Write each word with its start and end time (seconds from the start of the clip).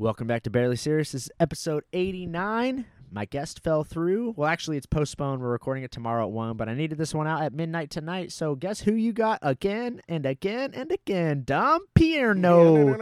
Welcome 0.00 0.26
back 0.26 0.44
to 0.44 0.50
Barely 0.50 0.76
Serious. 0.76 1.12
This 1.12 1.24
is 1.24 1.30
episode 1.38 1.84
89. 1.92 2.86
My 3.12 3.26
guest 3.26 3.62
fell 3.62 3.84
through. 3.84 4.32
Well, 4.34 4.48
actually, 4.48 4.78
it's 4.78 4.86
postponed. 4.86 5.42
We're 5.42 5.50
recording 5.50 5.84
it 5.84 5.90
tomorrow 5.90 6.24
at 6.24 6.30
1, 6.30 6.56
but 6.56 6.70
I 6.70 6.74
needed 6.74 6.96
this 6.96 7.12
one 7.12 7.26
out 7.26 7.42
at 7.42 7.52
midnight 7.52 7.90
tonight. 7.90 8.32
So, 8.32 8.54
guess 8.54 8.80
who 8.80 8.94
you 8.94 9.12
got 9.12 9.40
again 9.42 10.00
and 10.08 10.24
again 10.24 10.70
and 10.72 10.90
again? 10.90 11.42
Dom 11.44 11.84
Pierno. 11.94 12.96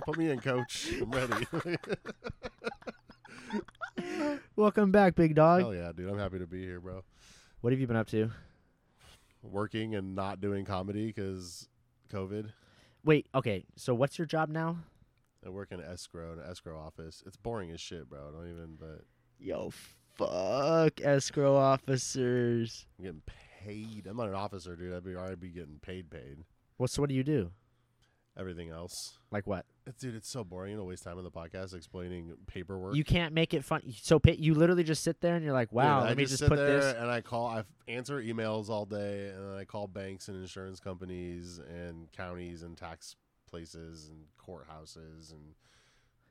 Put 0.06 0.16
me 0.16 0.30
in, 0.30 0.40
coach. 0.40 0.94
I'm 0.98 1.10
ready. 1.10 1.76
Welcome 4.56 4.92
back, 4.92 5.14
big 5.14 5.34
dog. 5.34 5.60
Hell 5.60 5.74
yeah, 5.74 5.92
dude. 5.94 6.08
I'm 6.08 6.18
happy 6.18 6.38
to 6.38 6.46
be 6.46 6.64
here, 6.64 6.80
bro. 6.80 7.04
What 7.60 7.74
have 7.74 7.80
you 7.80 7.86
been 7.86 7.96
up 7.96 8.08
to? 8.08 8.30
Working 9.42 9.94
and 9.94 10.14
not 10.14 10.40
doing 10.40 10.64
comedy 10.64 11.08
because 11.08 11.68
COVID. 12.10 12.48
Wait, 13.04 13.26
okay. 13.34 13.66
So, 13.76 13.94
what's 13.94 14.16
your 14.18 14.26
job 14.26 14.48
now? 14.48 14.78
I 15.44 15.50
work 15.50 15.72
in 15.72 15.80
escrow, 15.80 16.32
in 16.32 16.38
an 16.38 16.46
escrow 16.50 16.78
office. 16.78 17.22
It's 17.26 17.36
boring 17.36 17.70
as 17.70 17.80
shit, 17.80 18.08
bro. 18.08 18.28
I 18.28 18.32
Don't 18.32 18.50
even, 18.50 18.76
but 18.78 19.02
Yo, 19.38 19.70
fuck 20.16 21.00
escrow 21.02 21.56
officers. 21.56 22.86
I'm 22.98 23.04
getting 23.04 23.22
paid. 23.64 24.06
I'm 24.06 24.16
not 24.16 24.28
an 24.28 24.34
officer, 24.34 24.76
dude. 24.76 24.94
I'd 24.94 25.04
be 25.04 25.14
already 25.14 25.36
be 25.36 25.48
getting 25.48 25.78
paid, 25.82 26.10
paid. 26.10 26.38
What, 26.76 26.90
so 26.90 27.02
what 27.02 27.08
do 27.08 27.14
you 27.14 27.24
do? 27.24 27.50
Everything 28.36 28.70
else. 28.70 29.18
Like 29.30 29.46
what? 29.46 29.64
It's, 29.86 30.00
dude, 30.00 30.16
it's 30.16 30.28
so 30.28 30.42
boring. 30.42 30.72
You 30.72 30.78
know, 30.78 30.84
waste 30.84 31.04
time 31.04 31.18
on 31.18 31.24
the 31.24 31.30
podcast 31.30 31.72
explaining 31.74 32.32
paperwork. 32.46 32.96
You 32.96 33.04
can't 33.04 33.32
make 33.32 33.54
it 33.54 33.64
fun. 33.64 33.82
So, 34.02 34.18
pa- 34.18 34.32
you 34.36 34.54
literally 34.54 34.82
just 34.82 35.04
sit 35.04 35.20
there 35.20 35.36
and 35.36 35.44
you're 35.44 35.52
like, 35.52 35.68
Dude, 35.68 35.76
wow, 35.76 36.00
I 36.00 36.14
me 36.14 36.24
just, 36.24 36.32
just 36.32 36.40
sit 36.40 36.48
put 36.48 36.56
there 36.56 36.80
this. 36.80 36.94
and 36.98 37.08
I 37.10 37.20
call. 37.20 37.46
I 37.46 37.62
answer 37.86 38.20
emails 38.20 38.70
all 38.70 38.86
day, 38.86 39.28
and 39.28 39.38
then 39.38 39.56
I 39.56 39.64
call 39.64 39.86
banks 39.86 40.26
and 40.28 40.40
insurance 40.40 40.80
companies 40.80 41.60
and 41.68 42.10
counties 42.10 42.62
and 42.62 42.76
tax 42.76 43.14
places 43.54 44.08
and 44.10 44.24
courthouses 44.36 45.30
and 45.30 45.54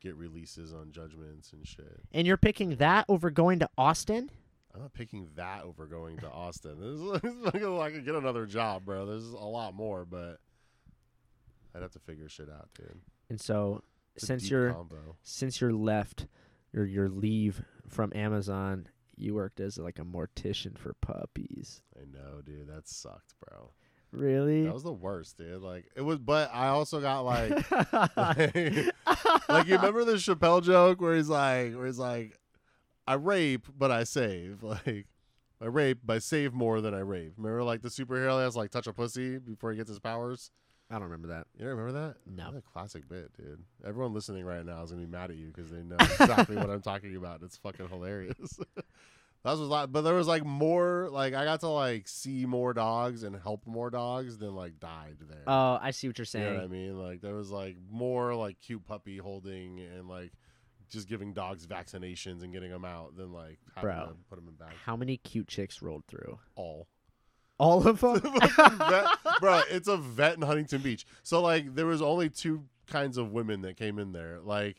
get 0.01 0.13
releases 0.15 0.73
on 0.73 0.91
judgments 0.91 1.53
and 1.53 1.65
shit. 1.65 2.01
And 2.11 2.27
you're 2.27 2.35
picking 2.35 2.75
that 2.77 3.05
over 3.07 3.29
going 3.29 3.59
to 3.59 3.69
Austin? 3.77 4.29
I'm 4.75 4.81
not 4.81 4.93
picking 4.93 5.29
that 5.35 5.63
over 5.63 5.85
going 5.85 6.17
to 6.17 6.29
Austin. 6.29 6.75
This 6.81 7.23
is, 7.23 7.35
like 7.45 7.63
I 7.63 7.91
could 7.91 8.03
get 8.05 8.15
another 8.15 8.45
job, 8.45 8.83
bro. 8.83 9.05
There's 9.05 9.29
a 9.29 9.37
lot 9.37 9.73
more, 9.73 10.03
but 10.03 10.39
I'd 11.73 11.81
have 11.81 11.91
to 11.93 11.99
figure 11.99 12.27
shit 12.27 12.49
out, 12.49 12.67
dude. 12.75 12.99
And 13.29 13.39
so, 13.39 13.83
It's 14.15 14.27
since 14.27 14.49
you're 14.49 14.73
combo. 14.73 15.15
since 15.23 15.61
you're 15.61 15.71
left 15.73 16.27
or 16.75 16.83
your 16.83 17.07
leave 17.07 17.63
from 17.87 18.11
Amazon, 18.13 18.89
you 19.15 19.35
worked 19.35 19.61
as 19.61 19.77
like 19.77 19.97
a 19.99 20.03
mortician 20.03 20.77
for 20.77 20.93
puppies. 20.95 21.81
I 21.95 22.03
know, 22.05 22.41
dude. 22.41 22.67
That 22.67 22.87
sucked, 22.89 23.35
bro. 23.39 23.71
Really? 24.13 24.63
That 24.65 24.73
was 24.73 24.83
the 24.83 24.93
worst, 24.93 25.37
dude. 25.37 25.61
Like 25.61 25.85
it 25.95 26.01
was, 26.01 26.19
but 26.19 26.51
I 26.53 26.67
also 26.67 27.01
got 27.01 27.21
like. 27.25 27.71
like 29.49 29.67
you 29.67 29.75
remember 29.75 30.05
the 30.05 30.13
Chappelle 30.17 30.63
joke 30.63 31.01
where 31.01 31.15
he's 31.15 31.29
like, 31.29 31.75
where 31.75 31.87
he's 31.87 31.97
like, 31.97 32.37
I 33.07 33.15
rape 33.15 33.67
but 33.77 33.91
I 33.91 34.03
save. 34.03 34.63
Like 34.85 35.07
I 35.61 35.67
rape 35.67 35.99
but 36.03 36.15
I 36.15 36.19
save 36.19 36.53
more 36.53 36.81
than 36.81 36.93
I 36.93 36.99
rape. 36.99 37.33
Remember 37.37 37.63
like 37.63 37.81
the 37.81 37.89
superhero 37.89 38.37
that 38.37 38.43
has 38.43 38.55
like 38.55 38.69
touch 38.69 38.85
a 38.87 38.93
pussy 38.93 39.37
before 39.37 39.71
he 39.71 39.77
gets 39.77 39.89
his 39.89 39.99
powers. 39.99 40.51
I 40.91 40.95
don't 40.95 41.03
remember 41.03 41.29
that. 41.29 41.47
You 41.55 41.65
don't 41.65 41.77
remember 41.77 41.93
that? 42.07 42.15
No. 42.29 42.51
That's 42.51 42.57
a 42.57 42.69
classic 42.69 43.07
bit, 43.07 43.31
dude. 43.37 43.63
Everyone 43.85 44.13
listening 44.13 44.45
right 44.45 44.65
now 44.65 44.83
is 44.83 44.91
gonna 44.91 45.03
be 45.03 45.07
mad 45.07 45.31
at 45.31 45.37
you 45.37 45.47
because 45.47 45.71
they 45.71 45.81
know 45.81 45.95
exactly 45.95 46.55
what 46.57 46.69
I'm 46.69 46.81
talking 46.81 47.15
about. 47.15 47.41
It's 47.41 47.57
fucking 47.57 47.87
hilarious. 47.89 48.59
That 49.43 49.51
was 49.51 49.59
a 49.59 49.63
lot, 49.63 49.91
but 49.91 50.01
there 50.03 50.13
was 50.13 50.27
like 50.27 50.45
more. 50.45 51.09
Like 51.11 51.33
I 51.33 51.43
got 51.43 51.59
to 51.61 51.67
like 51.67 52.07
see 52.07 52.45
more 52.45 52.73
dogs 52.73 53.23
and 53.23 53.35
help 53.35 53.67
more 53.67 53.89
dogs 53.89 54.37
than 54.37 54.55
like 54.55 54.79
died 54.79 55.17
there. 55.19 55.43
Oh, 55.45 55.77
I 55.81 55.91
see 55.91 56.07
what 56.07 56.17
you're 56.17 56.23
You 56.23 56.27
saying. 56.27 56.45
know 56.53 56.59
what 56.59 56.63
I 56.63 56.67
mean? 56.67 56.97
Like 56.97 57.21
there 57.21 57.35
was 57.35 57.51
like 57.51 57.75
more 57.91 58.33
like 58.35 58.59
cute 58.61 58.85
puppy 58.85 59.17
holding 59.17 59.79
and 59.81 60.07
like 60.07 60.31
just 60.89 61.09
giving 61.09 61.33
dogs 61.33 61.65
vaccinations 61.67 62.41
and 62.43 62.53
getting 62.53 62.71
them 62.71 62.85
out 62.85 63.17
than 63.17 63.33
like 63.33 63.59
having 63.75 63.89
Bro. 63.89 64.05
to 64.07 64.15
put 64.29 64.35
them 64.37 64.47
in 64.47 64.53
bags. 64.55 64.75
How 64.85 64.95
many 64.95 65.17
cute 65.17 65.47
chicks 65.47 65.81
rolled 65.81 66.05
through? 66.07 66.39
All. 66.55 66.87
All 67.57 67.85
of 67.85 67.99
them. 68.01 68.19
bro, 69.39 69.61
it's 69.69 69.87
a 69.87 69.97
vet 69.97 70.35
in 70.35 70.41
Huntington 70.41 70.81
Beach. 70.81 71.05
So 71.23 71.41
like 71.41 71.75
there 71.75 71.85
was 71.85 72.01
only 72.01 72.29
two 72.29 72.63
kinds 72.87 73.17
of 73.17 73.31
women 73.31 73.61
that 73.61 73.77
came 73.77 73.99
in 73.99 74.11
there. 74.13 74.39
Like 74.41 74.77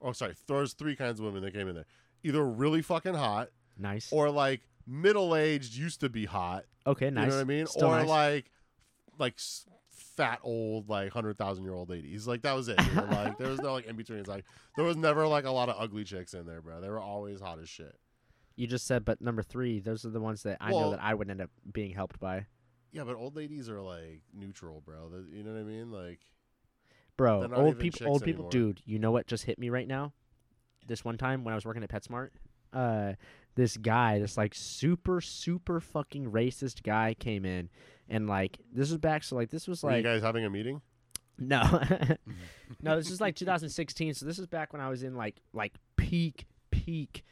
oh 0.00 0.12
sorry, 0.12 0.34
there 0.46 0.56
was 0.58 0.72
three 0.72 0.96
kinds 0.96 1.20
of 1.20 1.26
women 1.26 1.42
that 1.42 1.52
came 1.52 1.68
in 1.68 1.74
there. 1.74 1.86
Either 2.22 2.44
really 2.44 2.82
fucking 2.82 3.14
hot 3.14 3.50
nice. 3.78 4.12
or 4.12 4.30
like 4.30 4.62
middle 4.86 5.34
aged 5.34 5.74
used 5.74 6.00
to 6.00 6.08
be 6.08 6.24
hot. 6.24 6.64
okay, 6.86 7.10
nice. 7.10 7.24
You 7.24 7.30
know 7.30 7.36
what 7.36 7.40
I 7.40 7.44
mean? 7.44 7.66
Still 7.66 7.88
or 7.88 7.98
nice. 7.98 8.08
like 8.08 8.50
like 9.18 9.38
fat 10.16 10.40
old 10.42 10.88
like 10.88 11.12
hundred 11.12 11.38
thousand 11.38 11.64
year 11.64 11.74
old 11.74 11.90
ladies. 11.90 12.26
Like 12.26 12.42
that 12.42 12.54
was 12.54 12.68
it. 12.68 12.78
dude. 12.78 12.96
like 13.10 13.38
there 13.38 13.48
was 13.48 13.60
no 13.60 13.72
like 13.72 13.86
in 13.86 13.96
between. 13.96 14.18
It's 14.18 14.28
like 14.28 14.44
there 14.76 14.84
was 14.84 14.96
never 14.96 15.26
like 15.26 15.44
a 15.44 15.50
lot 15.50 15.68
of 15.68 15.76
ugly 15.78 16.04
chicks 16.04 16.34
in 16.34 16.46
there, 16.46 16.60
bro. 16.60 16.80
They 16.80 16.88
were 16.88 17.00
always 17.00 17.40
hot 17.40 17.58
as 17.60 17.68
shit. 17.68 17.94
you 18.56 18.66
just 18.66 18.86
said, 18.86 19.04
but 19.04 19.20
number 19.20 19.42
three, 19.42 19.80
those 19.80 20.04
are 20.04 20.10
the 20.10 20.20
ones 20.20 20.42
that 20.44 20.58
I 20.60 20.70
know 20.70 20.90
that 20.90 21.02
I 21.02 21.14
would 21.14 21.30
end 21.30 21.40
up 21.40 21.50
being 21.72 21.92
helped 21.92 22.18
by. 22.18 22.46
Yeah, 22.92 23.04
but 23.04 23.16
old 23.16 23.36
ladies 23.36 23.68
are 23.68 23.82
like 23.82 24.22
neutral, 24.32 24.80
bro. 24.80 25.10
You 25.30 25.42
know 25.42 25.52
what 25.52 25.60
I 25.60 25.64
mean? 25.64 25.90
Like 25.90 26.20
Bro, 27.16 27.50
old 27.54 27.78
people, 27.78 28.08
old 28.08 28.22
people, 28.22 28.46
anymore. 28.46 28.50
dude. 28.50 28.82
You 28.84 28.98
know 28.98 29.10
what 29.10 29.26
just 29.26 29.44
hit 29.44 29.58
me 29.58 29.70
right 29.70 29.88
now? 29.88 30.12
This 30.86 31.04
one 31.04 31.16
time 31.16 31.44
when 31.44 31.52
I 31.52 31.54
was 31.54 31.64
working 31.64 31.82
at 31.82 31.90
PetSmart, 31.90 32.28
uh, 32.72 33.14
this 33.56 33.76
guy, 33.76 34.18
this 34.18 34.36
like 34.36 34.54
super, 34.54 35.20
super 35.20 35.80
fucking 35.80 36.30
racist 36.30 36.82
guy 36.82 37.14
came 37.18 37.44
in, 37.44 37.68
and 38.08 38.28
like 38.28 38.58
this 38.72 38.90
was 38.90 38.98
back. 38.98 39.24
So 39.24 39.34
like 39.34 39.50
this 39.50 39.66
was 39.66 39.82
were 39.82 39.96
you 39.96 40.02
guys 40.02 40.22
having 40.22 40.44
a 40.44 40.50
meeting? 40.50 40.80
no, 41.38 41.62
no, 42.82 42.96
this 42.96 43.10
is 43.10 43.20
like 43.20 43.34
2016. 43.34 44.14
So 44.14 44.26
this 44.26 44.38
is 44.38 44.46
back 44.46 44.72
when 44.72 44.80
I 44.80 44.88
was 44.88 45.02
in 45.02 45.16
like 45.16 45.36
like 45.52 45.74
peak 45.96 46.46
peak 46.70 47.24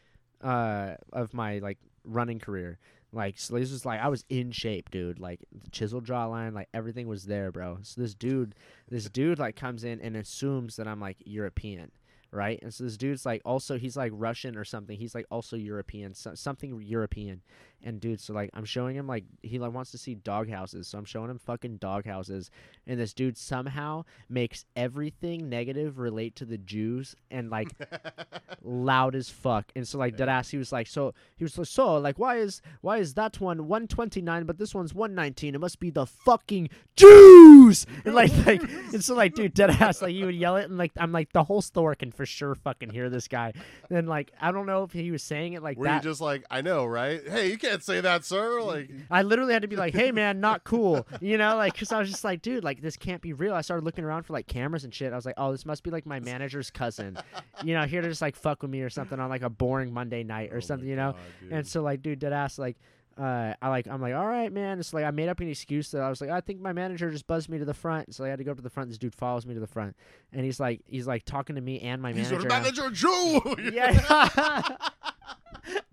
uh 0.43 0.95
of 1.12 1.33
my 1.33 1.59
like 1.59 1.79
running 2.05 2.39
career. 2.39 2.79
Like 3.12 3.39
so 3.39 3.55
this 3.55 3.71
was 3.71 3.87
like 3.87 4.01
I 4.01 4.09
was 4.09 4.25
in 4.29 4.51
shape, 4.51 4.91
dude. 4.91 5.21
Like 5.21 5.41
the 5.53 5.71
chisel 5.71 6.01
jawline, 6.01 6.55
like 6.55 6.69
everything 6.75 7.06
was 7.06 7.25
there, 7.25 7.53
bro. 7.53 7.79
So 7.83 8.01
this 8.01 8.15
dude, 8.15 8.55
this 8.89 9.09
dude 9.09 9.39
like 9.39 9.56
comes 9.56 9.85
in 9.85 10.01
and 10.01 10.17
assumes 10.17 10.77
that 10.77 10.89
I'm 10.89 11.01
like 11.01 11.19
European, 11.25 11.93
right? 12.34 12.59
And 12.62 12.75
so 12.75 12.84
this 12.84 12.97
dude's 12.97 13.25
like 13.25 13.41
also 13.45 13.78
he's 13.78 13.97
like 13.97 14.12
Russian 14.15 14.56
or 14.56 14.65
something. 14.65 14.99
He's 14.99 15.15
like 15.15 15.27
also 15.31 15.56
European, 15.56 16.15
so, 16.15 16.34
something 16.34 16.83
European. 16.83 17.43
And 17.87 18.00
dude, 18.00 18.19
so 18.19 18.33
like 18.33 18.49
I'm 18.55 18.65
showing 18.65 18.97
him 18.97 19.06
like 19.06 19.25
he 19.43 19.59
like 19.59 19.75
wants 19.75 19.91
to 19.91 19.99
see 19.99 20.15
dog 20.15 20.49
houses, 20.49 20.89
so 20.89 20.97
I'm 20.97 21.05
showing 21.05 21.28
him 21.31 21.39
fucking 21.39 21.77
dog 21.77 22.06
houses. 22.06 22.50
And 22.87 22.99
this 22.99 23.12
dude 23.12 23.37
somehow 23.37 24.05
makes 24.28 24.65
everything 24.75 25.50
negative 25.50 25.99
relate 25.99 26.34
to 26.37 26.47
the 26.47 26.56
Jews 26.56 27.15
and 27.31 27.50
like 27.50 27.69
loud 28.62 29.15
as 29.15 29.28
fuck. 29.28 29.71
And 29.77 29.87
so 29.87 29.99
like 29.99 30.17
deadass, 30.17 30.50
he 30.50 30.56
was 30.56 30.73
like, 30.73 30.87
so 30.87 31.12
he 31.37 31.44
was 31.44 31.59
like, 31.59 31.67
so 31.67 31.97
like 31.99 32.19
why 32.19 32.37
is 32.39 32.62
why 32.81 32.99
is 32.99 33.15
that 33.15 33.39
one 33.39 33.69
one 33.69 33.87
twenty 33.87 34.23
nine 34.23 34.44
but 34.44 34.56
this 34.56 34.75
one's 34.75 34.94
one 34.94 35.15
nineteen? 35.15 35.55
It 35.55 35.61
must 35.61 35.78
be 35.78 35.91
the 35.91 36.06
fucking 36.06 36.71
Jews. 36.97 37.87
And 38.06 38.15
like 38.15 38.33
like 38.47 38.62
and 38.62 39.05
so 39.05 39.15
like 39.15 39.34
dude 39.34 39.55
deadass 39.55 40.00
like 40.00 40.15
you 40.15 40.25
would 40.27 40.34
yell 40.34 40.56
it 40.56 40.65
and 40.65 40.78
like 40.78 40.93
I'm 40.97 41.12
like 41.12 41.33
the 41.33 41.44
whole 41.44 41.61
store 41.61 41.94
can 41.94 42.12
for 42.12 42.25
sure 42.25 42.55
fucking 42.55 42.91
hear 42.91 43.11
this 43.11 43.28
guy. 43.28 43.53
And 43.91 44.09
like 44.09 44.33
I 44.41 44.53
don't 44.53 44.67
know 44.67 44.84
if 44.84 44.93
he 44.93 45.11
was 45.11 45.23
saying 45.23 45.53
it 45.53 45.62
like 45.62 45.77
Were 45.77 45.84
that. 45.84 46.03
you 46.03 46.11
just 46.11 46.23
like, 46.23 46.44
I 46.50 46.62
know, 46.62 46.87
right? 46.87 47.21
Hey, 47.28 47.50
you 47.50 47.59
can't 47.59 47.74
say 47.83 48.01
that, 48.01 48.25
sir. 48.25 48.61
Like 48.61 48.91
I 49.11 49.23
literally 49.23 49.53
had 49.53 49.62
to 49.62 49.69
be 49.69 49.77
like, 49.77 49.95
"Hey, 49.95 50.12
man, 50.12 50.41
not 50.41 50.65
cool," 50.65 51.07
you 51.21 51.39
know, 51.39 51.57
like 51.57 51.73
because 51.73 51.93
I 51.93 51.99
was 51.99 52.11
just 52.11 52.25
like, 52.25 52.43
"Dude, 52.43 52.62
like 52.65 52.81
this 52.83 52.97
can't 52.97 53.21
be 53.23 53.33
real." 53.33 53.55
I 53.55 53.61
started 53.62 53.85
looking 53.85 54.05
around 54.05 54.25
for 54.25 54.33
like 54.33 54.47
cameras 54.47 54.85
and 54.85 54.95
shit. 54.95 55.12
I 55.12 55.17
was 55.17 55.27
like, 55.27 55.35
"Oh, 55.39 55.53
this 55.53 55.67
must 55.67 55.83
be 55.83 55.91
like 55.91 56.07
my 56.07 56.21
manager's 56.21 56.71
cousin," 56.71 57.19
you 57.65 57.75
know, 57.75 57.85
here 57.85 58.03
to 58.03 58.09
just 58.09 58.23
like 58.23 58.37
fuck 58.37 58.62
with 58.62 58.71
me 58.71 58.83
or 58.83 58.91
something 58.91 59.19
on 59.19 59.29
like 59.31 59.43
a 59.43 59.51
boring 59.51 59.93
Monday 59.93 60.23
night 60.23 60.51
oh 60.53 60.55
or 60.55 60.59
my 60.59 60.61
something, 60.61 60.89
you 60.89 60.97
know. 60.97 61.12
God. 61.12 61.53
And 61.53 61.67
so 61.67 61.83
like, 61.83 62.03
dude, 62.03 62.19
dead 62.19 62.33
ass, 62.33 62.59
like, 62.59 62.77
uh, 63.17 63.55
I 63.62 63.69
like, 63.69 63.87
I'm 63.87 64.01
like, 64.01 64.15
all 64.15 64.27
right, 64.27 64.53
man. 64.53 64.81
It's 64.81 64.93
like 64.93 65.05
I 65.05 65.11
made 65.11 65.29
up 65.29 65.41
an 65.41 65.49
excuse 65.49 65.91
that 65.93 66.01
I 66.03 66.09
was 66.09 66.21
like, 66.21 66.31
I 66.31 66.41
think 66.41 66.61
my 66.61 66.73
manager 66.73 67.11
just 67.11 67.27
buzzed 67.27 67.49
me 67.49 67.59
to 67.59 67.65
the 67.65 67.75
front, 67.75 68.15
so 68.15 68.25
I 68.25 68.29
had 68.29 68.39
to 68.39 68.45
go 68.45 68.51
up 68.51 68.56
to 68.56 68.62
the 68.62 68.71
front. 68.71 68.89
This 68.89 68.99
dude 68.99 69.15
follows 69.15 69.47
me 69.47 69.55
to 69.55 69.61
the 69.61 69.67
front, 69.67 69.97
and 70.33 70.45
he's 70.45 70.59
like, 70.59 70.81
he's 70.87 71.06
like 71.06 71.25
talking 71.25 71.55
to 71.56 71.62
me 71.62 71.81
and 71.81 72.03
my 72.03 72.12
He's 72.12 72.31
manager. 72.31 72.49
your 72.49 72.49
manager, 72.49 72.91
Jew. 72.91 73.41
Yeah. 73.73 74.62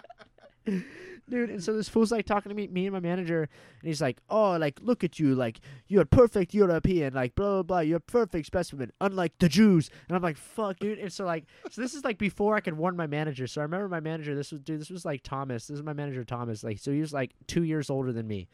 Dude, 0.65 1.51
and 1.51 1.63
so 1.63 1.73
this 1.73 1.87
fool's 1.87 2.11
like 2.11 2.25
talking 2.25 2.49
to 2.49 2.55
me, 2.55 2.67
me 2.67 2.87
and 2.87 2.93
my 2.93 2.99
manager, 2.99 3.41
and 3.43 3.87
he's 3.87 4.01
like, 4.01 4.17
"Oh, 4.29 4.57
like 4.57 4.79
look 4.81 5.03
at 5.03 5.19
you, 5.19 5.35
like 5.35 5.59
you're 5.87 6.01
a 6.01 6.05
perfect 6.05 6.55
European, 6.55 7.13
like 7.13 7.35
blah 7.35 7.61
blah 7.61 7.63
blah, 7.63 7.79
you're 7.81 7.97
a 7.97 8.01
perfect 8.01 8.47
specimen, 8.47 8.91
unlike 8.99 9.33
the 9.37 9.47
Jews." 9.47 9.91
And 10.07 10.15
I'm 10.15 10.23
like, 10.23 10.37
"Fuck, 10.37 10.79
dude!" 10.79 10.97
And 10.97 11.13
so 11.13 11.25
like, 11.25 11.45
so 11.69 11.81
this 11.81 11.93
is 11.93 12.03
like 12.03 12.17
before 12.17 12.55
I 12.55 12.61
could 12.61 12.75
warn 12.75 12.97
my 12.97 13.05
manager. 13.05 13.45
So 13.45 13.61
I 13.61 13.63
remember 13.63 13.87
my 13.87 13.99
manager. 13.99 14.33
This 14.33 14.51
was 14.51 14.61
dude. 14.61 14.81
This 14.81 14.89
was 14.89 15.05
like 15.05 15.21
Thomas. 15.21 15.67
This 15.67 15.77
is 15.77 15.83
my 15.83 15.93
manager 15.93 16.23
Thomas. 16.23 16.63
Like, 16.63 16.79
so 16.79 16.91
he 16.91 16.99
was 16.99 17.13
like 17.13 17.31
two 17.45 17.63
years 17.63 17.91
older 17.91 18.11
than 18.11 18.27
me, 18.27 18.47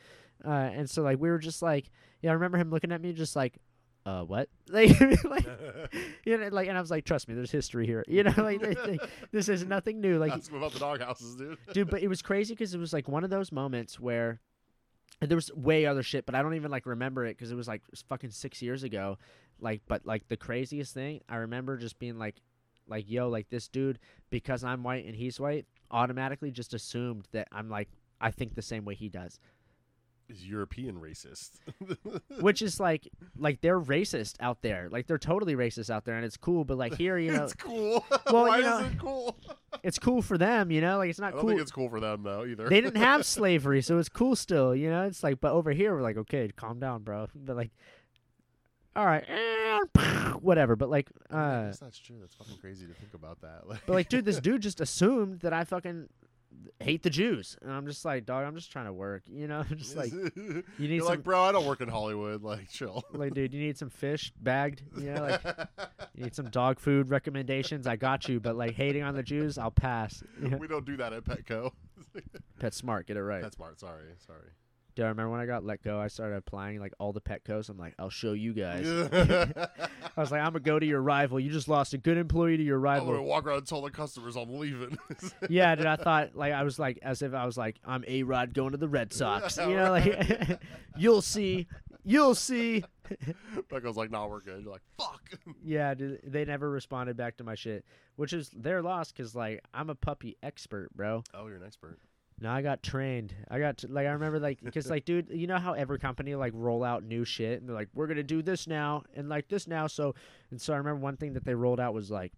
uh, 0.45 0.49
and 0.49 0.89
so 0.89 1.01
like 1.01 1.19
we 1.19 1.29
were 1.29 1.39
just 1.39 1.61
like, 1.61 1.89
yeah, 2.21 2.31
I 2.31 2.33
remember 2.33 2.57
him 2.57 2.71
looking 2.71 2.91
at 2.91 3.01
me 3.01 3.13
just 3.13 3.37
like, 3.37 3.57
uh, 4.05 4.23
what? 4.23 4.49
Like, 4.69 4.99
like 5.23 5.45
you 6.25 6.37
know, 6.37 6.47
like, 6.47 6.67
and 6.67 6.77
I 6.77 6.81
was 6.81 6.89
like, 6.89 7.05
trust 7.05 7.27
me, 7.27 7.35
there's 7.35 7.51
history 7.51 7.85
here. 7.85 8.03
You 8.07 8.23
know, 8.23 8.33
like, 8.37 8.61
this 9.31 9.47
is 9.47 9.63
nothing 9.63 10.01
new. 10.01 10.17
Like, 10.17 10.31
Ask 10.31 10.51
him 10.51 10.57
about 10.57 10.73
the 10.73 10.79
dog 10.79 11.01
houses, 11.01 11.35
dude. 11.35 11.57
dude, 11.71 11.89
but 11.89 12.01
it 12.01 12.07
was 12.07 12.21
crazy 12.21 12.53
because 12.53 12.73
it 12.73 12.79
was 12.79 12.91
like 12.91 13.07
one 13.07 13.23
of 13.23 13.29
those 13.29 13.51
moments 13.51 13.99
where 13.99 14.39
and 15.21 15.29
there 15.29 15.37
was 15.37 15.51
way 15.53 15.85
other 15.85 16.03
shit, 16.03 16.25
but 16.25 16.35
I 16.35 16.41
don't 16.41 16.55
even 16.55 16.71
like 16.71 16.85
remember 16.85 17.25
it 17.25 17.37
because 17.37 17.51
it 17.51 17.55
was 17.55 17.67
like 17.67 17.81
fucking 18.09 18.31
six 18.31 18.61
years 18.61 18.83
ago. 18.83 19.17
Like, 19.59 19.81
but 19.87 20.05
like 20.05 20.27
the 20.27 20.37
craziest 20.37 20.93
thing, 20.93 21.21
I 21.29 21.37
remember 21.37 21.77
just 21.77 21.99
being 21.99 22.17
like, 22.17 22.35
like, 22.87 23.09
yo, 23.09 23.29
like 23.29 23.49
this 23.49 23.67
dude, 23.67 23.99
because 24.29 24.63
I'm 24.63 24.83
white 24.83 25.05
and 25.05 25.15
he's 25.15 25.39
white, 25.39 25.65
automatically 25.89 26.51
just 26.51 26.73
assumed 26.73 27.27
that 27.31 27.47
I'm 27.51 27.69
like, 27.69 27.89
I 28.19 28.31
think 28.31 28.55
the 28.55 28.61
same 28.61 28.85
way 28.85 28.95
he 28.95 29.09
does. 29.09 29.39
Is 30.27 30.43
European 30.47 30.95
racist. 30.99 31.51
Which 32.41 32.61
is 32.63 32.79
like, 32.79 33.07
like 33.37 33.61
they're 33.61 33.79
racist 33.79 34.35
out 34.39 34.61
there. 34.63 34.89
Like 34.89 35.05
they're 35.05 35.19
totally 35.19 35.55
racist 35.55 35.91
out 35.91 36.03
there, 36.05 36.15
and 36.15 36.25
it's 36.25 36.37
cool. 36.37 36.63
But 36.65 36.77
like 36.77 36.95
here, 36.95 37.17
you 37.19 37.31
know, 37.35 37.43
it's 37.43 37.53
cool. 37.53 38.03
Well, 38.31 38.45
Why 38.47 38.57
you 38.57 38.63
know, 38.63 38.79
is 38.79 38.91
it 38.91 38.99
cool? 38.99 39.37
it's 39.83 39.99
cool 39.99 40.21
for 40.23 40.37
them. 40.37 40.71
You 40.71 40.81
know, 40.81 40.97
like 40.97 41.11
it's 41.11 41.19
I 41.19 41.25
not 41.25 41.31
don't 41.33 41.41
cool. 41.41 41.49
think 41.49 41.61
it's 41.61 41.71
cool 41.71 41.89
for 41.89 41.99
them 41.99 42.23
though 42.23 42.43
either. 42.43 42.67
they 42.67 42.81
didn't 42.81 42.97
have 43.01 43.23
slavery, 43.25 43.81
so 43.83 43.99
it's 43.99 44.09
cool 44.09 44.35
still. 44.35 44.75
You 44.75 44.89
know, 44.89 45.03
it's 45.03 45.21
like, 45.23 45.39
but 45.39 45.51
over 45.51 45.71
here 45.71 45.93
we're 45.93 46.01
like, 46.01 46.17
okay, 46.17 46.49
calm 46.55 46.79
down, 46.79 47.03
bro. 47.03 47.27
But 47.35 47.55
like, 47.55 47.71
all 48.95 49.05
right, 49.05 49.25
whatever. 50.41 50.75
But 50.75 50.89
like, 50.89 51.09
I 51.29 51.35
I 51.37 51.39
uh, 51.67 51.73
that's 51.79 51.99
true. 51.99 52.15
That's 52.19 52.33
fucking 52.33 52.57
crazy 52.57 52.87
to 52.87 52.93
think 52.93 53.13
about 53.13 53.41
that. 53.41 53.67
Like, 53.67 53.81
but 53.85 53.93
like, 53.93 54.09
dude, 54.09 54.25
this 54.25 54.39
dude 54.39 54.61
just 54.61 54.81
assumed 54.81 55.41
that 55.41 55.53
I 55.53 55.65
fucking 55.65 56.07
hate 56.79 57.03
the 57.03 57.09
Jews, 57.09 57.57
and 57.61 57.71
I'm 57.71 57.87
just 57.87 58.05
like, 58.05 58.25
dog, 58.25 58.45
I'm 58.45 58.55
just 58.55 58.71
trying 58.71 58.85
to 58.85 58.93
work. 58.93 59.23
You 59.35 59.47
know, 59.47 59.65
I'm 59.69 59.77
just 59.77 59.97
like, 59.97 60.11
you 60.13 60.63
need 60.79 60.99
some- 60.99 61.07
like, 61.07 61.23
bro, 61.23 61.43
I 61.43 61.51
don't 61.51 61.65
work 61.65 61.81
in 61.81 61.89
Hollywood. 61.89 62.41
Like, 62.41 62.69
chill. 62.69 63.03
like, 63.13 63.33
dude, 63.33 63.53
you 63.53 63.59
need 63.59 63.77
some 63.77 63.89
fish 63.89 64.31
bagged. 64.41 64.81
You 64.97 65.13
know, 65.13 65.21
like, 65.21 65.41
you 66.15 66.23
need 66.23 66.35
some 66.35 66.49
dog 66.49 66.79
food 66.79 67.09
recommendations. 67.09 67.85
I 67.85 67.97
got 67.97 68.29
you. 68.29 68.39
But 68.39 68.55
like, 68.55 68.75
hating 68.75 69.03
on 69.03 69.13
the 69.13 69.23
Jews, 69.23 69.57
I'll 69.57 69.71
pass. 69.71 70.23
You 70.41 70.49
know? 70.49 70.57
we 70.57 70.67
don't 70.67 70.85
do 70.85 70.95
that 70.97 71.11
at 71.11 71.25
Petco. 71.25 71.71
Pet 72.59 72.73
smart, 72.73 73.07
get 73.07 73.17
it 73.17 73.23
right. 73.23 73.41
That's 73.41 73.57
smart. 73.57 73.79
Sorry, 73.79 74.03
sorry. 74.25 74.49
Dude, 74.95 75.03
I 75.03 75.09
remember 75.09 75.31
when 75.31 75.41
I 75.41 75.45
got 75.45 75.65
let 75.65 75.83
go, 75.83 75.99
I 75.99 76.07
started 76.07 76.37
applying 76.37 76.79
like 76.79 76.93
all 76.99 77.11
the 77.11 77.19
Petcos. 77.19 77.67
I'm 77.67 77.77
like, 77.77 77.95
I'll 77.99 78.09
show 78.09 78.31
you 78.31 78.53
guys. 78.53 78.87
I'm 79.11 79.67
was 80.15 80.31
like, 80.31 80.39
I'm 80.39 80.53
gonna 80.53 80.61
go 80.61 80.79
to 80.79 80.85
your 80.85 81.01
rival. 81.01 81.37
You 81.37 81.51
just 81.51 81.67
lost 81.67 81.93
a 81.93 81.97
good 81.97 82.17
employee 82.17 82.55
to 82.55 82.63
your 82.63 82.79
rival. 82.79 83.09
I'm 83.09 83.15
gonna 83.15 83.23
walk 83.23 83.45
around 83.45 83.57
and 83.57 83.67
tell 83.67 83.81
the 83.81 83.91
customers 83.91 84.37
I'm 84.37 84.57
leaving. 84.57 84.97
yeah, 85.49 85.75
dude. 85.75 85.85
I 85.85 85.97
thought 85.97 86.35
like 86.35 86.53
I 86.53 86.63
was 86.63 86.79
like 86.79 86.99
as 87.01 87.21
if 87.21 87.33
I 87.33 87.45
was 87.45 87.57
like 87.57 87.75
I'm 87.83 88.05
a 88.07 88.23
Rod 88.23 88.53
going 88.53 88.71
to 88.71 88.77
the 88.77 88.87
Red 88.87 89.11
Sox. 89.13 89.57
You 89.57 89.75
know, 89.75 89.91
like 89.91 90.61
you'll 90.97 91.21
see, 91.21 91.67
you'll 92.05 92.35
see. 92.35 92.85
Petco's 93.69 93.97
like, 93.97 94.11
nah, 94.11 94.27
we're 94.27 94.39
good. 94.39 94.63
You're 94.63 94.71
like, 94.71 94.81
fuck. 94.97 95.29
Yeah, 95.61 95.93
dude. 95.93 96.21
They 96.23 96.45
never 96.45 96.69
responded 96.69 97.17
back 97.17 97.35
to 97.37 97.43
my 97.43 97.55
shit, 97.55 97.83
which 98.15 98.31
is 98.31 98.49
their 98.55 98.81
loss 98.81 99.11
because 99.11 99.35
like 99.35 99.61
I'm 99.73 99.89
a 99.89 99.95
puppy 99.95 100.37
expert, 100.41 100.89
bro. 100.95 101.23
Oh, 101.33 101.47
you're 101.47 101.57
an 101.57 101.63
expert. 101.65 101.99
No, 102.39 102.51
I 102.51 102.61
got 102.61 102.83
trained. 102.83 103.33
I 103.49 103.59
got 103.59 103.77
t- 103.77 103.87
like 103.87 104.07
I 104.07 104.11
remember 104.11 104.39
like 104.39 104.59
because 104.61 104.89
like 104.89 105.05
dude, 105.05 105.29
you 105.29 105.47
know 105.47 105.57
how 105.57 105.73
every 105.73 105.99
company 105.99 106.35
like 106.35 106.51
roll 106.53 106.83
out 106.83 107.03
new 107.03 107.23
shit 107.23 107.59
and 107.59 107.69
they're 107.69 107.75
like 107.75 107.87
we're 107.93 108.07
gonna 108.07 108.23
do 108.23 108.41
this 108.41 108.67
now 108.67 109.03
and 109.15 109.29
like 109.29 109.47
this 109.47 109.67
now. 109.67 109.87
So 109.87 110.15
and 110.51 110.59
so 110.59 110.73
I 110.73 110.77
remember 110.77 111.01
one 111.01 111.15
thing 111.15 111.33
that 111.33 111.45
they 111.45 111.55
rolled 111.55 111.79
out 111.79 111.93
was 111.93 112.11
like 112.11 112.33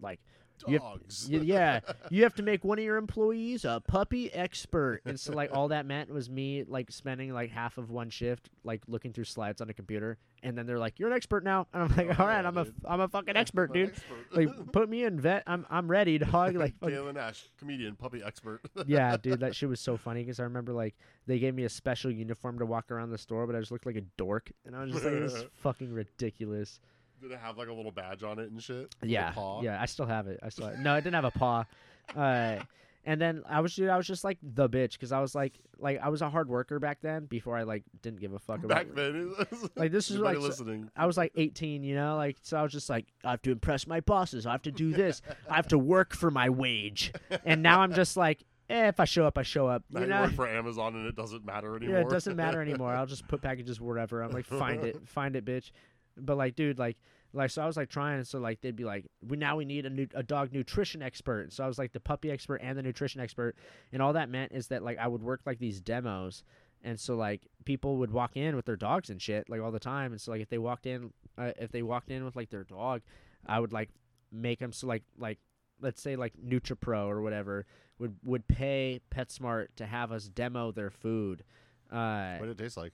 like 0.00 0.20
You 0.68 0.78
have- 0.78 1.44
yeah. 1.44 1.80
You 2.10 2.22
have 2.22 2.34
to 2.34 2.42
make 2.42 2.64
one 2.64 2.78
of 2.78 2.84
your 2.84 2.96
employees 2.96 3.64
a 3.64 3.82
puppy 3.86 4.32
expert. 4.32 5.00
And 5.04 5.18
so 5.18 5.32
like 5.32 5.50
all 5.52 5.68
that 5.68 5.86
meant 5.86 6.10
was 6.10 6.28
me 6.30 6.64
like 6.66 6.90
spending 6.90 7.32
like 7.32 7.50
half 7.50 7.78
of 7.78 7.90
one 7.90 8.10
shift 8.10 8.48
like 8.64 8.82
looking 8.88 9.12
through 9.12 9.24
slides 9.24 9.60
on 9.60 9.68
a 9.70 9.74
computer. 9.74 10.18
And 10.44 10.58
then 10.58 10.66
they're 10.66 10.78
like 10.78 10.98
you're 10.98 11.08
an 11.08 11.14
expert 11.16 11.44
now. 11.44 11.66
And 11.72 11.82
I'm 11.84 11.96
like 11.96 12.18
Oh, 12.18 12.22
all 12.22 12.28
right 12.28 12.42
yeah, 12.42 12.48
I'm 12.48 12.56
a 12.58 12.64
dude. 12.64 12.74
I'm 12.84 13.00
a 13.00 13.08
fucking 13.08 13.36
expert 13.36 13.70
I'm 13.70 13.74
dude. 13.74 13.88
expert. 13.90 14.36
like 14.36 14.48
put 14.72 14.88
me 14.88 15.04
in 15.04 15.20
vet 15.20 15.42
I'm 15.46 15.66
I'm 15.70 15.88
ready 15.90 16.18
dog. 16.18 16.54
Like 16.54 16.74
Galen 16.80 17.14
Nash, 17.14 17.44
comedian, 17.58 17.96
puppy 17.96 18.22
expert. 18.24 18.60
yeah, 18.86 19.16
dude, 19.16 19.40
that 19.40 19.54
shit 19.54 19.68
was 19.68 19.80
so 19.80 19.96
funny 19.96 20.22
because 20.22 20.40
I 20.40 20.44
remember 20.44 20.72
like 20.72 20.94
they 21.26 21.38
gave 21.38 21.54
me 21.54 21.64
a 21.64 21.68
special 21.68 22.10
uniform 22.10 22.58
to 22.58 22.66
walk 22.66 22.90
around 22.90 23.10
the 23.10 23.18
store, 23.18 23.46
but 23.46 23.54
I 23.54 23.60
just 23.60 23.70
looked 23.70 23.86
like 23.86 23.96
a 23.96 24.00
dork, 24.16 24.50
and 24.66 24.74
I 24.74 24.82
was 24.82 24.92
just 24.92 25.04
like, 25.04 25.14
this 25.14 25.34
is 25.34 25.44
fucking 25.62 25.92
ridiculous. 25.92 26.80
Did 27.22 27.30
it 27.30 27.38
have 27.38 27.56
like 27.56 27.68
a 27.68 27.72
little 27.72 27.92
badge 27.92 28.24
on 28.24 28.40
it 28.40 28.50
and 28.50 28.60
shit? 28.60 28.94
Yeah, 29.02 29.32
yeah, 29.62 29.80
I 29.80 29.86
still 29.86 30.06
have 30.06 30.26
it. 30.26 30.40
I 30.42 30.48
still 30.48 30.72
no, 30.78 30.96
it 30.96 31.02
didn't 31.04 31.14
have 31.14 31.24
a 31.24 31.30
paw. 31.30 31.64
Uh, 32.16 32.56
and 33.04 33.20
then 33.20 33.42
I 33.48 33.60
was, 33.60 33.76
dude, 33.76 33.88
I 33.90 33.96
was 33.96 34.08
just 34.08 34.24
like 34.24 34.38
the 34.42 34.68
bitch 34.68 34.92
because 34.94 35.12
I 35.12 35.20
was 35.20 35.32
like, 35.34 35.54
like 35.78 36.00
I 36.02 36.08
was 36.08 36.20
a 36.20 36.28
hard 36.28 36.48
worker 36.48 36.80
back 36.80 36.98
then 37.00 37.26
before 37.26 37.56
I 37.56 37.62
like 37.62 37.84
didn't 38.02 38.20
give 38.20 38.32
a 38.32 38.40
fuck 38.40 38.64
about. 38.64 38.68
Back 38.68 38.94
then, 38.94 39.34
Like, 39.76 39.92
this 39.92 40.10
is 40.10 40.18
like- 40.18 40.38
listening. 40.38 40.90
I 40.96 41.06
was 41.06 41.16
like 41.16 41.30
18, 41.36 41.84
you 41.84 41.94
know, 41.94 42.16
like 42.16 42.38
so 42.42 42.56
I 42.56 42.62
was 42.62 42.72
just 42.72 42.90
like, 42.90 43.06
I 43.24 43.30
have 43.30 43.42
to 43.42 43.52
impress 43.52 43.86
my 43.86 44.00
bosses. 44.00 44.44
I 44.44 44.50
have 44.52 44.62
to 44.62 44.72
do 44.72 44.92
this. 44.92 45.22
I 45.48 45.54
have 45.54 45.68
to 45.68 45.78
work 45.78 46.14
for 46.14 46.30
my 46.32 46.48
wage. 46.50 47.12
And 47.44 47.62
now 47.62 47.82
I'm 47.82 47.92
just 47.94 48.16
like, 48.16 48.42
eh, 48.68 48.88
if 48.88 48.98
I 48.98 49.04
show 49.04 49.26
up, 49.26 49.38
I 49.38 49.42
show 49.42 49.68
up. 49.68 49.84
Now 49.90 50.00
You 50.00 50.06
you 50.06 50.12
work 50.22 50.32
for 50.32 50.48
Amazon 50.48 50.96
and 50.96 51.06
it 51.06 51.14
doesn't 51.14 51.44
matter 51.44 51.76
anymore. 51.76 51.96
Yeah, 51.98 52.02
it 52.04 52.10
doesn't 52.10 52.36
matter 52.36 52.60
anymore. 52.62 52.92
I'll 52.94 53.06
just 53.06 53.28
put 53.28 53.42
packages 53.42 53.80
wherever. 53.80 54.22
I'm 54.22 54.32
like, 54.32 54.46
find 54.46 54.82
it, 54.82 55.08
find 55.08 55.36
it, 55.36 55.44
bitch. 55.44 55.70
But 56.16 56.36
like, 56.36 56.54
dude, 56.56 56.78
like, 56.78 56.96
like, 57.32 57.50
so 57.50 57.62
I 57.62 57.66
was 57.66 57.76
like 57.76 57.88
trying. 57.88 58.22
So 58.24 58.38
like, 58.38 58.60
they'd 58.60 58.76
be 58.76 58.84
like, 58.84 59.06
we 59.26 59.36
now 59.36 59.56
we 59.56 59.64
need 59.64 59.86
a 59.86 59.90
new 59.90 60.06
a 60.14 60.22
dog 60.22 60.52
nutrition 60.52 61.02
expert. 61.02 61.52
So 61.52 61.64
I 61.64 61.66
was 61.66 61.78
like 61.78 61.92
the 61.92 62.00
puppy 62.00 62.30
expert 62.30 62.56
and 62.56 62.76
the 62.76 62.82
nutrition 62.82 63.20
expert, 63.20 63.56
and 63.92 64.02
all 64.02 64.12
that 64.12 64.28
meant 64.28 64.52
is 64.52 64.68
that 64.68 64.82
like 64.82 64.98
I 64.98 65.08
would 65.08 65.22
work 65.22 65.40
like 65.46 65.58
these 65.58 65.80
demos. 65.80 66.44
And 66.84 66.98
so 66.98 67.14
like 67.14 67.46
people 67.64 67.98
would 67.98 68.10
walk 68.10 68.36
in 68.36 68.56
with 68.56 68.64
their 68.64 68.76
dogs 68.76 69.08
and 69.08 69.22
shit 69.22 69.48
like 69.48 69.60
all 69.60 69.70
the 69.70 69.78
time. 69.78 70.10
And 70.12 70.20
so 70.20 70.32
like 70.32 70.40
if 70.40 70.48
they 70.48 70.58
walked 70.58 70.84
in, 70.84 71.12
uh, 71.38 71.52
if 71.58 71.70
they 71.70 71.82
walked 71.82 72.10
in 72.10 72.24
with 72.24 72.34
like 72.34 72.50
their 72.50 72.64
dog, 72.64 73.02
I 73.46 73.60
would 73.60 73.72
like 73.72 73.88
make 74.32 74.58
them 74.58 74.72
so 74.72 74.86
like 74.88 75.04
like 75.16 75.38
let's 75.80 76.02
say 76.02 76.16
like 76.16 76.32
NutriPro 76.44 77.06
or 77.06 77.22
whatever 77.22 77.66
would 77.98 78.16
would 78.24 78.48
pay 78.48 79.00
PetSmart 79.14 79.68
to 79.76 79.86
have 79.86 80.10
us 80.10 80.24
demo 80.24 80.72
their 80.72 80.90
food. 80.90 81.44
Uh, 81.90 82.36
What 82.38 82.46
did 82.46 82.60
it 82.60 82.64
taste 82.64 82.76
like? 82.76 82.92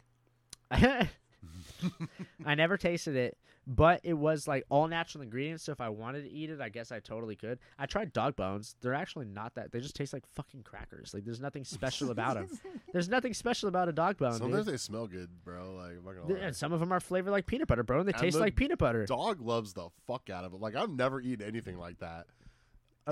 I 2.44 2.55
never 2.55 2.76
tasted 2.76 3.17
it, 3.17 3.38
but 3.67 4.00
it 4.02 4.14
was 4.14 4.49
like 4.49 4.64
all 4.70 4.88
natural 4.88 5.23
ingredients. 5.23 5.64
So 5.64 5.73
if 5.73 5.81
I 5.81 5.88
wanted 5.88 6.23
to 6.23 6.31
eat 6.31 6.50
it, 6.50 6.61
I 6.61 6.69
guess 6.69 6.90
I 6.90 7.00
totally 7.00 7.37
could. 7.37 7.58
I 7.79 7.87
tried 7.87 8.12
dog 8.12 8.37
bones. 8.37 8.76
They're 8.81 8.94
actually 8.94 9.26
not 9.26 9.55
that. 9.55 9.73
They 9.73 9.81
just 9.81 9.94
taste 9.94 10.12
like 10.12 10.25
fucking 10.35 10.62
crackers. 10.62 11.12
Like 11.14 11.25
there's 11.25 11.40
nothing 11.40 11.64
special 11.64 12.11
about 12.11 12.35
them. 12.35 12.49
There's 12.93 13.08
nothing 13.11 13.35
special 13.35 13.69
about 13.69 13.90
a 13.90 13.93
dog 13.93 14.17
bone. 14.17 14.32
Sometimes 14.32 14.64
Dude. 14.64 14.73
they 14.73 14.79
smell 14.79 15.06
good, 15.06 15.29
bro. 15.44 15.75
Like, 15.75 15.99
I'm 15.99 16.05
not 16.05 16.14
gonna 16.14 16.35
lie. 16.35 16.46
And 16.46 16.56
some 16.56 16.73
of 16.73 16.81
them 16.81 16.90
are 16.90 17.00
flavored 17.00 17.32
like 17.32 17.46
peanut 17.46 17.69
butter, 17.69 17.82
bro, 17.82 17.99
and 17.99 18.08
they 18.08 18.14
And 18.14 18.23
taste 18.23 18.37
the 18.37 18.40
like 18.40 18.56
peanut 18.56 18.79
butter. 18.79 19.05
Dog 19.05 19.43
loves 19.43 19.75
the 19.75 19.88
fuck 20.06 20.31
out 20.31 20.44
of 20.44 20.55
it. 20.55 20.61
Like, 20.61 20.75
I've 20.75 20.88
never 20.90 21.20
eaten 21.20 21.46
anything 21.46 21.79
like 21.79 21.99
that. 21.99 22.26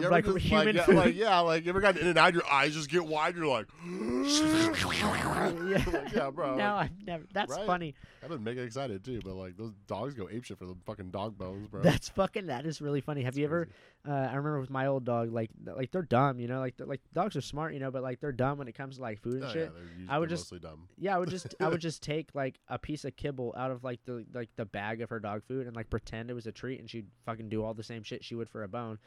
Like 0.00 0.24
just, 0.24 0.38
human 0.38 0.76
yeah, 0.76 0.84
food. 0.84 0.94
like, 0.96 1.14
yeah, 1.14 1.38
like, 1.40 1.64
you 1.64 1.70
ever 1.70 1.80
got 1.80 1.96
in 1.96 2.06
and 2.06 2.18
out, 2.18 2.34
your 2.34 2.46
eyes 2.50 2.74
just 2.74 2.88
get 2.90 3.04
wide, 3.06 3.34
you're 3.36 3.46
like, 3.46 3.66
yeah. 3.86 5.84
Like, 5.86 6.12
yeah, 6.12 6.30
bro. 6.30 6.56
No, 6.56 6.74
I've 6.76 6.90
never. 7.06 7.24
That's 7.32 7.52
Right? 7.52 7.66
funny. 7.66 7.94
I've 8.22 8.28
been 8.30 8.42
mega 8.44 8.62
excited 8.62 9.04
too, 9.04 9.20
but 9.24 9.34
like, 9.34 9.56
those 9.56 9.72
dogs 9.86 10.14
go 10.14 10.26
apeshit 10.26 10.58
for 10.58 10.66
the 10.66 10.74
fucking 10.84 11.10
dog 11.10 11.38
bones, 11.38 11.68
bro. 11.68 11.82
That's 11.82 12.08
fucking. 12.10 12.46
That 12.46 12.66
is 12.66 12.80
really 12.80 13.00
funny. 13.00 13.22
Have 13.22 13.36
you 13.36 13.44
ever? 13.44 13.68
Uh, 14.06 14.12
I 14.12 14.28
remember 14.34 14.60
with 14.60 14.70
my 14.70 14.86
old 14.86 15.04
dog, 15.04 15.32
like, 15.32 15.50
like 15.64 15.90
they're 15.92 16.02
dumb, 16.02 16.38
you 16.40 16.48
know, 16.48 16.60
like, 16.60 16.74
like 16.78 17.00
dogs 17.12 17.36
are 17.36 17.40
smart, 17.40 17.74
you 17.74 17.80
know, 17.80 17.90
but 17.90 18.02
like 18.02 18.20
they're 18.20 18.32
dumb 18.32 18.58
when 18.58 18.68
it 18.68 18.74
comes 18.74 18.96
to 18.96 19.02
like 19.02 19.20
food 19.20 19.42
and 19.42 19.44
Oh, 19.44 19.46
yeah, 19.48 19.52
shit. 19.52 19.74
they're 19.74 19.82
usually, 19.84 20.08
I 20.08 20.18
would 20.18 20.28
just- 20.28 20.44
mostly 20.52 20.58
dumb. 20.60 20.88
Yeah, 20.98 21.16
I 21.16 21.18
would 21.18 21.30
just 21.30 21.54
I 21.60 21.68
would 21.68 21.80
just 21.88 22.02
take 22.02 22.28
like 22.34 22.58
a 22.68 22.78
piece 22.78 23.04
of 23.04 23.16
kibble 23.16 23.54
out 23.56 23.70
of 23.70 23.84
like 23.84 24.00
the 24.04 24.24
like 24.34 24.50
the 24.56 24.64
bag 24.64 25.00
of 25.00 25.10
her 25.10 25.20
dog 25.20 25.42
food 25.46 25.66
and 25.66 25.74
like 25.76 25.90
pretend 25.90 26.30
it 26.30 26.34
was 26.34 26.46
a 26.46 26.52
treat 26.52 26.80
and 26.80 26.88
she'd 26.88 27.06
fucking 27.24 27.48
do 27.48 27.64
all 27.64 27.74
the 27.74 27.82
same 27.82 28.02
shit 28.02 28.24
she 28.24 28.34
would 28.34 28.48
for 28.48 28.62
a 28.62 28.68
bone, 28.68 28.98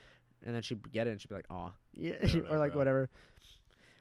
and 0.46 0.55
then 0.55 0.62
she'd 0.62 0.91
get 0.91 1.08
it 1.08 1.12
and 1.12 1.22
she'd 1.22 1.29
be 1.29 1.36
like, 1.36 1.46
"Aw," 1.50 1.72
yeah, 1.93 2.13
Yeah, 2.24 2.41
or 2.50 2.58
like 2.60 2.75
whatever, 2.75 3.10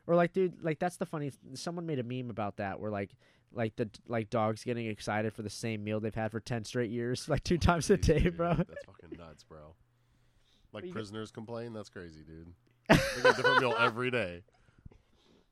or 0.06 0.14
like 0.14 0.32
dude, 0.32 0.62
like 0.62 0.78
that's 0.78 0.96
the 0.96 1.06
funny. 1.06 1.32
Someone 1.54 1.86
made 1.86 1.98
a 1.98 2.02
meme 2.02 2.30
about 2.30 2.56
that 2.58 2.80
where 2.80 2.90
like 2.90 3.10
like 3.52 3.76
the 3.76 3.88
like 4.06 4.30
dogs 4.30 4.64
getting 4.64 4.86
excited 4.86 5.32
for 5.32 5.42
the 5.42 5.50
same 5.50 5.82
meal 5.84 6.00
they've 6.00 6.14
had 6.14 6.30
for 6.30 6.40
ten 6.40 6.64
straight 6.64 6.90
years, 6.90 7.28
like 7.28 7.44
two 7.44 7.58
times 7.58 7.88
a 7.90 7.96
day, 7.96 8.20
dude. 8.20 8.36
bro. 8.36 8.54
That's 8.54 8.84
fucking 8.86 9.18
nuts, 9.18 9.44
bro. 9.44 9.74
Like 10.72 10.84
you 10.84 10.88
get- 10.90 10.94
prisoners 10.94 11.30
complain. 11.30 11.72
That's 11.72 11.88
crazy, 11.88 12.20
dude. 12.22 12.52
They 12.88 12.96
get 13.22 13.32
a 13.34 13.36
different 13.36 13.60
meal 13.60 13.74
every 13.78 14.10
day. 14.10 14.42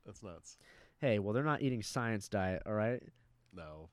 That's 0.05 0.23
nuts. 0.23 0.57
Hey, 0.99 1.19
well 1.19 1.33
they're 1.33 1.43
not 1.43 1.61
eating 1.61 1.83
science 1.83 2.27
diet, 2.27 2.63
all 2.65 2.73
right? 2.73 3.03
No. 3.53 3.89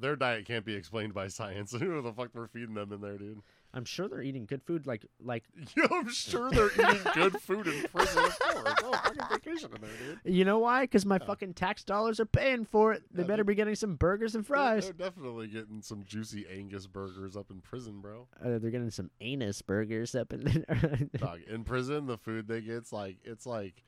Their 0.00 0.16
diet 0.16 0.46
can't 0.46 0.64
be 0.64 0.74
explained 0.74 1.12
by 1.12 1.28
science. 1.28 1.72
Who 1.72 2.00
the 2.00 2.12
fuck 2.12 2.30
we're 2.32 2.46
feeding 2.48 2.74
them 2.74 2.92
in 2.92 3.00
there, 3.00 3.18
dude? 3.18 3.42
I'm 3.76 3.84
sure 3.84 4.08
they're 4.08 4.22
eating 4.22 4.46
good 4.46 4.62
food, 4.62 4.86
like 4.86 5.04
like 5.22 5.44
Yeah, 5.76 5.86
I'm 5.92 6.08
sure 6.08 6.50
they're 6.50 6.70
eating 6.72 7.02
good 7.14 7.40
food 7.40 7.66
in 7.66 7.84
prison, 7.94 8.24
of 8.24 8.38
course. 8.38 8.74
Oh, 8.82 8.92
fucking 9.04 9.22
vacation 9.30 9.70
in 9.74 9.80
there, 9.82 9.90
dude. 10.24 10.34
you 10.34 10.44
know 10.46 10.58
why? 10.58 10.84
Because 10.84 11.04
my 11.04 11.18
Yeah. 11.20 11.26
fucking 11.26 11.52
tax 11.54 11.84
dollars 11.84 12.18
are 12.18 12.24
paying 12.26 12.64
for 12.64 12.92
it. 12.94 13.02
They 13.12 13.22
Yeah, 13.22 13.26
better 13.28 13.44
be 13.44 13.54
getting 13.54 13.74
some 13.74 13.96
burgers 13.96 14.34
and 14.34 14.44
They're- 14.44 14.56
fries. 14.56 14.84
They're, 14.84 14.92
definitely 15.10 15.48
getting 15.48 15.82
some 15.82 16.04
juicy 16.04 16.46
Angus 16.50 16.86
burgers 16.86 17.36
up 17.36 17.50
in 17.50 17.60
prison, 17.60 18.00
bro. 18.00 18.28
Uh, 18.42 18.58
they're 18.58 18.70
getting 18.70 18.90
some 18.90 19.10
anus 19.20 19.60
burgers 19.60 20.14
up 20.14 20.32
in. 20.32 20.64
Dog, 21.18 21.40
in 21.46 21.62
prison, 21.64 22.06
the 22.06 22.16
food 22.18 22.48
they 22.48 22.62
get's 22.62 22.92
like 22.94 23.18
it's 23.24 23.44
like 23.44 23.82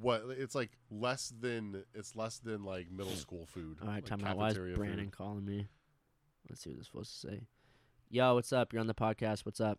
what 0.00 0.24
it's 0.30 0.56
like 0.56 0.72
less 0.90 1.32
than 1.40 1.84
it's 1.94 2.16
less 2.16 2.38
than 2.40 2.64
like 2.64 2.90
middle 2.90 3.12
school 3.16 3.46
food. 3.46 3.78
All 3.80 3.86
right, 3.86 3.94
like 3.96 4.06
time 4.06 4.24
out. 4.24 4.36
Why 4.36 4.48
is 4.48 4.58
Brandon 4.58 5.04
food. 5.04 5.12
calling 5.16 5.44
me? 5.44 5.68
Let's 6.50 6.62
see 6.62 6.70
what 6.70 6.78
it's 6.80 6.88
supposed 6.88 7.12
to 7.20 7.28
say. 7.28 7.40
Yo, 8.10 8.34
what's 8.34 8.52
up? 8.52 8.72
You're 8.72 8.80
on 8.80 8.86
the 8.86 8.94
podcast. 8.94 9.44
What's 9.44 9.60
up? 9.60 9.78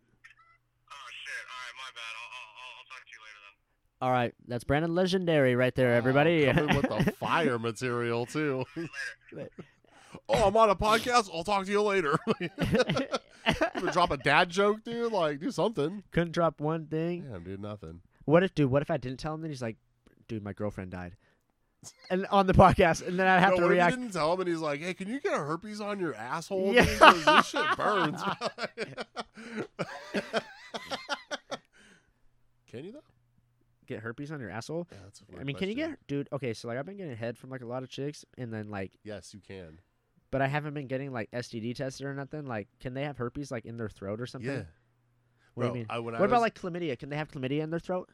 Oh 0.90 0.94
shit! 1.10 1.46
All 1.48 1.62
right, 1.62 1.74
my 1.76 1.90
bad. 1.94 2.14
I'll, 2.20 2.30
I'll, 2.36 2.78
I'll 2.78 2.84
talk 2.90 3.04
to 3.06 3.12
you 3.12 3.20
later 3.22 3.40
then. 3.42 3.56
All 4.02 4.10
right, 4.12 4.34
that's 4.46 4.64
Brandon 4.64 4.94
Legendary 4.94 5.56
right 5.56 5.74
there, 5.74 5.94
Oh, 5.94 5.96
everybody. 5.96 6.52
coming 6.52 6.76
with 6.76 6.88
the 7.06 7.12
fire 7.18 7.58
material 7.58 8.26
too. 8.26 8.64
Later. 9.32 9.50
oh, 10.28 10.48
I'm 10.48 10.56
on 10.56 10.70
a 10.70 10.76
podcast. 10.76 11.30
I'll 11.32 11.44
talk 11.44 11.64
to 11.66 11.70
you 11.72 11.82
later. 11.82 12.16
Drop 13.92 14.10
a 14.10 14.16
dad 14.16 14.50
joke, 14.50 14.82
dude. 14.84 15.12
Like, 15.12 15.40
do 15.40 15.50
something. 15.50 16.02
Couldn't 16.10 16.32
drop 16.32 16.60
one 16.60 16.86
thing. 16.86 17.26
Damn, 17.30 17.44
dude, 17.44 17.60
nothing. 17.60 18.00
What 18.24 18.42
if, 18.42 18.54
dude? 18.54 18.70
What 18.70 18.82
if 18.82 18.90
I 18.90 18.96
didn't 18.96 19.18
tell 19.18 19.34
him? 19.34 19.40
Then 19.42 19.50
he's 19.50 19.62
like, 19.62 19.76
dude, 20.28 20.42
my 20.42 20.52
girlfriend 20.52 20.90
died, 20.90 21.16
and 22.10 22.26
on 22.26 22.46
the 22.46 22.52
podcast, 22.54 23.06
and 23.06 23.18
then 23.18 23.26
I 23.26 23.38
have 23.38 23.56
to 23.56 23.66
react. 23.66 23.96
didn't 23.96 24.12
tell 24.12 24.32
him, 24.32 24.40
and 24.40 24.48
he's 24.48 24.58
like, 24.58 24.80
"Hey, 24.80 24.94
can 24.94 25.08
you 25.08 25.20
get 25.20 25.32
a 25.34 25.38
herpes 25.38 25.80
on 25.80 25.98
your 26.00 26.14
asshole? 26.14 26.72
Yeah. 26.72 26.84
dude? 26.84 27.24
this 27.24 27.46
shit 27.46 27.76
burns." 27.76 28.22
can 32.68 32.84
you 32.84 32.92
though? 32.92 33.02
Get 33.86 34.00
herpes 34.00 34.32
on 34.32 34.40
your 34.40 34.50
asshole? 34.50 34.88
Yeah, 34.90 34.98
that's 35.04 35.22
I 35.38 35.44
mean, 35.44 35.54
can 35.56 35.68
you 35.68 35.74
question. 35.76 35.90
get, 35.92 36.06
dude? 36.08 36.28
Okay, 36.32 36.52
so 36.54 36.66
like 36.68 36.76
I've 36.78 36.86
been 36.86 36.96
getting 36.96 37.16
head 37.16 37.38
from 37.38 37.50
like 37.50 37.62
a 37.62 37.66
lot 37.66 37.82
of 37.84 37.88
chicks, 37.88 38.24
and 38.36 38.52
then 38.52 38.68
like, 38.68 38.92
Yes, 39.04 39.32
you 39.32 39.40
can. 39.46 39.78
but 40.32 40.42
I 40.42 40.48
haven't 40.48 40.74
been 40.74 40.88
getting 40.88 41.12
like 41.12 41.30
STD 41.30 41.76
tested 41.76 42.04
or 42.06 42.12
nothing. 42.14 42.46
Like, 42.46 42.66
can 42.80 42.94
they 42.94 43.04
have 43.04 43.16
herpes 43.16 43.50
like 43.52 43.64
in 43.64 43.76
their 43.76 43.88
throat 43.88 44.20
or 44.20 44.26
something? 44.26 44.50
Yeah. 44.50 44.62
What 45.54 45.62
Bro, 45.62 45.68
do 45.72 45.78
you 45.78 45.84
mean? 45.84 45.86
I, 45.88 45.98
when 46.00 46.14
I 46.16 46.20
what 46.20 46.26
about 46.26 46.36
was- 46.36 46.42
like 46.42 46.54
chlamydia? 46.60 46.98
Can 46.98 47.10
they 47.10 47.16
have 47.16 47.30
chlamydia 47.30 47.60
in 47.62 47.70
their 47.70 47.78
throat? 47.80 48.10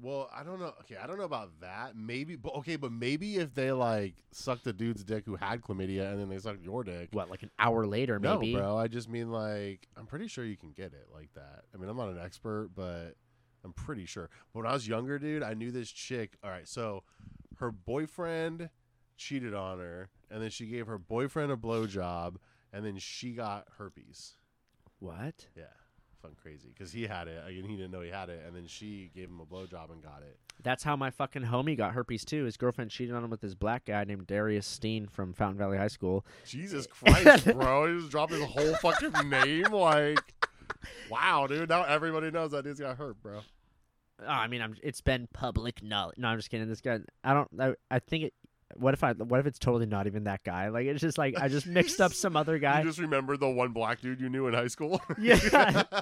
Well, 0.00 0.28
I 0.34 0.42
don't 0.42 0.58
know. 0.58 0.72
Okay, 0.80 0.96
I 0.96 1.06
don't 1.06 1.18
know 1.18 1.24
about 1.24 1.60
that. 1.60 1.96
Maybe, 1.96 2.34
but 2.36 2.54
okay, 2.56 2.76
but 2.76 2.90
maybe 2.90 3.36
if 3.36 3.54
they 3.54 3.70
like 3.70 4.14
sucked 4.32 4.66
a 4.66 4.72
dude's 4.72 5.04
dick 5.04 5.24
who 5.24 5.36
had 5.36 5.60
chlamydia 5.60 6.10
and 6.10 6.20
then 6.20 6.28
they 6.28 6.38
sucked 6.38 6.64
your 6.64 6.82
dick. 6.82 7.10
What, 7.12 7.30
like 7.30 7.42
an 7.42 7.50
hour 7.58 7.86
later, 7.86 8.18
maybe? 8.18 8.54
No, 8.54 8.60
bro. 8.60 8.76
I 8.76 8.88
just 8.88 9.08
mean 9.08 9.30
like 9.30 9.86
I'm 9.96 10.06
pretty 10.06 10.26
sure 10.26 10.44
you 10.44 10.56
can 10.56 10.72
get 10.72 10.92
it 10.92 11.06
like 11.14 11.32
that. 11.34 11.64
I 11.72 11.78
mean, 11.78 11.88
I'm 11.88 11.96
not 11.96 12.08
an 12.08 12.18
expert, 12.18 12.70
but 12.74 13.14
I'm 13.64 13.72
pretty 13.72 14.04
sure. 14.04 14.28
But 14.52 14.60
when 14.60 14.68
I 14.68 14.72
was 14.72 14.86
younger, 14.88 15.18
dude, 15.18 15.42
I 15.44 15.54
knew 15.54 15.70
this 15.70 15.90
chick. 15.90 16.36
All 16.42 16.50
right, 16.50 16.68
so 16.68 17.04
her 17.58 17.70
boyfriend 17.70 18.70
cheated 19.16 19.54
on 19.54 19.78
her, 19.78 20.10
and 20.28 20.42
then 20.42 20.50
she 20.50 20.66
gave 20.66 20.88
her 20.88 20.98
boyfriend 20.98 21.52
a 21.52 21.56
blowjob, 21.56 22.36
and 22.72 22.84
then 22.84 22.98
she 22.98 23.30
got 23.30 23.68
herpes. 23.78 24.32
What? 24.98 25.46
Yeah, 25.56 25.64
fucking 26.24 26.36
crazy 26.42 26.68
because 26.72 26.92
he 26.92 27.02
had 27.06 27.28
it, 27.28 27.42
and 27.46 27.54
he 27.68 27.76
didn't 27.76 27.90
know 27.90 28.00
he 28.00 28.10
had 28.10 28.28
it, 28.28 28.42
and 28.46 28.56
then 28.56 28.66
she 28.66 29.10
gave 29.14 29.28
him 29.28 29.40
a 29.40 29.46
blowjob 29.46 29.92
and 29.92 30.02
got 30.02 30.22
it. 30.22 30.38
That's 30.62 30.82
how 30.82 30.96
my 30.96 31.10
fucking 31.10 31.42
homie 31.42 31.76
got 31.76 31.92
herpes 31.92 32.24
too. 32.24 32.44
His 32.44 32.56
girlfriend 32.56 32.90
cheated 32.90 33.14
on 33.14 33.24
him 33.24 33.30
with 33.30 33.40
this 33.40 33.54
black 33.54 33.86
guy 33.86 34.04
named 34.04 34.26
Darius 34.26 34.66
Steen 34.66 35.06
from 35.06 35.32
Fountain 35.34 35.58
Valley 35.58 35.76
High 35.76 35.88
School. 35.88 36.24
Jesus 36.46 36.86
Christ, 36.86 37.44
bro! 37.44 37.84
He 37.94 37.98
just 37.98 38.10
dropped 38.10 38.32
his 38.32 38.42
whole 38.42 38.74
fucking 38.76 39.28
name. 39.28 39.64
Like, 39.64 40.18
wow, 41.10 41.46
dude. 41.46 41.68
Now 41.68 41.84
everybody 41.84 42.30
knows 42.30 42.52
that 42.52 42.64
dude's 42.64 42.80
got 42.80 42.96
hurt, 42.96 43.20
bro. 43.22 43.40
Oh, 44.22 44.26
I 44.26 44.46
mean, 44.46 44.62
I'm. 44.62 44.76
It's 44.82 45.00
been 45.00 45.28
public 45.32 45.82
knowledge. 45.82 46.16
No, 46.18 46.28
I'm 46.28 46.38
just 46.38 46.50
kidding. 46.50 46.68
This 46.68 46.80
guy. 46.80 47.00
I 47.22 47.34
don't. 47.34 47.48
I, 47.60 47.74
I 47.90 47.98
think 47.98 48.24
it. 48.24 48.34
What 48.76 48.94
if 48.94 49.02
I? 49.04 49.12
What 49.12 49.40
if 49.40 49.46
it's 49.46 49.58
totally 49.58 49.86
not 49.86 50.06
even 50.06 50.24
that 50.24 50.42
guy? 50.44 50.68
Like 50.68 50.86
it's 50.86 51.00
just 51.00 51.18
like 51.18 51.38
I 51.40 51.48
just 51.48 51.66
mixed 51.66 52.00
up 52.00 52.12
some 52.12 52.36
other 52.36 52.58
guy. 52.60 52.80
You 52.80 52.86
just 52.86 52.98
remember 52.98 53.36
the 53.36 53.48
one 53.48 53.72
black 53.72 54.00
dude 54.00 54.20
you 54.20 54.28
knew 54.28 54.46
in 54.46 54.54
high 54.54 54.68
school? 54.68 55.00
Yeah. 55.18 55.82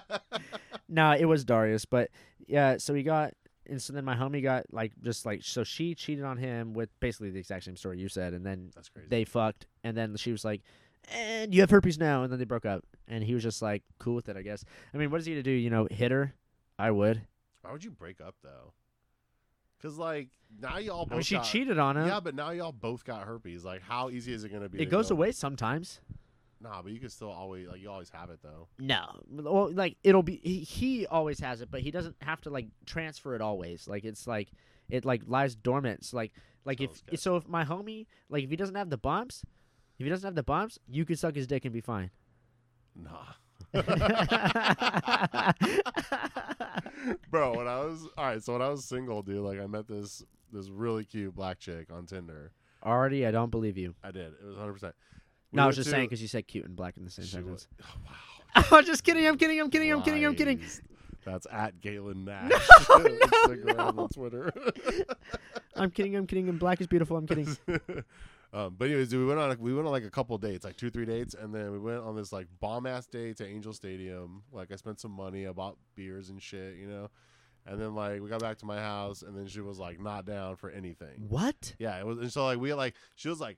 No, 0.88 1.12
it 1.12 1.24
was 1.24 1.44
Darius, 1.44 1.86
but 1.86 2.10
yeah. 2.46 2.76
So 2.76 2.92
he 2.92 3.02
got, 3.02 3.32
and 3.66 3.80
so 3.80 3.94
then 3.94 4.04
my 4.04 4.14
homie 4.14 4.42
got 4.42 4.66
like 4.72 4.92
just 5.00 5.24
like 5.24 5.42
so 5.42 5.64
she 5.64 5.94
cheated 5.94 6.22
on 6.24 6.36
him 6.36 6.74
with 6.74 6.90
basically 7.00 7.30
the 7.30 7.38
exact 7.38 7.64
same 7.64 7.76
story 7.76 7.98
you 7.98 8.08
said, 8.10 8.34
and 8.34 8.44
then 8.44 8.70
That's 8.74 8.90
crazy. 8.90 9.08
they 9.08 9.24
fucked, 9.24 9.66
and 9.84 9.96
then 9.96 10.16
she 10.16 10.32
was 10.32 10.44
like, 10.44 10.60
"And 11.10 11.54
you 11.54 11.62
have 11.62 11.70
herpes 11.70 11.98
now," 11.98 12.24
and 12.24 12.32
then 12.32 12.38
they 12.38 12.44
broke 12.44 12.66
up, 12.66 12.84
and 13.08 13.24
he 13.24 13.32
was 13.32 13.42
just 13.42 13.62
like 13.62 13.82
cool 13.98 14.16
with 14.16 14.28
it, 14.28 14.36
I 14.36 14.42
guess. 14.42 14.64
I 14.92 14.98
mean, 14.98 15.10
what 15.10 15.20
is 15.20 15.26
he 15.26 15.34
to 15.34 15.42
do? 15.42 15.50
You 15.50 15.70
know, 15.70 15.88
hit 15.90 16.10
her? 16.10 16.34
I 16.78 16.90
would. 16.90 17.22
Why 17.62 17.72
would 17.72 17.84
you 17.84 17.90
break 17.90 18.20
up 18.20 18.34
though? 18.42 18.74
Because 19.82 19.98
like 19.98 20.28
now 20.60 20.78
y'all 20.78 21.04
both 21.04 21.12
I 21.12 21.16
mean, 21.16 21.22
she 21.24 21.34
got- 21.34 21.44
cheated 21.44 21.78
on 21.78 21.96
him. 21.96 22.06
Yeah, 22.06 22.20
but 22.20 22.34
now 22.34 22.50
y'all 22.50 22.72
both 22.72 23.04
got 23.04 23.26
herpes. 23.26 23.64
Like, 23.64 23.82
how 23.82 24.10
easy 24.10 24.32
is 24.32 24.44
it 24.44 24.50
gonna 24.52 24.68
be? 24.68 24.78
it 24.78 24.84
to 24.84 24.90
goes 24.90 25.08
go- 25.08 25.16
away 25.16 25.32
sometimes. 25.32 26.00
Nah, 26.60 26.80
but 26.80 26.92
you 26.92 27.00
can 27.00 27.08
still 27.08 27.30
always 27.30 27.66
like 27.66 27.80
you 27.80 27.90
always 27.90 28.08
have 28.10 28.30
it 28.30 28.38
though. 28.40 28.68
No, 28.78 29.20
well, 29.28 29.72
like 29.72 29.96
it'll 30.04 30.22
be 30.22 30.40
he, 30.44 30.60
he 30.60 31.06
always 31.08 31.40
has 31.40 31.60
it, 31.60 31.70
but 31.72 31.80
he 31.80 31.90
doesn't 31.90 32.14
have 32.22 32.40
to 32.42 32.50
like 32.50 32.68
transfer 32.86 33.34
it 33.34 33.40
always. 33.40 33.88
Like 33.88 34.04
it's 34.04 34.28
like 34.28 34.52
it 34.88 35.04
like 35.04 35.22
lies 35.26 35.56
dormant. 35.56 36.04
So, 36.04 36.16
like 36.18 36.32
like 36.64 36.80
if 36.80 37.02
so 37.18 37.36
if 37.36 37.48
my 37.48 37.64
homie 37.64 38.06
like 38.28 38.44
if 38.44 38.50
he 38.50 38.54
doesn't 38.54 38.76
have 38.76 38.90
the 38.90 38.96
bumps, 38.98 39.42
if 39.98 40.04
he 40.04 40.08
doesn't 40.10 40.24
have 40.24 40.36
the 40.36 40.44
bumps, 40.44 40.78
you 40.86 41.04
can 41.04 41.16
suck 41.16 41.34
his 41.34 41.48
dick 41.48 41.64
and 41.64 41.74
be 41.74 41.80
fine. 41.80 42.12
Nah. 42.94 43.24
Bro, 47.30 47.56
when 47.56 47.66
I 47.66 47.80
was 47.80 48.06
all 48.16 48.24
right, 48.26 48.42
so 48.42 48.52
when 48.52 48.62
I 48.62 48.68
was 48.68 48.84
single, 48.84 49.22
dude, 49.22 49.38
like 49.38 49.58
I 49.60 49.66
met 49.66 49.88
this 49.88 50.22
this 50.52 50.68
really 50.68 51.04
cute 51.04 51.34
black 51.34 51.58
chick 51.58 51.88
on 51.92 52.06
Tinder. 52.06 52.52
Already, 52.84 53.26
I 53.26 53.30
don't 53.30 53.50
believe 53.50 53.78
you. 53.78 53.94
I 54.02 54.10
did. 54.10 54.32
It 54.32 54.44
was 54.44 54.56
100. 54.56 54.72
percent 54.74 54.94
no, 55.54 55.64
I 55.64 55.66
was 55.66 55.76
just 55.76 55.90
saying 55.90 56.06
because 56.06 56.22
you 56.22 56.28
said 56.28 56.46
cute 56.48 56.64
and 56.64 56.74
black 56.74 56.96
in 56.96 57.04
the 57.04 57.10
same 57.10 57.26
sentence. 57.26 57.68
was- 57.78 57.86
oh, 58.72 58.76
I'm 58.78 58.84
just 58.84 59.04
kidding. 59.04 59.26
I'm 59.26 59.36
kidding. 59.36 59.60
I'm 59.60 59.70
kidding. 59.70 59.90
I'm 59.92 60.02
kidding. 60.02 60.24
I'm 60.24 60.34
kidding. 60.34 60.60
That's 61.24 61.46
at 61.50 61.80
Galen 61.80 62.24
Nash. 62.26 62.50
No, 62.88 62.96
no, 62.98 63.08
Instagram 63.08 63.94
no. 63.96 64.08
Twitter. 64.12 64.52
I'm 65.76 65.90
kidding. 65.90 66.16
I'm 66.16 66.26
kidding. 66.26 66.48
And 66.48 66.58
black 66.58 66.80
is 66.80 66.86
beautiful. 66.86 67.16
I'm 67.16 67.26
kidding. 67.26 67.56
Um, 68.52 68.74
but 68.76 68.88
anyways, 68.88 69.08
dude, 69.08 69.20
we 69.20 69.26
went 69.26 69.40
on 69.40 69.56
we 69.60 69.72
went 69.72 69.86
on 69.86 69.92
like 69.92 70.04
a 70.04 70.10
couple 70.10 70.36
dates, 70.38 70.64
like 70.64 70.76
two 70.76 70.90
three 70.90 71.06
dates, 71.06 71.34
and 71.34 71.54
then 71.54 71.72
we 71.72 71.78
went 71.78 72.02
on 72.02 72.14
this 72.14 72.32
like 72.32 72.46
bomb 72.60 72.86
ass 72.86 73.06
day 73.06 73.32
to 73.34 73.46
Angel 73.46 73.72
Stadium. 73.72 74.42
Like 74.52 74.70
I 74.70 74.76
spent 74.76 75.00
some 75.00 75.12
money, 75.12 75.46
I 75.46 75.52
bought 75.52 75.76
beers 75.94 76.28
and 76.28 76.42
shit, 76.42 76.76
you 76.76 76.86
know. 76.86 77.08
And 77.64 77.80
then 77.80 77.94
like 77.94 78.20
we 78.20 78.28
got 78.28 78.40
back 78.40 78.58
to 78.58 78.66
my 78.66 78.78
house, 78.78 79.22
and 79.22 79.36
then 79.36 79.46
she 79.46 79.60
was 79.60 79.78
like 79.78 80.00
not 80.00 80.26
down 80.26 80.56
for 80.56 80.70
anything. 80.70 81.26
What? 81.28 81.74
Yeah, 81.78 81.98
it 81.98 82.04
was. 82.04 82.18
And 82.18 82.32
so 82.32 82.44
like 82.44 82.58
we 82.58 82.74
like 82.74 82.94
she 83.14 83.28
was 83.28 83.40
like 83.40 83.56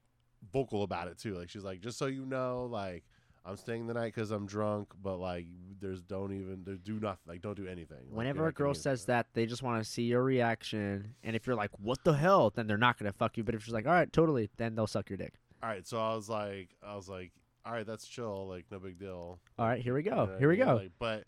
vocal 0.53 0.85
about 0.85 1.09
it 1.09 1.19
too. 1.19 1.35
Like 1.35 1.51
she's 1.51 1.65
like, 1.65 1.81
just 1.81 1.99
so 1.99 2.07
you 2.07 2.25
know, 2.25 2.69
like 2.71 3.05
I'm 3.47 3.57
staying 3.57 3.87
the 3.87 3.95
night 3.95 4.15
because 4.15 4.31
I'm 4.31 4.47
drunk, 4.47 4.89
but 5.03 5.19
like 5.19 5.47
there's 5.81 6.01
don't 6.01 6.33
even 6.33 6.63
there 6.65 6.77
do 6.77 6.99
nothing. 6.99 7.21
Like 7.27 7.43
don't 7.43 7.57
do 7.57 7.67
anything. 7.67 7.99
Whenever 8.11 8.39
you're 8.41 8.49
a 8.49 8.53
girl 8.53 8.73
says 8.75 9.05
that, 9.07 9.27
they 9.35 9.45
just 9.47 9.63
want 9.63 9.85
to 9.85 9.89
see 9.91 10.03
your 10.05 10.23
reaction. 10.23 11.15
And 11.23 11.37
if 11.37 11.47
you're 11.47 11.57
like, 11.57 11.71
"What 11.79 12.05
the 12.05 12.15
hell?" 12.15 12.51
then 12.51 12.67
they're 12.67 12.79
not 12.79 12.99
gonna 12.99 13.13
fuck 13.13 13.37
you. 13.37 13.45
But 13.45 13.55
if 13.55 13.63
she's 13.65 13.75
like, 13.75 13.87
"All 13.87 13.93
right, 13.93 14.11
totally," 14.13 14.49
then 14.57 14.75
they'll 14.75 14.87
suck 14.87 15.11
your 15.11 15.19
dick. 15.19 15.35
all 15.63 15.69
right. 15.69 15.87
So 15.87 15.99
I 16.01 16.15
was 16.15 16.29
like, 16.29 16.71
I 16.83 16.95
was 16.97 17.09
like, 17.09 17.33
all 17.67 17.73
right, 17.73 17.87
that's 17.87 18.07
chill. 18.07 18.47
Like 18.49 18.65
no 18.71 18.79
big 18.79 18.99
deal. 18.99 19.41
All 19.59 19.67
right, 19.67 19.81
here 19.81 19.95
we 19.95 20.05
You 20.05 20.11
know 20.11 20.27
go. 20.27 20.39
Here 20.39 20.49
we 20.49 20.57
mean? 20.57 20.67
go. 20.67 20.75
Like, 20.77 20.93
but 20.99 21.25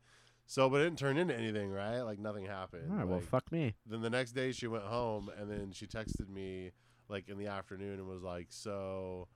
so, 0.46 0.70
but 0.70 0.80
it 0.80 0.84
didn't 0.84 0.98
turn 0.98 1.16
into 1.18 1.34
anything, 1.34 1.70
right? 1.70 2.00
Like 2.00 2.18
nothing 2.18 2.44
happened. 2.46 2.90
All 2.90 2.96
right, 2.96 3.06
well, 3.06 3.20
fuck 3.20 3.50
me. 3.52 3.74
then 3.86 4.00
the 4.00 4.10
next 4.10 4.32
day 4.32 4.52
she 4.52 4.66
went 4.68 4.84
home, 4.84 5.30
and 5.38 5.50
then 5.50 5.72
she 5.72 5.86
texted 5.86 6.28
me 6.28 6.70
like 7.08 7.28
in 7.28 7.36
the 7.38 7.46
afternoon 7.48 7.98
and 7.98 8.06
was 8.08 8.22
like, 8.22 8.46
so. 8.50 9.28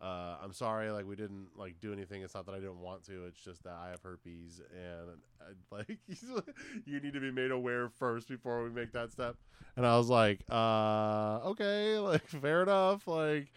Uh, 0.00 0.36
I'm 0.42 0.52
sorry, 0.52 0.90
like 0.92 1.06
we 1.06 1.16
didn't 1.16 1.48
like 1.56 1.80
do 1.80 1.92
anything. 1.92 2.22
It's 2.22 2.34
not 2.34 2.46
that 2.46 2.54
I 2.54 2.58
didn't 2.58 2.80
want 2.80 3.04
to. 3.06 3.26
It's 3.26 3.40
just 3.40 3.64
that 3.64 3.72
I 3.72 3.90
have 3.90 4.00
herpes, 4.02 4.60
and 4.72 5.18
I, 5.40 5.74
like 5.76 5.98
you 6.86 7.00
need 7.00 7.14
to 7.14 7.20
be 7.20 7.32
made 7.32 7.50
aware 7.50 7.88
first 7.88 8.28
before 8.28 8.62
we 8.62 8.70
make 8.70 8.92
that 8.92 9.10
step. 9.10 9.36
And 9.76 9.84
I 9.84 9.96
was 9.96 10.08
like, 10.08 10.40
uh, 10.50 11.40
okay, 11.46 11.98
like 11.98 12.28
fair 12.28 12.62
enough. 12.62 13.08
Like 13.08 13.48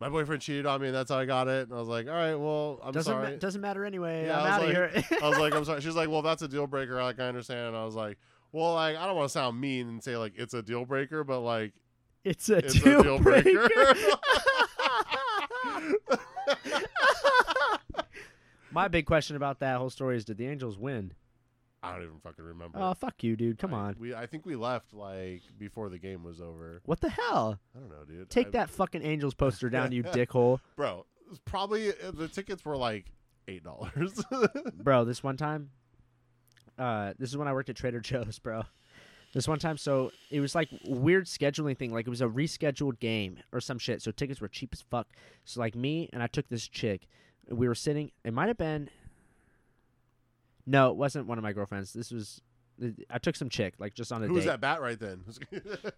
my 0.00 0.10
boyfriend 0.10 0.42
cheated 0.42 0.66
on 0.66 0.82
me, 0.82 0.88
and 0.88 0.96
that's 0.96 1.10
how 1.10 1.18
I 1.18 1.24
got 1.24 1.48
it. 1.48 1.68
And 1.68 1.72
I 1.74 1.78
was 1.78 1.88
like, 1.88 2.08
all 2.08 2.12
right, 2.12 2.34
well, 2.34 2.80
I'm 2.84 2.92
doesn't 2.92 3.10
sorry. 3.10 3.32
ma- 3.32 3.38
doesn't 3.38 3.60
matter 3.62 3.86
anyway. 3.86 4.26
Yeah, 4.26 4.38
I'm 4.38 4.46
out 4.46 4.62
of 4.64 4.70
here. 4.70 4.90
I 5.22 5.28
was 5.30 5.38
like, 5.38 5.54
I'm 5.54 5.64
sorry. 5.64 5.80
She's 5.80 5.96
like, 5.96 6.10
well, 6.10 6.22
that's 6.22 6.42
a 6.42 6.48
deal 6.48 6.66
breaker. 6.66 7.02
Like, 7.02 7.18
I 7.20 7.28
understand. 7.28 7.68
And 7.68 7.76
I 7.76 7.86
was 7.86 7.94
like, 7.94 8.18
well, 8.52 8.74
like, 8.74 8.96
I 8.96 9.06
don't 9.06 9.16
want 9.16 9.28
to 9.28 9.32
sound 9.32 9.58
mean 9.58 9.88
and 9.88 10.02
say 10.02 10.16
like 10.18 10.34
it's 10.36 10.52
a 10.52 10.62
deal 10.62 10.84
breaker, 10.84 11.24
but 11.24 11.40
like 11.40 11.72
it's 12.24 12.50
a 12.50 12.58
it's 12.58 12.74
deal, 12.74 13.00
a 13.00 13.02
deal 13.02 13.18
breaker. 13.18 13.68
breaker. 13.68 13.94
My 18.72 18.88
big 18.88 19.06
question 19.06 19.36
about 19.36 19.60
that 19.60 19.78
whole 19.78 19.90
story 19.90 20.16
is: 20.16 20.24
Did 20.24 20.38
the 20.38 20.46
Angels 20.46 20.78
win? 20.78 21.12
I 21.82 21.92
don't 21.94 22.02
even 22.02 22.18
fucking 22.22 22.44
remember. 22.44 22.78
Oh, 22.78 22.92
fuck 22.92 23.22
you, 23.24 23.36
dude. 23.36 23.58
Come 23.58 23.72
I- 23.72 23.78
on. 23.88 23.96
We 23.98 24.14
I 24.14 24.26
think 24.26 24.44
we 24.44 24.54
left 24.56 24.92
like 24.92 25.42
before 25.58 25.88
the 25.88 25.98
game 25.98 26.22
was 26.22 26.40
over. 26.40 26.82
What 26.84 27.00
the 27.00 27.08
hell? 27.08 27.58
I 27.74 27.78
don't 27.80 27.88
know, 27.88 28.04
dude. 28.06 28.28
Take 28.30 28.48
I- 28.48 28.50
that 28.50 28.70
fucking 28.70 29.02
Angels 29.02 29.34
poster 29.34 29.70
down, 29.70 29.90
you 29.92 30.02
dickhole. 30.04 30.60
bro. 30.76 31.06
it 31.24 31.30
was 31.30 31.38
Probably 31.40 31.88
uh, 31.90 32.10
the 32.12 32.28
tickets 32.28 32.64
were 32.64 32.76
like 32.76 33.06
eight 33.48 33.64
dollars. 33.64 34.22
bro 34.74 35.04
this 35.04 35.22
one 35.24 35.36
time 35.36 35.70
uh 36.78 37.12
this 37.18 37.30
is 37.30 37.36
when 37.36 37.48
i 37.48 37.52
worked 37.52 37.68
at 37.68 37.74
trader 37.74 37.98
joe's 37.98 38.38
bro 38.38 38.62
this 39.32 39.48
one 39.48 39.58
time 39.58 39.76
so 39.76 40.12
it 40.30 40.38
was 40.40 40.54
like 40.54 40.68
weird 40.86 41.26
scheduling 41.26 41.76
thing 41.76 41.92
like 41.92 42.06
it 42.06 42.10
was 42.10 42.20
a 42.20 42.26
rescheduled 42.26 43.00
game 43.00 43.38
or 43.52 43.60
some 43.60 43.78
shit 43.78 44.00
so 44.02 44.10
tickets 44.12 44.40
were 44.40 44.46
cheap 44.46 44.70
as 44.72 44.82
fuck 44.82 45.08
so 45.44 45.58
like 45.58 45.74
me 45.74 46.08
and 46.12 46.22
i 46.22 46.26
took 46.28 46.48
this 46.48 46.68
chick 46.68 47.08
we 47.50 47.68
were 47.68 47.74
sitting 47.74 48.10
it 48.24 48.32
might 48.32 48.48
have 48.48 48.58
been 48.58 48.88
no 50.66 50.90
it 50.90 50.96
wasn't 50.96 51.26
one 51.26 51.38
of 51.38 51.44
my 51.44 51.52
girlfriends 51.52 51.92
this 51.92 52.10
was 52.10 52.40
i 53.10 53.18
took 53.18 53.36
some 53.36 53.48
chick 53.48 53.74
like 53.78 53.94
just 53.94 54.12
on 54.12 54.22
a 54.22 54.26
date. 54.26 54.28
Who 54.30 54.34
was 54.34 54.44
that 54.46 54.60
bat 54.60 54.80
right 54.86 54.98
then? 54.98 55.22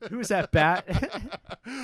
Who 0.08 0.18
was 0.18 0.28
that 0.28 0.52
bat? 0.52 0.86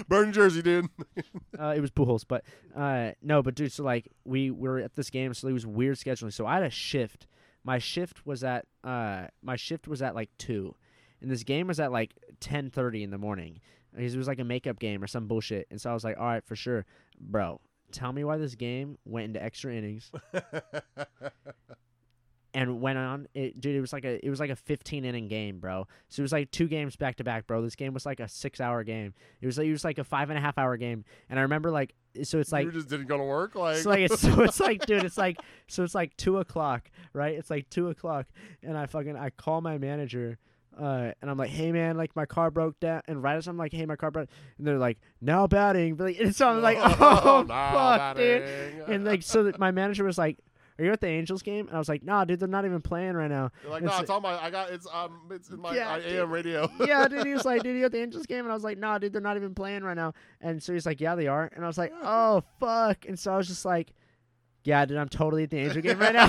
Burn 0.09 0.33
jersey, 0.33 0.63
dude. 0.63 0.89
uh, 1.59 1.75
it 1.77 1.81
was 1.81 1.91
Pujols, 1.91 2.25
but 2.27 2.45
uh, 2.77 3.13
no, 3.23 3.43
but 3.43 3.55
dude, 3.55 3.73
so 3.73 3.85
like 3.85 4.09
we 4.25 4.51
were 4.51 4.79
at 4.79 4.97
this 4.97 5.11
game, 5.11 5.33
so 5.35 5.49
it 5.49 5.53
was 5.53 5.67
weird 5.67 5.97
scheduling. 5.97 6.33
So 6.33 6.47
I 6.47 6.55
had 6.55 6.63
a 6.65 6.71
shift. 6.71 7.27
My 7.65 7.79
shift 7.79 8.27
was 8.27 8.43
at 8.45 8.67
uh, 8.85 9.27
my 9.43 9.57
shift 9.57 9.87
was 9.89 10.03
at 10.03 10.15
like 10.15 10.31
two, 10.39 10.75
and 11.21 11.31
this 11.31 11.45
game 11.45 11.69
was 11.69 11.79
at 11.81 11.93
like 11.93 12.15
ten 12.41 12.71
thirty 12.71 13.03
in 13.03 13.11
the 13.11 13.19
morning. 13.19 13.61
Because 13.95 14.15
it 14.15 14.19
was 14.19 14.29
like 14.29 14.39
a 14.39 14.45
makeup 14.45 14.79
game 14.79 15.03
or 15.03 15.07
some 15.07 15.27
bullshit, 15.27 15.67
and 15.71 15.81
so 15.81 15.91
I 15.91 15.95
was 15.95 16.05
like, 16.05 16.19
all 16.19 16.27
right, 16.27 16.45
for 16.45 16.55
sure, 16.57 16.85
bro. 17.19 17.61
Tell 17.93 18.13
me 18.13 18.25
why 18.25 18.37
this 18.37 18.55
game 18.55 18.99
went 19.05 19.27
into 19.27 19.43
extra 19.43 19.75
innings 19.75 20.11
and 22.55 22.81
went 22.81 22.99
on. 22.99 23.29
It, 23.35 23.61
dude, 23.61 23.77
it 23.77 23.81
was 23.81 23.93
like 23.93 24.05
a 24.05 24.25
it 24.25 24.31
was 24.31 24.41
like 24.41 24.51
a 24.51 24.57
15 24.57 25.05
inning 25.05 25.29
game, 25.29 25.59
bro. 25.59 25.87
So 26.09 26.21
it 26.21 26.25
was 26.25 26.33
like 26.33 26.51
two 26.51 26.69
games 26.69 26.97
back 26.97 27.17
to 27.17 27.25
back, 27.25 27.47
bro. 27.47 27.63
This 27.63 27.77
game 27.77 27.95
was 27.95 28.05
like 28.05 28.21
a 28.21 28.29
six 28.29 28.61
hour 28.61 28.85
game. 28.85 29.15
It 29.41 29.47
was 29.47 29.59
like 29.59 29.67
it 29.67 29.73
was 29.73 29.85
like 29.85 29.99
a 29.99 30.05
five 30.05 30.31
and 30.31 30.39
a 30.39 30.43
half 30.43 30.59
hour 30.59 30.77
game. 30.77 31.05
And 31.31 31.39
I 31.39 31.43
remember 31.43 31.71
like 31.71 31.95
so 32.23 32.39
it's 32.39 32.53
like 32.53 32.65
you 32.65 32.73
just 32.73 32.89
didn't 32.89 33.07
go 33.07 33.17
to 33.17 33.25
work. 33.25 33.55
Like, 33.55 33.77
so 33.77 33.91
like 33.91 34.01
it's 34.01 34.21
so 34.21 34.41
it's 34.43 34.61
like 34.61 34.85
dude 34.87 35.05
it's 35.05 35.19
like 35.19 35.39
so 35.67 35.85
it's 35.85 35.95
like 35.95 36.17
two 36.17 36.39
o'clock 36.39 36.91
right 37.13 37.35
it's 37.35 37.51
like 37.51 37.69
two 37.71 37.89
o'clock 37.91 38.27
and 38.63 38.77
i 38.77 38.87
fucking 38.87 39.17
i 39.17 39.31
call 39.31 39.61
my 39.61 39.79
manager 39.79 40.39
uh, 40.79 41.13
and 41.21 41.31
I'm 41.31 41.37
like, 41.37 41.51
hey 41.51 41.73
man, 41.73 41.97
like 41.97 42.15
my 42.15 42.25
car 42.27 42.51
broke 42.51 42.79
down, 42.81 43.03
and 43.09 43.23
right 43.23 43.37
as 43.37 43.47
I'm 43.49 43.57
like, 43.59 43.73
hey, 43.73 43.85
my 43.87 43.97
car 43.97 44.11
broke, 44.11 44.29
and 44.59 44.67
they're 44.67 44.79
like, 44.79 44.99
now 45.21 45.47
batting, 45.47 45.97
but 45.97 46.05
like, 46.05 46.21
and 46.21 46.35
so 46.35 46.49
I'm 46.49 46.63
like, 46.63 46.79
oh 46.81 47.43
Nah, 47.49 47.73
fuck, 47.99 48.17
dude, 48.17 48.43
and 48.89 49.05
like, 49.05 49.23
so 49.23 49.43
that 49.45 49.59
my 49.59 49.71
manager 49.73 50.05
was 50.05 50.17
like, 50.19 50.39
are 50.81 50.85
you 50.85 50.93
at 50.93 51.01
the 51.01 51.09
Angels 51.09 51.43
game? 51.43 51.67
And 51.67 51.75
I 51.75 51.79
was 51.81 51.89
like, 51.89 52.05
nah, 52.05 52.25
dude, 52.25 52.39
they're 52.39 52.49
not 52.49 52.65
even 52.65 52.81
playing 52.81 53.15
right 53.15 53.29
now. 53.29 53.51
You're 53.65 53.73
like, 53.73 53.83
no, 53.83 53.91
like- 53.91 54.03
it's 54.03 54.11
on 54.11 54.23
my. 54.23 54.41
I 54.41 54.49
got 54.49 54.71
it's 54.71 54.87
um, 54.93 55.23
it's 55.33 55.51
in 55.51 55.61
my 55.61 55.75
Yeah, 55.75 55.91
I- 55.95 55.99
AM 55.99 56.31
radio. 56.31 56.71
yeah, 56.87 57.09
dude. 57.09 57.27
He 57.27 57.33
was 57.33 57.45
like, 57.45 57.65
dude, 57.65 57.77
you 57.77 57.85
at 57.85 57.91
the 57.91 58.01
Angels 58.01 58.27
game? 58.27 58.45
And 58.45 58.53
I 58.53 58.55
was 58.55 58.63
like, 58.63 58.79
nah, 58.79 58.97
dude, 58.99 59.13
they're 59.13 59.21
not 59.21 59.35
even 59.37 59.55
playing 59.55 59.83
right 59.83 59.97
now. 59.97 60.13
And 60.41 60.63
so 60.63 60.73
he's 60.73 60.87
like, 60.87 61.01
yeah, 61.01 61.17
they 61.17 61.27
are. 61.27 61.51
And 61.53 61.65
I 61.65 61.67
was 61.67 61.79
like, 61.79 61.93
oh, 62.01 62.45
fuck. 62.61 63.07
And 63.09 63.19
so 63.19 63.33
I 63.35 63.37
was 63.37 63.49
just 63.49 63.65
like, 63.65 63.93
yeah, 64.63 64.85
dude, 64.85 64.99
I'm 64.99 65.09
totally 65.09 65.43
at 65.43 65.51
the 65.51 65.59
Angel 65.59 65.83
game 65.83 65.99
right 65.99 66.13
now. 66.15 66.29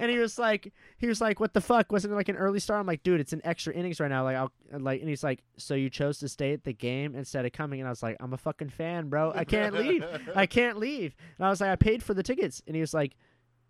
And 0.00 0.10
he 0.10 0.18
was 0.18 0.38
like, 0.38 0.72
he 0.96 1.06
was 1.06 1.20
like, 1.20 1.38
what 1.38 1.52
the 1.52 1.60
fuck? 1.60 1.92
Wasn't 1.92 2.10
it 2.10 2.16
like 2.16 2.30
an 2.30 2.36
early 2.36 2.58
start? 2.58 2.80
I'm 2.80 2.86
like, 2.86 3.02
dude, 3.02 3.20
it's 3.20 3.34
an 3.34 3.42
extra 3.44 3.74
innings 3.74 4.00
right 4.00 4.08
now. 4.08 4.24
Like, 4.24 4.36
I'll 4.36 4.50
like, 4.72 5.00
and 5.00 5.08
he's 5.08 5.22
like, 5.22 5.42
so 5.58 5.74
you 5.74 5.90
chose 5.90 6.18
to 6.20 6.28
stay 6.28 6.54
at 6.54 6.64
the 6.64 6.72
game 6.72 7.14
instead 7.14 7.44
of 7.44 7.52
coming? 7.52 7.80
And 7.80 7.86
I 7.86 7.90
was 7.90 8.02
like, 8.02 8.16
I'm 8.18 8.32
a 8.32 8.38
fucking 8.38 8.70
fan, 8.70 9.10
bro. 9.10 9.32
I 9.34 9.44
can't 9.44 9.74
leave. 9.74 10.02
I 10.34 10.46
can't 10.46 10.78
leave. 10.78 11.14
And 11.38 11.46
I 11.46 11.50
was 11.50 11.60
like, 11.60 11.70
I 11.70 11.76
paid 11.76 12.02
for 12.02 12.14
the 12.14 12.22
tickets. 12.22 12.62
And 12.66 12.74
he 12.74 12.80
was 12.80 12.94
like, 12.94 13.14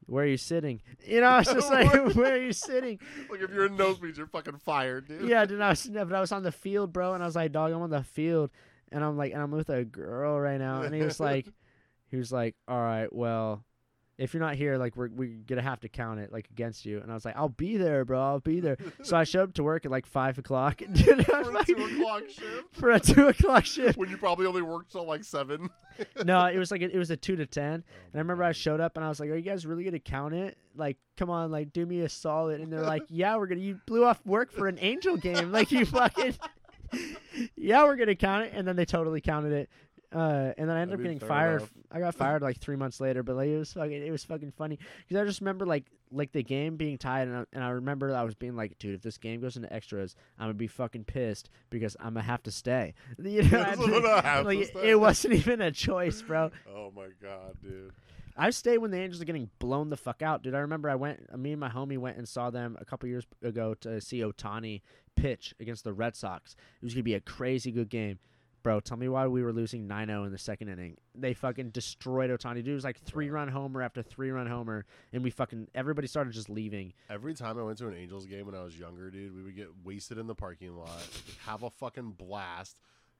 where 0.06 0.24
are 0.24 0.28
you 0.28 0.36
sitting? 0.36 0.80
You 1.04 1.20
know, 1.20 1.26
I 1.26 1.38
was 1.38 1.48
just 1.52 1.70
like, 1.70 1.92
where 2.14 2.34
are 2.34 2.42
you 2.42 2.52
sitting? 2.52 3.00
like 3.28 3.40
if 3.40 3.50
you're 3.50 3.66
in 3.66 3.76
nosebleeds, 3.76 4.16
you're 4.16 4.26
fucking 4.26 4.58
fired, 4.58 5.08
dude. 5.08 5.28
yeah, 5.28 5.44
dude, 5.44 5.60
I 5.60 5.70
was, 5.70 5.88
but 5.92 6.12
I 6.12 6.20
was 6.20 6.32
on 6.32 6.44
the 6.44 6.52
field, 6.52 6.92
bro, 6.92 7.14
and 7.14 7.22
I 7.22 7.26
was 7.26 7.36
like, 7.36 7.52
dog, 7.52 7.72
I'm 7.72 7.82
on 7.82 7.90
the 7.90 8.04
field, 8.04 8.50
and 8.92 9.04
I'm 9.04 9.16
like, 9.16 9.32
and 9.32 9.42
I'm 9.42 9.50
with 9.50 9.68
a 9.68 9.84
girl 9.84 10.38
right 10.38 10.58
now, 10.58 10.82
and 10.82 10.94
he 10.94 11.02
was 11.02 11.20
like, 11.20 11.48
he 12.10 12.16
was 12.16 12.32
like, 12.32 12.56
all 12.68 12.80
right, 12.80 13.12
well, 13.12 13.64
if 14.20 14.34
you're 14.34 14.42
not 14.42 14.54
here, 14.54 14.76
like, 14.76 14.96
we're 14.96 15.08
we're 15.08 15.38
gonna 15.46 15.62
have 15.62 15.80
to 15.80 15.88
count 15.88 16.20
it 16.20 16.30
like 16.32 16.48
against 16.50 16.84
you, 16.84 17.00
and 17.00 17.10
I 17.10 17.14
was 17.14 17.24
like, 17.24 17.36
I'll 17.36 17.48
be 17.48 17.76
there, 17.76 18.04
bro, 18.04 18.20
I'll 18.20 18.40
be 18.40 18.60
there. 18.60 18.76
So 19.02 19.16
I 19.16 19.24
showed 19.24 19.48
up 19.48 19.54
to 19.54 19.62
work 19.62 19.84
at 19.84 19.90
like 19.90 20.06
five 20.06 20.36
o'clock, 20.38 20.82
dude, 20.92 21.24
For 21.26 21.40
a 21.40 21.44
like- 21.50 21.66
two 21.66 21.74
o'clock 21.84 22.22
shift. 22.28 22.64
for 22.72 22.90
a 22.90 23.00
two 23.00 23.28
o'clock 23.28 23.64
shift. 23.64 23.96
When 23.98 24.10
you 24.10 24.16
probably 24.18 24.46
only 24.46 24.62
worked 24.62 24.92
till 24.92 25.06
like 25.06 25.24
seven. 25.24 25.70
No, 26.24 26.46
it 26.46 26.56
was 26.58 26.70
like 26.70 26.82
a, 26.82 26.94
it 26.94 26.98
was 26.98 27.10
a 27.10 27.16
two 27.16 27.36
to 27.36 27.46
ten, 27.46 27.82
oh 27.86 27.92
and 28.12 28.14
I 28.14 28.18
remember 28.18 28.44
I 28.44 28.52
showed 28.52 28.80
up 28.80 28.96
and 28.96 29.04
I 29.04 29.08
was 29.08 29.20
like, 29.20 29.30
"Are 29.30 29.36
you 29.36 29.42
guys 29.42 29.66
really 29.66 29.84
gonna 29.84 29.98
count 29.98 30.34
it? 30.34 30.56
Like, 30.76 30.98
come 31.16 31.30
on, 31.30 31.50
like, 31.50 31.72
do 31.72 31.84
me 31.86 32.00
a 32.02 32.08
solid." 32.08 32.60
And 32.60 32.72
they're 32.72 32.80
like, 32.82 33.02
"Yeah, 33.08 33.36
we're 33.36 33.46
gonna." 33.46 33.60
You 33.60 33.80
blew 33.86 34.04
off 34.04 34.24
work 34.26 34.52
for 34.52 34.68
an 34.68 34.78
Angel 34.80 35.16
game, 35.16 35.50
like 35.52 35.72
you 35.72 35.84
fucking. 35.86 36.34
yeah, 37.56 37.84
we're 37.84 37.96
gonna 37.96 38.14
count 38.14 38.46
it, 38.46 38.52
and 38.54 38.66
then 38.66 38.76
they 38.76 38.84
totally 38.84 39.20
counted 39.20 39.52
it. 39.52 39.70
Uh, 40.12 40.52
and 40.58 40.68
then 40.68 40.76
I 40.76 40.80
ended 40.80 40.98
up 40.98 41.02
getting 41.02 41.20
fired. 41.20 41.58
enough. 41.58 41.70
I 41.92 42.00
got 42.00 42.14
fired 42.16 42.42
like 42.42 42.58
three 42.58 42.76
months 42.76 43.00
later, 43.00 43.22
but 43.22 43.36
like 43.36 43.48
it 43.48 43.58
was 43.58 43.72
fucking, 43.72 43.92
it 44.04 44.10
was 44.10 44.24
fucking 44.24 44.52
funny 44.52 44.78
because 45.06 45.20
I 45.20 45.24
just 45.24 45.40
remember 45.40 45.66
like 45.66 45.84
like 46.12 46.32
the 46.32 46.42
game 46.42 46.76
being 46.76 46.98
tied, 46.98 47.28
and 47.28 47.36
I, 47.36 47.44
and 47.52 47.62
I 47.62 47.68
remember 47.68 48.14
I 48.14 48.24
was 48.24 48.34
being 48.34 48.56
like, 48.56 48.76
dude, 48.78 48.94
if 48.96 49.02
this 49.02 49.18
game 49.18 49.40
goes 49.40 49.56
into 49.56 49.72
extras, 49.72 50.16
I'm 50.38 50.46
gonna 50.46 50.54
be 50.54 50.66
fucking 50.66 51.04
pissed 51.04 51.50
because 51.70 51.96
I'm 52.00 52.14
gonna 52.14 52.22
have 52.22 52.42
to 52.44 52.50
stay. 52.50 52.94
You 53.22 53.42
know, 53.48 53.60
I 53.60 54.20
have 54.22 54.42
to 54.42 54.42
like, 54.42 54.64
stay. 54.66 54.90
it 54.90 54.98
wasn't 54.98 55.34
even 55.34 55.60
a 55.60 55.70
choice, 55.70 56.22
bro. 56.22 56.50
Oh 56.74 56.90
my 56.94 57.08
god, 57.22 57.56
dude. 57.62 57.92
I 58.36 58.50
stayed 58.50 58.78
when 58.78 58.90
the 58.90 58.98
Angels 58.98 59.20
are 59.20 59.26
getting 59.26 59.50
blown 59.58 59.90
the 59.90 59.96
fuck 59.96 60.22
out, 60.22 60.42
dude. 60.42 60.54
I 60.54 60.60
remember 60.60 60.88
I 60.88 60.94
went, 60.94 61.36
me 61.38 61.52
and 61.52 61.60
my 61.60 61.68
homie 61.68 61.98
went 61.98 62.16
and 62.16 62.26
saw 62.28 62.48
them 62.50 62.76
a 62.80 62.84
couple 62.84 63.08
years 63.08 63.26
ago 63.42 63.74
to 63.82 64.00
see 64.00 64.20
Ohtani 64.20 64.80
pitch 65.14 65.54
against 65.60 65.84
the 65.84 65.92
Red 65.92 66.16
Sox. 66.16 66.56
It 66.80 66.84
was 66.84 66.94
gonna 66.94 67.02
be 67.04 67.14
a 67.14 67.20
crazy 67.20 67.70
good 67.70 67.90
game, 67.90 68.18
bro. 68.62 68.80
Tell 68.80 68.96
me 68.96 69.08
why 69.08 69.26
we 69.26 69.42
were 69.42 69.52
losing 69.52 69.88
9-0 69.88 70.26
in 70.26 70.32
the 70.32 70.38
second 70.38 70.68
inning. 70.68 70.96
They 71.14 71.34
fucking 71.34 71.70
destroyed 71.70 72.30
Ohtani. 72.30 72.56
Dude, 72.56 72.68
it 72.68 72.74
was 72.74 72.84
like 72.84 72.98
three 73.00 73.30
run 73.30 73.48
homer 73.48 73.82
after 73.82 74.02
three 74.02 74.30
run 74.30 74.46
homer, 74.46 74.84
and 75.12 75.22
we 75.22 75.30
fucking 75.30 75.68
everybody 75.74 76.06
started 76.06 76.32
just 76.32 76.48
leaving. 76.50 76.92
Every 77.08 77.34
time 77.34 77.58
I 77.58 77.62
went 77.62 77.78
to 77.78 77.88
an 77.88 77.94
Angels 77.94 78.26
game 78.26 78.46
when 78.46 78.54
I 78.54 78.62
was 78.62 78.78
younger, 78.78 79.10
dude, 79.10 79.34
we 79.34 79.42
would 79.42 79.56
get 79.56 79.68
wasted 79.84 80.18
in 80.18 80.26
the 80.26 80.34
parking 80.34 80.76
lot, 80.76 81.06
have 81.46 81.62
a 81.62 81.70
fucking 81.70 82.12
blast, 82.12 82.76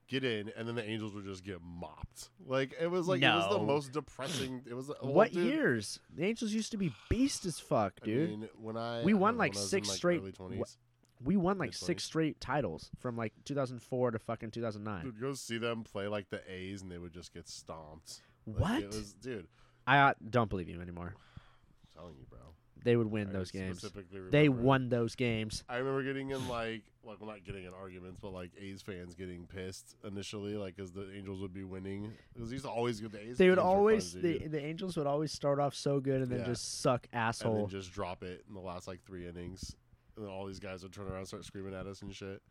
get 0.09 0.25
in, 0.25 0.51
and 0.57 0.67
then 0.67 0.75
the 0.75 0.85
Angels 0.89 1.15
would 1.15 1.25
just 1.25 1.45
get 1.45 1.59
mopped. 1.63 2.31
Like 2.47 2.75
it 2.81 2.89
was 2.89 3.07
like 3.09 3.23
it 3.23 3.27
was 3.29 3.49
the 3.51 3.59
No. 3.59 3.65
most 3.65 3.93
depressing. 3.93 4.63
It 4.69 4.75
was 4.75 4.89
well, 4.89 4.97
oh, 5.03 5.11
what 5.11 5.33
dude, 5.33 5.45
years? 5.53 6.01
The 6.15 6.25
Angels 6.25 6.53
used 6.53 6.73
to 6.73 6.77
be 6.79 6.93
beast 7.09 7.45
as 7.47 7.59
fuck, 7.59 7.95
I 8.03 8.07
dude. 8.07 8.31
mean, 8.31 8.49
when 8.61 8.77
I 8.77 9.03
We 9.03 9.15
won, 9.15 9.37
like, 9.37 9.57
I 9.57 9.61
six 9.61 9.91
straight- 9.91 10.21
early 10.21 10.33
wha- 10.39 10.49
20s. 10.65 10.77
We 11.23 11.37
won 11.37 11.59
like 11.59 11.75
six 11.75 12.05
straight 12.05 12.41
titles 12.41 12.91
from 12.99 13.17
like 13.17 13.33
2004 13.45 14.13
to 14.13 14.19
fucking 14.19 14.51
2009. 14.51 15.05
Dude, 15.05 15.21
go 15.21 15.35
see 15.35 15.59
them 15.59 15.85
play 15.85 16.09
like 16.09 16.31
the 16.31 16.41
A's, 16.51 16.83
and 16.83 16.91
they 16.91 16.99
would 16.99 17.13
just 17.13 17.35
get 17.35 17.49
stomped. 17.49 18.23
Like, 18.47 18.61
what? 18.61 18.87
Was, 18.87 19.13
dude. 19.13 19.47
I 19.87 19.99
uh, 19.99 20.15
don't 20.29 20.49
believe 20.49 20.69
you 20.69 20.81
anymore. 20.81 21.15
I'm 21.17 22.01
telling 22.01 22.17
you, 22.19 22.27
bro. 22.29 22.39
They 22.83 22.97
would 22.97 23.11
win 23.11 23.29
I 23.29 23.33
those 23.33 23.51
games. 23.51 23.85
They 24.31 24.49
won 24.49 24.89
those 24.89 25.15
games. 25.15 25.65
I 25.69 25.77
remember 25.77 26.03
getting 26.03 26.31
in 26.31 26.49
like, 26.49 26.83
like, 27.05 27.21
well, 27.21 27.29
not 27.29 27.45
getting 27.45 27.65
in 27.65 27.73
arguments, 27.75 28.19
but 28.21 28.33
like 28.33 28.53
A's 28.59 28.81
fans 28.81 29.15
getting 29.15 29.47
pissed 29.47 29.97
initially, 30.05 30.57
like, 30.57 30.77
because 30.77 30.93
the 30.93 31.13
Angels 31.15 31.41
would 31.43 31.53
be 31.53 31.65
winning. 31.65 32.13
Because 32.33 32.51
used 32.51 32.65
to 32.65 32.71
always 32.71 33.01
get 33.01 33.13
the 33.13 33.21
A's. 33.21 33.37
They 33.39 33.51
would 33.51 33.57
games 33.57 33.65
were 33.67 33.71
fun 33.71 33.79
always 33.79 34.13
the 34.15 34.49
the 34.49 34.65
Angels 34.65 34.97
would 34.97 35.07
always 35.07 35.33
start 35.33 35.59
off 35.61 35.75
so 35.75 36.01
good 36.01 36.23
and 36.23 36.31
then 36.31 36.41
Yeah. 36.41 36.47
just 36.47 36.81
suck 36.81 37.07
and 37.13 37.21
asshole. 37.21 37.55
then 37.55 37.69
just 37.69 37.93
drop 37.93 38.23
it 38.23 38.45
in 38.49 38.55
the 38.55 38.61
last 38.61 38.89
like 38.89 39.03
three 39.05 39.29
innings, 39.29 39.77
and 40.21 40.29
then 40.29 40.35
all 40.35 40.47
these 40.47 40.61
guys 40.61 40.83
would 40.83 40.93
turn 40.93 41.07
around 41.07 41.19
and 41.19 41.27
start 41.27 41.45
screaming 41.45 41.75
at 41.75 41.87
us 41.87 42.03
and 42.03 42.15
shit. 42.15 42.43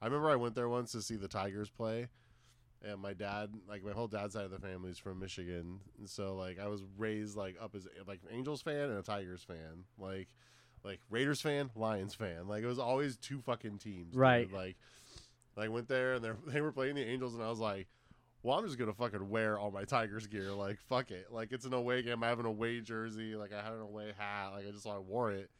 I 0.00 0.06
remember 0.06 0.30
I 0.30 0.36
went 0.36 0.54
there 0.54 0.68
once 0.68 0.92
to 0.92 1.02
see 1.02 1.16
the 1.16 1.28
Tigers 1.28 1.70
play, 1.70 2.08
and 2.82 3.00
my 3.00 3.14
dad, 3.14 3.50
like 3.68 3.84
my 3.84 3.92
whole 3.92 4.06
dad's 4.06 4.34
side 4.34 4.44
of 4.44 4.50
the 4.50 4.58
family 4.58 4.90
is 4.90 4.98
from 4.98 5.18
Michigan, 5.18 5.80
and 5.98 6.08
so 6.08 6.36
like 6.36 6.60
I 6.60 6.68
was 6.68 6.82
raised 6.96 7.36
like 7.36 7.56
up 7.60 7.74
as 7.74 7.88
like 8.06 8.20
an 8.28 8.36
Angels 8.36 8.62
fan 8.62 8.90
and 8.90 8.98
a 8.98 9.02
Tigers 9.02 9.42
fan, 9.42 9.84
like 9.98 10.28
like 10.84 11.00
Raiders 11.10 11.40
fan, 11.40 11.70
Lions 11.74 12.14
fan. 12.14 12.46
Like 12.46 12.62
it 12.62 12.66
was 12.66 12.78
always 12.78 13.16
two 13.16 13.40
fucking 13.40 13.78
teams, 13.78 14.12
dude. 14.12 14.20
Right. 14.20 14.52
Like, 14.52 14.76
I 15.56 15.68
went 15.68 15.88
there 15.88 16.14
and 16.14 16.24
they 16.24 16.30
they 16.52 16.60
were 16.60 16.72
playing 16.72 16.94
the 16.94 17.04
Angels, 17.04 17.34
and 17.34 17.42
I 17.42 17.48
was 17.48 17.60
like. 17.60 17.88
Well, 18.42 18.56
I'm 18.56 18.64
just 18.64 18.78
gonna 18.78 18.92
fucking 18.92 19.28
wear 19.28 19.58
all 19.58 19.72
my 19.72 19.82
Tigers 19.82 20.28
gear. 20.28 20.52
Like, 20.52 20.78
fuck 20.88 21.10
it. 21.10 21.32
Like, 21.32 21.50
it's 21.50 21.64
an 21.64 21.72
away 21.72 22.02
game. 22.02 22.22
I 22.22 22.28
have 22.28 22.38
an 22.38 22.46
away 22.46 22.80
jersey. 22.80 23.34
Like, 23.34 23.52
I 23.52 23.60
had 23.60 23.72
an 23.72 23.80
away 23.80 24.12
hat. 24.16 24.50
Like, 24.54 24.68
I 24.68 24.70
just 24.70 24.86
I 24.86 24.98
wore 24.98 25.32
it. 25.32 25.50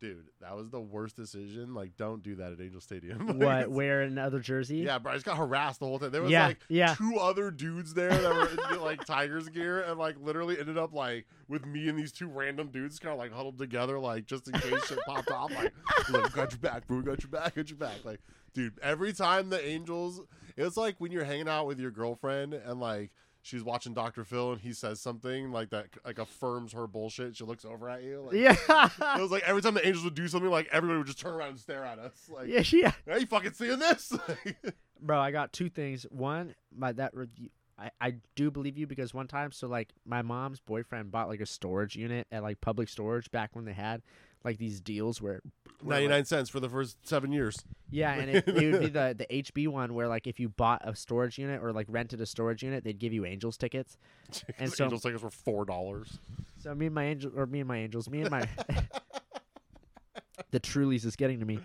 Dude, 0.00 0.28
that 0.40 0.54
was 0.56 0.70
the 0.70 0.80
worst 0.80 1.16
decision. 1.16 1.74
Like, 1.74 1.96
don't 1.96 2.22
do 2.22 2.36
that 2.36 2.52
at 2.52 2.60
Angel 2.60 2.80
Stadium. 2.80 3.26
Like, 3.38 3.66
what? 3.66 3.70
Wear 3.70 4.02
another 4.02 4.38
jersey? 4.38 4.76
Yeah, 4.78 4.98
bro. 4.98 5.10
I 5.10 5.16
just 5.16 5.26
got 5.26 5.36
harassed 5.36 5.80
the 5.80 5.86
whole 5.86 5.98
time. 5.98 6.12
There 6.12 6.22
was 6.22 6.30
Yeah, 6.30 6.46
like 6.48 6.58
yeah. 6.68 6.94
two 6.94 7.16
other 7.18 7.50
dudes 7.50 7.94
there 7.94 8.10
that 8.10 8.32
were 8.32 8.74
in, 8.74 8.80
like 8.80 9.04
Tigers 9.04 9.48
gear, 9.48 9.80
and 9.82 9.98
like 9.98 10.14
literally 10.20 10.56
ended 10.58 10.78
up 10.78 10.92
like 10.94 11.26
with 11.48 11.66
me 11.66 11.88
and 11.88 11.98
these 11.98 12.12
two 12.12 12.28
random 12.28 12.68
dudes 12.68 13.00
kind 13.00 13.12
of 13.12 13.18
like 13.18 13.32
huddled 13.32 13.58
together, 13.58 13.98
like 13.98 14.26
just 14.26 14.46
in 14.46 14.54
case 14.54 14.86
shit 14.86 14.98
popped 15.06 15.32
off. 15.32 15.50
Like, 15.52 15.72
like, 16.10 16.32
got 16.32 16.52
your 16.52 16.60
back, 16.60 16.86
bro. 16.86 17.00
Got 17.02 17.22
your 17.24 17.30
back. 17.30 17.56
Got 17.56 17.68
your 17.68 17.78
back. 17.78 18.04
Like, 18.04 18.20
dude. 18.54 18.78
Every 18.80 19.12
time 19.12 19.50
the 19.50 19.64
Angels, 19.66 20.20
it 20.56 20.62
was 20.62 20.76
like 20.76 20.94
when 20.98 21.10
you're 21.10 21.24
hanging 21.24 21.48
out 21.48 21.66
with 21.66 21.80
your 21.80 21.90
girlfriend 21.90 22.54
and 22.54 22.78
like. 22.80 23.10
She's 23.48 23.64
watching 23.64 23.94
Dr. 23.94 24.24
Phil 24.24 24.52
and 24.52 24.60
he 24.60 24.74
says 24.74 25.00
something 25.00 25.50
like 25.50 25.70
that, 25.70 25.86
like 26.04 26.18
affirms 26.18 26.74
her 26.74 26.86
bullshit. 26.86 27.34
She 27.34 27.44
looks 27.44 27.64
over 27.64 27.88
at 27.88 28.02
you. 28.02 28.20
Like, 28.26 28.34
Yeah. 28.36 28.56
It 29.16 29.22
was 29.22 29.30
like 29.30 29.42
every 29.44 29.62
time 29.62 29.72
the 29.72 29.86
Angels 29.86 30.04
would 30.04 30.14
do 30.14 30.28
something, 30.28 30.50
like 30.50 30.68
everybody 30.70 30.98
would 30.98 31.06
just 31.06 31.18
turn 31.18 31.32
around 31.32 31.48
and 31.50 31.58
stare 31.58 31.82
at 31.82 31.98
us. 31.98 32.28
Like, 32.28 32.46
yeah, 32.48 32.62
yeah. 32.70 32.92
are 33.10 33.18
you 33.18 33.24
fucking 33.26 33.54
seeing 33.54 33.78
this? 33.78 34.12
Bro, 35.00 35.18
I 35.18 35.30
got 35.30 35.54
two 35.54 35.70
things. 35.70 36.04
One, 36.10 36.54
my 36.76 36.92
that 36.92 37.14
review. 37.14 37.48
I, 37.78 37.90
I 38.00 38.14
do 38.34 38.50
believe 38.50 38.76
you 38.76 38.86
because 38.86 39.14
one 39.14 39.28
time, 39.28 39.50
so 39.52 39.66
like 39.66 39.94
my 40.04 40.20
mom's 40.20 40.60
boyfriend 40.60 41.10
bought 41.10 41.28
like 41.28 41.40
a 41.40 41.46
storage 41.46 41.96
unit 41.96 42.26
at 42.30 42.42
like 42.42 42.60
public 42.60 42.90
storage 42.90 43.30
back 43.30 43.56
when 43.56 43.64
they 43.64 43.72
had 43.72 44.02
like 44.44 44.58
these 44.58 44.80
deals 44.80 45.20
where, 45.20 45.40
where, 45.82 45.98
like- 45.98 46.08
99 46.08 46.24
cents 46.26 46.50
for 46.50 46.60
the 46.60 46.68
first 46.68 46.96
seven 47.06 47.32
years. 47.32 47.56
Yeah, 47.90 48.12
and 48.14 48.30
it, 48.30 48.46
it 48.48 48.72
would 48.72 48.80
be 48.80 48.88
the 48.88 49.14
the 49.16 49.26
HB 49.42 49.68
one 49.68 49.94
where 49.94 50.08
like 50.08 50.26
if 50.26 50.38
you 50.38 50.48
bought 50.50 50.82
a 50.86 50.94
storage 50.94 51.38
unit 51.38 51.62
or 51.62 51.72
like 51.72 51.86
rented 51.88 52.20
a 52.20 52.26
storage 52.26 52.62
unit, 52.62 52.84
they'd 52.84 52.98
give 52.98 53.12
you 53.12 53.24
Angels 53.24 53.56
tickets. 53.56 53.96
And 54.48 54.54
And 54.58 54.72
so- 54.72 54.84
Angels 54.84 55.02
tickets 55.02 55.22
were 55.22 55.30
four 55.30 55.64
dollars. 55.64 56.18
So 56.58 56.74
me 56.74 56.86
and 56.86 56.94
my 56.94 57.04
angel 57.04 57.30
or 57.36 57.46
me 57.46 57.60
and 57.60 57.68
my 57.68 57.78
angels, 57.78 58.10
me 58.10 58.20
and 58.22 58.30
my 58.30 58.46
the 60.50 60.60
Trulies 60.60 61.04
is 61.04 61.16
getting 61.16 61.40
to 61.40 61.46
me. 61.46 61.58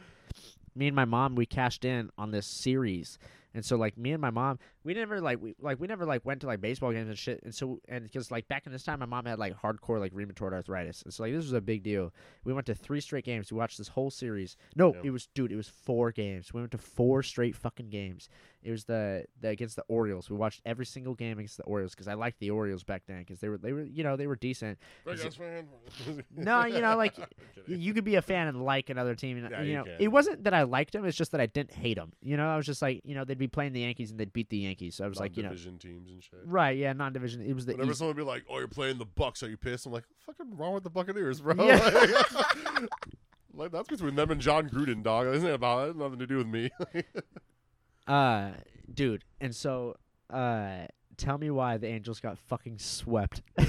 Me 0.76 0.88
and 0.88 0.96
my 0.96 1.06
mom, 1.06 1.36
we 1.36 1.46
cashed 1.46 1.86
in 1.86 2.10
on 2.18 2.32
this 2.32 2.48
series, 2.48 3.20
and 3.54 3.64
so 3.64 3.76
like 3.76 3.98
me 3.98 4.12
and 4.12 4.22
my 4.22 4.32
mom, 4.32 4.58
we 4.84 4.94
never 4.94 5.22
like 5.22 5.42
we 5.42 5.56
like 5.60 5.80
we 5.80 5.88
never 5.88 6.06
like 6.06 6.26
went 6.26 6.42
to 6.42 6.48
like 6.48 6.62
baseball 6.62 6.92
games 6.92 7.08
and 7.10 7.18
shit. 7.18 7.42
And 7.44 7.54
so 7.54 7.80
and 7.88 8.04
because 8.04 8.32
like 8.32 8.48
back 8.48 8.66
in 8.66 8.72
this 8.72 8.84
time, 8.84 9.00
my 9.00 9.06
mom 9.06 9.26
had 9.26 9.40
like 9.40 9.56
hardcore 9.62 10.00
like 10.00 10.14
rheumatoid 10.14 10.54
arthritis, 10.54 11.02
and 11.04 11.14
so 11.14 11.24
like 11.24 11.32
this 11.34 11.44
was 11.44 11.54
a 11.54 11.62
big 11.62 11.84
deal. 11.84 12.14
We 12.44 12.54
went 12.54 12.66
to 12.68 12.76
three 12.76 13.02
straight 13.02 13.26
games. 13.26 13.52
We 13.52 13.58
watched 13.58 13.78
this 13.78 13.88
whole 13.90 14.10
series. 14.12 14.58
No, 14.76 14.94
Yeah. 14.94 15.02
it 15.06 15.10
was 15.12 15.28
dude, 15.34 15.52
it 15.52 15.56
was 15.56 15.68
four 15.70 16.12
games. 16.12 16.54
We 16.54 16.62
went 16.62 16.72
to 16.72 16.78
four 16.78 17.24
straight 17.24 17.56
fucking 17.56 17.90
games. 17.90 18.30
It 18.62 18.72
was 18.72 18.86
the, 18.86 19.26
the 19.42 19.50
against 19.50 19.76
the 19.76 19.84
Orioles. 19.90 20.30
We 20.30 20.38
watched 20.38 20.62
every 20.66 20.86
single 20.86 21.16
game 21.16 21.38
against 21.38 21.58
the 21.58 21.64
Orioles 21.64 21.92
because 21.94 22.08
I 22.08 22.14
liked 22.14 22.40
the 22.40 22.50
Orioles 22.52 22.84
back 22.86 23.04
then 23.08 23.20
because 23.20 23.40
they 23.42 23.50
were 23.50 23.58
they 23.58 23.74
were 23.74 23.84
you 23.84 24.04
know 24.04 24.16
they 24.16 24.28
were 24.28 24.38
decent. 24.38 24.80
Fan. 25.06 25.68
No, 26.36 26.66
you 26.66 26.82
know, 26.82 26.96
like, 26.98 27.14
I'm 27.18 27.24
Y- 27.24 27.28
kidding. 27.66 27.82
You 27.82 27.94
could 27.94 28.04
be 28.04 28.16
a 28.16 28.22
fan 28.22 28.48
and 28.48 28.64
like 28.64 28.90
another 28.90 29.16
team. 29.16 29.38
And, 29.38 29.50
Yeah, 29.52 29.62
you 29.62 29.74
know, 29.76 29.84
can. 29.84 29.96
it 30.00 30.08
wasn't 30.08 30.44
that 30.46 30.54
I 30.54 30.64
liked 30.64 30.94
them. 30.94 31.06
It's 31.06 31.18
just 31.18 31.32
that 31.32 31.42
I 31.42 31.46
didn't 31.46 31.72
hate 31.74 31.98
them. 31.98 32.14
You 32.22 32.38
know, 32.38 32.48
I 32.48 32.56
was 32.58 32.66
just 32.66 32.82
like, 32.82 33.02
you 33.04 33.16
know, 33.16 33.26
they'd 33.26 33.38
be 33.38 33.48
playing 33.48 33.74
the 33.74 33.82
Yankees 33.82 34.12
and 34.12 34.20
they'd 34.20 34.32
beat 34.34 34.50
the 34.50 34.58
Yankees. 34.58 34.73
So 34.92 35.06
I 35.06 35.08
was 35.08 35.20
like, 35.20 35.36
you 35.38 35.44
know, 35.44 35.50
division 35.50 35.78
teams 35.78 36.12
and 36.12 36.24
shit. 36.24 36.40
right? 36.46 36.78
Yeah, 36.78 36.94
non-division. 36.94 37.42
It 37.42 37.54
was 37.54 37.66
the 37.66 37.74
Whenever 37.74 37.92
East- 37.92 38.00
someone 38.00 38.16
would 38.16 38.22
be 38.22 38.28
like, 38.28 38.44
"Oh, 38.50 38.60
you're 38.60 38.68
playing 38.68 38.98
the 38.98 39.06
Bucks, 39.06 39.44
are 39.44 39.50
you 39.50 39.58
pissed?" 39.58 39.86
I'm 39.86 39.92
like, 39.92 40.06
"Fucking 40.26 40.58
wrong 40.58 40.74
with 40.74 40.84
the 40.84 40.90
Buccaneers, 40.90 41.42
bro." 41.42 41.54
Yeah. 41.66 41.78
Like, 41.78 42.90
like, 43.54 43.72
that's 43.72 43.90
between 43.90 44.16
them 44.16 44.32
and 44.32 44.42
Jon 44.42 44.70
Gruden, 44.70 45.04
dog. 45.04 45.28
Isn't 45.28 45.48
it 45.48 45.54
about? 45.54 45.96
Nothing 45.96 46.20
to 46.20 46.28
do 46.28 46.38
with 46.38 46.48
me. 46.48 46.70
uh, 48.08 48.52
dude. 48.94 49.24
And 49.40 49.56
so, 49.56 49.96
uh, 50.30 50.88
tell 51.18 51.38
me 51.38 51.50
why 51.50 51.78
the 51.78 51.88
Angels 51.88 52.20
got 52.20 52.38
fucking 52.38 52.80
swept. 52.80 53.42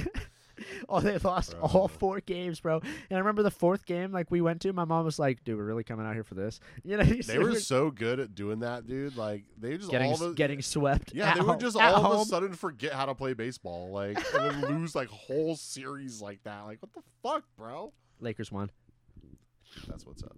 oh, 0.88 1.00
they 1.00 1.18
lost 1.18 1.52
Bro. 1.52 1.60
all 1.60 1.88
four 1.88 2.20
games, 2.20 2.60
bro. 2.60 2.80
And 2.80 3.16
I 3.16 3.18
remember 3.18 3.42
the 3.42 3.50
fourth 3.50 3.86
game, 3.86 4.12
like 4.12 4.30
we 4.30 4.40
went 4.40 4.60
to. 4.62 4.72
My 4.72 4.84
mom 4.84 5.04
was 5.04 5.18
like, 5.18 5.44
"Dude, 5.44 5.56
we're 5.58 5.64
really 5.64 5.84
coming 5.84 6.06
out 6.06 6.14
here 6.14 6.24
for 6.24 6.34
this." 6.34 6.60
You 6.84 6.98
know, 6.98 7.04
they 7.04 7.38
were 7.38 7.54
so 7.54 7.90
good 7.90 8.20
at 8.20 8.34
doing 8.34 8.60
that, 8.60 8.86
dude. 8.86 9.16
Like 9.16 9.44
they 9.58 9.76
just 9.76 9.90
getting 9.90 10.10
all 10.10 10.16
the 10.16 10.32
getting 10.32 10.60
swept. 10.62 11.12
yeah, 11.14 11.34
they 11.34 11.40
would 11.40 11.60
just 11.60 11.76
all 11.76 12.12
of 12.14 12.20
a 12.20 12.24
sudden 12.24 12.52
forget 12.52 12.92
how 12.92 13.06
to 13.06 13.14
play 13.14 13.32
baseball, 13.32 13.90
like 13.90 14.18
and 14.34 14.62
then 14.62 14.70
lose 14.80 14.94
like 14.94 15.08
whole 15.08 15.56
series 15.56 16.20
like 16.20 16.42
that. 16.44 16.62
Like 16.66 16.80
what 16.82 16.92
the 16.92 17.02
fuck, 17.22 17.44
bro? 17.56 17.92
Lakers 18.20 18.52
won. 18.52 18.70
That's 19.88 20.06
what's 20.06 20.22
up. 20.22 20.36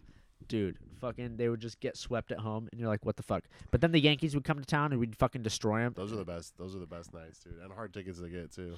dude, 0.49 0.79
fucking, 1.01 1.37
they 1.37 1.49
would 1.49 1.61
just 1.61 1.81
get 1.81 1.97
swept 1.97 2.31
at 2.33 2.39
home, 2.39 2.69
and 2.71 2.81
you're 2.81 2.89
like, 2.89 3.05
what 3.05 3.17
the 3.17 3.23
fuck? 3.23 3.45
But 3.71 3.81
then 3.81 3.93
the 3.93 4.01
Yankees 4.01 4.35
would 4.35 4.45
come 4.45 4.59
to 4.59 4.65
town, 4.65 4.93
and 4.93 5.01
we'd 5.01 5.17
fucking 5.17 5.43
destroy 5.43 5.81
them. 5.81 5.93
Those 5.97 6.13
are 6.13 6.17
the 6.17 6.25
best. 6.25 6.57
Those 6.57 6.75
are 6.75 6.79
the 6.79 6.87
best 6.87 7.13
nights, 7.13 7.41
dude, 7.41 7.59
and 7.63 7.73
hard 7.73 7.93
tickets 7.93 8.21
to 8.21 8.29
get 8.29 8.53
too. 8.53 8.77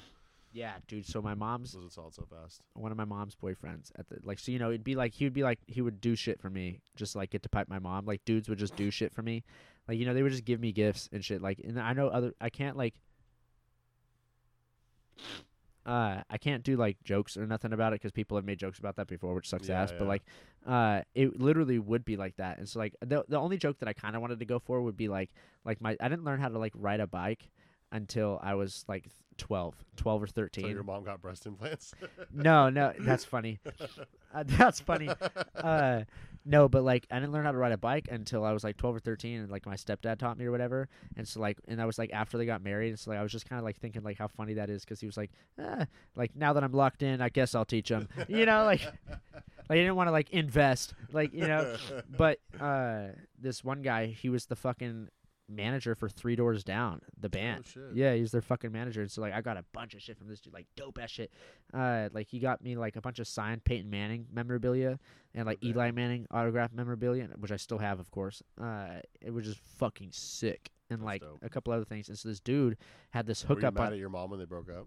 Yeah, 0.53 0.73
dude. 0.87 1.07
So 1.07 1.21
my 1.21 1.35
mom's 1.35 1.73
Those 1.73 1.83
would 1.85 1.93
sell 1.93 2.11
so 2.11 2.27
fast. 2.31 2.63
one 2.75 2.91
of 2.91 2.97
my 2.99 3.05
mom's 3.05 3.37
boyfriends 3.37 3.91
at 3.99 4.09
the 4.09 4.17
like, 4.23 4.39
so 4.39 4.51
you 4.51 4.59
know, 4.59 4.71
it'd 4.71 4.83
be 4.85 4.95
like 4.97 5.13
he 5.15 5.25
would 5.25 5.35
be 5.35 5.43
like 5.43 5.59
he 5.67 5.83
would 5.83 6.01
do 6.01 6.17
shit 6.17 6.41
for 6.41 6.49
me, 6.51 6.81
just 6.97 7.15
like 7.15 7.31
get 7.31 7.43
to 7.43 7.49
pipe 7.49 7.69
my 7.69 7.79
mom. 7.79 8.07
Like 8.07 8.25
dudes 8.25 8.49
would 8.49 8.59
just 8.59 8.75
do 8.75 8.91
shit 8.91 9.13
for 9.13 9.23
me, 9.23 9.45
like 9.87 9.99
you 9.99 10.07
know, 10.07 10.15
they 10.15 10.23
would 10.23 10.33
just 10.33 10.45
give 10.47 10.59
me 10.61 10.73
gifts 10.73 11.09
and 11.13 11.23
shit. 11.25 11.43
Like, 11.43 11.61
and 11.63 11.79
I 11.79 11.93
know 11.93 12.09
other, 12.09 12.33
I 12.41 12.49
can't 12.51 12.77
like. 12.77 12.95
Uh, 15.87 16.23
I 16.29 16.37
can't 16.37 16.63
do 16.63 16.77
like 16.77 17.03
jokes 17.03 17.37
or 17.39 17.47
nothing 17.47 17.73
about 17.73 17.95
it 17.95 18.01
because 18.01 18.13
people 18.13 18.37
have 18.37 18.45
made 18.45 18.59
jokes 18.59 18.79
about 18.79 18.97
that 18.97 19.07
before, 19.07 19.35
which 19.35 19.49
sucks 19.49 19.69
Yeah, 19.69 19.81
ass. 19.83 19.91
But 19.91 20.03
yeah. 20.05 20.09
like, 20.09 20.23
uh, 20.67 21.01
it 21.15 21.41
literally 21.41 21.79
would 21.79 22.05
be 22.05 22.17
like 22.19 22.37
that. 22.37 22.59
And 22.59 22.69
so 22.69 22.79
like 22.79 22.95
the 23.01 23.25
the 23.27 23.39
only 23.39 23.57
joke 23.57 23.79
that 23.79 23.89
I 23.89 23.95
kind 23.95 24.15
of 24.15 24.21
wanted 24.21 24.39
to 24.41 24.45
go 24.45 24.59
for 24.59 24.83
would 24.83 24.99
be 24.99 25.09
like 25.09 25.31
like 25.65 25.81
my 25.81 25.97
I 25.99 26.09
didn't 26.09 26.25
learn 26.25 26.41
how 26.41 26.49
to 26.49 26.59
like 26.59 26.73
ride 26.75 27.01
a 27.01 27.07
bike 27.07 27.51
until 27.93 28.39
I 28.43 28.55
was 28.55 28.85
like 28.89 29.07
12, 29.39 29.75
12 29.97 30.23
or 30.23 30.27
So 30.27 30.33
thirteen. 30.33 30.69
your 30.71 30.83
mom 30.83 31.05
got 31.05 31.21
breast 31.23 31.47
implants. 31.47 31.95
no, 32.33 32.69
no, 32.71 32.93
that's 32.99 33.25
funny. 33.25 33.59
Uh, 34.35 34.45
that's 34.47 34.79
funny. 34.79 35.09
Uh, 35.57 36.03
no, 36.45 36.69
but 36.69 36.85
like 36.85 37.07
I 37.11 37.15
didn't 37.19 37.33
learn 37.33 37.47
how 37.47 37.53
to 37.53 37.57
ride 37.57 37.73
a 37.73 37.79
bike 37.79 38.09
until 38.11 38.45
I 38.45 38.53
was 38.53 38.63
like 38.63 38.77
12 38.77 38.97
or 38.97 38.99
13 38.99 39.41
and 39.41 39.51
like 39.51 39.65
my 39.65 39.75
stepdad 39.75 40.19
taught 40.19 40.37
me 40.37 40.45
or 40.45 40.51
whatever. 40.51 40.87
And 41.17 41.27
so 41.27 41.41
like 41.41 41.57
and 41.67 41.81
that 41.81 41.87
was 41.87 41.99
like 41.99 42.11
after 42.13 42.37
they 42.37 42.45
got 42.45 42.63
married 42.63 42.91
and 42.91 42.99
so 42.99 43.11
like 43.11 43.19
I 43.19 43.23
was 43.23 43.33
just 43.33 43.49
kind 43.49 43.59
of 43.59 43.65
like 43.65 43.79
thinking 43.81 44.03
like 44.03 44.19
how 44.19 44.29
funny 44.29 44.53
that 44.55 44.69
is 44.69 44.85
cuz 44.85 45.01
he 45.01 45.07
was 45.07 45.17
like 45.17 45.31
eh, 45.59 45.87
like 46.15 46.37
now 46.37 46.53
that 46.53 46.63
I'm 46.63 46.73
locked 46.73 47.03
in, 47.03 47.23
I 47.23 47.31
guess 47.31 47.55
I'll 47.55 47.65
teach 47.65 47.89
him. 47.91 48.07
You 48.29 48.45
know, 48.45 48.65
like 48.65 48.83
like 48.85 49.71
I 49.71 49.75
didn't 49.77 49.97
want 49.97 50.09
to 50.09 50.13
like 50.13 50.29
invest, 50.29 50.93
like, 51.11 51.33
you 51.33 51.49
know, 51.49 51.77
but 52.11 52.39
uh 52.61 53.09
this 53.39 53.65
one 53.65 53.81
guy, 53.81 54.07
he 54.09 54.29
was 54.29 54.45
the 54.45 54.57
fucking 54.57 55.09
manager 55.49 55.95
for 55.95 56.09
3 56.09 56.37
Doors 56.37 56.63
Down, 56.65 57.01
the 57.19 57.29
band. 57.29 57.65
Oh. 57.77 57.81
Yeah, 57.95 58.15
he's 58.15 58.31
their 58.33 58.43
fucking 58.43 58.71
manager. 58.73 59.01
And 59.01 59.11
so 59.11 59.21
like 59.23 59.33
I 59.33 59.41
got 59.41 59.57
a 59.57 59.65
bunch 59.73 59.95
of 59.95 60.03
shit 60.03 60.19
from 60.19 60.29
this 60.29 60.41
dude, 60.41 60.53
like 60.53 60.67
dope 60.77 60.99
ass 61.01 61.11
shit. 61.11 61.33
Uh 61.73 62.09
like 62.13 62.29
he 62.29 62.39
got 62.39 62.63
me 62.63 62.77
like 62.77 62.97
a 62.97 63.01
bunch 63.01 63.19
of 63.19 63.27
signed 63.27 63.65
Peyton 63.65 63.91
Manning 63.91 64.27
memorabilia 64.33 64.99
and 65.35 65.47
like 65.47 65.59
Okay. 65.59 65.69
Eli 65.69 65.91
Manning 65.91 66.27
autograph 66.31 66.73
memorabilia, 66.73 67.29
which 67.39 67.51
I 67.53 67.57
still 67.57 67.79
have 67.79 67.99
of 68.01 68.11
course. 68.11 68.43
Uh 68.61 69.01
it 69.21 69.33
was 69.33 69.45
just 69.47 69.61
fucking 69.79 70.11
sick. 70.13 70.71
And 70.91 71.01
That's 71.01 71.07
like 71.07 71.21
dope. 71.23 71.39
a 71.43 71.49
couple 71.49 71.73
other 71.73 71.85
things. 71.85 72.09
And 72.09 72.19
so 72.19 72.29
this 72.29 72.41
dude 72.41 72.77
had 73.11 73.27
this 73.27 73.43
Were 73.47 73.55
you 73.55 73.57
hookup 73.57 73.75
mad 73.75 73.87
on 73.89 73.93
at 73.95 73.99
your 73.99 74.09
mom 74.11 74.31
when 74.31 74.39
they 74.39 74.47
broke 74.47 74.71
up? 74.71 74.87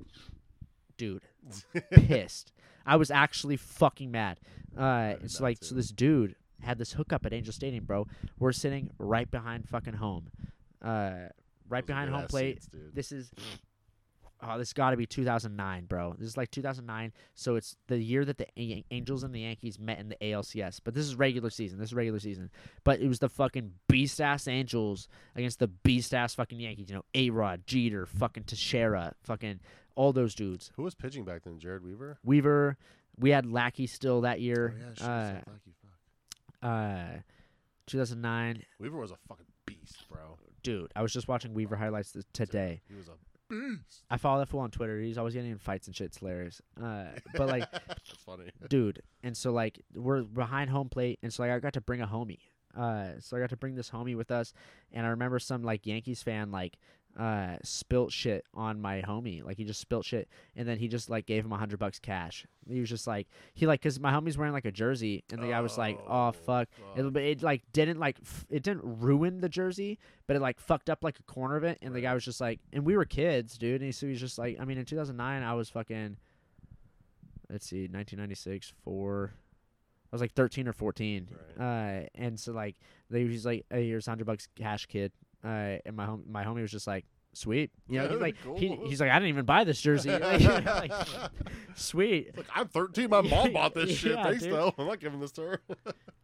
dude 0.97 1.23
pissed. 1.91 2.51
I 2.85 2.95
was 2.95 3.09
actually 3.09 3.57
fucking 3.57 4.11
mad. 4.11 4.39
Uh, 4.77 5.15
it's 5.23 5.41
like 5.41 5.57
so 5.61 5.73
this 5.73 5.89
dude 5.89 6.35
had 6.63 6.77
this 6.77 6.93
hookup 6.93 7.25
at 7.25 7.33
Angel 7.33 7.53
Stadium, 7.53 7.85
bro. 7.85 8.07
We're 8.39 8.51
sitting 8.51 8.89
right 8.97 9.29
behind 9.29 9.67
fucking 9.67 9.93
home, 9.93 10.27
uh, 10.81 11.11
right 11.69 11.81
Those 11.81 11.87
behind 11.87 12.09
home 12.11 12.27
plate. 12.27 12.63
seats. 12.63 12.69
This 12.93 13.11
is 13.11 13.31
oh, 14.43 14.57
this 14.57 14.73
got 14.73 14.91
to 14.91 14.97
be 14.97 15.05
2009, 15.05 15.85
bro. 15.85 16.15
This 16.17 16.27
is 16.27 16.37
like 16.37 16.51
2009. 16.51 17.13
So 17.35 17.55
it's 17.55 17.75
the 17.87 17.97
year 17.97 18.25
that 18.25 18.37
the 18.37 18.47
A- 18.57 18.83
Angels 18.91 19.23
and 19.23 19.33
the 19.33 19.41
Yankees 19.41 19.79
met 19.79 19.99
in 19.99 20.09
the 20.09 20.17
ALCS. 20.21 20.79
But 20.83 20.93
this 20.93 21.05
is 21.05 21.15
regular 21.15 21.49
season. 21.49 21.79
This 21.79 21.89
is 21.89 21.93
regular 21.93 22.19
season. 22.19 22.49
But 22.83 22.99
it 23.01 23.07
was 23.07 23.19
the 23.19 23.29
fucking 23.29 23.73
beast 23.87 24.19
ass 24.19 24.47
Angels 24.47 25.07
against 25.35 25.59
the 25.59 25.67
beast 25.67 26.13
ass 26.13 26.35
fucking 26.35 26.59
Yankees. 26.59 26.89
You 26.89 26.95
know, 26.95 27.05
A 27.13 27.29
Rod, 27.29 27.63
Jeter, 27.67 28.05
fucking 28.05 28.43
Teixeira, 28.43 29.13
fucking 29.23 29.59
all 29.95 30.13
those 30.13 30.33
dudes. 30.35 30.71
Who 30.75 30.83
was 30.83 30.95
pitching 30.95 31.23
back 31.25 31.43
then? 31.43 31.59
Jered 31.59 31.81
Weaver. 31.83 32.17
Weaver. 32.23 32.77
We 33.19 33.29
had 33.31 33.45
Lackey 33.45 33.87
still 33.87 34.21
that 34.21 34.39
year. 34.39 34.73
Oh, 34.73 34.77
year. 34.77 34.87
yeah, 34.87 34.93
shit, 34.95 35.07
uh, 35.07 35.29
so 35.29 35.35
lucky, 35.35 35.71
fuck. 35.80 35.80
Uh, 36.61 37.19
2009. 37.87 38.63
Weaver 38.79 38.97
was 38.97 39.11
a 39.11 39.17
fucking 39.27 39.45
beast, 39.65 40.05
bro. 40.09 40.37
Dude, 40.63 40.91
I 40.95 41.01
was 41.01 41.11
just 41.13 41.27
watching 41.27 41.53
Weaver 41.53 41.75
highlights 41.75 42.11
th- 42.11 42.25
today. 42.33 42.81
He 42.87 42.95
was 42.95 43.07
a 43.07 43.13
beast. 43.49 44.03
I 44.09 44.17
follow 44.17 44.39
that 44.39 44.47
fool 44.47 44.59
on 44.61 44.71
Twitter. 44.71 44.99
He's 44.99 45.17
always 45.17 45.33
getting 45.33 45.51
in 45.51 45.57
fights 45.57 45.87
and 45.87 45.95
shit. 45.95 46.05
It's 46.07 46.17
hilarious. 46.19 46.61
Uh, 46.81 47.05
but 47.35 47.47
like, 47.47 47.69
that's 47.87 48.09
funny. 48.25 48.49
dude, 48.69 49.01
and 49.23 49.35
so 49.35 49.51
like 49.51 49.79
we're 49.93 50.21
behind 50.23 50.69
home 50.69 50.89
plate, 50.89 51.19
and 51.23 51.33
so 51.33 51.43
like 51.43 51.51
I 51.51 51.59
got 51.59 51.73
to 51.73 51.81
bring 51.81 52.01
a 52.01 52.07
homie. 52.07 52.39
Uh, 52.77 53.19
so 53.19 53.35
I 53.35 53.41
got 53.41 53.49
to 53.49 53.57
bring 53.57 53.75
this 53.75 53.89
homie 53.89 54.15
with 54.15 54.31
us, 54.31 54.53
and 54.93 55.05
I 55.05 55.09
remember 55.09 55.39
some 55.39 55.63
like 55.63 55.85
Yankees 55.85 56.23
fan 56.23 56.51
like 56.51 56.77
uh 57.19 57.57
spilt 57.61 58.11
shit 58.11 58.45
on 58.53 58.79
my 58.79 59.01
homie 59.01 59.43
like 59.43 59.57
he 59.57 59.65
just 59.65 59.81
spilt 59.81 60.05
shit 60.05 60.29
and 60.55 60.65
then 60.65 60.77
he 60.77 60.87
just 60.87 61.09
like 61.09 61.25
gave 61.25 61.43
him 61.43 61.51
a 61.51 61.57
hundred 61.57 61.77
bucks 61.77 61.99
cash 61.99 62.45
he 62.69 62.79
was 62.79 62.87
just 62.89 63.05
like 63.05 63.27
he 63.53 63.67
like 63.67 63.81
because 63.81 63.99
my 63.99 64.11
homie's 64.13 64.37
wearing 64.37 64.53
like 64.53 64.63
a 64.63 64.71
jersey 64.71 65.21
and 65.31 65.43
the 65.43 65.47
guy 65.47 65.59
was 65.59 65.77
like 65.77 65.99
oh 66.07 66.27
Oh, 66.27 66.31
fuck 66.31 66.69
it, 66.95 67.03
fuck. 67.03 67.11
but 67.13 67.21
it 67.23 67.43
like 67.43 67.63
didn't 67.73 67.99
like 67.99 68.17
f- 68.23 68.45
it 68.49 68.63
didn't 68.63 68.83
ruin 68.83 69.41
the 69.41 69.49
jersey, 69.49 69.99
but 70.27 70.35
it 70.37 70.41
like 70.41 70.59
fucked 70.59 70.89
up 70.89 71.03
like 71.03 71.19
a 71.19 71.23
corner 71.23 71.57
of 71.57 71.63
it. 71.65 71.79
And 71.81 71.93
the 71.93 71.99
guy 72.01 72.13
was 72.13 72.23
just 72.23 72.39
like, 72.39 72.59
and 72.71 72.85
we 72.85 72.95
were 72.95 73.05
kids, 73.05 73.57
dude. 73.57 73.81
And 73.81 73.85
he, 73.87 73.91
so 73.91 74.07
he's 74.07 74.19
just 74.19 74.37
like, 74.37 74.57
I 74.59 74.65
mean, 74.65 74.77
in 74.77 74.85
2009, 74.85 75.43
I 75.43 75.53
was 75.53 75.67
fucking. 75.69 76.15
Let's 77.49 77.65
see, 77.65 77.81
1996, 77.87 78.71
four. 78.83 79.33
I 80.11 80.15
was 80.15 80.21
like 80.21 80.33
13 80.33 80.67
or 80.67 80.73
14. 80.73 81.27
Uh, 81.59 82.01
and 82.15 82.39
so 82.39 82.51
like 82.53 82.75
they 83.09 83.23
was 83.25 83.45
like, 83.45 83.65
hey, 83.69 83.87
here's 83.87 84.05
hundred 84.05 84.25
bucks 84.25 84.47
cash, 84.55 84.85
kid. 84.85 85.11
Uh, 85.43 85.77
and 85.85 85.95
my 85.95 86.05
home, 86.05 86.23
my 86.27 86.43
homie 86.43 86.61
was 86.61 86.71
just 86.71 86.87
like, 86.87 87.05
sweet. 87.33 87.71
You 87.87 87.99
know, 87.99 88.09
he's 88.09 88.19
like, 88.19 88.35
he, 88.57 88.75
he's 88.87 89.01
like, 89.01 89.09
I 89.09 89.15
didn't 89.15 89.29
even 89.29 89.45
buy 89.45 89.63
this 89.63 89.81
jersey. 89.81 90.09
like, 90.17 90.91
sweet. 91.75 92.35
Look, 92.35 92.45
I'm 92.53 92.67
13. 92.67 93.09
My 93.09 93.21
mom 93.21 93.53
bought 93.53 93.73
this 93.73 93.91
shit. 93.97 94.13
Yeah, 94.13 94.23
Thanks, 94.23 94.43
dude. 94.43 94.53
though. 94.53 94.73
I'm 94.77 94.87
not 94.87 94.99
giving 94.99 95.19
this 95.19 95.31
to 95.33 95.41
her. 95.41 95.61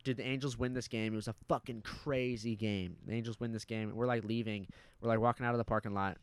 Did 0.03 0.17
the 0.17 0.25
Angels 0.25 0.57
win 0.57 0.73
this 0.73 0.87
game. 0.87 1.13
It 1.13 1.15
was 1.15 1.27
a 1.27 1.35
fucking 1.47 1.81
crazy 1.81 2.55
game. 2.55 2.97
The 3.05 3.13
Angels 3.13 3.39
win 3.39 3.51
this 3.51 3.65
game. 3.65 3.95
We're 3.95 4.05
like 4.05 4.23
leaving. 4.23 4.67
We're 5.01 5.09
like 5.09 5.19
walking 5.19 5.45
out 5.45 5.53
of 5.53 5.57
the 5.57 5.65
parking 5.65 5.93
lot. 5.93 6.17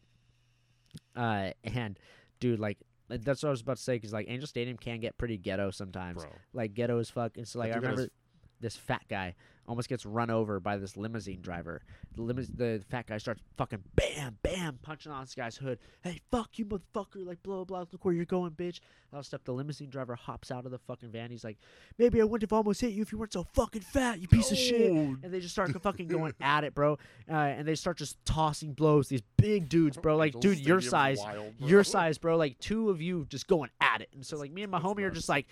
Uh, 1.16 1.50
and 1.64 1.98
dude, 2.40 2.60
like 2.60 2.78
that's 3.08 3.42
what 3.42 3.48
I 3.48 3.50
was 3.50 3.60
about 3.60 3.76
to 3.76 3.82
say 3.82 3.96
because 3.96 4.12
like 4.12 4.26
Angel 4.28 4.46
Stadium 4.46 4.76
can 4.76 5.00
get 5.00 5.18
pretty 5.18 5.36
ghetto 5.36 5.70
sometimes. 5.70 6.22
Bro. 6.22 6.32
Like 6.52 6.74
ghetto 6.74 6.98
as 6.98 7.10
fuck. 7.10 7.36
And 7.36 7.46
so 7.46 7.58
like 7.58 7.70
I, 7.70 7.74
think 7.74 7.84
that 7.84 7.92
is- 7.92 7.96
remember 7.96 8.12
this 8.60 8.76
fat 8.76 9.02
guy 9.08 9.34
almost 9.66 9.88
gets 9.88 10.04
run 10.06 10.30
over 10.30 10.60
by 10.60 10.76
this 10.76 10.96
limousine 10.96 11.40
driver. 11.40 11.82
The 12.16 12.22
limous- 12.22 12.56
the 12.56 12.82
fat 12.90 13.06
guy 13.06 13.18
starts 13.18 13.42
fucking 13.56 13.82
bam, 13.96 14.38
bam, 14.42 14.78
punching 14.82 15.10
on 15.10 15.22
this 15.24 15.34
guy's 15.34 15.56
hood. 15.56 15.78
Hey, 16.02 16.20
fuck 16.30 16.58
you, 16.58 16.64
motherfucker! 16.66 17.24
Like 17.26 17.42
blah 17.42 17.64
blah. 17.64 17.84
Look 17.90 18.04
where 18.04 18.14
you're 18.14 18.24
going, 18.24 18.52
bitch. 18.52 18.80
All 19.12 19.22
stuff. 19.22 19.44
The 19.44 19.52
limousine 19.52 19.90
driver 19.90 20.14
hops 20.14 20.50
out 20.50 20.64
of 20.64 20.70
the 20.72 20.78
fucking 20.78 21.10
van. 21.10 21.30
He's 21.30 21.44
like, 21.44 21.58
maybe 21.98 22.20
I 22.20 22.24
wouldn't 22.24 22.50
have 22.50 22.56
almost 22.56 22.80
hit 22.80 22.92
you 22.92 23.02
if 23.02 23.12
you 23.12 23.18
weren't 23.18 23.32
so 23.32 23.44
fucking 23.54 23.82
fat, 23.82 24.20
you 24.20 24.26
piece 24.28 24.50
of 24.50 24.58
shit. 24.58 24.90
And 24.90 25.22
they 25.32 25.40
just 25.40 25.54
start 25.54 25.70
fucking 25.82 26.08
going 26.08 26.34
at 26.40 26.64
it, 26.64 26.74
bro. 26.74 26.98
Uh, 27.30 27.34
and 27.34 27.66
they 27.66 27.74
start 27.76 27.96
just 27.96 28.16
tossing 28.24 28.72
blows. 28.72 29.08
These 29.08 29.22
big 29.36 29.68
dudes, 29.68 29.96
bro. 29.96 30.16
Like, 30.16 30.38
dude, 30.40 30.58
your 30.58 30.80
size, 30.80 31.18
wild, 31.18 31.58
bro. 31.58 31.68
your 31.68 31.84
size, 31.84 32.18
bro. 32.18 32.36
Like 32.36 32.58
two 32.58 32.90
of 32.90 33.00
you 33.00 33.24
just 33.28 33.46
going 33.46 33.70
at 33.80 34.00
it. 34.00 34.08
And 34.14 34.26
so 34.26 34.36
like 34.36 34.50
me 34.52 34.62
and 34.62 34.70
my 34.72 34.80
homie 34.80 35.02
are 35.02 35.10
just 35.10 35.28
like, 35.28 35.46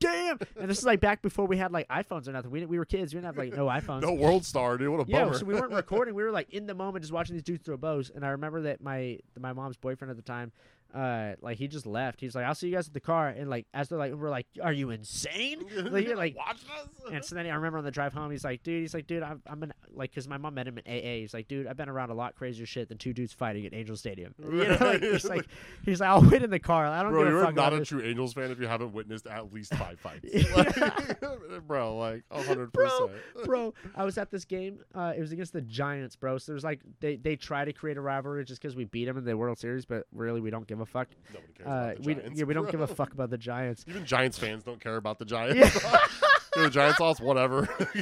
damn. 0.00 0.38
And 0.60 0.68
this 0.70 0.78
is 0.78 0.84
like 0.84 1.00
back 1.00 1.22
before 1.22 1.46
we 1.46 1.56
had 1.56 1.72
like 1.72 1.88
iPhones 1.88 2.28
or 2.28 2.32
nothing. 2.32 2.50
We 2.50 2.66
we 2.66 2.78
were 2.78 2.84
kids. 2.84 3.14
We 3.14 3.20
didn't 3.20 3.26
have 3.26 3.38
like 3.38 3.47
like 3.50 3.58
no 3.58 3.66
iPhones. 3.66 4.02
No 4.02 4.12
World 4.14 4.44
Star, 4.44 4.76
dude. 4.78 4.88
What 4.90 5.06
a 5.06 5.10
Yeah, 5.10 5.24
bummer. 5.24 5.38
so 5.38 5.44
we 5.44 5.54
weren't 5.54 5.72
recording. 5.84 6.14
We 6.14 6.22
were 6.22 6.30
like 6.30 6.50
in 6.52 6.66
the 6.66 6.74
moment, 6.74 7.02
just 7.02 7.12
watching 7.12 7.34
these 7.34 7.42
dudes 7.42 7.64
throw 7.64 7.76
bows. 7.76 8.10
And 8.14 8.24
I 8.24 8.28
remember 8.30 8.62
that 8.62 8.80
my 8.82 9.18
my 9.38 9.52
mom's 9.52 9.76
boyfriend 9.76 10.10
at 10.10 10.16
the 10.16 10.22
time, 10.22 10.52
uh, 10.94 11.34
like 11.42 11.58
he 11.58 11.68
just 11.68 11.86
left. 11.86 12.20
He's 12.20 12.34
like, 12.34 12.44
"I'll 12.44 12.54
see 12.54 12.68
you 12.68 12.74
guys 12.74 12.88
at 12.88 12.94
the 12.94 13.00
car." 13.00 13.28
And 13.28 13.50
like 13.50 13.66
as 13.74 13.88
they're 13.88 13.98
like, 13.98 14.12
we're 14.14 14.30
like, 14.30 14.46
"Are 14.62 14.72
you 14.72 14.90
insane?" 14.90 15.64
like, 15.90 16.06
you're 16.06 16.16
like, 16.16 16.36
watch 16.36 16.58
this. 16.64 17.12
and 17.12 17.24
so 17.24 17.34
then 17.34 17.46
I 17.46 17.54
remember 17.54 17.78
on 17.78 17.84
the 17.84 17.90
drive 17.90 18.12
home, 18.14 18.30
he's 18.30 18.44
like, 18.44 18.62
"Dude, 18.62 18.80
he's 18.82 18.94
like, 18.94 19.06
dude, 19.06 19.22
I'm, 19.22 19.42
I'm 19.46 19.62
in 19.62 19.72
like, 19.92 20.14
cause 20.14 20.26
my 20.28 20.36
mom 20.38 20.54
met 20.54 20.66
him 20.68 20.78
in 20.78 20.84
AA. 20.86 21.20
He's 21.20 21.34
like, 21.34 21.48
dude, 21.48 21.66
I've 21.66 21.76
been 21.76 21.88
around 21.88 22.10
a 22.10 22.14
lot 22.14 22.34
crazier 22.36 22.66
shit 22.66 22.88
than 22.88 22.98
two 22.98 23.12
dudes 23.12 23.32
fighting 23.32 23.66
at 23.66 23.74
Angel 23.74 23.96
Stadium. 23.96 24.34
You 24.58 24.64
know, 24.68 24.76
like, 24.80 25.02
he's 25.02 25.24
like, 25.24 25.46
he's 25.84 26.00
like, 26.00 26.08
I'll 26.10 26.22
wait 26.22 26.42
in 26.42 26.50
the 26.50 26.58
car. 26.58 26.86
I 26.86 27.02
don't 27.02 27.12
Bro, 27.12 27.24
give 27.24 27.34
a 27.34 27.36
you're 27.36 27.52
not 27.52 27.72
a 27.72 27.78
this. 27.78 27.88
true 27.88 28.02
Angels 28.02 28.32
fan 28.32 28.50
if 28.50 28.58
you 28.58 28.66
haven't 28.66 28.92
witnessed 28.92 29.26
at 29.26 29.52
least 29.52 29.72
five 29.74 30.00
fights. 30.00 30.24
Like, 30.56 31.20
bro, 31.66 31.96
like 31.96 32.22
hundred 32.32 32.72
Bro, 32.72 33.08
percent. 33.08 33.46
bro. 33.46 33.74
I 33.94 34.04
was 34.04 34.18
at 34.18 34.30
this 34.30 34.44
game. 34.44 34.80
Uh, 34.94 35.12
it 35.16 35.20
was 35.20 35.32
against 35.32 35.52
the 35.52 35.60
Giants, 35.60 36.16
bro. 36.16 36.38
So 36.38 36.52
there's 36.52 36.64
like 36.64 36.80
they 37.00 37.16
they 37.16 37.36
try 37.36 37.64
to 37.64 37.72
create 37.72 37.96
a 37.96 38.00
rivalry 38.00 38.44
just 38.44 38.60
because 38.60 38.74
we 38.74 38.84
beat 38.84 39.04
them 39.04 39.16
in 39.18 39.24
the 39.24 39.36
World 39.36 39.58
Series, 39.58 39.84
but 39.84 40.06
really 40.12 40.40
we 40.40 40.50
don't 40.50 40.66
give 40.66 40.77
a 40.80 40.86
fuck. 40.86 41.08
Nobody 41.32 41.52
cares 41.54 41.68
Uh, 41.68 41.94
we 42.04 42.14
Giants. 42.14 42.38
yeah 42.38 42.44
we 42.44 42.54
don't 42.54 42.70
give 42.70 42.80
a 42.80 42.86
fuck 42.86 43.12
about 43.12 43.30
the 43.30 43.38
Giants. 43.50 43.84
Even 43.88 44.04
Giants 44.04 44.38
fans 44.38 44.62
don't 44.64 44.80
care 44.80 44.96
about 44.96 45.18
the 45.18 45.24
Giants. 45.24 45.58
Yeah. 45.82 45.98
The 46.54 46.70
Giants 46.70 46.98
lost, 46.98 47.20
whatever. 47.20 47.68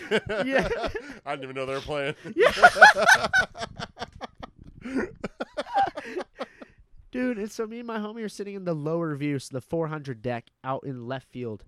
Yeah. 0.47 0.69
I 1.27 1.33
didn't 1.37 1.43
even 1.45 1.57
know 1.57 1.67
they 1.67 1.75
were 1.75 1.81
playing. 1.81 2.15
Yeah. 2.35 2.53
Dude, 7.11 7.39
and 7.39 7.51
so 7.51 7.67
me 7.67 7.79
and 7.79 7.87
my 7.87 7.99
homie 7.99 8.23
are 8.25 8.29
sitting 8.29 8.55
in 8.55 8.65
the 8.65 8.75
lower 8.75 9.15
view, 9.17 9.39
so 9.39 9.51
the 9.53 9.61
400 9.61 10.21
deck 10.23 10.49
out 10.65 10.85
in 10.85 11.07
left 11.07 11.29
field, 11.31 11.65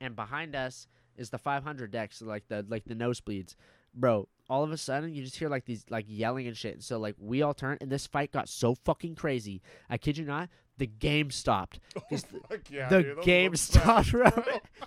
and 0.00 0.16
behind 0.16 0.56
us 0.56 0.88
is 1.16 1.30
the 1.30 1.38
500 1.38 1.90
deck, 1.90 2.12
so 2.12 2.26
like 2.26 2.48
the 2.48 2.64
like 2.68 2.84
the 2.84 2.94
nosebleeds, 2.94 3.54
bro. 3.94 4.26
All 4.50 4.64
of 4.64 4.72
a 4.72 4.76
sudden, 4.76 5.14
you 5.14 5.22
just 5.22 5.36
hear 5.36 5.48
like 5.48 5.64
these 5.64 5.84
like 5.88 6.06
yelling 6.08 6.48
and 6.48 6.56
shit. 6.56 6.74
And 6.74 6.84
So 6.84 6.98
like 6.98 7.14
we 7.18 7.40
all 7.40 7.54
turn, 7.54 7.78
and 7.80 7.88
this 7.88 8.08
fight 8.08 8.32
got 8.32 8.48
so 8.48 8.74
fucking 8.74 9.14
crazy. 9.14 9.62
I 9.88 9.96
kid 9.96 10.18
you 10.18 10.24
not, 10.24 10.48
the 10.80 10.86
game 10.86 11.30
stopped. 11.30 11.78
the- 12.10 12.18
Fuck 12.48 12.70
yeah, 12.70 12.88
the 12.88 13.02
dude, 13.02 13.22
game 13.22 13.54
stopped, 13.54 14.12
bro. 14.12 14.30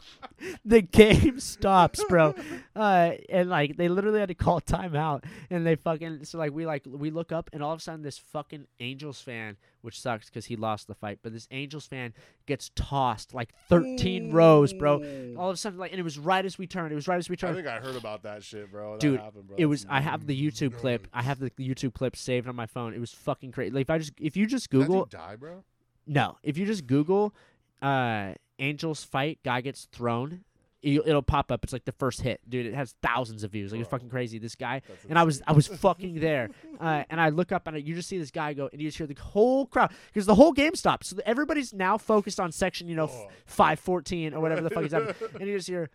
the 0.65 0.81
game 0.81 1.39
stops, 1.39 2.03
bro. 2.09 2.35
Uh, 2.75 3.11
and 3.29 3.51
like 3.51 3.77
they 3.77 3.87
literally 3.87 4.19
had 4.19 4.29
to 4.29 4.33
call 4.33 4.59
timeout, 4.59 5.23
and 5.51 5.63
they 5.63 5.75
fucking 5.75 6.25
so 6.25 6.39
like 6.39 6.51
we 6.51 6.65
like 6.65 6.81
we 6.87 7.11
look 7.11 7.31
up, 7.31 7.47
and 7.53 7.61
all 7.61 7.71
of 7.71 7.77
a 7.79 7.81
sudden 7.83 8.01
this 8.01 8.17
fucking 8.17 8.65
Angels 8.79 9.21
fan, 9.21 9.57
which 9.81 10.01
sucks 10.01 10.27
because 10.27 10.45
he 10.45 10.55
lost 10.55 10.87
the 10.87 10.95
fight, 10.95 11.19
but 11.21 11.33
this 11.33 11.47
Angels 11.51 11.85
fan 11.85 12.15
gets 12.47 12.71
tossed 12.75 13.35
like 13.35 13.53
13 13.69 14.31
rows, 14.31 14.73
bro. 14.73 15.35
All 15.37 15.49
of 15.49 15.53
a 15.53 15.57
sudden, 15.57 15.77
like, 15.77 15.91
and 15.91 15.99
it 15.99 16.03
was 16.03 16.17
right 16.17 16.43
as 16.43 16.57
we 16.57 16.65
turned. 16.65 16.91
It 16.91 16.95
was 16.95 17.07
right 17.07 17.19
as 17.19 17.29
we 17.29 17.35
turned. 17.35 17.53
I 17.53 17.55
think 17.61 17.67
I 17.67 17.79
heard 17.79 17.95
about 17.95 18.23
that 18.23 18.43
shit, 18.43 18.71
bro. 18.71 18.93
That 18.93 19.01
Dude, 19.01 19.19
happened, 19.19 19.47
bro. 19.49 19.57
It 19.59 19.65
was. 19.65 19.85
I 19.87 20.01
have 20.01 20.25
the 20.25 20.35
YouTube 20.35 20.75
clip. 20.75 21.07
I 21.13 21.21
have 21.21 21.37
the 21.37 21.51
YouTube 21.51 21.93
clip 21.93 22.15
saved 22.15 22.47
on 22.47 22.55
my 22.55 22.65
phone. 22.65 22.95
It 22.95 22.99
was 22.99 23.13
fucking 23.13 23.51
crazy. 23.51 23.69
Like 23.69 23.83
if 23.83 23.89
I 23.91 23.99
just 23.99 24.13
if 24.19 24.35
you 24.35 24.47
just 24.47 24.71
Google 24.71 25.05
die, 25.05 25.35
bro? 25.35 25.63
No, 26.05 26.37
if 26.43 26.57
you 26.57 26.65
just 26.65 26.87
Google 26.87 27.33
uh, 27.81 28.33
Angels 28.59 29.03
fight, 29.03 29.39
guy 29.43 29.61
gets 29.61 29.85
thrown, 29.91 30.43
it'll, 30.81 31.21
pop 31.21 31.51
up. 31.51 31.63
It's 31.63 31.73
like 31.73 31.85
the 31.85 31.91
first 31.93 32.21
hit, 32.21 32.41
dude. 32.47 32.65
It 32.65 32.73
has 32.73 32.95
thousands 33.01 33.43
of 33.43 33.51
views. 33.51 33.71
Like 33.71 33.81
it's 33.81 33.89
fucking 33.89 34.09
crazy. 34.09 34.37
This 34.37 34.55
guy, 34.55 34.81
and 35.09 35.17
I 35.17 35.23
was. 35.23 35.41
I 35.47 35.53
was 35.53 35.67
fucking 35.67 36.19
there, 36.19 36.49
uh, 36.79 37.03
and 37.09 37.19
I 37.19 37.29
look 37.29 37.51
up 37.51 37.67
and 37.67 37.75
I, 37.75 37.79
you 37.79 37.95
just 37.95 38.09
see 38.09 38.17
this 38.17 38.31
guy 38.31 38.53
go, 38.53 38.69
and 38.71 38.81
you 38.81 38.87
just 38.89 38.97
hear 38.97 39.07
the 39.07 39.15
whole 39.19 39.65
crowd 39.65 39.91
because 40.07 40.25
the 40.25 40.35
whole 40.35 40.51
game 40.51 40.75
stops. 40.75 41.09
So 41.09 41.17
everybody's 41.25 41.73
now 41.73 41.97
focused 41.97 42.39
on 42.39 42.51
section, 42.51 42.87
you 42.87 42.95
know, 42.95 43.09
Oh. 43.11 43.29
five 43.45 43.79
fourteen 43.79 44.33
or 44.33 44.39
whatever 44.41 44.61
the 44.61 44.69
fuck 44.69 44.83
is 44.85 44.91
happening, 44.91 45.15
and 45.39 45.47
you 45.47 45.57
just 45.57 45.67
hear. 45.67 45.89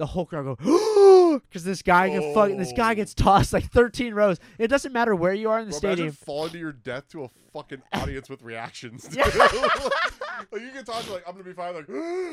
The 0.00 0.06
whole 0.06 0.24
crowd 0.24 0.56
go, 0.56 1.40
because 1.50 1.62
this 1.62 1.82
guy 1.82 2.08
get 2.08 2.32
fuck, 2.34 2.48
this 2.56 2.72
guy 2.72 2.92
Oh. 2.92 2.94
gets 2.94 3.12
tossed 3.12 3.52
like 3.52 3.70
13 3.70 4.14
rows. 4.14 4.38
It 4.58 4.68
doesn't 4.68 4.94
matter 4.94 5.14
where 5.14 5.34
you 5.34 5.50
are 5.50 5.60
in 5.60 5.66
the 5.66 5.72
Bro, 5.72 5.78
stadium. 5.78 6.12
Falling 6.12 6.52
to 6.52 6.58
your 6.58 6.72
death 6.72 7.06
to 7.10 7.24
a 7.24 7.28
fucking 7.52 7.82
audience 7.92 8.30
with 8.30 8.40
reactions. 8.42 9.06
Yeah. 9.12 9.24
like 10.50 10.62
you 10.62 10.70
can 10.70 10.86
talk 10.86 11.04
to 11.04 11.12
like 11.12 11.22
I'm 11.28 11.34
gonna 11.34 11.44
be 11.44 11.52
fine. 11.52 11.74
Like 11.74 11.84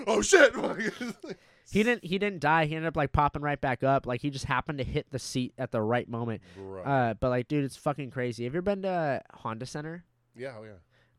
oh 0.08 0.22
shit. 0.22 0.54
He 1.70 1.84
didn't. 1.84 2.06
He 2.06 2.18
didn't 2.18 2.40
die. 2.40 2.64
He 2.66 2.76
ended 2.76 2.88
up 2.88 2.96
like 2.96 3.12
popping 3.12 3.42
right 3.42 3.60
back 3.60 3.84
up. 3.84 4.06
Like 4.08 4.22
he 4.22 4.30
just 4.30 4.46
happened 4.46 4.78
to 4.78 4.86
hit 4.86 5.08
the 5.12 5.20
seat 5.20 5.54
at 5.58 5.72
the 5.74 5.82
right 5.82 6.08
moment. 6.08 6.42
Uh, 6.86 7.14
but 7.16 7.28
like, 7.28 7.50
dude, 7.50 7.66
it's 7.66 7.76
fucking 7.76 8.10
crazy. 8.12 8.46
Have 8.46 8.54
you 8.54 8.60
ever 8.60 8.62
been 8.62 8.84
to 8.84 9.22
Honda 9.34 9.66
Center, 9.66 10.06
yeah, 10.34 10.54
oh 10.58 10.64
yeah. 10.64 10.70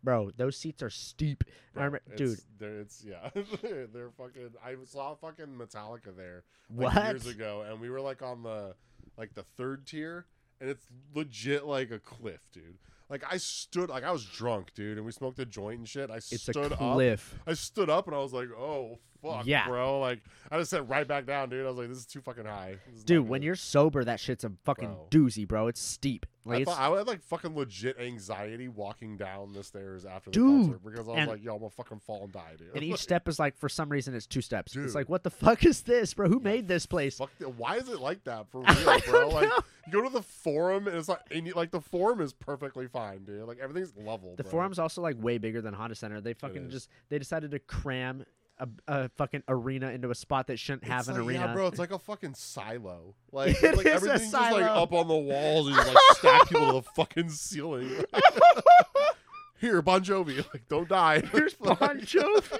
Bro? 0.09 0.31
Those 0.37 0.57
seats 0.57 0.83
are 0.83 0.91
steep. 0.91 1.45
Bro, 1.75 1.85
remember, 1.85 2.01
dude. 2.17 2.33
it's, 2.33 2.47
they're, 2.59 2.81
it's 2.81 3.05
yeah, 3.05 3.31
they're 3.93 4.11
fucking. 4.17 4.51
I 4.65 4.75
saw 4.85 5.15
fucking 5.15 5.47
Metallica 5.59 6.17
there 6.17 6.45
like, 6.75 6.95
What? 6.95 7.05
years 7.05 7.27
ago, 7.27 7.65
and 7.69 7.81
we 7.81 7.91
were 7.91 8.01
like 8.01 8.23
on 8.23 8.43
the 8.43 8.75
like 9.17 9.35
the 9.35 9.45
third 9.57 9.87
tier, 9.87 10.27
and 10.61 10.71
it's 10.71 10.87
legit 11.15 11.67
like 11.67 11.91
a 11.91 11.99
cliff, 11.99 12.41
dude. 12.53 12.79
Like 13.11 13.25
I 13.31 13.37
stood, 13.39 13.89
like 13.91 14.05
I 14.05 14.11
was 14.13 14.25
drunk, 14.25 14.75
dude, 14.75 14.97
and 14.99 15.07
we 15.07 15.13
smoked 15.13 15.39
a 15.39 15.47
joint 15.47 15.79
and 15.79 15.89
shit. 15.89 16.11
I 16.11 16.17
It's 16.17 16.43
stood 16.43 16.73
a 16.73 16.75
up. 16.75 16.95
cliff. 16.95 17.39
I 17.47 17.55
stood 17.55 17.89
up 17.91 18.07
and 18.07 18.15
I 18.15 18.19
was 18.19 18.33
like, 18.33 18.49
"Oh 18.51 18.99
fuck, 19.23 19.47
Yeah. 19.47 19.67
bro!" 19.69 20.01
Like 20.01 20.21
I 20.51 20.59
just 20.59 20.71
sat 20.71 20.89
right 20.89 21.07
back 21.07 21.27
down, 21.27 21.49
dude. 21.51 21.65
I 21.65 21.69
was 21.69 21.79
like, 21.79 21.89
"This 21.89 21.99
is 21.99 22.07
too 22.07 22.21
fucking 22.21 22.45
high." 22.47 22.77
This 22.87 22.95
is 22.97 23.01
not 23.03 23.07
Dude, 23.07 23.29
when 23.29 23.41
good." 23.41 23.47
you're 23.47 23.57
sober, 23.57 24.05
that 24.05 24.21
shit's 24.21 24.45
a 24.45 24.53
fucking 24.65 24.89
Bro. 24.89 25.07
doozy, 25.11 25.47
bro. 25.47 25.67
It's 25.69 25.81
steep. 25.81 26.27
Like 26.45 26.59
I, 26.59 26.63
it's, 26.63 26.71
I 26.81 26.97
had 26.97 27.07
like 27.07 27.23
fucking 27.23 27.55
legit 27.55 27.99
anxiety 28.01 28.69
walking 28.69 29.19
down 29.19 29.53
the 29.53 29.63
stairs 29.63 30.07
after 30.07 30.31
the 30.31 30.35
Dude, 30.35 30.63
concert 30.71 30.85
because 30.85 31.07
I 31.09 31.11
was 31.13 31.19
and- 31.21 31.31
like, 31.31 31.45
"Yo, 31.45 31.53
I'm 31.55 31.59
gonna 31.61 31.71
fucking 31.71 31.99
fall 32.01 32.25
and 32.25 32.33
die, 32.33 32.55
dude." 32.57 32.75
and 32.75 32.83
each 32.83 32.97
step 33.01 33.29
is 33.29 33.39
like 33.39 33.57
for 33.59 33.69
some 33.69 33.89
reason 33.91 34.15
it's 34.15 34.27
two 34.27 34.41
steps. 34.41 34.73
Dude. 34.73 34.85
It's 34.87 34.95
like 34.95 35.09
what 35.11 35.23
the 35.25 35.31
fuck 35.31 35.65
is 35.67 35.83
this, 35.83 36.15
bro? 36.15 36.29
Who 36.29 36.41
made 36.41 36.67
this 36.69 36.87
place? 36.87 37.19
Fuck 37.19 37.31
the- 37.39 37.49
why 37.51 37.77
is 37.77 37.89
it 37.89 38.01
like 38.01 38.25
that 38.25 38.49
for 38.51 38.61
real, 38.63 39.01
bro? 39.07 39.29
Like 39.29 39.51
go 39.91 40.03
to 40.03 40.09
the 40.11 40.23
forum 40.23 40.87
and 40.87 40.97
it's 40.97 41.09
like 41.09 41.21
and 41.31 41.47
you, 41.47 41.53
like 41.55 41.71
the 41.71 41.81
forum 41.83 42.21
is 42.23 42.33
perfectly 42.33 42.87
fine, 42.87 43.25
dude. 43.25 43.47
Like 43.47 43.59
everything's 43.59 43.95
level. 43.97 44.35
The 44.37 44.43
bro. 44.45 44.51
forum's 44.53 44.79
also 44.79 45.03
like 45.03 45.17
way 45.23 45.37
bigger 45.37 45.61
than 45.61 45.75
Honda 45.75 45.97
Center. 45.97 46.21
They 46.23 46.33
fucking 46.33 46.71
just 46.71 46.89
they 47.11 47.19
decided 47.19 47.51
to 47.51 47.59
cram 47.59 48.25
a, 48.59 48.69
a 48.87 49.09
fucking 49.11 49.43
arena 49.49 49.91
into 49.91 50.11
a 50.11 50.15
spot 50.15 50.49
that 50.49 50.59
shouldn't 50.59 50.85
have 50.85 51.01
It's 51.01 51.09
an 51.09 51.15
like, 51.15 51.25
arena. 51.25 51.47
Yeah, 51.47 51.53
bro, 51.55 51.67
it's 51.69 51.79
like 51.79 51.91
a 51.91 51.99
fucking 51.99 52.35
silo. 52.35 53.15
Like, 53.31 53.61
like 53.63 53.85
everything's 53.85 54.31
just 54.31 54.33
like 54.33 54.65
up 54.65 54.95
on 54.95 55.07
the 55.07 55.15
walls 55.15 55.67
and 55.67 55.77
you 55.77 55.83
like 55.83 55.97
stack 56.13 56.49
people 56.49 56.67
to 56.67 56.73
the 56.73 56.83
fucking 56.95 57.29
ceiling. 57.29 58.05
Here, 59.61 59.83
Bon 59.83 60.03
Jovi, 60.03 60.39
like 60.53 60.67
don't 60.69 60.89
die. 60.89 61.21
Here's 61.21 61.53
Bon 61.53 61.77
Jovi. 61.77 62.59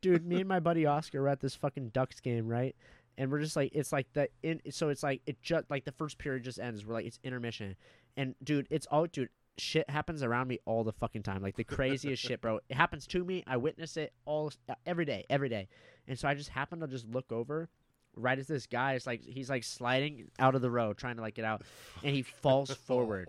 Dude, 0.00 0.24
me 0.24 0.36
and 0.36 0.48
my 0.48 0.60
buddy 0.60 0.86
Oscar 0.86 1.22
were 1.22 1.28
at 1.28 1.40
this 1.40 1.56
fucking 1.56 1.88
Ducks 1.88 2.20
game, 2.20 2.46
right? 2.46 2.76
And 3.18 3.30
we're 3.30 3.40
just 3.40 3.56
like, 3.56 3.72
it's 3.74 3.92
like 3.92 4.06
the 4.12 4.28
in, 4.44 4.60
so 4.70 4.90
it's 4.90 5.02
like 5.02 5.22
it 5.26 5.42
just 5.42 5.68
like 5.68 5.84
the 5.84 5.92
first 5.92 6.18
period 6.18 6.44
just 6.44 6.60
ends. 6.60 6.86
We're 6.86 6.94
like, 6.94 7.06
it's 7.06 7.18
intermission, 7.24 7.74
and 8.16 8.36
dude, 8.44 8.68
it's 8.70 8.86
all 8.86 9.06
dude. 9.06 9.30
Shit 9.58 9.88
happens 9.88 10.22
around 10.22 10.48
me 10.48 10.58
all 10.66 10.84
the 10.84 10.92
fucking 10.92 11.22
time, 11.22 11.42
like 11.42 11.56
the 11.56 11.64
craziest 11.64 12.22
shit, 12.22 12.40
bro. 12.40 12.60
It 12.68 12.74
happens 12.74 13.06
to 13.08 13.24
me. 13.24 13.42
I 13.46 13.56
witness 13.56 13.96
it 13.96 14.12
all 14.26 14.52
every 14.84 15.04
day, 15.04 15.24
every 15.30 15.48
day, 15.48 15.68
and 16.06 16.18
so 16.18 16.28
I 16.28 16.34
just 16.34 16.50
happen 16.50 16.80
to 16.80 16.86
just 16.86 17.06
look 17.08 17.32
over, 17.32 17.70
right 18.16 18.38
as 18.38 18.46
this 18.46 18.66
guy 18.66 18.94
is 18.94 19.06
like 19.06 19.22
he's 19.22 19.48
like 19.50 19.62
sliding 19.64 20.30
out 20.38 20.54
of 20.54 20.62
the 20.62 20.70
road, 20.70 20.96
trying 20.98 21.16
to 21.16 21.22
like 21.22 21.34
get 21.34 21.44
out, 21.44 21.62
and 22.02 22.14
he 22.14 22.22
falls 22.22 22.70
forward. 22.86 23.28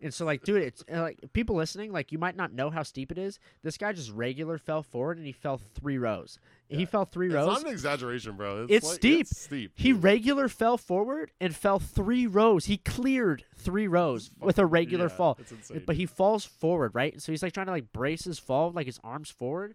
And 0.00 0.12
so, 0.12 0.24
like, 0.24 0.44
dude, 0.44 0.62
it's 0.62 0.84
uh, 0.92 1.00
like 1.00 1.18
people 1.32 1.56
listening, 1.56 1.92
like, 1.92 2.12
you 2.12 2.18
might 2.18 2.36
not 2.36 2.52
know 2.52 2.70
how 2.70 2.82
steep 2.82 3.10
it 3.10 3.18
is. 3.18 3.38
This 3.62 3.76
guy 3.78 3.92
just 3.92 4.12
regular 4.12 4.58
fell 4.58 4.82
forward 4.82 5.16
and 5.16 5.26
he 5.26 5.32
fell 5.32 5.58
three 5.58 5.98
rows. 5.98 6.38
He 6.68 6.84
fell 6.84 7.06
three 7.06 7.26
It's 7.28 7.34
rows. 7.34 7.46
not 7.46 7.62
an 7.62 7.68
exaggeration, 7.72 8.36
bro. 8.36 8.64
It's, 8.64 8.72
It's 8.72 8.86
like- 8.86 8.94
steep. 8.96 9.20
It's 9.22 9.40
steep. 9.40 9.72
He 9.76 9.92
dude. 9.92 10.02
regular 10.02 10.48
fell 10.48 10.76
forward 10.76 11.32
and 11.40 11.56
fell 11.56 11.78
three 11.78 12.26
rows. 12.26 12.66
He 12.66 12.76
cleared 12.76 13.44
three 13.56 13.88
rows 13.88 14.30
with 14.38 14.58
a 14.58 14.66
regular 14.66 15.06
yeah, 15.06 15.16
fall. 15.16 15.38
But 15.86 15.96
he 15.96 16.04
falls 16.04 16.44
forward, 16.44 16.94
right? 16.94 17.20
So 17.22 17.32
he's 17.32 17.42
like 17.42 17.54
trying 17.54 17.66
to 17.66 17.72
like 17.72 17.90
brace 17.92 18.24
his 18.24 18.38
fall, 18.38 18.70
like 18.70 18.86
his 18.86 19.00
arms 19.02 19.30
forward. 19.30 19.74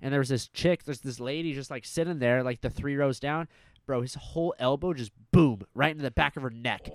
And 0.00 0.12
there 0.12 0.20
was 0.20 0.28
this 0.28 0.48
chick, 0.48 0.84
there's 0.84 1.00
this 1.00 1.20
lady 1.20 1.54
just 1.54 1.70
like 1.70 1.84
sitting 1.84 2.18
there, 2.18 2.42
like 2.42 2.60
the 2.60 2.70
three 2.70 2.96
rows 2.96 3.20
down. 3.20 3.48
Bro, 3.86 4.02
his 4.02 4.14
whole 4.14 4.54
elbow 4.58 4.92
just 4.92 5.12
boom 5.32 5.60
right 5.74 5.90
into 5.90 6.02
the 6.02 6.10
back 6.10 6.36
of 6.36 6.42
her 6.42 6.50
neck. 6.50 6.88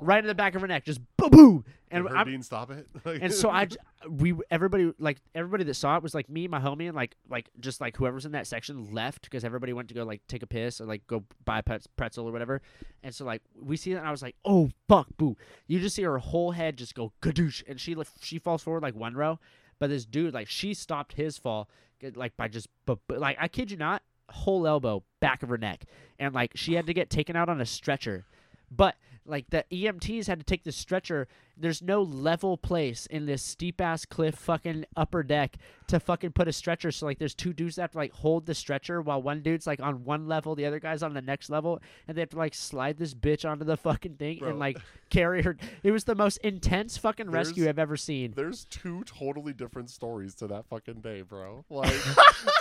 Right 0.00 0.22
in 0.22 0.26
the 0.26 0.34
back 0.34 0.54
of 0.54 0.62
her 0.62 0.66
neck, 0.66 0.84
just 0.84 1.00
boom, 1.16 1.30
boom. 1.30 1.64
And 1.90 2.08
her 2.08 2.16
I'm, 2.16 2.42
stop 2.42 2.70
it? 2.70 2.88
And 3.04 3.32
so 3.32 3.50
I, 3.50 3.68
we, 4.08 4.34
everybody, 4.50 4.92
like 4.98 5.18
everybody 5.34 5.64
that 5.64 5.74
saw 5.74 5.96
it 5.96 6.02
was 6.02 6.14
like 6.14 6.28
me, 6.28 6.48
my 6.48 6.60
homie, 6.60 6.86
and 6.86 6.96
like, 6.96 7.16
like 7.28 7.50
just 7.60 7.80
like 7.80 7.96
whoever's 7.96 8.24
in 8.24 8.32
that 8.32 8.46
section 8.46 8.94
left 8.94 9.22
because 9.22 9.44
everybody 9.44 9.72
went 9.72 9.88
to 9.88 9.94
go 9.94 10.04
like 10.04 10.22
take 10.26 10.42
a 10.42 10.46
piss 10.46 10.80
or 10.80 10.86
like 10.86 11.06
go 11.06 11.24
buy 11.44 11.58
a 11.64 11.78
pretzel 11.96 12.28
or 12.28 12.32
whatever. 12.32 12.62
And 13.02 13.14
so 13.14 13.24
like 13.24 13.42
we 13.60 13.76
see 13.76 13.92
that, 13.92 14.00
and 14.00 14.08
I 14.08 14.10
was 14.10 14.22
like, 14.22 14.36
oh 14.44 14.70
fuck, 14.88 15.08
boo! 15.16 15.36
You 15.66 15.80
just 15.80 15.96
see 15.96 16.02
her 16.02 16.18
whole 16.18 16.52
head 16.52 16.78
just 16.78 16.94
go 16.94 17.12
gadoosh, 17.20 17.62
and 17.68 17.78
she 17.80 17.94
like 17.94 18.08
she 18.20 18.38
falls 18.38 18.62
forward 18.62 18.82
like 18.82 18.94
one 18.94 19.14
row, 19.14 19.38
but 19.80 19.90
this 19.90 20.04
dude 20.04 20.32
like 20.32 20.46
she 20.46 20.72
stopped 20.72 21.14
his 21.14 21.36
fall 21.36 21.68
like 22.14 22.36
by 22.36 22.46
just 22.46 22.68
but, 22.86 23.00
like 23.08 23.36
I 23.40 23.48
kid 23.48 23.70
you 23.72 23.76
not, 23.76 24.02
whole 24.28 24.66
elbow 24.66 25.02
back 25.20 25.42
of 25.42 25.48
her 25.48 25.58
neck, 25.58 25.84
and 26.18 26.32
like 26.32 26.52
she 26.54 26.74
had 26.74 26.86
to 26.86 26.94
get 26.94 27.10
taken 27.10 27.34
out 27.34 27.48
on 27.48 27.60
a 27.60 27.66
stretcher, 27.66 28.24
but 28.70 28.94
like 29.26 29.50
the 29.50 29.64
EMTs 29.72 30.26
had 30.26 30.38
to 30.38 30.44
take 30.44 30.62
the 30.62 30.72
stretcher 30.72 31.26
there's 31.60 31.82
no 31.82 32.02
level 32.02 32.56
place 32.56 33.06
in 33.06 33.26
this 33.26 33.42
steep 33.42 33.80
ass 33.80 34.04
cliff 34.04 34.34
fucking 34.34 34.86
upper 34.96 35.22
deck 35.22 35.56
to 35.88 36.00
fucking 36.00 36.32
put 36.32 36.48
a 36.48 36.52
stretcher. 36.52 36.90
So 36.90 37.06
like 37.06 37.18
there's 37.18 37.34
two 37.34 37.52
dudes 37.52 37.76
that 37.76 37.82
have 37.82 37.90
to 37.92 37.98
like 37.98 38.12
hold 38.12 38.46
the 38.46 38.54
stretcher 38.54 39.00
while 39.02 39.20
one 39.20 39.42
dude's 39.42 39.66
like 39.66 39.80
on 39.80 40.04
one 40.04 40.26
level, 40.28 40.54
the 40.54 40.66
other 40.66 40.80
guy's 40.80 41.02
on 41.02 41.14
the 41.14 41.22
next 41.22 41.50
level, 41.50 41.80
and 42.06 42.16
they 42.16 42.20
have 42.20 42.30
to 42.30 42.38
like 42.38 42.54
slide 42.54 42.96
this 42.98 43.14
bitch 43.14 43.48
onto 43.48 43.64
the 43.64 43.76
fucking 43.76 44.14
thing 44.14 44.38
Bro. 44.38 44.50
and 44.50 44.58
like 44.58 44.78
carry 45.10 45.42
her. 45.42 45.56
It 45.82 45.90
was 45.90 46.04
the 46.04 46.14
most 46.14 46.38
intense 46.38 46.96
fucking 46.96 47.30
rescue 47.30 47.64
There's- 47.64 47.74
I've 47.74 47.78
ever 47.78 47.96
seen. 47.96 48.32
There's 48.36 48.64
two 48.66 49.02
totally 49.04 49.52
different 49.52 49.90
stories 49.90 50.34
to 50.36 50.46
that 50.48 50.66
fucking 50.66 51.00
day, 51.00 51.22
bro. 51.22 51.64
Like, 51.80 51.94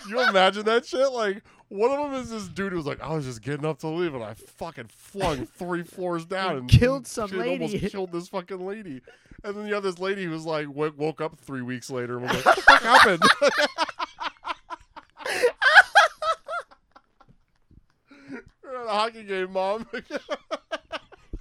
you 0.07 0.21
imagine 0.21 0.63
that 0.65 0.85
shit? 0.85 1.11
Like, 1.11 1.43
one 1.67 1.91
of 1.91 1.97
them 2.11 2.21
is 2.21 2.29
this 2.29 2.47
dude 2.47 2.71
who's 2.71 2.85
like, 2.85 3.01
I 3.01 3.13
was 3.13 3.25
just 3.25 3.41
getting 3.41 3.65
up 3.65 3.79
to 3.79 3.87
leave, 3.87 4.13
and 4.15 4.23
I 4.23 4.33
fucking 4.33 4.87
flung 4.87 5.45
three 5.45 5.83
floors 5.83 6.25
down 6.25 6.57
and 6.57 6.69
killed 6.69 7.05
some 7.05 7.31
lady. 7.31 7.65
Almost 7.65 7.91
killed 7.91 8.11
this 8.11 8.29
fucking 8.29 8.65
lady. 8.65 8.88
And 9.43 9.55
then 9.55 9.67
you 9.67 9.73
have 9.73 9.83
this 9.83 9.99
lady 9.99 10.25
who's 10.25 10.45
like, 10.45 10.65
w- 10.67 10.93
woke 10.97 11.21
up 11.21 11.39
three 11.39 11.61
weeks 11.61 11.89
later 11.89 12.17
and 12.17 12.23
was 12.27 12.33
like, 12.35 12.45
what 12.45 12.55
the 12.55 12.61
fuck 12.61 12.81
happened? 12.81 13.23
We're 18.63 18.81
at 18.81 18.85
a 18.87 18.89
hockey 18.89 19.23
game, 19.23 19.53
mom. 19.53 19.87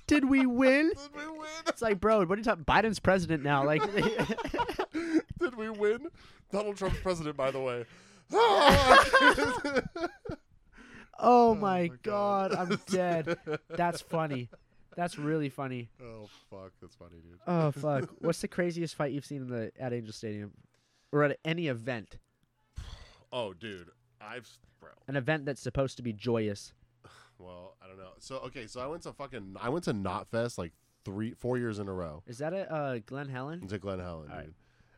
Did 0.06 0.28
we 0.28 0.46
win? 0.46 0.92
Did 0.96 1.14
we 1.14 1.26
win? 1.38 1.48
It's 1.66 1.82
like, 1.82 2.00
bro, 2.00 2.20
what 2.24 2.30
are 2.30 2.36
you 2.36 2.44
talking? 2.44 2.64
Biden's 2.64 3.00
president 3.00 3.42
now. 3.42 3.64
Like, 3.64 3.82
Did 4.92 5.56
we 5.56 5.70
win? 5.70 6.08
Donald 6.52 6.76
Trump's 6.76 6.98
president, 7.00 7.36
by 7.36 7.50
the 7.50 7.60
way. 7.60 7.84
Oh, 8.32 9.82
oh 11.18 11.54
my 11.54 11.60
my 11.60 11.88
God. 12.02 12.52
god, 12.52 12.54
I'm 12.54 12.80
dead. 12.90 13.38
That's 13.68 14.00
funny. 14.00 14.48
That's 14.98 15.16
really 15.16 15.48
funny. 15.48 15.90
oh 16.02 16.28
fuck, 16.50 16.72
that's 16.82 16.96
funny, 16.96 17.20
dude. 17.22 17.38
Oh 17.46 17.70
fuck. 17.70 18.10
What's 18.18 18.40
the 18.40 18.48
craziest 18.48 18.96
fight 18.96 19.12
you've 19.12 19.24
seen 19.24 19.42
in 19.42 19.48
the 19.48 19.70
at 19.78 19.92
Angel 19.92 20.12
Stadium, 20.12 20.50
or 21.12 21.22
at 21.22 21.38
any 21.44 21.68
event? 21.68 22.18
Oh, 23.32 23.52
dude, 23.52 23.90
I've 24.20 24.48
bro. 24.80 24.88
An 25.06 25.14
event 25.14 25.44
that's 25.44 25.60
supposed 25.60 25.98
to 25.98 26.02
be 26.02 26.12
joyous. 26.12 26.72
Well, 27.40 27.76
I 27.80 27.86
don't 27.86 27.98
know. 27.98 28.14
So 28.18 28.38
okay, 28.46 28.66
so 28.66 28.80
I 28.80 28.88
went 28.88 29.04
to 29.04 29.12
fucking 29.12 29.54
I 29.62 29.68
went 29.68 29.84
to 29.84 29.92
Knotfest 29.92 30.58
like 30.58 30.72
three, 31.04 31.34
four 31.34 31.56
years 31.56 31.78
in 31.78 31.86
a 31.86 31.92
row. 31.92 32.24
Is 32.26 32.38
that 32.38 32.52
at 32.52 32.68
uh, 32.68 32.98
Glen 32.98 33.28
Helen? 33.28 33.64
to 33.68 33.78
Glen 33.78 34.00
Helen, 34.00 34.28
All 34.28 34.36
right. 34.36 34.46
dude. 34.46 34.54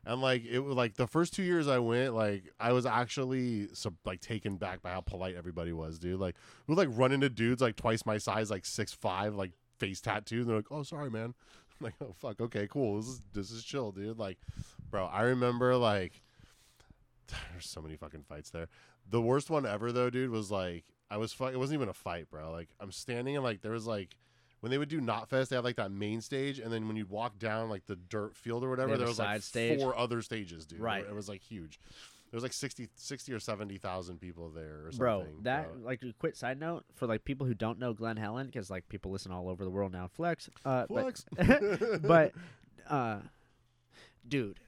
And 0.06 0.22
like 0.22 0.46
it 0.46 0.60
was 0.60 0.74
like 0.74 0.94
the 0.94 1.06
first 1.06 1.34
two 1.34 1.42
years 1.42 1.68
I 1.68 1.78
went, 1.80 2.14
like 2.14 2.44
I 2.58 2.72
was 2.72 2.86
actually 2.86 3.68
so, 3.74 3.92
like 4.06 4.22
taken 4.22 4.56
back 4.56 4.80
by 4.80 4.92
how 4.92 5.02
polite 5.02 5.34
everybody 5.36 5.74
was, 5.74 5.98
dude. 5.98 6.18
Like 6.18 6.34
we 6.66 6.74
would 6.74 6.88
like 6.88 6.98
run 6.98 7.12
into 7.12 7.28
dudes 7.28 7.60
like 7.60 7.76
twice 7.76 8.06
my 8.06 8.16
size, 8.16 8.50
like 8.50 8.64
six 8.64 8.94
five, 8.94 9.34
like 9.34 9.52
face 9.80 10.00
tattoo. 10.00 10.40
And 10.40 10.48
they're 10.48 10.56
like, 10.56 10.70
"Oh, 10.70 10.82
sorry, 10.82 11.10
man." 11.10 11.34
I'm 11.80 11.84
like, 11.84 11.94
"Oh, 12.00 12.14
fuck. 12.18 12.40
Okay, 12.40 12.68
cool. 12.70 12.98
This 12.98 13.08
is 13.08 13.22
this 13.32 13.50
is 13.50 13.64
chill, 13.64 13.90
dude." 13.90 14.18
Like, 14.18 14.38
bro, 14.90 15.06
I 15.06 15.22
remember 15.22 15.76
like 15.76 16.22
there's 17.52 17.66
so 17.66 17.80
many 17.80 17.96
fucking 17.96 18.24
fights 18.28 18.50
there. 18.50 18.68
The 19.08 19.20
worst 19.20 19.50
one 19.50 19.66
ever 19.66 19.90
though, 19.90 20.10
dude, 20.10 20.30
was 20.30 20.50
like 20.50 20.84
I 21.10 21.16
was 21.16 21.32
fu- 21.32 21.46
it 21.46 21.58
wasn't 21.58 21.78
even 21.78 21.88
a 21.88 21.94
fight, 21.94 22.30
bro. 22.30 22.52
Like 22.52 22.68
I'm 22.78 22.92
standing 22.92 23.34
and 23.36 23.44
like 23.44 23.62
there 23.62 23.72
was 23.72 23.86
like 23.86 24.16
when 24.60 24.70
they 24.70 24.78
would 24.78 24.88
do 24.90 25.00
Knotfest, 25.00 25.48
they 25.48 25.56
had 25.56 25.64
like 25.64 25.76
that 25.76 25.90
main 25.90 26.20
stage, 26.20 26.58
and 26.58 26.72
then 26.72 26.86
when 26.86 26.96
you 26.96 27.06
walk 27.06 27.38
down 27.38 27.70
like 27.70 27.86
the 27.86 27.96
dirt 27.96 28.36
field 28.36 28.62
or 28.62 28.70
whatever, 28.70 28.96
there 28.96 29.06
was 29.06 29.18
like 29.18 29.42
stage? 29.42 29.80
four 29.80 29.96
other 29.96 30.20
stages, 30.22 30.66
dude. 30.66 30.80
Right. 30.80 31.04
It 31.04 31.14
was 31.14 31.28
like 31.28 31.40
huge. 31.42 31.80
There 32.30 32.36
was 32.36 32.44
like 32.44 32.52
60, 32.52 32.88
60 32.94 33.32
or 33.32 33.40
seventy 33.40 33.76
thousand 33.76 34.20
people 34.20 34.50
there, 34.50 34.82
or 34.86 34.92
something. 34.92 34.98
Bro, 34.98 35.26
that 35.42 35.72
bro. 35.72 35.86
like 35.86 36.02
a 36.02 36.12
quick 36.12 36.36
side 36.36 36.60
note 36.60 36.84
for 36.94 37.06
like 37.06 37.24
people 37.24 37.46
who 37.46 37.54
don't 37.54 37.78
know 37.78 37.92
Glen 37.92 38.16
Helen 38.16 38.46
because 38.46 38.70
like 38.70 38.88
people 38.88 39.10
listen 39.10 39.32
all 39.32 39.48
over 39.48 39.64
the 39.64 39.70
world 39.70 39.92
now. 39.92 40.08
Flex, 40.08 40.48
uh, 40.64 40.86
but- 40.88 41.22
Flex. 41.36 41.98
but 42.02 42.32
uh 42.88 43.18
dude 44.26 44.58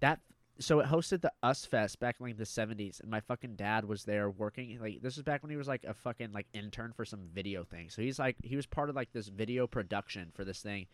that 0.00 0.20
so 0.58 0.80
it 0.80 0.86
hosted 0.86 1.20
the 1.20 1.32
us 1.42 1.64
fest 1.66 2.00
back 2.00 2.16
in 2.18 2.26
like 2.26 2.36
the 2.38 2.44
70s 2.44 3.00
and 3.00 3.10
my 3.10 3.20
fucking 3.20 3.56
dad 3.56 3.84
was 3.84 4.04
there 4.04 4.30
working 4.30 4.78
like 4.80 5.02
this 5.02 5.16
is 5.16 5.22
back 5.22 5.42
when 5.42 5.50
he 5.50 5.56
was 5.56 5.68
like 5.68 5.84
a 5.84 5.92
fucking 5.94 6.32
like 6.32 6.46
intern 6.54 6.92
for 6.96 7.04
some 7.04 7.20
video 7.34 7.62
thing 7.62 7.90
so 7.90 8.00
he's 8.00 8.18
like 8.18 8.36
he 8.42 8.56
was 8.56 8.66
part 8.66 8.88
of 8.88 8.96
like 8.96 9.12
this 9.12 9.28
video 9.28 9.66
production 9.66 10.30
for 10.34 10.44
this 10.44 10.60
thing 10.60 10.86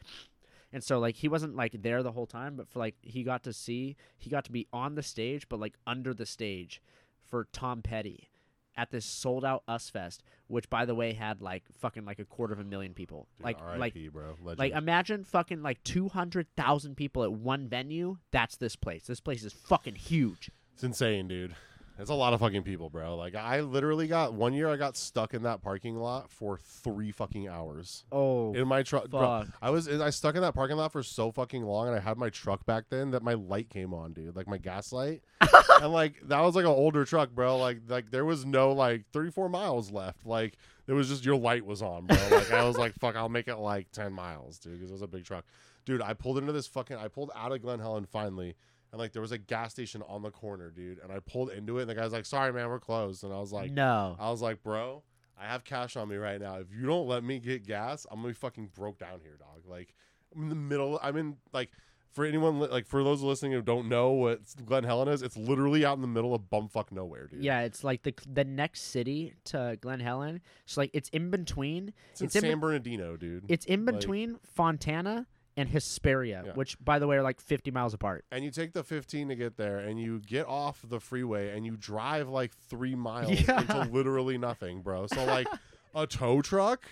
and 0.73 0.83
so 0.83 0.99
like 0.99 1.17
he 1.17 1.29
wasn't 1.29 1.55
like 1.55 1.83
there 1.83 2.03
the 2.03 2.13
whole 2.13 2.27
time 2.27 2.57
but 2.57 2.69
for 2.69 2.79
like 2.79 2.95
he 3.03 3.23
got 3.23 3.43
to 3.43 3.53
see 3.53 3.97
he 4.19 4.31
got 4.31 4.45
to 4.45 4.53
be 4.53 4.67
on 4.73 4.95
the 4.95 5.03
stage 5.03 5.49
but 5.49 5.61
like 5.61 5.75
under 5.87 6.15
the 6.15 6.27
stage 6.27 6.81
for 7.23 7.47
tom 7.53 7.83
petty 7.83 8.29
at 8.77 8.91
this 8.91 9.05
sold 9.05 9.45
out 9.45 9.63
us 9.69 9.91
fest 9.91 10.23
which 10.47 10.69
by 10.71 10.85
the 10.85 10.95
way 10.95 11.13
had 11.13 11.43
like 11.43 11.63
fucking 11.79 12.05
like 12.05 12.19
a 12.19 12.25
quarter 12.25 12.55
of 12.55 12.61
a 12.61 12.65
million 12.65 12.95
people 12.95 13.27
Dude, 13.39 13.45
like 13.45 13.59
like 13.79 13.95
bro. 14.13 14.35
Legend. 14.43 14.59
like 14.59 14.73
imagine 14.73 15.25
fucking 15.25 15.63
like 15.63 15.83
two 15.85 16.09
hundred 16.09 16.47
thousand 16.57 16.97
people 16.97 17.23
at 17.23 17.33
one 17.33 17.69
venue. 17.69 18.17
That's 18.31 18.57
this 18.57 18.77
place. 18.77 19.05
This 19.05 19.21
place 19.21 19.45
is 19.45 19.53
fucking 19.53 19.97
huge. 19.97 20.51
It's 20.75 20.83
insane, 20.83 21.29
dude. 21.29 21.55
It's 21.98 22.11
a 22.11 22.14
lot 22.14 22.33
of 22.33 22.40
fucking 22.40 22.62
people, 22.62 22.90
bro. 22.90 23.16
Like 23.16 23.35
I 23.35 23.61
literally 23.61 24.07
got 24.07 24.35
one 24.35 24.55
year 24.55 24.68
I 24.68 24.76
got 24.76 24.96
stuck 24.96 25.35
in 25.35 25.42
that 25.42 25.62
parking 25.62 25.96
lot 25.96 26.31
for 26.31 26.59
three 26.59 27.12
fucking 27.12 27.48
hours. 27.48 28.05
Oh 28.11 28.55
In 28.55 28.66
my 28.66 28.83
truck, 28.83 29.09
bro! 29.11 29.44
I 29.61 29.70
was 29.70 29.88
I 29.88 30.11
stuck 30.11 30.35
in 30.35 30.42
that 30.42 30.55
parking 30.55 30.76
lot 30.76 30.92
for 30.92 31.02
so 31.02 31.31
fucking 31.31 31.62
long, 31.62 31.88
and 31.88 31.96
I 31.96 32.00
had 32.00 32.16
my 32.16 32.31
truck 32.31 32.64
back 32.66 32.85
then 32.90 33.11
that 33.12 33.22
my 33.22 33.35
light 33.35 33.68
came 33.68 33.92
on, 33.94 34.12
dude, 34.12 34.35
like 34.35 34.48
my 34.48 34.59
gas 34.59 34.92
light, 34.92 35.22
and 35.81 35.92
like 35.92 36.16
that 36.28 36.40
was 36.40 36.57
like 36.57 36.64
an 36.64 36.70
older 36.70 37.05
truck, 37.05 37.31
bro. 37.31 37.57
Like 37.59 37.81
like 37.88 38.11
there 38.11 38.24
was 38.24 38.44
no 38.44 38.72
like 38.72 39.05
34 39.12 39.48
miles 39.48 39.90
left. 39.90 40.26
Like 40.26 40.57
it 40.87 40.92
was 40.92 41.09
just 41.09 41.24
your 41.24 41.37
light 41.37 41.64
was 41.64 41.83
on, 41.83 42.07
bro. 42.07 42.16
Like 42.31 42.52
I 42.52 42.64
was 42.64 42.76
like, 42.76 42.94
fuck, 42.94 43.16
I'll 43.16 43.28
make 43.28 43.48
it 43.48 43.57
like 43.57 43.92
10 43.92 44.12
miles, 44.12 44.59
dude, 44.59 44.74
because 44.74 44.90
it 44.90 44.94
was 44.94 45.02
a 45.02 45.07
big 45.07 45.24
truck, 45.24 45.44
dude. 45.85 46.02
I 46.02 46.14
pulled 46.14 46.38
into 46.38 46.52
this 46.52 46.66
fucking, 46.66 46.96
I 46.96 47.09
pulled 47.09 47.31
out 47.37 47.52
of 47.52 47.62
Glen 47.62 47.78
Helen 47.78 48.07
finally. 48.07 48.57
And 48.92 48.98
like 49.00 49.12
there 49.12 49.22
was 49.22 49.33
a 49.33 49.38
gas 49.38 49.72
station 49.72 50.02
on 50.07 50.22
the 50.22 50.31
corner, 50.31 50.70
dude, 50.70 50.98
and 51.02 51.11
I 51.11 51.18
pulled 51.20 51.50
into 51.50 51.78
it, 51.78 51.83
and 51.83 51.90
the 51.90 51.94
guy's 51.94 52.12
like, 52.12 52.26
"Sorry, 52.26 52.52
man, 52.52 52.68
we're 52.68 52.78
closed." 52.78 53.24
And 53.24 53.33
I 53.33 53.38
was 53.38 53.50
like, 53.52 53.70
no, 53.72 54.16
I 54.20 54.31
was 54.31 54.42
like, 54.42 54.62
bro, 54.62 55.02
I 55.40 55.46
have 55.46 55.64
cash 55.64 55.96
on 55.96 56.09
me 56.09 56.16
right 56.16 56.38
now. 56.40 56.57
If 56.57 56.66
you 56.78 56.85
don't 56.87 57.09
let 57.09 57.24
me 57.24 57.38
get 57.38 57.66
gas, 57.66 58.07
I'm 58.11 58.18
gonna 58.18 58.28
be 58.28 58.35
fucking 58.35 58.70
broke 58.74 58.98
down 58.98 59.20
here, 59.22 59.38
dog. 59.38 59.62
Like, 59.66 59.94
I'm 60.37 60.42
in 60.42 60.48
the 60.50 60.55
middle. 60.55 61.00
I'm 61.02 61.16
in 61.16 61.37
like, 61.55 61.70
for 62.11 62.26
anyone 62.26 62.61
li- 62.61 62.68
like 62.68 62.87
for 62.87 63.02
those 63.02 63.22
listening 63.22 63.52
who 63.52 63.62
don't 63.62 63.88
know 63.88 64.11
what 64.11 64.40
Glen 64.66 64.85
Helen 64.85 65.09
is, 65.09 65.22
it's 65.22 65.38
literally 65.38 65.87
out 65.87 65.96
in 65.96 66.02
the 66.02 66.07
middle 66.07 66.35
of 66.35 66.42
bumfuck 66.52 66.92
nowhere, 66.92 67.28
dude. 67.28 67.42
yeah, 67.42 67.61
it's 67.62 67.83
like 67.83 68.02
the 68.02 68.12
the 68.31 68.44
next 68.44 68.83
city 68.83 69.33
to 69.44 69.78
Glen 69.81 70.00
Helen. 70.00 70.42
So 70.66 70.83
like 70.83 70.90
it's 70.92 71.09
in 71.09 71.31
between. 71.31 71.94
it's 72.11 72.20
in 72.20 72.26
it's 72.26 72.37
in 72.37 72.42
San 72.42 72.61
Bernardino, 72.61 73.16
dude. 73.16 73.46
It's 73.48 73.64
in 73.64 73.87
Like- 73.87 73.94
between 74.00 74.38
Fontana 74.55 75.26
and 75.57 75.69
Hesperia, 75.69 76.43
Yeah. 76.47 76.53
which 76.55 76.83
by 76.83 76.99
the 76.99 77.07
way 77.07 77.17
are 77.17 77.23
like 77.23 77.41
fifty 77.41 77.71
miles 77.71 77.93
apart. 77.95 78.25
and 78.31 78.45
you 78.45 78.51
take 78.51 78.73
the 78.73 78.83
15 78.83 79.29
to 79.29 79.35
get 79.35 79.57
there, 79.57 79.79
and 79.79 80.01
you 80.01 80.21
get 80.21 80.47
off 80.47 80.81
the 80.88 80.99
freeway, 81.01 81.51
and 81.57 81.67
you 81.67 81.77
drive 81.77 82.29
like 82.29 82.53
three 82.69 82.95
miles 82.95 83.31
Yeah. 83.49 83.61
into 83.61 83.93
literally 83.93 84.38
nothing, 84.38 84.81
bro. 84.83 85.07
So 85.07 85.25
like, 85.25 85.47
a 85.95 86.07
tow 86.07 86.41
truck 86.43 86.85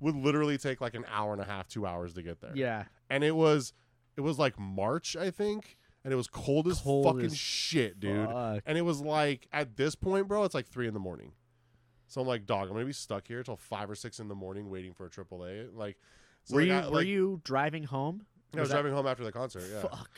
would 0.00 0.16
literally 0.16 0.58
take 0.58 0.80
like 0.80 0.94
an 0.94 1.04
hour 1.12 1.32
and 1.32 1.40
a 1.42 1.44
half, 1.44 1.68
two 1.68 1.86
hours 1.86 2.14
to 2.14 2.22
get 2.22 2.40
there. 2.40 2.52
Yeah, 2.54 2.84
and 3.08 3.22
it 3.22 3.36
was 3.36 3.72
it 4.16 4.22
was 4.22 4.38
like 4.38 4.58
March, 4.58 5.14
I 5.16 5.30
think, 5.30 5.76
and 6.04 6.12
it 6.12 6.16
was 6.16 6.26
cold 6.26 6.66
as 6.66 6.80
Cold 6.80 7.04
fucking 7.06 7.26
as 7.26 7.36
shit, 7.36 8.00
dude. 8.00 8.26
Fuck. 8.28 8.62
And 8.66 8.76
it 8.76 8.82
was 8.82 9.00
like 9.00 9.46
at 9.52 9.76
this 9.76 9.94
point, 9.94 10.26
bro, 10.26 10.42
it's 10.44 10.54
like 10.54 10.66
three 10.66 10.88
in 10.88 10.94
the 10.94 11.00
morning. 11.00 11.32
So 12.08 12.20
I'm 12.20 12.26
like, 12.26 12.44
dog, 12.44 12.66
I'm 12.68 12.74
gonna 12.74 12.86
be 12.86 12.92
stuck 12.92 13.28
here 13.28 13.42
till 13.44 13.56
five 13.56 13.88
or 13.88 13.94
six 13.94 14.18
in 14.18 14.26
the 14.26 14.34
morning 14.34 14.68
waiting 14.68 14.94
for 14.94 15.06
a 15.06 15.10
AAA. 15.10 15.68
Like, 15.72 15.96
so 16.44 16.54
were 16.54 16.62
you 16.62 16.68
guy- 16.68 16.88
were 16.88 17.02
you 17.02 17.40
driving 17.44 17.84
home? 17.84 18.24
I 18.56 18.60
was 18.60 18.70
driving 18.70 18.92
home 18.92 19.06
after 19.06 19.22
the 19.24 19.32
concert. 19.32 19.62
Yeah. 19.72 19.82
Fuck. 19.82 20.10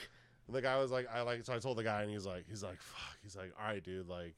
And 0.46 0.56
the 0.56 0.62
guy 0.62 0.78
was 0.78 0.90
like, 0.90 1.06
I 1.12 1.20
like, 1.22 1.44
so 1.44 1.54
I 1.54 1.58
told 1.58 1.76
the 1.78 1.85
guy, 1.85 2.02
and 2.02 2.11
he's 2.11 2.26
like, 2.26 2.44
he's 2.48 2.62
like, 2.62 2.80
fuck. 2.80 3.16
He's 3.22 3.37
like, 3.37 3.52
all 3.61 3.66
right, 3.66 3.82
dude, 3.82 4.08
like, 4.08 4.35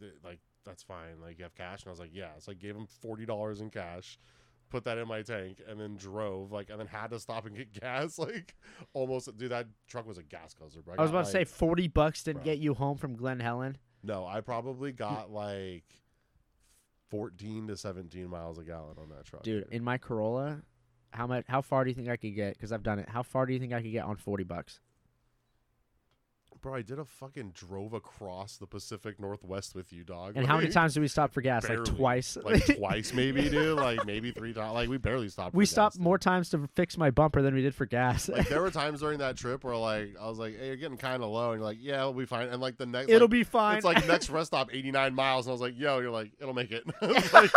th- 0.00 0.12
like 0.24 0.40
that's 0.64 0.82
fine. 0.82 1.20
Like, 1.22 1.38
you 1.38 1.44
have 1.44 1.54
cash, 1.54 1.82
and 1.82 1.88
I 1.88 1.90
was 1.90 2.00
like, 2.00 2.10
yeah. 2.12 2.30
So 2.38 2.52
I 2.52 2.54
gave 2.54 2.74
him 2.76 2.86
forty 3.00 3.24
dollars 3.24 3.60
in 3.60 3.70
cash, 3.70 4.18
put 4.70 4.84
that 4.84 4.98
in 4.98 5.08
my 5.08 5.22
tank, 5.22 5.62
and 5.66 5.80
then 5.80 5.96
drove. 5.96 6.50
Like, 6.52 6.68
and 6.70 6.78
then 6.78 6.86
had 6.88 7.10
to 7.10 7.18
stop 7.20 7.46
and 7.46 7.56
get 7.56 7.72
gas. 7.80 8.18
Like, 8.18 8.54
almost, 8.92 9.34
dude, 9.38 9.50
that 9.52 9.66
truck 9.88 10.06
was 10.06 10.18
a 10.18 10.22
gas 10.22 10.52
guzzler, 10.54 10.82
bro. 10.82 10.94
I 10.98 11.02
was 11.02 11.10
got, 11.10 11.16
about 11.18 11.26
to 11.26 11.32
say 11.32 11.44
forty 11.44 11.88
bucks 11.88 12.22
didn't 12.24 12.38
Bro. 12.42 12.44
get 12.52 12.58
you 12.58 12.74
home 12.74 12.98
from 12.98 13.14
Glen 13.16 13.40
Helen. 13.40 13.78
no, 14.02 14.26
I 14.26 14.40
probably 14.40 14.92
got 14.92 15.30
like 15.30 15.84
fourteen 17.08 17.68
to 17.68 17.76
seventeen 17.76 18.28
miles 18.28 18.58
a 18.58 18.64
gallon 18.64 18.96
on 18.98 19.08
that 19.10 19.24
truck, 19.24 19.42
Dude, 19.42 19.66
in 19.70 19.82
my 19.82 19.98
Corolla, 19.98 20.62
how 21.10 21.26
much? 21.26 21.44
How 21.48 21.60
far 21.62 21.84
do 21.84 21.90
you 21.90 21.94
think 21.94 22.08
I 22.08 22.16
could 22.16 22.34
get? 22.34 22.54
Because 22.54 22.72
I've 22.72 22.82
done 22.82 22.98
it. 22.98 23.08
How 23.08 23.22
far 23.22 23.46
do 23.46 23.52
you 23.52 23.58
think 23.58 23.72
I 23.72 23.82
could 23.82 23.92
get 23.92 24.04
on 24.04 24.16
forty 24.16 24.44
bucks? 24.44 24.80
Bro, 26.60 26.74
I 26.74 26.82
did 26.82 26.98
a 26.98 27.04
fucking 27.04 27.52
drove 27.54 27.92
across 27.92 28.56
the 28.56 28.66
Pacific 28.66 29.20
Northwest 29.20 29.76
with 29.76 29.92
you, 29.92 30.02
dog. 30.02 30.32
And 30.34 30.44
how 30.44 30.56
many 30.56 30.68
times 30.72 30.94
did 30.94 31.00
we 31.00 31.06
stop 31.06 31.32
for 31.32 31.40
gas? 31.40 31.64
Barely. 31.64 31.84
Like 31.84 31.96
twice. 31.96 32.36
like 32.42 32.66
twice 32.78 33.12
maybe, 33.12 33.48
dude. 33.48 33.76
Like 33.76 34.04
maybe 34.04 34.32
three 34.32 34.52
times. 34.52 34.74
Like 34.74 34.88
we 34.88 34.98
barely 34.98 35.28
stopped. 35.28 35.54
we 35.54 35.64
for 35.64 35.68
gas, 35.68 35.70
stopped 35.70 35.94
dude. 35.96 36.02
more 36.02 36.18
times 36.18 36.50
to 36.50 36.68
fix 36.74 36.98
my 36.98 37.12
bumper 37.12 37.42
than 37.42 37.54
we 37.54 37.62
did 37.62 37.76
for 37.76 37.86
gas. 37.86 38.28
Like 38.28 38.48
there 38.48 38.60
were 38.60 38.70
times 38.72 39.00
during 39.00 39.20
that 39.20 39.36
trip 39.36 39.62
where 39.62 39.76
like 39.76 40.16
I 40.20 40.28
was 40.28 40.38
like, 40.38 40.58
"Hey, 40.58 40.66
you're 40.66 40.76
getting 40.76 40.98
kind 40.98 41.22
of 41.22 41.30
low," 41.30 41.52
and 41.52 41.60
you're 41.60 41.68
like, 41.68 41.78
"Yeah, 41.80 42.02
we'll 42.04 42.14
be 42.14 42.26
fine." 42.26 42.48
And 42.48 42.60
like 42.60 42.76
the 42.76 42.86
next, 42.86 43.08
It'll 43.08 43.26
like, 43.26 43.30
be 43.30 43.44
fine. 43.44 43.76
It's 43.76 43.84
like 43.84 44.08
next 44.08 44.28
rest 44.28 44.48
stop, 44.48 44.70
89 44.72 45.14
miles, 45.14 45.46
and 45.46 45.52
I 45.52 45.54
was 45.54 45.60
like, 45.60 45.78
"Yo," 45.78 46.00
you're 46.00 46.10
like, 46.10 46.32
"It'll 46.40 46.54
make 46.54 46.72
it." 46.72 46.82
Like, 47.32 47.52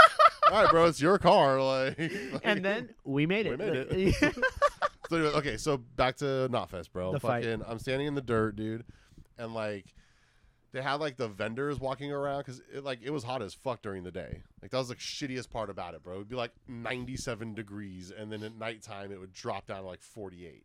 All 0.52 0.62
right, 0.64 0.70
bro, 0.72 0.86
it's 0.86 1.02
your 1.02 1.18
car. 1.18 1.62
Like, 1.62 1.98
and 2.44 2.64
then 2.64 2.90
we 3.04 3.26
made 3.26 3.46
it. 3.46 3.52
We 3.52 3.58
made 3.58 3.76
it. 3.76 4.36
So 5.10 5.18
anyway, 5.18 5.34
okay, 5.34 5.58
so 5.58 5.76
back 5.76 6.16
to 6.18 6.48
Knotfest, 6.50 6.94
bro. 6.94 7.12
The 7.12 7.20
fight. 7.20 7.46
I'm 7.46 7.80
standing 7.80 8.08
in 8.08 8.16
the 8.16 8.22
dirt, 8.22 8.56
dude, 8.56 8.86
and 9.38 9.54
like 9.54 9.94
they 10.72 10.82
had 10.82 11.02
like 11.02 11.18
the 11.18 11.28
vendors 11.28 11.82
walking 11.82 12.14
around 12.14 12.46
because 12.46 12.62
it 12.74 12.86
like 12.86 13.00
it 13.04 13.10
was 13.10 13.22
hot 13.22 13.42
as 13.42 13.54
fuck 13.54 13.82
during 13.82 14.04
the 14.06 14.12
day. 14.12 14.42
Like 14.62 14.72
that 14.72 14.78
was 14.78 14.88
the 14.88 14.96
shittiest 14.96 15.50
part 15.50 15.70
about 15.70 15.96
it, 15.96 16.04
bro. 16.04 16.16
It'd 16.16 16.30
be 16.30 16.38
like 16.38 16.52
97 16.70 17.56
degrees, 17.56 18.10
and 18.18 18.32
then 18.32 18.42
at 18.42 18.56
nighttime 18.58 19.12
it 19.12 19.20
would 19.20 19.34
drop 19.34 19.68
down 19.68 19.82
to 19.82 19.86
like 19.88 20.02
48, 20.02 20.64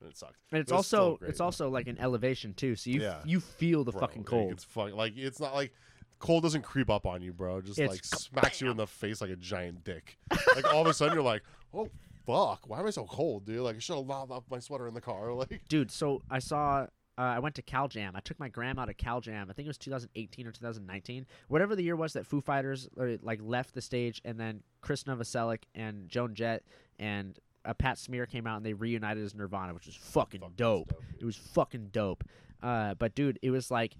and 0.00 0.08
it 0.08 0.16
sucked. 0.16 0.36
And 0.52 0.60
it's 0.60 0.70
It 0.70 0.74
also 0.76 1.16
great, 1.16 1.30
it's 1.30 1.40
also 1.40 1.68
like 1.68 1.88
an 1.88 1.98
elevation 1.98 2.54
too, 2.54 2.76
so 2.76 2.90
you 2.90 3.00
Yeah. 3.00 3.22
you 3.24 3.40
feel 3.40 3.82
the 3.82 3.90
Bro, 3.90 4.02
fucking 4.02 4.22
like, 4.22 4.26
cold. 4.28 4.52
it's 4.52 4.62
fuck, 4.62 4.92
like 4.94 5.16
it's 5.16 5.40
not 5.40 5.52
like 5.52 5.72
cold 6.20 6.44
doesn't 6.44 6.62
creep 6.62 6.88
up 6.88 7.06
on 7.06 7.22
you, 7.22 7.32
bro. 7.32 7.60
Just 7.60 7.78
It's 7.80 7.90
like 7.90 8.04
smacks 8.04 8.60
you 8.60 8.70
in 8.70 8.76
the 8.76 8.86
face 8.86 9.20
like 9.20 9.30
a 9.30 9.36
giant 9.36 9.82
dick. 9.82 10.16
like 10.54 10.72
all 10.72 10.82
of 10.82 10.86
a 10.86 10.94
sudden 10.94 11.14
you're 11.14 11.24
like, 11.24 11.42
oh 11.74 11.88
fuck, 12.26 12.68
why 12.68 12.78
am 12.78 12.86
I 12.86 12.90
so 12.90 13.04
cold, 13.04 13.44
dude? 13.46 13.60
Like 13.60 13.76
I 13.76 13.78
should 13.80 13.96
have 13.96 14.06
lobbed 14.06 14.30
off 14.30 14.44
my 14.50 14.60
sweater 14.60 14.86
in 14.86 14.94
the 14.94 15.00
car. 15.00 15.32
Like 15.34 15.62
Dude, 15.68 15.90
so 15.90 16.22
I 16.30 16.38
saw. 16.38 16.86
Uh, 17.18 17.22
I 17.34 17.38
went 17.38 17.54
to 17.56 17.62
Cal 17.62 17.86
Jam. 17.86 18.14
I 18.16 18.20
took 18.20 18.38
my 18.40 18.48
grandma 18.48 18.86
to 18.86 18.94
Cal 18.94 19.20
Jam. 19.20 19.48
I 19.50 19.52
think 19.52 19.66
it 19.66 19.68
was 19.68 19.76
2018 19.76 20.46
or 20.46 20.52
2019, 20.52 21.26
whatever 21.48 21.76
the 21.76 21.82
year 21.82 21.96
was 21.96 22.14
that 22.14 22.24
Foo 22.24 22.40
Fighters 22.40 22.88
uh, 22.98 23.16
like 23.20 23.40
left 23.42 23.74
the 23.74 23.82
stage, 23.82 24.22
and 24.24 24.40
then 24.40 24.62
Chris 24.80 25.04
Novoselic 25.04 25.64
and 25.74 26.08
Joan 26.08 26.34
Jett 26.34 26.62
and 26.98 27.38
uh, 27.64 27.74
Pat 27.74 27.98
Smear 27.98 28.24
came 28.24 28.46
out 28.46 28.56
and 28.56 28.64
they 28.64 28.72
reunited 28.72 29.22
as 29.22 29.34
Nirvana, 29.34 29.74
which 29.74 29.84
was 29.86 29.96
fucking 29.96 30.40
fuck, 30.40 30.50
that's 30.50 30.56
dope. 30.58 30.88
dude. 30.88 31.20
It 31.20 31.24
was 31.26 31.36
fucking 31.36 31.88
dope. 31.92 32.24
Uh, 32.62 32.94
but 32.94 33.14
dude, 33.14 33.38
it 33.42 33.50
was 33.50 33.70
like 33.70 33.96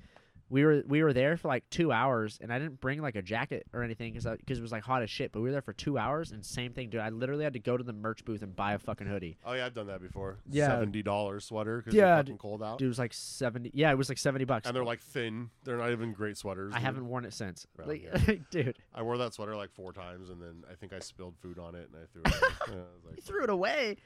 we 0.50 0.64
were 0.64 0.82
we 0.86 1.02
were 1.02 1.12
there 1.12 1.36
for 1.36 1.48
like 1.48 1.68
two 1.70 1.92
hours, 1.92 2.38
and 2.40 2.52
I 2.52 2.58
didn't 2.58 2.80
bring 2.80 3.00
like 3.00 3.14
a 3.14 3.22
jacket 3.22 3.66
or 3.72 3.82
anything 3.84 4.12
because 4.12 4.26
because 4.38 4.58
it 4.58 4.62
was 4.62 4.72
like 4.72 4.82
hot 4.82 5.02
as 5.02 5.08
shit. 5.08 5.30
But 5.32 5.40
we 5.40 5.44
were 5.46 5.52
there 5.52 5.62
for 5.62 5.72
two 5.72 5.96
hours, 5.96 6.32
and 6.32 6.44
same 6.44 6.72
thing, 6.72 6.90
dude. 6.90 7.00
I 7.00 7.08
literally 7.10 7.44
had 7.44 7.52
to 7.52 7.60
go 7.60 7.76
to 7.76 7.84
the 7.84 7.92
merch 7.92 8.24
booth 8.24 8.42
and 8.42 8.54
buy 8.54 8.72
a 8.72 8.78
fucking 8.78 9.06
hoodie. 9.06 9.38
Oh 9.44 9.52
yeah, 9.52 9.64
I've 9.66 9.74
done 9.74 9.86
that 9.86 10.02
before. 10.02 10.38
Yeah. 10.50 10.66
seventy 10.66 11.02
dollars 11.02 11.44
sweater 11.44 11.78
because 11.78 11.94
Yeah, 11.94 12.16
fucking 12.16 12.38
cold 12.38 12.62
out, 12.62 12.78
Dude, 12.78 12.86
it 12.86 12.88
was 12.88 12.98
like 12.98 13.12
seventy. 13.12 13.70
Yeah, 13.74 13.92
it 13.92 13.96
was 13.98 14.08
like 14.08 14.18
seventy 14.18 14.44
bucks. 14.44 14.66
and 14.66 14.74
they're 14.76 14.84
like 14.84 15.00
thin. 15.00 15.50
They're 15.64 15.78
not 15.78 15.92
even 15.92 16.12
great 16.12 16.36
sweaters. 16.36 16.72
I 16.74 16.78
dude. 16.78 16.84
haven't 16.84 17.08
worn 17.08 17.24
it 17.24 17.32
since. 17.32 17.66
Like, 17.84 18.02
yeah. 18.02 18.34
dude, 18.50 18.76
I 18.94 19.02
wore 19.02 19.18
that 19.18 19.32
sweater 19.34 19.54
like 19.54 19.70
four 19.70 19.92
times, 19.92 20.30
and 20.30 20.42
then 20.42 20.64
I 20.70 20.74
think 20.74 20.92
I 20.92 20.98
spilled 20.98 21.36
food 21.40 21.58
on 21.60 21.74
it, 21.76 21.88
and 21.92 22.02
I 22.02 22.06
threw 22.12 22.22
it. 22.24 22.28
away. 22.28 22.54
Yeah, 22.68 22.74
I 22.74 22.94
was 22.96 23.04
like, 23.06 23.16
you 23.16 23.22
threw 23.22 23.44
it 23.44 23.50
away. 23.50 23.96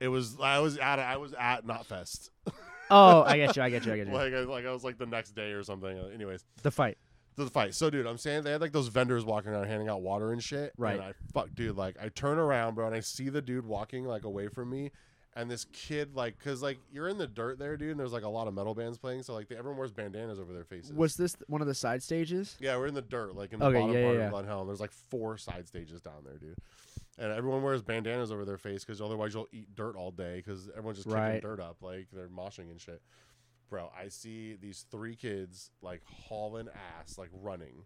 It 0.00 0.08
was 0.08 0.36
I 0.40 0.58
was 0.58 0.76
at 0.76 0.98
I 0.98 1.16
was 1.16 1.32
at 1.38 1.66
Knotfest. 1.66 2.30
Oh, 2.90 3.22
I 3.22 3.36
get 3.36 3.56
you. 3.56 3.62
I 3.62 3.70
get 3.70 3.86
you. 3.86 3.92
I 3.92 3.96
get 3.96 4.08
you. 4.08 4.12
like 4.12 4.32
I, 4.32 4.40
like 4.40 4.66
I 4.66 4.72
was 4.72 4.84
like 4.84 4.98
the 4.98 5.06
next 5.06 5.34
day 5.34 5.52
or 5.52 5.62
something. 5.62 5.98
Uh, 5.98 6.06
anyways, 6.14 6.44
the 6.62 6.70
fight. 6.70 6.98
the 7.36 7.46
fight. 7.46 7.74
So, 7.74 7.90
dude, 7.90 8.06
I'm 8.06 8.18
saying 8.18 8.44
they 8.44 8.52
had 8.52 8.60
like 8.60 8.72
those 8.72 8.88
vendors 8.88 9.24
walking 9.24 9.52
around 9.52 9.66
handing 9.66 9.88
out 9.88 10.02
water 10.02 10.32
and 10.32 10.42
shit. 10.42 10.72
Right. 10.76 10.94
And 10.94 11.02
I 11.02 11.12
fuck, 11.32 11.48
dude. 11.54 11.76
Like, 11.76 11.96
I 12.00 12.08
turn 12.08 12.38
around, 12.38 12.74
bro, 12.74 12.86
and 12.86 12.94
I 12.94 13.00
see 13.00 13.28
the 13.28 13.42
dude 13.42 13.66
walking 13.66 14.04
like 14.04 14.24
away 14.24 14.48
from 14.48 14.70
me, 14.70 14.90
and 15.36 15.50
this 15.50 15.64
kid, 15.72 16.14
like, 16.14 16.38
cause 16.38 16.62
like 16.62 16.78
you're 16.92 17.08
in 17.08 17.18
the 17.18 17.26
dirt 17.26 17.58
there, 17.58 17.76
dude, 17.76 17.90
and 17.90 17.98
there's 18.00 18.12
like 18.12 18.22
a 18.22 18.28
lot 18.28 18.46
of 18.48 18.54
metal 18.54 18.74
bands 18.74 18.98
playing, 18.98 19.22
so 19.22 19.34
like 19.34 19.48
they, 19.48 19.56
everyone 19.56 19.78
wears 19.78 19.92
bandanas 19.92 20.38
over 20.38 20.52
their 20.52 20.64
faces. 20.64 20.92
Was 20.92 21.16
this 21.16 21.36
one 21.48 21.60
of 21.60 21.66
the 21.66 21.74
side 21.74 22.02
stages? 22.02 22.56
yeah, 22.60 22.76
we're 22.76 22.86
in 22.86 22.94
the 22.94 23.02
dirt, 23.02 23.34
like 23.34 23.52
in 23.52 23.58
the 23.58 23.66
Okay, 23.66 23.80
bottom 23.80 23.96
yeah, 23.96 24.02
part 24.04 24.16
yeah, 24.16 24.24
of 24.26 24.30
Glen 24.32 24.44
Helen. 24.46 24.66
There's 24.66 24.80
like 24.80 24.92
four 24.92 25.36
side 25.36 25.66
stages 25.66 26.00
down 26.00 26.22
there, 26.24 26.38
dude. 26.38 26.56
And 27.18 27.32
everyone 27.32 27.62
wears 27.62 27.80
bandanas 27.82 28.32
over 28.32 28.44
their 28.44 28.58
face 28.58 28.84
because 28.84 29.00
otherwise 29.00 29.34
you'll 29.34 29.46
eat 29.52 29.74
dirt 29.76 29.94
all 29.96 30.10
day 30.10 30.36
because 30.36 30.68
everyone's 30.70 30.98
just 30.98 31.08
Right. 31.08 31.34
kicking 31.36 31.48
dirt 31.48 31.60
up, 31.60 31.76
like 31.82 32.08
they're 32.12 32.28
moshing 32.28 32.70
and 32.70 32.80
shit. 32.80 33.00
Bro, 33.70 33.90
I 33.98 34.08
see 34.08 34.54
these 34.60 34.84
three 34.90 35.14
kids 35.16 35.70
like 35.80 36.02
hauling 36.04 36.68
ass, 37.00 37.16
like 37.18 37.30
running. 37.32 37.84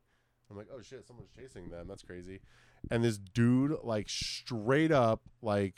I'm 0.51 0.57
like, 0.57 0.69
oh 0.75 0.81
shit, 0.81 1.07
someone's 1.07 1.29
chasing 1.37 1.69
them. 1.69 1.87
That's 1.89 2.03
crazy. 2.03 2.41
And 2.91 3.05
this 3.05 3.19
dude, 3.19 3.77
like, 3.83 4.09
straight 4.09 4.91
up, 4.93 5.21
like, 5.43 5.75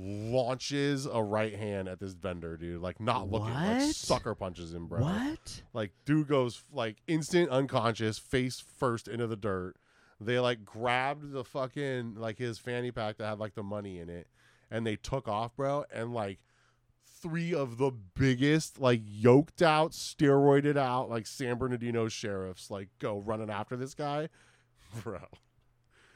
launches 0.00 1.06
a 1.06 1.22
right 1.22 1.54
hand 1.54 1.88
at 1.88 2.00
this 2.00 2.14
vendor, 2.14 2.56
dude. 2.56 2.80
Like, 2.80 3.00
not 3.00 3.30
looking, 3.30 3.52
like, 3.52 3.92
sucker 3.92 4.34
punches 4.34 4.72
him, 4.72 4.86
bro. 4.86 5.00
What? 5.00 5.62
Like, 5.72 5.92
dude 6.04 6.28
goes 6.28 6.64
like 6.72 6.96
instant 7.06 7.50
unconscious, 7.50 8.18
face 8.18 8.60
first 8.60 9.08
into 9.08 9.26
the 9.26 9.36
dirt. 9.36 9.74
They 10.20 10.38
like 10.38 10.64
grabbed 10.64 11.32
the 11.32 11.44
fucking 11.44 12.16
like 12.16 12.36
his 12.36 12.58
fanny 12.58 12.90
pack 12.90 13.16
that 13.16 13.26
had 13.26 13.38
like 13.38 13.54
the 13.54 13.62
money 13.62 13.98
in 13.98 14.10
it, 14.10 14.28
and 14.70 14.86
they 14.86 14.96
took 14.96 15.28
off, 15.28 15.56
bro. 15.56 15.84
And 15.92 16.12
like 16.12 16.40
three 17.20 17.54
of 17.54 17.78
the 17.78 17.90
biggest, 17.90 18.78
like 18.80 19.00
yoked 19.04 19.62
out, 19.62 19.92
steroided 19.92 20.76
out, 20.76 21.08
like 21.08 21.26
San 21.26 21.56
Bernardino 21.56 22.08
sheriffs, 22.08 22.70
like 22.70 22.88
go 22.98 23.18
running 23.18 23.50
after 23.50 23.76
this 23.76 23.94
guy, 23.94 24.28
bro. 25.02 25.20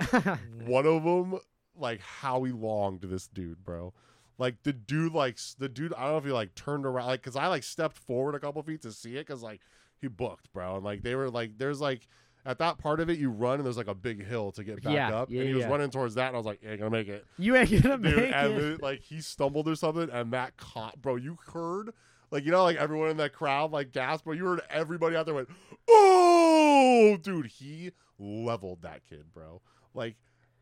One 0.66 0.86
of 0.86 1.04
them, 1.04 1.38
like 1.76 2.00
Howie 2.00 2.52
Long 2.52 2.98
to 3.00 3.06
this 3.06 3.26
dude, 3.28 3.64
bro. 3.64 3.92
Like 4.38 4.62
the 4.64 4.72
dude, 4.72 5.12
like 5.12 5.38
the 5.58 5.68
dude. 5.68 5.92
I 5.94 6.02
don't 6.04 6.12
know 6.12 6.18
if 6.18 6.24
he 6.24 6.32
like 6.32 6.54
turned 6.54 6.86
around, 6.86 7.06
like, 7.06 7.22
cause 7.22 7.36
I 7.36 7.46
like 7.46 7.62
stepped 7.62 7.96
forward 7.98 8.34
a 8.34 8.40
couple 8.40 8.62
feet 8.62 8.82
to 8.82 8.92
see 8.92 9.16
it, 9.16 9.26
cause 9.26 9.42
like 9.42 9.60
he 10.00 10.08
booked, 10.08 10.52
bro, 10.52 10.76
and 10.76 10.84
like 10.84 11.02
they 11.02 11.14
were 11.14 11.30
like, 11.30 11.56
there's 11.58 11.80
like 11.80 12.08
at 12.46 12.58
that 12.58 12.76
part 12.78 13.00
of 13.00 13.08
it, 13.08 13.18
you 13.18 13.30
run 13.30 13.54
and 13.54 13.64
there's 13.64 13.76
like 13.76 13.86
a 13.88 13.94
big 13.94 14.22
hill 14.26 14.50
to 14.52 14.64
get 14.64 14.82
back 14.82 14.92
Yeah, 14.92 15.16
up, 15.16 15.30
yeah, 15.30 15.40
and 15.40 15.48
he 15.48 15.54
was 15.54 15.62
yeah. 15.62 15.70
running 15.70 15.88
towards 15.90 16.16
that, 16.16 16.26
and 16.28 16.36
I 16.36 16.38
was 16.38 16.46
like, 16.46 16.60
ain't 16.66 16.78
gonna 16.80 16.90
make 16.90 17.08
it, 17.08 17.24
you 17.38 17.54
ain't 17.56 17.70
gonna 17.82 17.96
dude. 18.02 18.16
make 18.16 18.32
and 18.34 18.52
it. 18.54 18.82
like 18.82 19.00
he 19.02 19.20
stumbled 19.20 19.68
or 19.68 19.76
something, 19.76 20.10
and 20.10 20.32
that 20.32 20.56
caught, 20.56 21.00
bro. 21.00 21.16
You 21.16 21.38
heard. 21.52 21.90
Like 22.30 22.44
you 22.44 22.50
know, 22.50 22.64
like 22.64 22.76
everyone 22.78 23.10
in 23.10 23.16
that 23.18 23.32
crowd, 23.32 23.70
like 23.70 23.92
gasped, 23.92 24.24
bro. 24.24 24.34
You 24.34 24.44
heard 24.46 24.62
everybody 24.68 25.14
out 25.14 25.24
there 25.26 25.34
went, 25.36 25.48
"Oh, 25.88 27.16
dude!" 27.22 27.46
He 27.46 27.92
leveled 28.18 28.82
that 28.82 29.02
kid, 29.08 29.26
bro. 29.32 29.60
Like, 29.94 30.16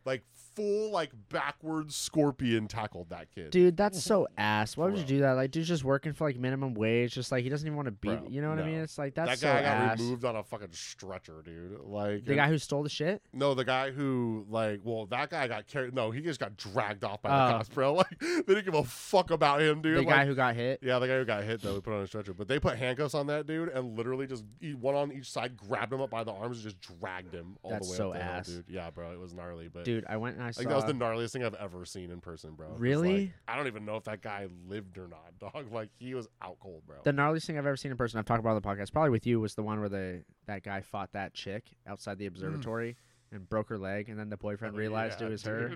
like 0.04 0.22
full, 0.54 0.90
like 0.90 1.10
backwards 1.30 1.96
scorpion 1.96 2.68
tackled 2.68 3.08
that 3.08 3.30
kid. 3.34 3.50
Dude, 3.50 3.76
that's 3.76 4.02
so 4.02 4.26
ass. 4.36 4.76
Why 4.76 4.86
would 4.86 4.98
you 4.98 5.04
do 5.04 5.20
that? 5.20 5.32
Like, 5.32 5.50
dude's 5.50 5.68
just 5.68 5.82
working 5.84 6.12
for 6.12 6.26
like 6.28 6.38
minimum 6.38 6.74
wage. 6.74 7.14
Just 7.14 7.32
like 7.32 7.42
he 7.42 7.48
doesn't 7.48 7.66
even 7.66 7.76
want 7.76 7.86
to 7.86 7.92
beat. 7.92 8.18
Bro, 8.20 8.28
you 8.28 8.42
know 8.42 8.50
what 8.50 8.58
I 8.58 8.66
mean? 8.66 8.74
It's 8.80 8.98
like 8.98 9.14
that's 9.14 9.40
that 9.40 9.46
guy 9.46 9.60
so 9.60 9.64
got 9.64 9.92
ass. 9.92 10.00
removed 10.00 10.24
on 10.26 10.36
a 10.36 10.42
fucking 10.42 10.68
stretcher, 10.72 11.40
dude. 11.44 11.78
Like 11.80 12.24
The 12.26 12.32
and- 12.32 12.36
guy 12.36 12.48
who 12.48 12.58
stole 12.58 12.82
the 12.82 12.88
shit. 12.90 13.22
No, 13.32 13.54
the 13.54 13.64
guy 13.64 13.90
who 13.92 14.46
like, 14.50 14.80
well, 14.84 15.06
that 15.06 15.30
guy 15.30 15.48
got 15.48 15.66
carried. 15.66 15.94
No, 15.94 16.10
he 16.10 16.20
just 16.20 16.38
got 16.40 16.56
dragged 16.56 17.04
off 17.04 17.22
by 17.22 17.30
Oh. 17.30 17.46
the 17.46 17.52
cops, 17.54 17.68
bro. 17.68 17.92
Like 18.02 18.18
they 18.20 18.42
didn't 18.54 18.64
give 18.64 18.74
a 18.74 18.84
fuck 18.84 19.30
about 19.30 19.62
him, 19.62 19.80
dude. 19.80 19.96
The 19.98 20.00
Like, 20.02 20.08
guy 20.16 20.26
who 20.26 20.34
got 20.34 20.54
hit. 20.54 20.80
Yeah, 20.82 20.98
the 20.98 21.06
guy 21.06 21.16
who 21.18 21.24
got 21.24 21.44
hit 21.44 21.62
though, 21.62 21.74
we 21.74 21.80
put 21.80 21.94
on 21.94 22.02
a 22.02 22.06
stretcher. 22.06 22.34
But 22.34 22.48
they 22.48 22.58
put 22.58 22.76
handcuffs 22.76 23.14
on 23.14 23.26
that 23.28 23.46
dude 23.46 23.68
and 23.70 23.96
literally 23.96 24.26
just 24.26 24.44
one 24.80 24.94
on 24.94 25.12
each 25.12 25.30
side, 25.30 25.56
grabbed 25.56 25.92
him 25.92 26.00
up 26.00 26.10
by 26.10 26.24
the 26.24 26.32
arms, 26.32 26.56
and 26.58 26.64
just 26.64 26.80
dragged 27.00 27.32
him 27.32 27.56
all 27.62 27.70
That's 27.70 27.86
the 27.86 27.92
way 27.92 27.96
so 27.96 28.08
up 28.08 28.14
the 28.18 28.22
hill, 28.24 28.32
ass. 28.32 28.46
dude. 28.48 28.64
Yeah, 28.68 28.90
bro, 28.90 29.12
it 29.12 29.18
was 29.20 29.32
gnarly. 29.32 29.68
But 29.72 29.84
Dude, 29.84 29.91
I 30.08 30.16
went 30.16 30.36
and 30.36 30.44
I 30.44 30.50
saw. 30.50 30.60
like 30.60 30.68
that 30.68 30.76
was 30.76 30.84
the 30.84 30.92
gnarliest 30.92 31.32
thing 31.32 31.44
I've 31.44 31.54
ever 31.54 31.84
seen 31.84 32.10
in 32.10 32.20
person, 32.20 32.52
bro. 32.52 32.68
Really? 32.76 33.26
like, 33.26 33.32
I 33.48 33.56
don't 33.56 33.66
even 33.66 33.84
know 33.84 33.96
if 33.96 34.04
that 34.04 34.22
guy 34.22 34.48
lived 34.68 34.98
or 34.98 35.08
not, 35.08 35.38
dog. 35.38 35.72
Like 35.72 35.90
he 35.98 36.14
was 36.14 36.28
out 36.40 36.58
cold, 36.60 36.82
bro. 36.86 36.96
The 37.02 37.12
gnarliest 37.12 37.46
thing 37.46 37.58
I've 37.58 37.66
ever 37.66 37.76
seen 37.76 37.90
in 37.90 37.96
person, 37.96 38.18
I've 38.18 38.24
talked 38.24 38.40
about 38.40 38.56
on 38.56 38.62
the 38.62 38.68
podcast, 38.68 38.92
probably 38.92 39.10
with 39.10 39.26
you, 39.26 39.40
was 39.40 39.54
the 39.54 39.62
one 39.62 39.80
where 39.80 39.88
the 39.88 40.24
that 40.46 40.62
guy 40.62 40.80
fought 40.80 41.12
that 41.12 41.34
chick 41.34 41.64
outside 41.86 42.18
the 42.18 42.26
observatory 42.26 42.96
mm. 43.32 43.36
and 43.36 43.48
broke 43.48 43.68
her 43.68 43.78
leg, 43.78 44.08
and 44.08 44.18
then 44.18 44.30
the 44.30 44.36
boyfriend 44.36 44.74
Oh, 44.74 44.78
realized 44.78 45.20
yeah, 45.20 45.26
it 45.26 45.30
was 45.30 45.42
her. 45.42 45.72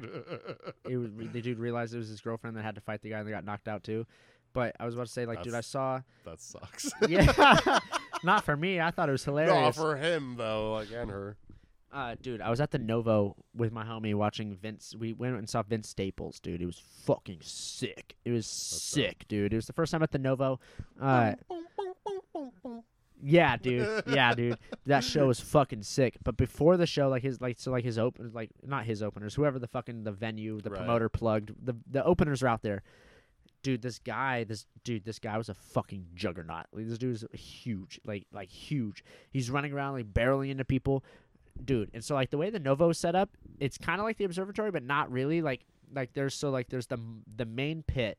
It 0.88 0.96
was 0.96 1.10
the 1.32 1.40
dude 1.40 1.58
realized 1.58 1.94
it 1.94 1.98
was 1.98 2.08
his 2.08 2.20
girlfriend 2.20 2.56
that 2.56 2.62
had 2.62 2.74
to 2.76 2.80
fight 2.80 3.02
the 3.02 3.10
guy, 3.10 3.18
and 3.18 3.26
they 3.26 3.32
got 3.32 3.44
knocked 3.44 3.68
out 3.68 3.84
too. 3.84 4.06
But 4.52 4.74
I 4.80 4.86
was 4.86 4.94
about 4.94 5.06
to 5.06 5.12
say, 5.12 5.26
like, 5.26 5.42
dude, 5.42 5.52
I 5.52 5.60
saw. 5.60 6.00
that 6.24 6.40
sucks. 6.40 6.90
Yeah, 7.06 7.78
not 8.24 8.42
for 8.42 8.56
me. 8.56 8.80
I 8.80 8.90
thought 8.90 9.10
it 9.10 9.12
was 9.12 9.22
hilarious. 9.22 9.76
no, 9.76 9.82
for 9.82 9.96
him 9.96 10.36
though, 10.38 10.72
like 10.72 10.88
and 10.92 11.10
her. 11.10 11.36
Uh, 11.92 12.14
dude, 12.20 12.40
I 12.42 12.50
was 12.50 12.60
at 12.60 12.72
the 12.72 12.78
Novo 12.78 13.36
with 13.54 13.72
my 13.72 13.84
homie 13.84 14.14
watching 14.14 14.54
Vince. 14.54 14.94
We 14.98 15.12
went 15.12 15.36
and 15.36 15.48
saw 15.48 15.62
Vince 15.62 15.88
Staples, 15.88 16.40
dude. 16.40 16.60
It 16.60 16.66
was 16.66 16.82
fucking 17.04 17.38
sick. 17.40 18.16
It 18.24 18.32
was 18.32 18.44
dope. 18.46 18.80
sick, 18.80 19.24
dude. 19.28 19.52
It 19.52 19.56
was 19.56 19.66
the 19.66 19.72
first 19.72 19.92
time 19.92 20.02
at 20.02 20.10
the 20.10 20.18
Novo. 20.18 20.60
Uh, 21.00 21.34
yeah, 23.22 23.56
dude. 23.56 24.02
Yeah, 24.06 24.34
dude. 24.34 24.58
That 24.84 25.04
show 25.04 25.28
was 25.28 25.40
fucking 25.40 25.82
sick. 25.82 26.16
But 26.22 26.36
before 26.36 26.76
the 26.76 26.86
show, 26.86 27.08
like 27.08 27.22
his 27.22 27.40
like 27.40 27.58
so 27.58 27.70
like 27.70 27.84
his 27.84 27.98
open 27.98 28.30
like 28.34 28.50
not 28.64 28.84
his 28.84 29.02
openers, 29.02 29.34
whoever 29.34 29.58
the 29.58 29.66
fucking 29.68 30.04
the 30.04 30.12
venue, 30.12 30.60
the 30.60 30.70
Right. 30.70 30.78
promoter 30.78 31.08
plugged, 31.08 31.52
the 31.64 31.74
the 31.90 32.04
openers 32.04 32.42
are 32.42 32.48
out 32.48 32.62
there. 32.62 32.82
Dude, 33.62 33.82
this 33.82 33.98
guy, 33.98 34.44
this 34.44 34.66
dude, 34.84 35.04
this 35.04 35.18
guy 35.18 35.36
was 35.38 35.48
a 35.48 35.54
fucking 35.54 36.06
juggernaut. 36.14 36.66
Like, 36.72 36.86
this 36.88 36.98
dude 36.98 37.14
is 37.16 37.24
huge, 37.32 38.00
like 38.04 38.26
like 38.32 38.50
huge. 38.50 39.02
He's 39.30 39.50
running 39.50 39.72
around 39.72 39.94
like 39.94 40.12
barreling 40.12 40.50
into 40.50 40.64
people, 40.64 41.02
dude. 41.64 41.90
And 41.94 42.04
so 42.04 42.14
like 42.14 42.30
the 42.30 42.38
way 42.38 42.50
the 42.50 42.58
Novo 42.58 42.90
is 42.90 42.98
set 42.98 43.14
up, 43.14 43.30
it's 43.60 43.78
kind 43.78 44.00
of 44.00 44.04
like 44.04 44.18
the 44.18 44.24
observatory, 44.24 44.70
but 44.70 44.82
not 44.82 45.10
really. 45.10 45.42
Like 45.42 45.64
like 45.94 46.12
there's 46.14 46.34
so 46.34 46.50
like 46.50 46.68
there's 46.68 46.86
the 46.86 46.98
the 47.36 47.44
main 47.44 47.82
pit, 47.82 48.18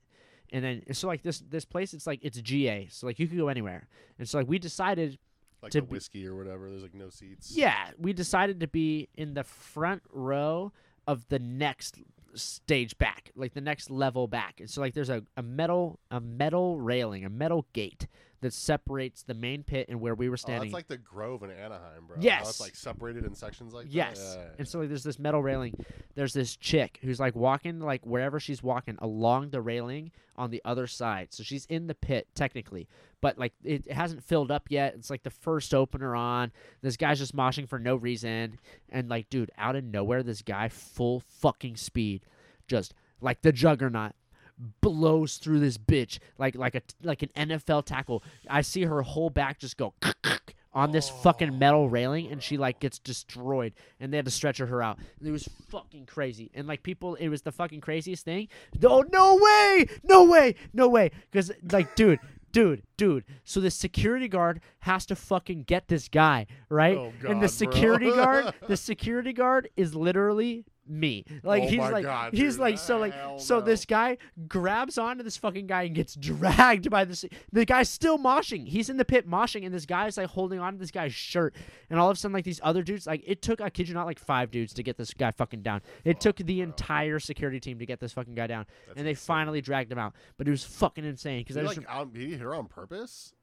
and 0.51 0.63
then 0.63 0.93
so 0.93 1.07
like 1.07 1.23
this 1.23 1.39
this 1.39 1.65
place, 1.65 1.93
it's 1.93 2.07
like 2.07 2.19
it's 2.23 2.39
GA, 2.39 2.87
so 2.89 3.07
like 3.07 3.19
you 3.19 3.27
could 3.27 3.37
go 3.37 3.47
anywhere. 3.47 3.87
And 4.19 4.27
so 4.27 4.37
like 4.37 4.47
we 4.47 4.59
decided 4.59 5.17
like 5.61 5.71
to 5.71 5.81
the 5.81 5.87
be- 5.87 5.91
whiskey 5.93 6.27
or 6.27 6.35
whatever. 6.35 6.69
There's 6.69 6.83
like 6.83 6.93
no 6.95 7.09
seats. 7.09 7.51
yeah, 7.55 7.91
we 7.97 8.13
decided 8.13 8.59
to 8.61 8.67
be 8.67 9.09
in 9.15 9.33
the 9.33 9.43
front 9.43 10.03
row 10.11 10.71
of 11.07 11.27
the 11.29 11.39
next 11.39 11.95
stage 12.35 12.97
back, 12.97 13.31
like 13.35 13.53
the 13.53 13.61
next 13.61 13.89
level 13.89 14.27
back. 14.27 14.59
And 14.59 14.69
so 14.69 14.81
like 14.81 14.93
there's 14.93 15.09
a, 15.09 15.23
a 15.35 15.41
metal 15.43 15.99
a 16.11 16.19
metal 16.19 16.79
railing, 16.79 17.25
a 17.25 17.29
metal 17.29 17.65
gate 17.73 18.07
that 18.41 18.53
separates 18.53 19.23
the 19.23 19.33
main 19.33 19.63
pit 19.63 19.87
and 19.89 19.99
where 19.99 20.13
we 20.13 20.29
were 20.29 20.37
standing. 20.37 20.61
Oh, 20.61 20.65
that's 20.65 20.73
like 20.73 20.87
the 20.87 20.97
Grove 20.97 21.41
in 21.43 21.49
Anaheim, 21.51 22.05
bro. 22.07 22.17
How 22.17 22.21
Yes. 22.21 22.49
it's 22.49 22.59
like 22.61 22.75
separated 22.75 23.25
in 23.25 23.33
sections 23.33 23.73
like 23.73 23.87
Yes. 23.89 24.19
that. 24.19 24.37
Yeah, 24.39 24.43
yeah, 24.45 24.49
And 24.59 24.67
so 24.67 24.79
like, 24.79 24.89
there's 24.89 25.03
this 25.03 25.17
metal 25.17 25.41
railing. 25.41 25.73
There's 26.15 26.33
this 26.33 26.55
chick 26.55 26.99
who's 27.01 27.19
like 27.19 27.35
walking 27.35 27.79
like 27.79 28.05
wherever 28.05 28.39
she's 28.39 28.61
walking 28.61 28.95
along 28.99 29.49
the 29.49 29.61
railing 29.61 30.11
on 30.35 30.51
the 30.51 30.61
other 30.63 30.85
side. 30.85 31.29
So 31.33 31.41
she's 31.41 31.65
in 31.65 31.87
the 31.87 31.95
pit 31.95 32.27
technically, 32.35 32.87
but 33.21 33.39
like 33.39 33.53
it 33.63 33.91
hasn't 33.91 34.23
filled 34.23 34.51
up 34.51 34.67
yet. 34.69 34.93
It's 34.95 35.09
like 35.09 35.23
the 35.23 35.31
first 35.31 35.73
opener 35.73 36.15
on. 36.15 36.51
This 36.81 36.95
guy's 36.95 37.17
just 37.17 37.35
moshing 37.35 37.67
for 37.67 37.79
no 37.79 37.95
reason, 37.95 38.59
and 38.89 39.09
like, 39.09 39.29
dude, 39.31 39.49
out 39.57 39.75
of 39.75 39.83
nowhere, 39.83 40.21
this 40.21 40.43
guy 40.43 40.69
full 40.69 41.21
fucking 41.21 41.75
speed, 41.77 42.21
just 42.67 42.93
like 43.19 43.41
the 43.41 43.51
juggernaut. 43.51 44.13
Blows 44.81 45.37
through 45.37 45.59
this 45.59 45.77
bitch 45.77 46.19
like 46.37 46.55
like 46.55 46.75
a 46.75 46.81
like 47.03 47.21
an 47.23 47.29
NFL 47.35 47.85
tackle. 47.85 48.23
I 48.49 48.61
see 48.61 48.83
her 48.85 49.01
whole 49.01 49.29
back 49.29 49.59
just 49.59 49.77
go 49.77 49.93
on 50.77 50.91
this 50.91 51.09
fucking 51.09 51.49
oh. 51.49 51.53
metal 51.53 51.89
railing, 51.89 52.31
and 52.31 52.41
she 52.41 52.55
like 52.55 52.79
gets 52.79 52.99
destroyed 52.99 53.73
and 53.99 54.13
they 54.13 54.17
had 54.17 54.25
to 54.25 54.31
stretcher 54.31 54.67
her 54.67 54.83
out. 54.83 54.99
It 55.23 55.31
was 55.31 55.49
fucking 55.69 56.05
crazy. 56.05 56.51
And 56.53 56.67
like 56.67 56.83
people, 56.83 57.15
it 57.15 57.29
was 57.29 57.41
the 57.41 57.51
fucking 57.51 57.81
craziest 57.81 58.23
thing. 58.23 58.47
No, 58.79 59.03
no 59.11 59.35
way, 59.37 59.87
no 60.03 60.25
way, 60.25 60.53
no 60.73 60.87
way. 60.87 61.09
Because 61.31 61.51
like, 61.71 61.95
dude, 61.95 62.19
dude, 62.51 62.83
dude. 62.95 63.23
So 63.43 63.59
the 63.59 63.71
security 63.71 64.27
guard 64.27 64.61
has 64.81 65.07
to 65.07 65.15
fucking 65.15 65.63
get 65.63 65.87
this 65.87 66.07
guy 66.09 66.45
right, 66.69 66.97
Oh, 66.97 67.11
God, 67.21 67.31
and 67.31 67.41
the 67.41 67.47
security 67.47 68.11
guard, 68.11 68.53
the 68.67 68.77
security 68.77 69.33
guard 69.33 69.69
is 69.75 69.95
literally 69.95 70.63
me. 70.89 71.25
Like 71.43 71.63
Oh 71.63 71.67
he's 71.67 71.79
like 71.79 72.05
God, 72.05 72.33
he's 72.33 72.53
dude. 72.53 72.61
like 72.61 72.77
so 72.77 72.97
like 72.97 73.13
Hell 73.13 73.39
so 73.39 73.59
no. 73.59 73.65
this 73.65 73.85
guy 73.85 74.17
grabs 74.47 74.97
onto 74.97 75.23
this 75.23 75.37
fucking 75.37 75.67
guy 75.67 75.83
and 75.83 75.95
gets 75.95 76.15
dragged 76.15 76.89
by 76.89 77.05
this 77.05 77.25
the 77.51 77.65
guy's 77.65 77.89
still 77.89 78.17
moshing. 78.17 78.67
He's 78.67 78.89
in 78.89 78.97
the 78.97 79.05
pit 79.05 79.29
moshing 79.29 79.65
and 79.65 79.73
this 79.73 79.85
guy's 79.85 80.17
like 80.17 80.27
holding 80.27 80.59
on 80.59 80.73
to 80.73 80.79
this 80.79 80.91
guy's 80.91 81.13
shirt 81.13 81.55
and 81.89 81.99
all 81.99 82.09
of 82.09 82.17
a 82.17 82.19
sudden 82.19 82.33
like 82.33 82.45
these 82.45 82.59
other 82.63 82.83
dudes 82.83 83.07
like 83.07 83.23
it 83.25 83.41
took 83.41 83.61
I 83.61 83.69
kid 83.69 83.87
you 83.87 83.93
not 83.93 84.05
like 84.05 84.19
five 84.19 84.51
dudes 84.51 84.73
to 84.73 84.83
get 84.83 84.97
this 84.97 85.13
guy 85.13 85.31
fucking 85.31 85.61
down. 85.61 85.81
It 86.03 86.17
oh, 86.17 86.19
took 86.19 86.37
the 86.37 86.61
entire 86.61 87.19
security 87.19 87.59
team 87.59 87.79
to 87.79 87.85
get 87.85 87.99
this 87.99 88.13
fucking 88.13 88.35
guy 88.35 88.47
down 88.47 88.65
That's 88.87 88.97
and 88.97 89.05
they 89.05 89.11
insane. 89.11 89.25
finally 89.25 89.61
dragged 89.61 89.91
him 89.91 89.99
out. 89.99 90.13
But 90.37 90.47
it 90.47 90.51
was 90.51 90.63
fucking 90.63 91.05
insane 91.05 91.41
because 91.41 91.57
I 91.57 91.63
just 91.63 91.77
like 91.77 91.89
out, 91.89 92.03
um, 92.03 92.09
did 92.11 92.21
he 92.21 92.31
hit 92.31 92.41
her 92.41 92.55
on 92.55 92.67
purpose? 92.67 93.33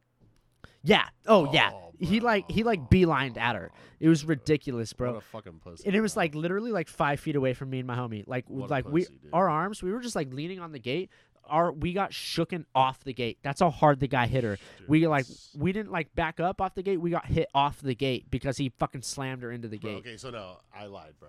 Yeah 0.84 1.08
oh 1.26 1.52
yeah 1.52 1.70
Oh, 1.72 1.92
he 1.98 2.20
like 2.20 2.50
he 2.50 2.62
like 2.64 2.90
beelined 2.90 3.36
at 3.38 3.56
her. 3.56 3.70
It 4.00 4.08
was 4.08 4.24
ridiculous, 4.24 4.92
bro. 4.92 5.12
What 5.14 5.18
a 5.18 5.20
fucking 5.26 5.60
pussy. 5.62 5.84
and 5.86 5.94
it 5.96 6.00
was 6.00 6.16
like 6.16 6.34
literally 6.34 6.70
like 6.72 6.88
five 6.88 7.20
feet 7.20 7.36
away 7.36 7.54
from 7.54 7.70
me 7.70 7.78
and 7.78 7.86
my 7.86 7.96
homie. 7.96 8.24
Like 8.26 8.44
What 8.48 8.68
like 8.70 8.86
we 8.88 9.04
dude. 9.04 9.30
our 9.32 9.48
arms, 9.48 9.82
we 9.82 9.92
were 9.92 10.00
just 10.00 10.14
like 10.16 10.32
leaning 10.32 10.60
on 10.60 10.72
the 10.72 10.78
gate. 10.80 11.10
Our 11.46 11.72
we 11.72 11.92
got 11.92 12.10
shooken 12.10 12.64
off 12.74 13.04
the 13.04 13.12
gate. 13.12 13.38
That's 13.42 13.60
how 13.60 13.70
hard 13.70 14.00
the 14.00 14.08
guy 14.08 14.26
hit 14.26 14.44
her. 14.44 14.58
we 14.88 15.06
like 15.06 15.26
we 15.56 15.72
didn't 15.72 15.92
like 15.92 16.14
back 16.14 16.40
up 16.40 16.60
off 16.60 16.74
the 16.74 16.82
gate. 16.82 17.00
We 17.00 17.10
got 17.10 17.26
hit 17.26 17.48
off 17.54 17.80
the 17.80 17.94
gate 17.94 18.30
because 18.30 18.56
he 18.56 18.70
fucking 18.78 19.02
slammed 19.02 19.42
her 19.42 19.52
into 19.52 19.68
the 19.68 19.78
Bro, 19.78 19.90
gate. 19.92 19.98
okay, 19.98 20.16
so 20.16 20.30
no, 20.30 20.58
I 20.74 20.86
lied, 20.86 21.12
bro. 21.20 21.28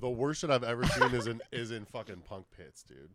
The 0.00 0.10
worst 0.10 0.42
shit 0.42 0.50
I've 0.50 0.62
ever 0.62 0.84
seen 0.84 1.14
is 1.14 1.26
in 1.26 1.40
is 1.52 1.70
in 1.70 1.84
fucking 1.86 2.22
punk 2.28 2.46
pits, 2.56 2.82
dude. 2.82 3.08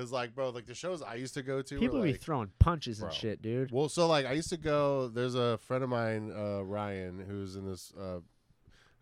Cause 0.00 0.12
like, 0.12 0.34
bro, 0.34 0.48
like 0.48 0.64
the 0.64 0.74
shows 0.74 1.02
I 1.02 1.16
used 1.16 1.34
to 1.34 1.42
go 1.42 1.60
to, 1.60 1.74
were, 1.74 1.80
People 1.80 2.02
be 2.02 2.14
throwing 2.14 2.50
punches 2.58 3.02
and 3.02 3.12
shit, 3.12 3.42
dude. 3.42 3.70
Well, 3.70 3.90
so 3.90 4.06
like 4.06 4.24
I 4.24 4.32
used 4.32 4.48
to 4.48 4.56
go. 4.56 5.08
There's 5.08 5.34
a 5.34 5.58
friend 5.58 5.84
of 5.84 5.90
mine, 5.90 6.32
uh, 6.34 6.64
Ryan, 6.64 7.22
who's 7.28 7.54
in 7.54 7.66
this, 7.66 7.92
uh, 8.00 8.20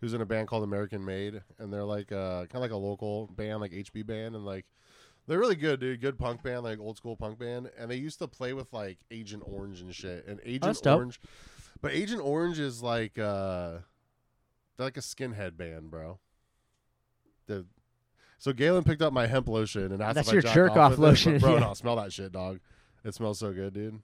who's 0.01 0.13
in 0.13 0.19
a 0.19 0.25
band 0.25 0.49
called 0.49 0.65
American 0.65 1.05
Made, 1.05 1.41
and 1.57 1.71
they're 1.71 1.85
like 1.85 2.11
uh, 2.11 2.47
kind 2.47 2.55
of 2.55 2.61
like 2.61 2.71
a 2.71 2.75
local 2.75 3.27
band, 3.27 3.61
like 3.61 3.71
HB 3.71 4.07
band, 4.07 4.35
and 4.35 4.45
like 4.45 4.65
they're 5.25 5.39
really 5.39 5.55
good, 5.55 5.79
dude. 5.79 6.01
Good 6.01 6.19
punk 6.19 6.43
band, 6.43 6.63
like 6.63 6.79
old 6.79 6.97
school 6.97 7.15
punk 7.15 7.39
band, 7.39 7.69
and 7.79 7.89
they 7.89 7.95
used 7.95 8.19
to 8.19 8.27
play 8.27 8.51
with 8.51 8.73
like 8.73 8.97
Agent 9.09 9.43
Orange 9.45 9.79
and 9.79 9.95
shit. 9.95 10.27
And 10.27 10.41
Agent 10.43 10.81
dope. 10.83 10.97
Orange, 10.97 11.21
but 11.81 11.93
Agent 11.93 12.21
Orange 12.21 12.59
is 12.59 12.83
like 12.83 13.17
uh, 13.17 13.77
they're 14.75 14.85
like 14.87 14.97
a 14.97 15.01
skinhead 15.01 15.55
band, 15.55 15.91
bro. 15.91 16.19
The 17.45 17.65
so 18.39 18.51
Galen 18.53 18.83
picked 18.83 19.01
up 19.03 19.13
my 19.13 19.27
hemp 19.27 19.47
lotion 19.47 19.91
and 19.91 20.01
asked 20.01 20.15
That's 20.15 20.27
if 20.29 20.31
I 20.31 20.33
your 20.33 20.41
jacked 20.41 20.55
jerk 20.55 20.71
off 20.71 20.91
with 20.91 20.99
it, 20.99 21.01
but 21.01 21.07
lotion, 21.07 21.37
bro. 21.37 21.53
yeah. 21.53 21.59
No, 21.59 21.73
smell 21.75 21.95
that 21.97 22.11
shit, 22.11 22.31
dog. 22.31 22.59
It 23.05 23.13
smells 23.13 23.37
so 23.39 23.53
good, 23.53 23.73
dude. 23.73 23.99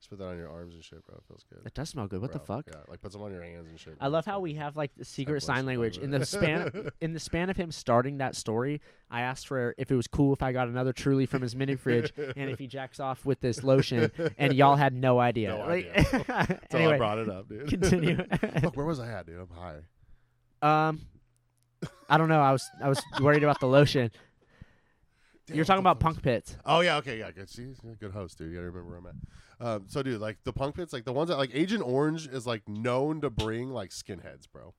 Just 0.00 0.10
put 0.10 0.18
that 0.18 0.26
on 0.26 0.36
your 0.36 0.50
arms 0.50 0.74
and 0.74 0.84
shit, 0.84 1.02
bro. 1.06 1.14
It 1.16 1.22
feels 1.26 1.44
good. 1.48 1.64
It 1.64 1.72
does 1.72 1.88
smell 1.88 2.06
good. 2.06 2.20
What 2.20 2.30
the 2.32 2.38
Bro, 2.38 2.56
fuck? 2.56 2.66
Yeah, 2.70 2.80
like 2.88 3.00
put 3.00 3.10
some 3.12 3.22
on 3.22 3.32
your 3.32 3.42
hands 3.42 3.68
and 3.70 3.80
shit. 3.80 3.94
I 3.98 4.04
bro. 4.04 4.12
love 4.12 4.26
how 4.26 4.38
we 4.40 4.52
have 4.54 4.76
like 4.76 4.90
the 4.98 5.04
secret 5.04 5.42
sign 5.42 5.64
language 5.64 5.96
in 5.96 6.10
the 6.10 6.26
span 6.26 6.90
in 7.00 7.14
the 7.14 7.20
span 7.20 7.48
of 7.48 7.56
him 7.56 7.70
starting 7.72 8.18
that 8.18 8.36
story. 8.36 8.82
I 9.10 9.22
asked 9.22 9.46
for 9.46 9.74
if 9.78 9.90
it 9.90 9.94
was 9.96 10.06
cool 10.06 10.34
if 10.34 10.42
I 10.42 10.52
got 10.52 10.68
another 10.68 10.92
Truly 10.92 11.24
from 11.24 11.40
his 11.40 11.56
mini 11.56 11.74
fridge 11.76 12.12
and 12.36 12.50
if 12.50 12.58
he 12.58 12.66
jacks 12.66 13.00
off 13.00 13.24
with 13.24 13.40
this 13.40 13.62
lotion, 13.64 14.10
and 14.36 14.52
y'all 14.52 14.76
had 14.76 14.92
no 14.92 15.18
idea. 15.20 15.56
No 15.56 15.66
Like- 15.66 15.96
idea. 15.96 16.24
I 16.72 16.76
anyway, 16.76 16.98
brought 16.98 17.18
it 17.18 17.30
up, 17.30 17.48
dude. 17.48 17.68
continue. 17.68 18.18
Look, 18.62 18.76
where 18.76 18.84
was 18.84 19.00
I 19.00 19.10
at, 19.10 19.24
dude? 19.26 19.40
I'm 19.40 19.48
high. 19.56 20.88
um, 20.88 21.00
I 22.08 22.18
don't 22.18 22.28
know. 22.28 22.40
I 22.40 22.52
was 22.52 22.68
I 22.82 22.88
was 22.88 23.02
worried 23.20 23.42
about 23.42 23.60
the 23.60 23.66
lotion. 23.66 24.10
Damn, 25.46 25.56
You're 25.56 25.64
talking 25.66 25.80
about 25.80 26.00
punk 26.00 26.22
pits. 26.22 26.56
Oh 26.64 26.80
yeah, 26.80 26.96
okay, 26.98 27.18
yeah, 27.18 27.30
good. 27.30 27.50
See, 27.50 27.74
good 28.00 28.12
host, 28.12 28.38
dude. 28.38 28.48
You 28.48 28.54
gotta 28.54 28.66
remember 28.70 28.88
where 28.88 28.98
I'm 28.98 29.06
at. 29.06 29.66
Um, 29.66 29.84
so, 29.88 30.02
dude, 30.02 30.20
like 30.20 30.38
the 30.44 30.52
punk 30.52 30.76
pits, 30.76 30.92
like 30.92 31.04
the 31.04 31.12
ones 31.12 31.28
that 31.28 31.36
like 31.36 31.50
Agent 31.52 31.82
Orange 31.84 32.26
is 32.26 32.46
like 32.46 32.68
known 32.68 33.20
to 33.20 33.30
bring 33.30 33.70
like 33.70 33.90
skinheads, 33.90 34.46
bro, 34.52 34.74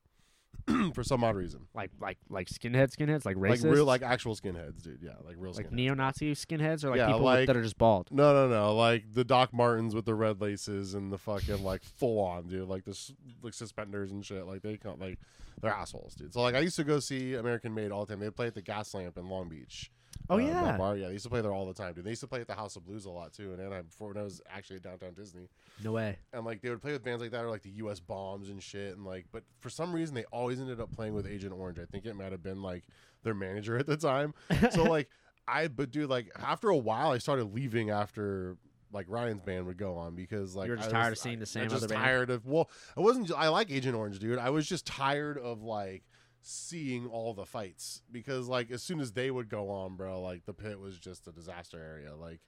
for 0.94 1.04
some 1.04 1.24
odd 1.24 1.36
reason. 1.36 1.68
Like 1.74 1.92
like 2.00 2.18
like 2.30 2.48
skinhead 2.48 2.96
skinheads, 2.96 3.26
like 3.26 3.38
racist, 3.38 3.64
Like 3.66 3.74
real, 3.74 3.86
like 3.86 4.02
actual 4.02 4.36
skinheads, 4.36 4.82
dude. 4.84 5.00
Yeah, 5.02 5.12
like 5.26 5.36
real 5.38 5.54
like 5.54 5.68
skinheads. 5.68 5.72
neo-Nazi 5.74 6.34
skinheads, 6.34 6.84
or 6.84 6.90
like 6.90 6.98
Yeah, 6.98 7.08
people 7.08 7.22
like- 7.22 7.48
that 7.48 7.56
are 7.58 7.62
just 7.64 7.78
bald. 7.78 8.08
No, 8.12 8.34
no, 8.34 8.48
no. 8.50 8.76
Like 8.76 9.14
the 9.14 9.24
Doc 9.24 9.54
Martens 9.54 9.94
with 9.94 10.06
the 10.06 10.16
red 10.16 10.42
laces 10.42 10.94
and 10.96 11.12
the 11.12 11.18
fucking 11.18 11.64
like 11.64 11.84
full 11.84 12.20
on, 12.20 12.48
dude. 12.48 12.68
Like 12.68 12.84
this, 12.86 13.12
like 13.42 13.54
suspenders 13.54 14.12
and 14.12 14.26
shit. 14.26 14.46
Like 14.48 14.62
they 14.64 14.78
come, 14.78 15.00
like 15.00 15.20
they're 15.62 15.72
assholes, 15.72 16.16
dude. 16.16 16.34
So 16.34 16.42
like 16.42 16.56
I 16.56 16.60
used 16.60 16.76
to 16.78 16.84
go 16.84 17.00
see 17.00 17.36
American 17.36 17.74
Made 17.74 17.92
all 17.92 18.06
the 18.06 18.14
time. 18.14 18.20
They 18.20 18.30
play 18.32 18.48
at 18.48 18.56
the 18.56 18.62
Gaslamp 18.62 19.18
in 19.18 19.30
Long 19.30 19.48
Beach. 19.50 19.92
Oh 20.30 20.36
uh, 20.36 20.38
yeah, 20.40 20.78
bar. 20.78 20.98
Yeah, 20.98 21.08
they 21.08 21.14
used 21.14 21.24
to 21.26 21.30
play 21.30 21.42
there 21.42 21.54
all 21.54 21.66
the 21.68 21.74
time, 21.74 21.94
dude. 21.94 22.04
They 22.06 22.10
used 22.10 22.22
to 22.22 22.28
play 22.28 22.42
at 22.42 22.48
the 22.48 22.56
House 22.56 22.76
of 22.76 22.86
Blues 22.86 23.06
a 23.06 23.10
lot 23.12 23.34
too. 23.34 23.52
And 23.52 23.60
then 23.60 23.72
I 23.74 23.82
before 23.82 24.10
when 24.10 24.18
I 24.18 24.24
was 24.24 24.42
actually 24.50 24.78
at 24.78 24.84
downtown 24.84 25.14
Disney, 25.14 25.50
no 25.84 25.92
way. 25.92 26.18
and 26.34 26.46
like 26.46 26.62
they 26.62 26.70
would 26.70 26.82
play 26.82 26.92
with 26.94 27.04
bands 27.04 27.22
like 27.22 27.32
that 27.32 27.44
or 27.46 27.50
like 27.50 27.62
the 27.64 27.70
U.S. 27.72 28.00
Bombs 28.00 28.50
and 28.50 28.62
shit. 28.62 28.96
And 28.96 29.06
like, 29.06 29.26
but 29.32 29.44
for 29.60 29.70
some 29.70 29.94
reason 29.94 30.16
they 30.16 30.26
always 30.26 30.60
ended 30.60 30.80
up 30.80 30.92
playing 30.92 31.14
with 31.14 31.28
Agent 31.28 31.54
Orange. 31.54 31.80
I 31.80 31.86
think 31.86 32.06
it 32.06 32.16
might 32.16 32.32
have 32.32 32.44
been 32.44 32.62
like 32.62 32.84
their 33.24 33.34
manager 33.34 33.78
at 33.78 33.86
the 33.88 33.98
time. 33.98 34.34
So 34.72 34.84
like 34.90 35.10
I, 35.48 35.68
but 35.68 35.92
dude, 35.92 36.10
like 36.10 36.32
after 36.42 36.70
a 36.70 36.78
while, 36.78 37.12
I 37.12 37.20
started 37.20 37.54
leaving 37.54 37.90
after 37.92 38.58
like 38.92 39.06
Ryan's 39.10 39.42
band 39.42 39.66
would 39.68 39.78
go 39.78 39.96
on 39.98 40.16
because 40.16 40.56
like 40.56 40.66
You 40.68 40.72
were 40.72 40.78
just 40.78 40.90
I 40.90 40.92
tired 40.94 41.10
was- 41.12 41.20
of 41.20 41.24
seeing 41.24 41.40
the 41.40 41.44
I- 41.44 41.46
same 41.46 41.64
I'm 41.64 41.70
just 41.70 41.84
other 41.84 41.94
band? 41.94 42.04
tired 42.04 42.30
of. 42.32 42.46
Well, 42.46 42.70
I 42.98 43.02
wasn't. 43.02 43.32
I 43.32 43.50
like 43.50 43.70
Agent 43.70 43.96
Orange, 43.96 44.20
dude. 44.20 44.40
I 44.40 44.50
was 44.50 44.68
just 44.68 44.86
tired 44.88 45.38
of 45.38 45.62
like 45.62 46.04
seeing 46.48 47.08
all 47.08 47.34
the 47.34 47.46
fights 47.46 48.04
because 48.12 48.48
like 48.48 48.70
as 48.70 48.84
soon 48.84 49.00
as 49.00 49.12
they 49.14 49.32
would 49.32 49.50
go 49.50 49.70
on, 49.72 49.96
bro, 49.96 50.22
like 50.22 50.46
the 50.46 50.54
pit 50.54 50.80
was 50.80 50.98
just 50.98 51.28
a 51.28 51.32
disaster 51.32 51.80
area. 51.80 52.16
Like 52.16 52.40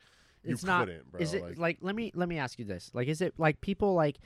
you 0.44 0.54
it's 0.54 0.64
not. 0.64 0.86
couldn't, 0.86 1.12
bro. 1.12 1.20
is 1.20 1.34
it 1.34 1.42
like, 1.42 1.58
like, 1.58 1.78
let 1.82 1.96
me 1.96 2.12
let 2.14 2.30
me 2.30 2.38
ask 2.38 2.60
you 2.60 2.66
this? 2.66 2.92
Like, 2.94 3.08
is 3.08 3.22
it 3.22 3.34
like 3.38 3.60
people 3.60 3.96
like 3.96 4.20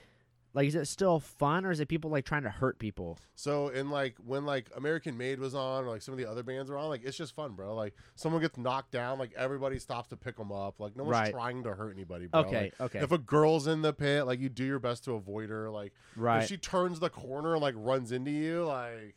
like 0.54 0.68
is 0.68 0.74
it 0.74 0.86
still 0.86 1.18
fun 1.20 1.64
or 1.64 1.70
is 1.70 1.80
it 1.80 1.88
people 1.88 2.10
like 2.10 2.26
trying 2.26 2.42
to 2.42 2.50
hurt 2.50 2.78
people? 2.78 3.18
So 3.34 3.68
in 3.68 3.88
like 3.88 4.16
when 4.22 4.44
like 4.44 4.68
American 4.76 5.16
Made 5.16 5.38
was 5.40 5.54
on 5.54 5.84
or 5.84 5.88
like 5.88 6.02
some 6.02 6.12
of 6.12 6.18
the 6.18 6.28
other 6.30 6.42
bands 6.42 6.70
were 6.70 6.76
on, 6.76 6.90
like 6.90 7.02
it's 7.04 7.16
just 7.16 7.34
fun, 7.34 7.52
bro. 7.52 7.74
Like 7.74 7.94
someone 8.14 8.42
gets 8.42 8.58
knocked 8.58 8.92
down, 8.92 9.18
like 9.18 9.32
everybody 9.34 9.78
stops 9.78 10.10
to 10.10 10.16
pick 10.16 10.36
them 10.36 10.52
up. 10.52 10.80
Like 10.80 10.94
no 10.96 11.04
one's 11.04 11.12
Right. 11.12 11.32
trying 11.32 11.62
to 11.62 11.72
hurt 11.74 11.94
anybody, 11.94 12.26
bro. 12.26 12.40
Okay, 12.40 12.72
Like, 12.78 12.80
okay, 12.80 12.98
If 12.98 13.10
a 13.10 13.18
girl's 13.18 13.66
in 13.66 13.80
the 13.80 13.94
pit, 13.94 14.26
like 14.26 14.38
you 14.38 14.50
do 14.50 14.64
your 14.64 14.78
best 14.78 15.04
to 15.04 15.12
avoid 15.14 15.48
her. 15.48 15.70
Like 15.70 15.94
right. 16.14 16.42
if 16.42 16.48
she 16.50 16.58
turns 16.58 17.00
the 17.00 17.08
corner 17.10 17.54
and 17.54 17.62
like 17.62 17.74
runs 17.78 18.12
into 18.12 18.30
you, 18.30 18.64
like 18.64 19.16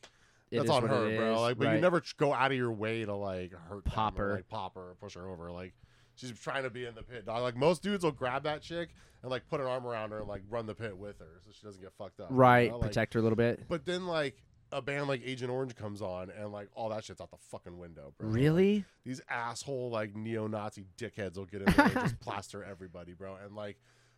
that's 0.52 0.70
on 0.70 0.84
her, 0.84 1.16
bro. 1.18 1.34
is, 1.36 1.42
Like, 1.42 1.58
but 1.58 1.68
right. 1.68 1.76
you 1.76 1.82
never 1.82 2.02
go 2.18 2.34
out 2.34 2.52
of 2.52 2.58
your 2.58 2.72
way 2.72 3.06
to 3.06 3.14
like 3.16 3.52
hurt 3.70 3.84
Pop 3.86 4.18
her. 4.18 4.36
like 4.36 4.48
pop 4.50 4.76
her, 4.76 4.92
or 4.92 4.96
push 5.00 5.16
her 5.16 5.28
over. 5.30 5.52
Like 5.52 5.74
she's 6.16 6.32
trying 6.40 6.64
to 6.64 6.70
be 6.70 6.86
in 6.86 6.96
the 6.96 7.04
pit, 7.04 7.26
dog. 7.26 7.42
Like 7.42 7.56
most 7.56 7.82
dudes 7.84 8.04
will 8.04 8.12
grab 8.12 8.44
that 8.44 8.62
chick 8.62 8.90
and 9.22 9.32
like 9.32 9.48
put 9.50 9.60
an 9.60 9.68
arm 9.68 9.86
around 9.86 10.12
her 10.12 10.20
and 10.20 10.28
like 10.28 10.44
run 10.50 10.66
the 10.66 10.76
pit 10.76 10.98
with 10.98 11.20
her 11.20 11.40
so 11.46 11.52
she 11.52 11.66
doesn't 11.66 11.82
get 11.82 11.92
fucked 11.98 12.20
up. 12.20 12.30
you 12.30 12.36
right, 12.38 12.70
know? 12.72 12.78
Like, 12.78 12.90
protect 12.90 13.14
her 13.16 13.20
a 13.20 13.24
little 13.24 13.36
bit. 13.36 13.68
but 13.68 13.86
then 13.86 14.06
like 14.08 14.38
a 14.72 14.82
band 14.82 15.08
like 15.08 15.22
Agent 15.24 15.52
Orange 15.52 15.76
comes 15.76 16.02
on 16.02 16.30
and 16.32 16.52
like 16.52 16.70
all 16.74 16.90
that 16.90 17.04
shit's 17.06 17.22
out 17.22 17.32
the 17.32 17.38
fucking 17.52 17.78
window, 17.78 18.14
bro. 18.18 18.28
Like, 18.30 18.36
Really? 18.36 18.86
these 19.06 19.22
asshole 19.30 19.90
like 19.92 20.16
neo-Nazi 20.16 20.86
dickheads 20.98 21.38
will 21.38 21.46
get 21.46 21.62
in 21.62 21.72
there 21.74 21.86
and 21.86 21.94
just 21.94 22.20
plaster 22.22 22.64
everybody, 22.64 23.14
bro. 23.14 23.36
And 23.44 23.56
like 23.56 23.78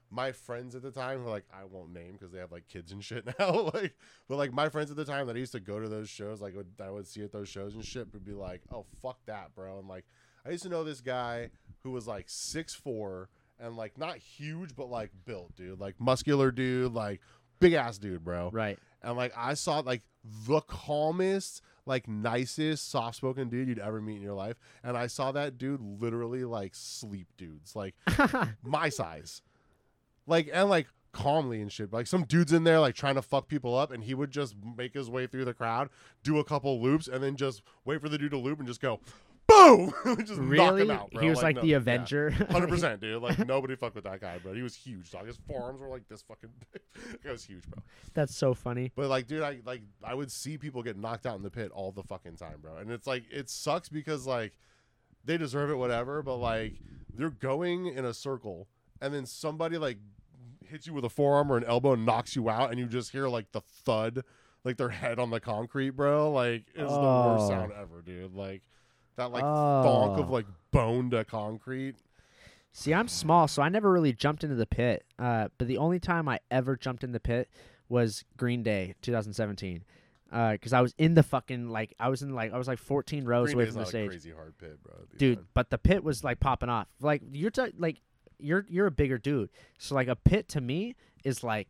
my 0.10 0.32
friends 0.32 0.76
at 0.76 0.82
the 0.82 0.92
time 0.92 1.24
were 1.24 1.30
like, 1.30 1.46
I 1.54 1.66
won't 1.66 1.94
name 1.94 2.14
because 2.14 2.32
they 2.32 2.40
have 2.40 2.52
like 2.52 2.68
kids 2.68 2.92
and 2.92 3.04
shit 3.04 3.26
now. 3.40 3.72
like, 3.74 3.96
but 4.28 4.38
like 4.38 4.54
my 4.54 4.70
friends 4.70 4.92
at 4.92 4.98
the 4.98 5.06
time 5.06 5.28
that 5.28 5.36
I 5.36 5.40
used 5.40 5.52
to 5.54 5.60
go 5.60 5.80
to 5.80 5.90
those 5.90 6.10
shows, 6.10 6.42
like 6.42 6.56
would, 6.56 6.68
I 6.80 6.90
would 6.90 7.08
see 7.08 7.24
at 7.24 7.32
those 7.32 7.50
shows 7.50 7.76
and 7.76 7.84
shit, 7.84 8.12
would 8.14 8.26
be 8.26 8.34
like, 8.34 8.62
oh 8.72 8.86
fuck 9.02 9.20
that, 9.26 9.54
bro. 9.56 9.80
And 9.80 9.88
like 9.88 10.06
I 10.46 10.52
used 10.52 10.64
to 10.64 10.70
know 10.70 10.84
this 10.84 11.02
guy 11.02 11.50
who 11.84 11.92
was 11.92 12.08
like 12.08 12.26
six 12.28 12.74
four 12.74 13.30
and 13.60 13.76
like 13.76 13.98
not 13.98 14.18
huge, 14.18 14.76
but 14.76 14.90
like 14.90 15.12
built, 15.26 15.56
dude, 15.56 15.80
like 15.80 15.96
muscular 16.00 16.52
dude, 16.52 16.94
like 16.94 17.22
big 17.60 17.74
ass 17.74 17.98
dude, 17.98 18.24
bro. 18.24 18.50
Right. 18.52 18.80
And 19.02 19.18
like 19.18 19.34
I 19.36 19.54
saw 19.56 19.80
like 19.80 20.04
the 20.46 20.62
calmest, 20.62 21.62
like 21.86 22.08
nicest, 22.08 22.90
soft 22.90 23.18
spoken 23.18 23.50
dude 23.50 23.68
you'd 23.68 23.80
ever 23.80 24.02
meet 24.02 24.18
in 24.18 24.22
your 24.22 24.34
life. 24.34 24.58
And 24.84 24.98
I 24.98 25.08
saw 25.08 25.32
that 25.34 25.58
dude 25.58 25.82
literally 25.82 26.44
like 26.44 26.76
sleep 26.76 27.28
dudes, 27.38 27.76
like 27.76 27.96
my 28.64 28.90
size. 28.90 29.42
Like 30.28 30.50
and 30.54 30.70
like 30.70 30.88
calmly 31.12 31.62
and 31.62 31.72
shit. 31.72 31.92
Like 31.92 32.08
some 32.08 32.24
dudes 32.24 32.54
in 32.54 32.64
there 32.64 32.80
like 32.80 32.96
trying 32.96 33.16
to 33.16 33.22
fuck 33.22 33.48
people 33.48 33.76
up, 33.76 33.92
and 33.92 34.04
he 34.04 34.14
would 34.14 34.32
just 34.32 34.56
make 34.78 34.94
his 34.94 35.10
way 35.10 35.28
through 35.28 35.46
the 35.46 35.54
crowd, 35.54 35.90
do 36.24 36.38
a 36.38 36.44
couple 36.44 36.80
loops, 36.82 37.08
and 37.08 37.24
then 37.24 37.36
just 37.36 37.64
wait 37.86 38.02
for 38.02 38.10
the 38.10 38.18
dude 38.18 38.32
to 38.32 38.38
loop 38.38 38.60
and 38.60 38.68
just 38.68 38.82
go, 38.82 39.00
boom, 39.48 39.94
just 40.26 40.40
knock 40.40 40.78
him 40.78 40.92
out. 40.92 41.12
Bro. 41.12 41.24
he 41.24 41.30
was 41.30 41.42
like, 41.42 41.56
no- 41.56 41.62
the. 41.62 41.74
Avenger. 41.74 42.30
Hundred 42.52 42.70
percent, 42.70 43.02
dude. 43.02 43.22
Like 43.22 43.46
nobody 43.48 43.76
fucked 43.76 43.96
with 43.96 44.04
that 44.04 44.22
guy, 44.22 44.38
bro. 44.38 44.54
He 44.54 44.62
was 44.62 44.76
huge, 44.76 45.10
dog. 45.12 45.26
His 45.28 45.38
forearms 45.48 45.80
were 45.80 45.88
like 45.88 46.08
this 46.08 46.22
fucking. 46.22 46.50
It 47.24 47.30
was 47.30 47.44
huge, 47.44 47.64
bro. 47.70 47.84
That's 48.16 48.36
so 48.36 48.54
funny. 48.56 48.92
But 48.96 49.08
like, 49.10 49.28
dude, 49.28 49.44
I 49.44 49.60
like 49.66 49.82
I 50.04 50.14
would 50.14 50.32
see 50.32 50.58
people 50.58 50.82
get 50.82 50.98
knocked 50.98 51.26
out 51.26 51.36
in 51.38 51.44
the 51.44 51.52
pit 51.52 51.72
all 51.72 51.92
the 51.92 52.04
fucking 52.04 52.38
time, 52.38 52.56
bro. 52.62 52.78
And 52.78 52.92
it's 52.92 53.06
like 53.06 53.24
it 53.32 53.50
sucks 53.50 53.88
because 53.88 54.26
like 54.26 54.58
they 55.24 55.38
deserve 55.38 55.70
it, 55.70 55.76
whatever. 55.76 56.24
But 56.24 56.38
like 56.38 56.74
they're 57.14 57.30
going 57.30 57.86
in 57.86 58.04
a 58.04 58.14
circle, 58.14 58.68
and 59.00 59.14
then 59.14 59.26
somebody 59.26 59.78
like 59.78 59.98
hits 60.68 60.88
you 60.88 60.94
with 60.94 61.06
a 61.06 61.10
forearm 61.10 61.52
or 61.52 61.58
an 61.58 61.64
elbow 61.66 61.94
and 61.94 62.06
knocks 62.06 62.36
you 62.36 62.50
out, 62.50 62.72
and 62.72 62.80
you 62.80 62.86
just 62.88 63.12
hear 63.12 63.28
like 63.28 63.52
the 63.52 63.62
thud, 63.62 64.24
like 64.64 64.78
their 64.78 64.90
head 64.90 65.20
on 65.20 65.30
the 65.30 65.40
concrete, 65.40 65.92
bro. 65.92 66.32
Like 66.32 66.64
it's 66.76 66.92
the 66.94 67.00
worst 67.00 67.44
Oh. 67.46 67.50
sound 67.50 67.72
ever, 67.74 68.02
dude. 68.02 68.34
Like 68.34 68.62
that 69.16 69.32
like 69.32 69.44
thonk 69.44 70.20
of 70.20 70.30
Oh. 70.30 70.34
like 70.34 70.46
bone 70.72 71.10
to 71.12 71.24
concrete. 71.26 71.96
See, 72.74 72.94
I'm 72.94 73.08
small, 73.08 73.48
so 73.48 73.62
I 73.64 73.70
never 73.70 73.92
really 73.92 74.14
jumped 74.14 74.44
into 74.44 74.56
the 74.56 74.68
pit. 74.68 75.04
Uh, 75.18 75.48
but 75.58 75.68
the 75.68 75.78
only 75.78 76.00
time 76.00 76.30
I 76.30 76.40
ever 76.52 76.76
jumped 76.76 77.04
in 77.04 77.12
the 77.12 77.20
pit 77.20 77.50
was 77.90 78.24
Green 78.38 78.62
Day 78.62 78.94
2017. 79.02 79.84
Because 80.30 80.74
I 80.74 80.82
was 80.82 80.94
in 80.98 81.14
the 81.14 81.24
fucking 81.24 81.70
like 81.70 81.96
I 82.02 82.10
was 82.10 82.22
in 82.22 82.36
like 82.36 82.52
I 82.54 82.58
was 82.58 82.68
like 82.68 82.80
14 82.80 83.24
rows 83.26 83.48
Green 83.48 83.56
away 83.56 83.64
Day's 83.66 83.74
from 83.74 83.82
the 83.84 83.86
stage, 83.88 84.10
crazy 84.10 84.32
hard 84.32 84.58
pit, 84.58 84.78
bro. 84.84 84.94
Dude. 85.18 85.38
fine. 85.38 85.48
But 85.54 85.70
the 85.70 85.78
pit 85.78 86.04
was 86.04 86.22
like 86.24 86.40
popping 86.42 86.68
off. 86.70 86.88
Like 87.00 87.22
you're 87.32 87.50
t- 87.50 87.72
like 87.80 88.02
you're 88.40 88.66
you're 88.70 88.88
a 88.88 88.92
bigger 88.92 89.18
dude, 89.18 89.50
so 89.78 89.96
like 89.96 90.08
a 90.08 90.16
pit 90.16 90.48
to 90.50 90.62
me 90.62 90.96
is 91.24 91.44
like 91.44 91.68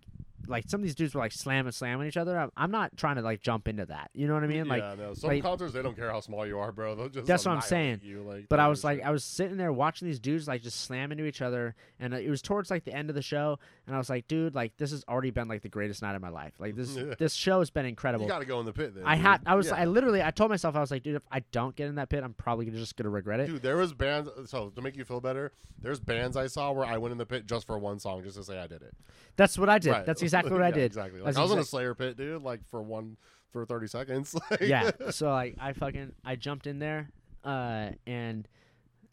like 0.47 0.65
some 0.67 0.79
of 0.79 0.83
these 0.83 0.95
dudes 0.95 1.13
were 1.13 1.21
like 1.21 1.31
slamming 1.31 1.71
slamming 1.71 2.07
each 2.07 2.17
other. 2.17 2.37
I'm, 2.37 2.51
I'm 2.57 2.71
not 2.71 2.95
trying 2.97 3.15
to 3.17 3.21
like 3.21 3.41
jump 3.41 3.67
into 3.67 3.85
that. 3.87 4.09
You 4.13 4.27
know 4.27 4.33
what 4.33 4.43
I 4.43 4.47
mean? 4.47 4.67
Like 4.67 4.81
yeah, 4.81 4.95
no. 4.97 5.13
Some 5.13 5.29
like- 5.29 5.43
concerts 5.43 5.73
they 5.73 5.81
don't 5.81 5.95
care 5.95 6.11
how 6.11 6.19
small 6.21 6.45
you 6.45 6.59
are, 6.59 6.71
bro. 6.71 6.95
They'll 6.95 7.09
just 7.09 7.27
That's 7.27 7.45
what 7.45 7.51
I'm 7.53 7.61
saying. 7.61 8.01
You, 8.03 8.21
like, 8.21 8.47
But 8.49 8.59
I 8.59 8.67
was 8.67 8.83
like, 8.83 8.99
shit. 8.99 9.07
I 9.07 9.11
was 9.11 9.23
sitting 9.23 9.57
there 9.57 9.71
watching 9.73 10.07
these 10.07 10.19
dudes 10.19 10.47
like 10.47 10.61
just 10.61 10.81
slam 10.81 11.11
into 11.11 11.25
each 11.25 11.41
other, 11.41 11.75
and 11.99 12.13
uh, 12.13 12.17
it 12.17 12.29
was 12.29 12.41
towards 12.41 12.71
like 12.71 12.83
the 12.85 12.93
end 12.93 13.09
of 13.09 13.15
the 13.15 13.21
show, 13.21 13.59
and 13.85 13.95
I 13.95 13.97
was 13.99 14.09
like, 14.09 14.27
dude, 14.27 14.55
like 14.55 14.75
this 14.77 14.91
has 14.91 15.03
already 15.09 15.31
been 15.31 15.47
like 15.47 15.61
the 15.61 15.69
greatest 15.69 16.01
night 16.01 16.15
of 16.15 16.21
my 16.21 16.29
life. 16.29 16.53
Like 16.59 16.75
this, 16.75 16.95
Yeah. 16.95 17.13
this 17.19 17.33
show 17.33 17.59
has 17.59 17.69
been 17.69 17.85
incredible. 17.85 18.25
you 18.25 18.29
got 18.31 18.39
to 18.39 18.45
go 18.45 18.59
in 18.59 18.65
the 18.65 18.73
pit. 18.73 18.95
Then, 18.95 19.03
I 19.05 19.15
dude. 19.15 19.25
had, 19.25 19.41
I 19.45 19.55
was, 19.55 19.67
Yeah. 19.67 19.75
I 19.75 19.85
literally, 19.85 20.23
I 20.23 20.31
told 20.31 20.49
myself, 20.49 20.75
I 20.75 20.79
was 20.79 20.91
like, 20.91 21.03
dude, 21.03 21.15
if 21.15 21.23
I 21.31 21.41
don't 21.51 21.75
get 21.75 21.87
in 21.89 21.95
that 21.95 22.09
pit, 22.09 22.23
I'm 22.23 22.33
probably 22.33 22.65
just 22.69 22.95
gonna 22.95 23.09
regret 23.09 23.39
it. 23.39 23.47
Dude, 23.47 23.61
there 23.61 23.77
was 23.77 23.93
bands. 23.93 24.29
So 24.45 24.69
to 24.69 24.81
make 24.81 24.95
you 24.95 25.03
feel 25.05 25.19
better, 25.21 25.51
there's 25.81 25.99
bands 25.99 26.37
I 26.37 26.47
saw 26.47 26.71
where 26.71 26.85
I 26.85 26.97
went 26.97 27.11
in 27.11 27.17
the 27.17 27.25
pit 27.25 27.45
just 27.45 27.67
for 27.67 27.77
one 27.77 27.99
song, 27.99 28.23
just 28.23 28.37
to 28.37 28.43
say 28.43 28.57
I 28.59 28.67
did 28.67 28.81
it. 28.81 28.93
That's 29.35 29.57
what 29.57 29.69
I 29.69 29.77
did. 29.79 29.91
Right. 29.91 30.05
That's 30.05 30.21
exactly 30.21 30.36
what 30.49 30.61
I 30.61 30.71
did. 30.71 30.85
Exactly. 30.85 31.21
Like, 31.21 31.35
I 31.37 31.41
was 31.41 31.51
in 31.51 31.59
a 31.59 31.63
Slayer 31.63 31.93
pit, 31.95 32.17
dude. 32.17 32.41
Like 32.43 32.65
for 32.69 32.81
one 32.81 33.17
for 33.51 33.65
thirty 33.65 33.87
seconds. 33.87 34.35
Like, 34.51 34.61
yeah. 34.61 34.91
So 35.11 35.29
like, 35.29 35.55
I 35.59 35.73
fucking, 35.73 36.13
I 36.25 36.35
jumped 36.35 36.67
in 36.67 36.79
there, 36.79 37.09
uh, 37.43 37.89
and 38.05 38.47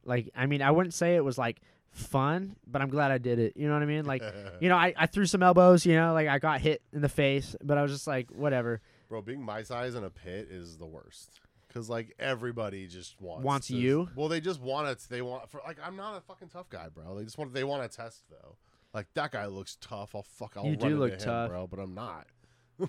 like, 0.04 0.30
I 0.36 0.46
mean, 0.46 0.62
I 0.62 0.70
wouldn't 0.70 0.94
say 0.94 1.16
it 1.16 1.24
was 1.24 1.38
like 1.38 1.60
fun, 1.90 2.56
but 2.66 2.82
I'm 2.82 2.88
glad 2.90 3.10
I 3.10 3.18
did 3.18 3.38
it. 3.38 3.56
You 3.56 3.68
know 3.68 3.74
what 3.74 3.82
I 3.82 3.86
mean? 3.86 4.04
Like, 4.04 4.22
you 4.60 4.68
know, 4.68 4.76
I, 4.76 4.92
I 4.96 5.06
threw 5.06 5.26
some 5.26 5.42
elbows. 5.42 5.86
You 5.86 5.94
know, 5.94 6.12
like 6.12 6.28
I 6.28 6.38
got 6.38 6.60
hit 6.60 6.82
in 6.92 7.00
the 7.00 7.08
face, 7.08 7.54
but 7.62 7.78
I 7.78 7.82
was 7.82 7.92
just 7.92 8.06
like, 8.06 8.30
whatever. 8.30 8.80
Bro, 9.08 9.22
being 9.22 9.42
my 9.42 9.62
size 9.62 9.94
in 9.94 10.02
a 10.04 10.10
pit 10.10 10.48
is 10.50 10.76
the 10.76 10.86
worst. 10.86 11.40
Cause 11.72 11.90
like 11.90 12.14
everybody 12.20 12.86
just 12.86 13.20
wants 13.20 13.44
Wants 13.44 13.66
to- 13.66 13.74
you? 13.76 14.08
Well, 14.14 14.28
they 14.28 14.40
just 14.40 14.60
want 14.60 14.86
it. 14.86 15.00
They 15.10 15.22
want 15.22 15.50
for 15.50 15.60
like 15.66 15.76
I'm 15.84 15.96
not 15.96 16.16
a 16.16 16.20
fucking 16.20 16.48
tough 16.48 16.70
guy, 16.70 16.86
bro. 16.88 17.16
They 17.18 17.24
just 17.24 17.36
want 17.36 17.52
they 17.52 17.64
want 17.64 17.90
to 17.90 17.96
test 17.96 18.22
though. 18.30 18.54
Like 18.94 19.08
that 19.14 19.32
guy 19.32 19.46
looks 19.46 19.76
tough. 19.80 20.14
I'll 20.14 20.22
fuck. 20.22 20.54
I'll 20.56 20.64
You 20.64 20.70
run 20.70 20.78
do 20.78 20.86
into 20.86 20.98
look 20.98 21.12
him, 21.14 21.18
tough. 21.18 21.50
bro. 21.50 21.66
But 21.66 21.80
I'm 21.80 21.94
not. 21.94 22.26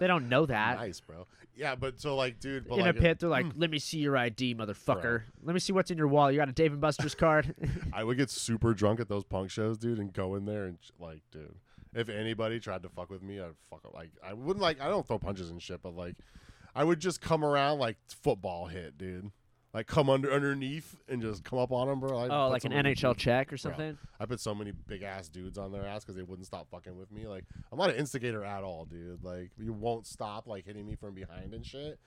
They 0.00 0.06
don't 0.06 0.28
know 0.30 0.46
that. 0.46 0.76
nice, 0.80 1.00
bro. 1.00 1.26
Yeah, 1.54 1.74
but 1.74 2.00
so 2.00 2.16
like, 2.16 2.40
dude, 2.40 2.66
in 2.66 2.78
like, 2.78 2.96
a 2.96 2.98
pit, 2.98 3.18
they're 3.18 3.28
like, 3.28 3.44
mm. 3.44 3.52
"Let 3.56 3.70
me 3.70 3.78
see 3.78 3.98
your 3.98 4.16
ID, 4.16 4.54
motherfucker. 4.54 5.24
Let 5.42 5.52
me 5.52 5.60
see 5.60 5.74
what's 5.74 5.90
in 5.90 5.98
your 5.98 6.08
wallet. 6.08 6.32
You 6.32 6.40
got 6.40 6.48
a 6.48 6.52
Dave 6.52 6.72
and 6.72 6.80
Buster's 6.80 7.14
card." 7.14 7.54
I 7.92 8.02
would 8.02 8.16
get 8.16 8.30
super 8.30 8.72
drunk 8.72 8.98
at 8.98 9.08
those 9.08 9.24
punk 9.24 9.50
shows, 9.50 9.76
dude, 9.76 9.98
and 9.98 10.10
go 10.12 10.36
in 10.36 10.46
there 10.46 10.64
and 10.64 10.78
like, 10.98 11.20
dude, 11.30 11.54
if 11.94 12.08
anybody 12.08 12.60
tried 12.60 12.82
to 12.84 12.88
fuck 12.88 13.10
with 13.10 13.22
me, 13.22 13.40
I'd 13.40 13.50
fuck 13.68 13.84
up. 13.84 13.92
Like, 13.92 14.10
I 14.24 14.32
wouldn't 14.32 14.62
like, 14.62 14.80
I 14.80 14.88
don't 14.88 15.06
throw 15.06 15.18
punches 15.18 15.50
and 15.50 15.60
shit, 15.60 15.82
but 15.82 15.94
like, 15.94 16.14
I 16.74 16.84
would 16.84 17.00
just 17.00 17.20
come 17.20 17.44
around 17.44 17.78
like 17.78 17.98
football 18.08 18.66
hit, 18.66 18.96
dude. 18.96 19.30
Like 19.72 19.86
come 19.86 20.10
under 20.10 20.32
underneath 20.32 20.96
and 21.08 21.22
just 21.22 21.44
come 21.44 21.58
up 21.58 21.70
on 21.70 21.86
them, 21.86 22.00
bro. 22.00 22.18
I 22.18 22.28
oh, 22.28 22.48
like 22.48 22.62
so 22.62 22.66
an 22.68 22.74
many- 22.74 22.94
NHL 22.94 23.16
check 23.16 23.52
or 23.52 23.56
something. 23.56 23.96
I 24.18 24.26
put 24.26 24.40
so 24.40 24.52
many 24.54 24.72
big 24.72 25.02
ass 25.02 25.28
dudes 25.28 25.58
on 25.58 25.70
their 25.70 25.86
ass 25.86 26.02
because 26.02 26.16
they 26.16 26.22
wouldn't 26.22 26.46
stop 26.46 26.68
fucking 26.70 26.96
with 26.96 27.12
me. 27.12 27.28
Like 27.28 27.44
I'm 27.70 27.78
not 27.78 27.90
an 27.90 27.96
instigator 27.96 28.44
at 28.44 28.64
all, 28.64 28.84
dude. 28.84 29.22
Like 29.22 29.50
you 29.58 29.72
won't 29.72 30.06
stop 30.08 30.48
like 30.48 30.66
hitting 30.66 30.86
me 30.86 30.96
from 30.96 31.14
behind 31.14 31.54
and 31.54 31.64
shit. 31.64 32.00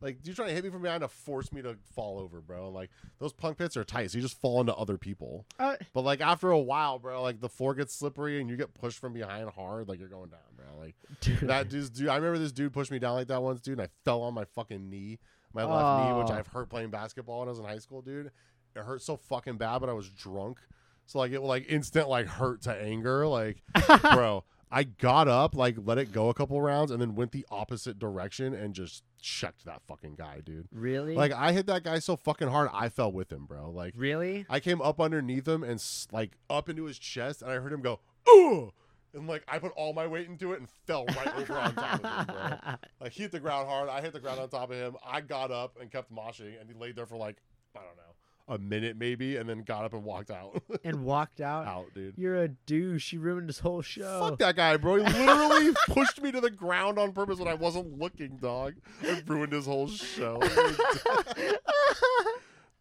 Like 0.00 0.18
you're 0.22 0.34
trying 0.36 0.48
to 0.50 0.54
hit 0.54 0.62
me 0.62 0.70
from 0.70 0.82
behind 0.82 1.00
to 1.00 1.08
force 1.08 1.52
me 1.52 1.60
to 1.62 1.76
fall 1.96 2.20
over, 2.20 2.40
bro. 2.40 2.66
And, 2.66 2.74
like 2.74 2.90
those 3.18 3.32
punk 3.32 3.58
pits 3.58 3.76
are 3.76 3.82
tight, 3.82 4.12
so 4.12 4.18
you 4.18 4.22
just 4.22 4.40
fall 4.40 4.60
into 4.60 4.72
other 4.76 4.96
people. 4.96 5.44
Uh, 5.58 5.74
But 5.92 6.02
like 6.02 6.20
after 6.20 6.50
a 6.52 6.58
while, 6.60 7.00
bro, 7.00 7.20
like 7.20 7.40
the 7.40 7.48
floor 7.48 7.74
gets 7.74 7.96
slippery 7.96 8.40
and 8.40 8.48
you 8.48 8.56
get 8.56 8.74
pushed 8.74 9.00
from 9.00 9.12
behind 9.12 9.50
hard, 9.50 9.88
like 9.88 9.98
you're 9.98 10.08
going 10.08 10.30
down, 10.30 10.38
bro. 10.56 10.66
Like 10.78 10.94
dude. 11.20 11.40
that 11.48 11.68
dude, 11.68 11.92
dude. 11.92 12.08
I 12.08 12.14
remember 12.14 12.38
this 12.38 12.52
dude 12.52 12.72
pushed 12.72 12.92
me 12.92 13.00
down 13.00 13.14
like 13.14 13.26
that 13.26 13.42
once, 13.42 13.60
dude, 13.60 13.80
and 13.80 13.88
I 13.88 13.88
fell 14.04 14.22
on 14.22 14.34
my 14.34 14.44
fucking 14.44 14.88
knee, 14.88 15.18
my 15.64 15.74
left 15.74 16.10
knee, 16.10 16.18
which 16.22 16.30
Oh. 16.30 16.34
I've 16.34 16.46
hurt 16.48 16.68
playing 16.68 16.90
basketball 16.90 17.40
when 17.40 17.48
I 17.48 17.50
was 17.50 17.58
in 17.58 17.64
high 17.64 17.78
school, 17.78 18.02
dude. 18.02 18.30
It 18.76 18.82
hurt 18.82 19.02
so 19.02 19.16
fucking 19.16 19.56
bad, 19.56 19.78
but 19.78 19.88
I 19.88 19.92
was 19.92 20.08
drunk, 20.10 20.58
so 21.06 21.18
like 21.18 21.32
it 21.32 21.40
like 21.40 21.66
instant 21.68 22.08
like 22.08 22.26
hurt 22.26 22.62
to 22.62 22.74
anger, 22.74 23.26
like 23.26 23.62
bro. 24.02 24.44
I 24.70 24.82
got 24.84 25.28
up, 25.28 25.54
like 25.54 25.76
let 25.82 25.96
it 25.96 26.12
go 26.12 26.28
a 26.28 26.34
couple 26.34 26.60
rounds, 26.60 26.90
and 26.90 27.00
then 27.00 27.14
went 27.14 27.32
the 27.32 27.46
opposite 27.50 27.98
direction 27.98 28.52
and 28.52 28.74
just 28.74 29.02
checked 29.18 29.64
that 29.64 29.80
fucking 29.88 30.14
guy, 30.16 30.40
dude. 30.44 30.68
really? 30.70 31.14
Like 31.14 31.32
I 31.32 31.52
hit 31.52 31.66
that 31.66 31.84
guy 31.84 31.98
so 32.00 32.16
fucking 32.16 32.48
hard, 32.48 32.68
I 32.74 32.90
fell 32.90 33.10
with 33.10 33.32
him, 33.32 33.46
bro. 33.46 33.70
Like 33.70 33.94
really? 33.96 34.44
I 34.50 34.60
came 34.60 34.82
up 34.82 35.00
underneath 35.00 35.48
him 35.48 35.64
and 35.64 35.82
like 36.12 36.32
up 36.50 36.68
into 36.68 36.84
his 36.84 36.98
chest, 36.98 37.40
and 37.40 37.50
I 37.50 37.54
heard 37.54 37.72
him 37.72 37.80
go, 37.80 38.00
"Ooh!" 38.28 38.72
And 39.14 39.26
like 39.26 39.42
I 39.48 39.58
put 39.58 39.72
all 39.76 39.92
my 39.92 40.06
weight 40.06 40.28
into 40.28 40.52
it 40.52 40.60
and 40.60 40.68
fell 40.86 41.06
right 41.06 41.36
over 41.36 41.58
on 41.58 41.74
top 41.74 42.04
of 42.04 42.28
him, 42.28 42.34
bro. 42.34 42.74
Like 43.00 43.12
he 43.12 43.22
hit 43.22 43.32
the 43.32 43.40
ground 43.40 43.68
hard. 43.68 43.88
I 43.88 44.00
hit 44.00 44.12
the 44.12 44.20
ground 44.20 44.40
on 44.40 44.48
top 44.48 44.70
of 44.70 44.76
him. 44.76 44.96
I 45.04 45.20
got 45.20 45.50
up 45.50 45.76
and 45.80 45.90
kept 45.90 46.12
moshing, 46.12 46.60
and 46.60 46.68
he 46.68 46.74
laid 46.78 46.96
there 46.96 47.06
for 47.06 47.16
like 47.16 47.36
I 47.74 47.80
don't 47.80 47.96
know 47.96 48.08
a 48.48 48.58
minute 48.58 48.96
maybe, 48.96 49.36
and 49.36 49.48
then 49.48 49.62
got 49.62 49.84
up 49.84 49.92
and 49.92 50.02
walked 50.02 50.30
out. 50.30 50.62
and 50.84 51.04
walked 51.04 51.40
out. 51.40 51.66
out, 51.66 51.94
dude. 51.94 52.14
You're 52.16 52.42
a 52.42 52.48
douche. 52.48 53.12
You 53.12 53.20
ruined 53.20 53.48
his 53.48 53.58
whole 53.58 53.82
show. 53.82 54.28
Fuck 54.30 54.38
that 54.38 54.56
guy, 54.56 54.76
bro. 54.76 54.96
He 54.96 55.02
literally 55.02 55.74
pushed 55.88 56.20
me 56.20 56.32
to 56.32 56.40
the 56.40 56.50
ground 56.50 56.98
on 56.98 57.12
purpose 57.12 57.38
when 57.38 57.48
I 57.48 57.54
wasn't 57.54 57.98
looking, 57.98 58.38
dog. 58.38 58.74
It 59.02 59.24
ruined 59.28 59.52
his 59.52 59.66
whole 59.66 59.88
show. 59.88 60.40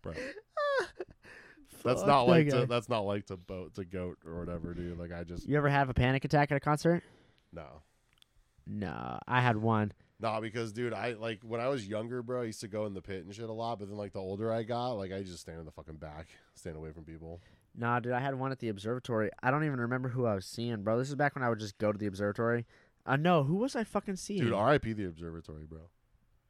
bro. 0.02 0.14
That's 1.84 2.02
not 2.02 2.26
that 2.26 2.32
like 2.32 2.50
guy. 2.50 2.62
to 2.62 2.66
that's 2.66 2.90
not 2.90 3.02
like 3.02 3.26
to 3.28 3.38
boat 3.38 3.76
to 3.76 3.86
goat 3.86 4.18
or 4.26 4.40
whatever, 4.40 4.74
dude. 4.74 4.98
Like 4.98 5.12
I 5.12 5.24
just 5.24 5.48
You 5.48 5.58
ever 5.58 5.70
have 5.70 5.90
a 5.90 5.94
panic 5.94 6.26
attack 6.26 6.52
at 6.52 6.58
a 6.58 6.62
concert? 6.62 7.04
no. 7.52 7.82
No, 8.70 9.18
I 9.26 9.40
had 9.40 9.56
one. 9.56 9.94
Nah, 10.20 10.42
because 10.42 10.74
dude, 10.74 10.94
I 10.94 11.14
like 11.14 11.40
when 11.44 11.62
I 11.62 11.70
was 11.70 11.88
younger, 11.88 12.22
bro, 12.22 12.42
I 12.42 12.46
used 12.46 12.60
to 12.62 12.68
go 12.68 12.86
in 12.86 12.94
the 12.94 13.02
pit 13.02 13.24
and 13.24 13.34
shit 13.34 13.48
a 13.48 13.54
lot, 13.54 13.80
but 13.80 13.88
then 13.88 13.98
like 13.98 14.12
the 14.14 14.20
older 14.20 14.52
I 14.52 14.64
got, 14.64 14.94
like 14.94 15.14
I 15.14 15.24
just 15.24 15.40
stand 15.40 15.60
in 15.60 15.66
the 15.66 15.72
fucking 15.72 15.96
back, 15.96 16.28
stand 16.56 16.76
away 16.76 16.92
from 16.92 17.06
people. 17.06 17.40
Nah, 17.78 18.00
dude, 18.00 18.12
I 18.14 18.20
had 18.20 18.36
one 18.36 18.52
at 18.52 18.60
the 18.60 18.70
observatory. 18.70 19.30
I 19.42 19.52
don't 19.52 19.64
even 19.64 19.80
remember 19.80 20.10
who 20.10 20.26
I 20.26 20.34
was 20.36 20.46
seeing, 20.46 20.84
bro. 20.84 20.98
This 20.98 21.10
is 21.10 21.16
back 21.16 21.36
when 21.36 21.44
I 21.44 21.50
would 21.50 21.60
just 21.60 21.78
go 21.78 21.92
to 21.92 21.98
the 21.98 22.08
observatory. 22.08 22.66
Uh, 23.06 23.16
no, 23.16 23.44
who 23.44 23.56
was 23.56 23.76
I 23.76 23.84
fucking 23.84 24.16
seeing? 24.18 24.42
Dude, 24.44 24.54
RIP 24.54 24.98
the 24.98 25.06
observatory, 25.06 25.64
bro. 25.66 25.82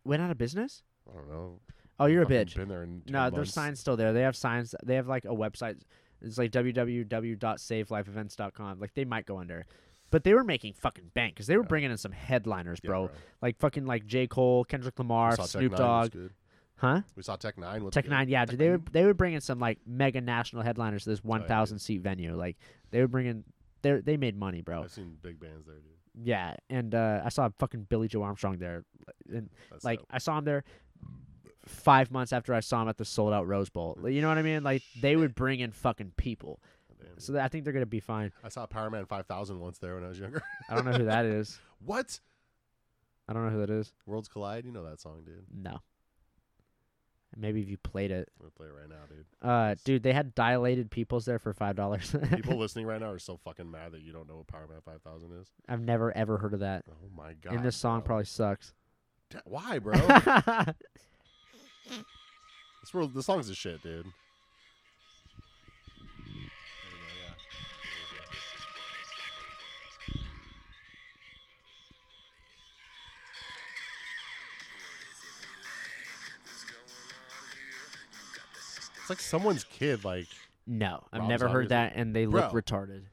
Went 0.03 0.23
out 0.23 0.31
of 0.31 0.37
business? 0.37 0.81
I 1.07 1.15
don't 1.17 1.29
know. 1.29 1.59
Oh, 1.99 2.05
you're 2.05 2.23
a 2.23 2.27
bitch. 2.27 2.55
Been 2.55 2.67
there 2.69 2.83
in 2.83 3.01
10 3.07 3.11
No, 3.13 3.29
there's 3.29 3.53
signs 3.53 3.79
still 3.79 3.97
there. 3.97 4.13
They 4.13 4.21
have 4.21 4.35
signs. 4.35 4.73
They 4.85 4.95
have 4.95 5.07
like 5.07 5.25
a 5.25 5.29
website. 5.29 5.79
It's 6.21 6.37
like 6.37 6.51
www.savelifeevents.com. 6.51 8.79
Like 8.79 8.93
they 8.93 9.05
might 9.05 9.25
go 9.25 9.39
under, 9.39 9.65
but 10.11 10.23
they 10.23 10.33
were 10.33 10.43
making 10.43 10.73
fucking 10.73 11.11
bank 11.13 11.35
because 11.35 11.47
they 11.47 11.57
were 11.57 11.63
Yeah. 11.63 11.67
bringing 11.69 11.91
in 11.91 11.97
some 11.97 12.11
headliners, 12.11 12.79
Yeah, 12.83 12.87
bro. 12.89 13.09
Like 13.41 13.57
fucking 13.59 13.85
like 13.85 14.05
J 14.05 14.27
Cole, 14.27 14.63
Kendrick 14.65 14.97
Lamar, 14.99 15.31
We 15.31 15.35
saw 15.35 15.43
Tech 15.43 15.49
Snoop 15.51 15.75
Dogg, 15.75 16.13
huh? 16.77 17.01
We 17.15 17.23
saw 17.23 17.35
Tech 17.35 17.55
N9ne. 17.55 17.81
What's 17.81 17.93
Tech 17.95 18.05
good? 18.05 18.11
Nine, 18.11 18.29
yeah, 18.29 18.41
Tech 18.41 18.49
dude. 18.51 18.59
They 18.59 18.69
would 18.69 18.85
they 18.87 19.05
would 19.05 19.17
bring 19.17 19.33
in 19.33 19.41
some 19.41 19.59
like 19.59 19.79
mega 19.85 20.21
national 20.21 20.63
headliners 20.63 21.03
to 21.03 21.09
this 21.11 21.19
yeah, 21.23 21.29
1,000 21.29 21.79
seat 21.79 22.01
venue. 22.01 22.35
Like 22.35 22.57
they 22.91 23.01
would 23.01 23.11
bring 23.11 23.27
in. 23.27 23.43
They 23.83 23.99
they 24.01 24.17
made 24.17 24.35
money, 24.37 24.61
bro. 24.61 24.83
I've 24.83 24.91
seen 24.91 25.17
big 25.21 25.39
bands 25.39 25.65
there, 25.67 25.75
dude. 25.75 26.27
Yeah, 26.27 26.55
and 26.71 26.95
uh, 26.95 27.21
I 27.23 27.29
saw 27.29 27.47
fucking 27.59 27.83
Billie 27.89 28.07
Joe 28.07 28.23
Armstrong 28.23 28.57
there, 28.57 28.85
and 29.31 29.49
That's 29.69 29.85
like 29.85 29.99
dope. 29.99 30.07
I 30.09 30.17
saw 30.17 30.39
him 30.39 30.45
there 30.45 30.63
five 31.67 32.11
months 32.11 32.33
after 32.33 32.53
I 32.53 32.59
saw 32.59 32.81
him 32.81 32.89
at 32.89 32.97
the 32.97 33.05
sold 33.05 33.33
out 33.33 33.47
Rose 33.47 33.69
Bowl. 33.69 33.97
You 34.05 34.21
know 34.21 34.27
what 34.27 34.37
I 34.37 34.41
mean? 34.41 34.63
Like 34.63 34.83
they 35.01 35.15
would 35.15 35.35
bring 35.35 35.59
in 35.59 35.71
fucking 35.71 36.13
people, 36.17 36.59
so 37.17 37.37
I 37.39 37.47
think 37.47 37.63
they're 37.63 37.73
gonna 37.73 37.85
be 37.85 37.99
fine. 37.99 38.31
I 38.43 38.49
saw 38.49 38.65
Powerman 38.65 39.07
5000 39.07 39.59
once 39.59 39.77
there 39.79 39.95
when 39.95 40.03
I 40.03 40.07
was 40.07 40.19
younger. 40.19 40.41
I 40.69 40.75
don't 40.75 40.85
know 40.85 40.93
who 40.93 41.05
that 41.05 41.25
is. 41.25 41.59
what? 41.85 42.19
I 43.29 43.33
don't 43.33 43.45
know 43.45 43.51
who 43.51 43.59
that 43.59 43.69
is. 43.69 43.91
Worlds 44.05 44.27
Collide? 44.27 44.65
You 44.65 44.71
know 44.71 44.89
that 44.89 45.01
song, 45.01 45.23
dude. 45.25 45.43
No, 45.53 45.81
Maybe 47.35 47.61
if 47.61 47.69
you 47.69 47.77
played 47.77 48.11
it. 48.11 48.29
I'm 48.39 48.45
gonna 48.45 48.51
play 48.51 48.67
it 48.67 48.73
right 48.73 48.89
now, 48.89 49.05
dude. 49.09 49.25
Uh, 49.41 49.75
dude, 49.83 50.03
they 50.03 50.13
had 50.13 50.33
dilated 50.33 50.89
peoples 50.89 51.25
there 51.25 51.39
for 51.39 51.53
five 51.53 51.75
dollars. 51.75 52.15
People 52.35 52.57
listening 52.57 52.85
right 52.85 52.99
now 52.99 53.11
are 53.11 53.19
so 53.19 53.37
fucking 53.43 53.69
mad 53.69 53.91
that 53.91 54.01
you 54.01 54.11
don't 54.11 54.27
know 54.27 54.37
what 54.37 54.47
Powerman 54.47 54.83
5000 54.83 55.31
is. 55.39 55.47
I've 55.67 55.81
never 55.81 56.15
ever 56.15 56.37
heard 56.37 56.53
of 56.53 56.61
that. 56.61 56.85
Oh 56.89 57.09
my 57.15 57.33
god. 57.33 57.53
and 57.53 57.63
this 57.63 57.75
song 57.75 57.99
bro. 57.99 58.05
probably 58.05 58.25
sucks. 58.25 58.73
Why, 59.43 59.79
bro? 59.79 59.93
This, 62.81 62.93
world, 62.93 63.13
this 63.13 63.25
song's 63.25 63.49
a 63.49 63.55
shit, 63.55 63.81
dude. 63.81 64.05
It's 79.07 79.09
like 79.09 79.21
someone's 79.21 79.63
kid. 79.63 80.03
Like 80.03 80.27
no, 80.65 81.01
I've 81.13 81.21
Rob 81.21 81.29
never 81.29 81.45
Zombie 81.45 81.53
heard 81.53 81.69
that, 81.69 81.93
and 81.95 82.13
they 82.13 82.25
look 82.25 82.51
retarded. 82.51 83.03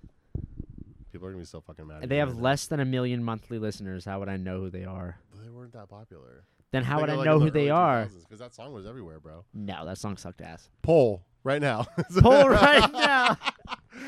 people 1.12 1.28
are 1.28 1.30
gonna 1.30 1.42
be 1.42 1.46
so 1.46 1.60
fucking 1.60 1.86
mad. 1.86 2.02
at 2.02 2.08
they 2.08 2.16
have 2.16 2.32
right 2.32 2.42
less 2.42 2.66
than 2.66 2.80
a 2.80 2.84
million 2.84 3.22
monthly 3.22 3.60
listeners. 3.60 4.04
How 4.04 4.18
would 4.18 4.28
I 4.28 4.36
know 4.36 4.58
who 4.58 4.70
they 4.70 4.84
are? 4.84 5.18
They 5.40 5.48
weren't 5.48 5.72
that 5.74 5.88
popular. 5.88 6.42
Then 6.74 6.82
how 6.82 7.00
would 7.00 7.08
I 7.08 7.14
Like, 7.14 7.24
know 7.24 7.38
who 7.38 7.50
they 7.52 7.70
are? 7.70 8.06
Because 8.06 8.40
that 8.40 8.52
song 8.52 8.72
was 8.72 8.84
everywhere, 8.84 9.20
bro. 9.20 9.44
No, 9.54 9.86
that 9.86 9.96
song 9.96 10.16
sucked 10.16 10.40
ass. 10.40 10.68
Poll 10.82 11.22
right 11.44 11.62
now. 11.62 11.86
Pull 12.18 12.48
right 12.48 12.92
now. 12.92 13.36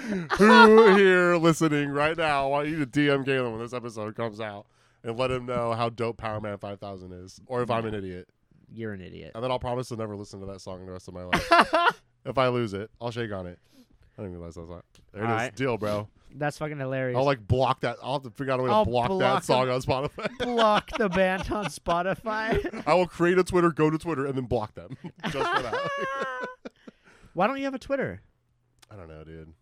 Who 0.39 0.97
here 0.97 1.37
listening 1.37 1.91
right 1.91 2.17
now? 2.17 2.45
I 2.45 2.47
want 2.49 2.69
you 2.69 2.85
to 2.85 2.87
DM 2.87 3.25
Galen 3.25 3.53
when 3.53 3.61
this 3.61 3.73
episode 3.73 4.17
comes 4.17 4.41
out 4.41 4.67
and 5.05 5.17
let 5.17 5.31
him 5.31 5.47
know 5.47 5.75
how 5.75 5.91
dope 5.91 6.17
Powerman 6.21 6.59
5000 6.59 7.13
is, 7.13 7.41
or 7.47 7.63
if 7.63 7.71
I'm 7.71 7.87
an 7.87 7.95
idiot. 7.95 8.29
You're 8.69 8.93
an 8.93 9.01
idiot. 9.01 9.31
And 9.37 9.45
then 9.45 9.53
I'll 9.53 9.61
promise 9.61 9.89
to 9.89 9.97
never 9.97 10.17
listen 10.17 10.41
to 10.41 10.47
that 10.47 10.61
song 10.61 10.85
the 10.87 10.93
rest 10.93 11.07
of 11.07 11.15
my 11.15 11.23
life. 11.25 12.03
if 12.25 12.37
I 12.37 12.49
lose 12.49 12.75
it, 12.75 12.91
I'll 13.01 13.13
shake 13.13 13.31
on 13.33 13.47
it. 13.47 13.61
I 14.19 14.23
didn't 14.23 14.33
realize 14.37 14.57
that 14.57 14.67
song. 14.67 14.83
There 15.13 15.23
it 15.23 15.27
is. 15.27 15.31
Alright. 15.31 15.55
Deal, 15.55 15.79
bro. 15.79 16.09
That's 16.39 16.59
fucking 16.59 16.79
hilarious. 16.79 17.17
I'll 17.17 17.25
like 17.25 17.47
block 17.47 17.81
that. 17.81 17.97
I'll 18.03 18.15
have 18.15 18.23
to 18.23 18.31
figure 18.31 18.53
out 18.53 18.61
a 18.61 18.63
way 18.63 18.69
to 18.69 18.75
I'll 18.75 18.85
block, 18.85 19.09
block 19.09 19.21
that 19.21 19.45
song 19.45 19.69
on 19.69 19.81
Spotify. 19.81 20.39
block 20.39 20.91
the 20.99 21.09
band 21.11 21.51
on 21.51 21.67
Spotify. 21.67 22.83
I 22.87 22.95
will 22.95 23.07
create 23.07 23.39
a 23.39 23.45
Twitter, 23.45 23.71
go 23.71 23.91
to 23.91 23.99
Twitter, 23.99 24.27
and 24.27 24.37
then 24.37 24.45
block 24.45 24.75
them 24.75 24.97
just 25.31 25.51
for 25.51 25.63
that. 25.63 25.91
Why 27.35 27.47
don't 27.47 27.59
you 27.59 27.65
have 27.65 27.75
a 27.75 27.79
Twitter? 27.79 28.23
I 28.91 28.97
don't 28.97 29.09
know, 29.09 29.25
dude. 29.25 29.53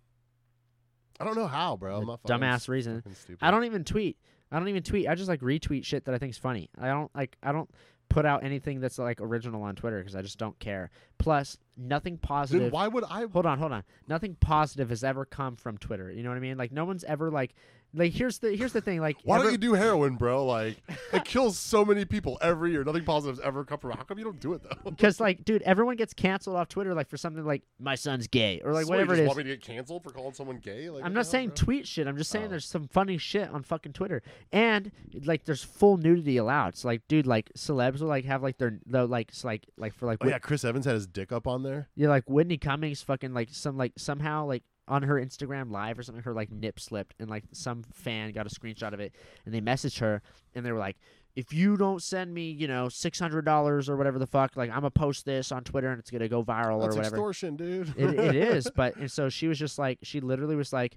I 1.21 1.25
don't 1.25 1.37
know 1.37 1.47
how, 1.47 1.77
bro. 1.77 1.99
I'm 1.99 2.07
not 2.07 2.23
dumbass 2.25 2.69
reason. 2.69 3.03
I 3.41 3.51
don't 3.51 3.65
even 3.65 3.85
tweet. 3.85 4.17
I 4.51 4.59
don't 4.59 4.69
even 4.69 4.83
tweet. 4.83 5.09
I 5.09 5.15
just 5.15 5.29
like 5.29 5.41
retweet 5.41 5.85
shit 5.85 6.05
that 6.05 6.15
I 6.15 6.19
think's 6.19 6.39
funny. 6.39 6.71
I 6.81 6.89
don't 6.89 7.11
like. 7.15 7.37
I 7.43 7.53
don't 7.53 7.71
put 8.15 8.25
out 8.25 8.45
anything 8.45 8.79
that's 8.79 8.97
like 8.97 9.21
original 9.21 9.65
on 9.65 9.75
Twitter 9.75 9.99
because 9.99 10.15
I 10.15 10.23
just 10.23 10.39
don't 10.39 10.57
care. 10.61 10.91
Plus, 11.19 11.59
nothing 11.77 12.17
positive. 12.17 12.73
why 12.73 12.87
would 12.87 13.03
I? 13.03 13.27
hold 13.27 13.45
on, 13.45 13.59
hold 13.59 13.73
on. 13.73 13.83
Nothing 14.07 14.37
positive 14.39 14.91
has 14.91 15.03
ever 15.03 15.25
come 15.25 15.57
from 15.57 15.79
Twitter. 15.79 16.13
You 16.13 16.23
know 16.23 16.29
what 16.29 16.37
I 16.37 16.41
mean? 16.41 16.57
Like 16.57 16.71
no 16.71 16.85
one's 16.85 17.03
ever 17.03 17.29
like, 17.29 17.57
like 17.95 18.13
here's 18.13 18.39
the 18.39 18.57
here's 18.57 18.73
the 18.73 18.81
thing. 18.81 19.01
Like 19.01 19.17
Why 19.25 19.37
ever- 19.37 19.45
don't 19.45 19.53
you 19.53 19.59
do 19.59 19.75
heroin, 19.75 20.17
bro? 20.17 20.45
Like 20.45 20.77
it 21.13 21.25
kills 21.25 21.59
so 21.59 21.85
many 21.85 22.05
people 22.05 22.39
every 22.43 22.73
year. 22.73 22.85
Nothing 22.85 23.05
positive's 23.05 23.41
ever 23.41 23.65
come 23.65 23.79
from. 23.79 23.93
it. 23.93 23.97
How 23.99 24.03
come 24.05 24.19
you 24.19 24.25
don't 24.25 24.41
do 24.41 24.53
it 24.55 24.63
though? 24.63 24.91
Because 24.91 25.21
like, 25.21 25.45
dude, 25.45 25.63
everyone 25.63 25.97
gets 25.97 26.13
canceled 26.15 26.57
off 26.57 26.69
Twitter 26.69 26.95
like 26.95 27.09
for 27.09 27.17
something 27.17 27.45
like 27.45 27.63
my 27.79 27.95
son's 27.95 28.27
gay 28.27 28.61
or 28.65 28.73
like 28.73 28.85
So 28.85 28.91
whatever 28.91 29.15
you 29.15 29.19
just 29.19 29.23
is. 29.23 29.27
Want 29.29 29.39
me 29.39 29.45
to 29.45 29.51
get 29.51 29.63
canceled 29.63 30.03
for 30.03 30.11
calling 30.11 30.35
someone 30.35 30.59
gay? 30.59 30.89
Like, 30.91 31.05
I'm 31.05 31.15
not 31.15 31.27
saying 31.27 31.53
tweet 31.53 31.87
shit. 31.87 32.07
I'm 32.07 32.17
just 32.17 32.31
saying 32.31 32.47
Oh. 32.47 32.49
there's 32.49 32.67
some 32.67 32.89
funny 32.89 33.19
shit 33.19 33.49
on 33.51 33.63
fucking 33.63 33.93
Twitter, 33.93 34.23
and 34.53 34.91
like 35.25 35.45
there's 35.45 35.63
full 35.65 35.97
nudity 35.97 36.37
allowed. 36.37 36.77
So 36.77 36.89
like, 36.89 37.03
dude, 37.09 37.27
like 37.27 37.51
celebs 37.57 38.01
will 38.01 38.09
like 38.09 38.25
have 38.25 38.43
like 38.43 38.59
their 38.59 38.79
the 38.87 39.07
like 39.07 39.31
like 39.45 39.67
like 39.77 39.95
for 39.95 40.07
like 40.07 40.19
Oh 40.21 40.27
Whit- 40.27 40.31
yeah, 40.33 40.39
Chris 40.39 40.65
Evans 40.65 40.85
had 40.87 40.95
his 40.95 41.07
dick 41.07 41.33
up 41.33 41.47
on 41.47 41.63
there. 41.63 41.89
yeah 41.97 42.09
like 42.09 42.25
Whitney 42.29 42.57
Cummings 42.59 43.03
fucking 43.03 43.33
like 43.35 43.49
some 43.53 43.77
like 43.77 43.93
somehow 43.97 44.47
like 44.47 44.63
on 44.87 45.03
her 45.03 45.15
Instagram 45.15 45.71
live 45.71 45.99
or 45.99 46.03
something 46.03 46.23
her 46.25 46.35
like 46.35 46.51
nip 46.53 46.79
slipped 46.79 47.15
and 47.19 47.31
like 47.31 47.45
some 47.53 47.83
fan 47.93 48.33
got 48.33 48.47
a 48.47 48.51
screenshot 48.51 48.93
of 48.93 49.01
it 49.01 49.15
and 49.47 49.55
they 49.55 49.61
messaged 49.61 49.99
her 50.01 50.23
and 50.55 50.65
they 50.65 50.73
were 50.73 50.79
like. 50.79 50.97
If 51.37 51.53
you 51.53 51.77
don't 51.77 52.01
send 52.01 52.33
me, 52.33 52.53
you 52.53 52.69
know, 52.69 52.89
six 52.89 53.19
hundred 53.19 53.45
dollars 53.45 53.89
or 53.89 53.97
whatever 53.97 54.21
the 54.21 54.27
fuck, 54.29 54.57
like 54.57 54.71
I'm 54.71 54.77
gonna 54.77 54.91
post 54.93 55.25
this 55.25 55.51
on 55.51 55.65
Twitter 55.65 55.91
and 55.91 55.99
it's 55.99 56.09
gonna 56.09 56.29
go 56.29 56.45
viral 56.45 56.81
That's 56.81 56.95
or 56.95 56.99
whatever. 56.99 57.17
extortion, 57.17 57.57
dude. 57.57 57.93
it, 57.97 58.15
it 58.21 58.37
is 58.55 58.71
but 58.77 58.95
and 58.95 59.11
so 59.11 59.29
she 59.29 59.49
was 59.49 59.59
just 59.59 59.77
like 59.77 59.99
she 60.05 60.21
literally 60.21 60.55
was 60.55 60.73
like 60.73 60.97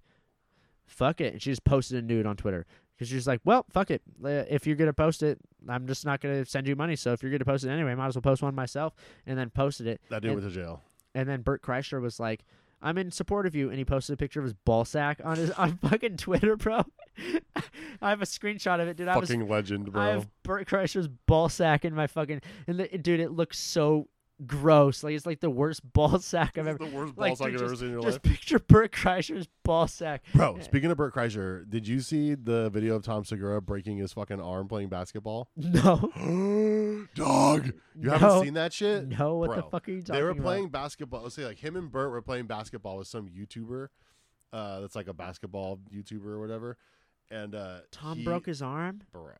fuck 0.85 1.21
it 1.21 1.33
and 1.33 1.41
she 1.41 1.49
just 1.49 1.63
posted 1.63 2.03
a 2.03 2.05
nude 2.05 2.25
on 2.27 2.35
twitter 2.38 2.65
because 2.95 3.09
she's 3.09 3.27
like 3.27 3.41
well 3.45 3.65
fuck 3.71 3.89
it 3.91 4.01
if 4.23 4.65
you're 4.67 4.75
gonna 4.75 4.93
post 4.93 5.21
it 5.23 5.38
i'm 5.67 5.85
just 5.88 6.05
not 6.05 6.21
gonna 6.21 6.45
send 6.45 6.67
you 6.67 6.75
money 6.75 6.95
so 6.95 7.11
if 7.13 7.21
you're 7.21 7.31
gonna 7.31 7.43
post 7.43 7.63
it 7.65 7.69
anyway 7.69 7.93
might 7.95 8.07
as 8.07 8.15
well 8.15 8.21
post 8.21 8.41
one 8.41 8.55
myself 8.55 8.93
and 9.25 9.38
then 9.38 9.49
posted 9.49 9.88
it 9.88 9.99
that 10.09 10.21
dude 10.21 10.31
And- 10.33 10.41
went 10.41 10.53
to 10.53 10.59
jail. 10.61 10.81
and 11.15 11.27
then 11.27 11.41
bert 11.41 11.61
kreischer 11.61 11.99
was 12.01 12.19
like 12.19 12.45
i'm 12.82 12.97
in 12.97 13.11
support 13.11 13.45
of 13.45 13.55
you. 13.55 13.69
And 13.69 13.78
he 13.78 13.86
posted 13.86 14.13
a 14.13 14.17
picture 14.17 14.39
of 14.39 14.45
his 14.45 14.53
ball 14.53 14.86
sack 14.86 15.21
on 15.23 15.38
his 15.38 15.51
on 15.57 15.78
fucking 15.78 16.17
twitter 16.17 16.55
bro. 16.55 16.84
I 18.01 18.09
have 18.09 18.21
a 18.21 18.25
screenshot 18.25 18.80
of 18.80 18.88
it 18.88 18.97
dude. 18.97 19.07
I 19.07 19.17
was 19.17 19.30
Fucking 19.30 19.47
legend, 19.47 19.91
bro. 19.91 20.01
I 20.01 20.07
have 20.09 20.28
Bert 20.43 20.67
Kreischer's 20.67 21.07
ball 21.07 21.49
sack 21.49 21.84
in 21.86 21.95
my 21.95 22.07
fucking 22.07 22.41
and 22.67 22.80
the, 22.80 22.88
dude, 22.97 23.19
it 23.19 23.32
looks 23.32 23.57
so 23.57 24.07
gross. 24.45 25.03
Like 25.03 25.15
it's 25.15 25.25
like 25.25 25.39
the 25.39 25.49
worst 25.49 25.81
ball 25.93 26.19
sack 26.19 26.57
I've 26.57 26.67
ever. 26.67 26.77
the 26.77 26.85
worst 26.85 27.13
like, 27.17 27.29
ball 27.31 27.35
sack 27.38 27.47
dude, 27.47 27.55
I've 27.55 27.61
ever 27.63 27.69
just- 27.71 27.79
seen 27.81 27.88
in 27.89 27.93
your 27.93 28.01
Just 28.03 28.15
life. 28.25 28.33
picture 28.33 28.59
Bert 28.59 28.91
Kreischer's 28.91 29.47
ball 29.63 29.88
sack. 29.88 30.23
Bro, 30.35 30.59
speaking 30.61 30.91
of 30.91 30.97
Bert 30.97 31.13
Kreischer, 31.15 31.69
did 31.69 31.88
you 31.88 31.99
see 32.01 32.35
the 32.35 32.69
video 32.69 32.95
of 32.95 33.03
Tom 33.03 33.25
Segura 33.25 33.61
breaking 33.61 33.97
his 33.97 34.13
fucking 34.13 34.39
arm 34.41 34.67
playing 34.67 34.89
basketball? 34.89 35.49
No, 35.57 37.07
Dog, 37.15 37.65
you 37.67 37.73
No. 38.09 38.17
haven't 38.17 38.43
seen 38.43 38.53
that 38.55 38.73
shit? 38.73 39.07
no. 39.07 39.35
What 39.35 39.55
the 39.55 39.63
fuck 39.63 39.88
are 39.88 39.91
you 39.91 40.01
talking 40.01 40.09
about? 40.09 40.13
They 40.17 40.23
were 40.23 40.29
about? 40.31 40.43
playing 40.43 40.69
basketball. 40.69 41.23
Let's 41.23 41.35
say 41.35 41.45
like 41.45 41.59
him 41.59 41.75
and 41.75 41.91
Bert 41.91 42.11
were 42.11 42.21
playing 42.21 42.45
basketball 42.47 42.97
with 42.97 43.07
some 43.07 43.27
YouTuber, 43.29 43.88
uh, 44.53 44.79
that's 44.81 44.95
like 44.95 45.07
a 45.07 45.13
basketball 45.13 45.79
YouTuber 45.93 46.25
or 46.25 46.39
whatever. 46.39 46.77
And 47.29 47.55
uh, 47.55 47.79
Tom 47.91 48.19
he- 48.19 48.23
broke 48.23 48.45
his 48.45 48.61
arm. 48.61 49.01
bro. 49.11 49.31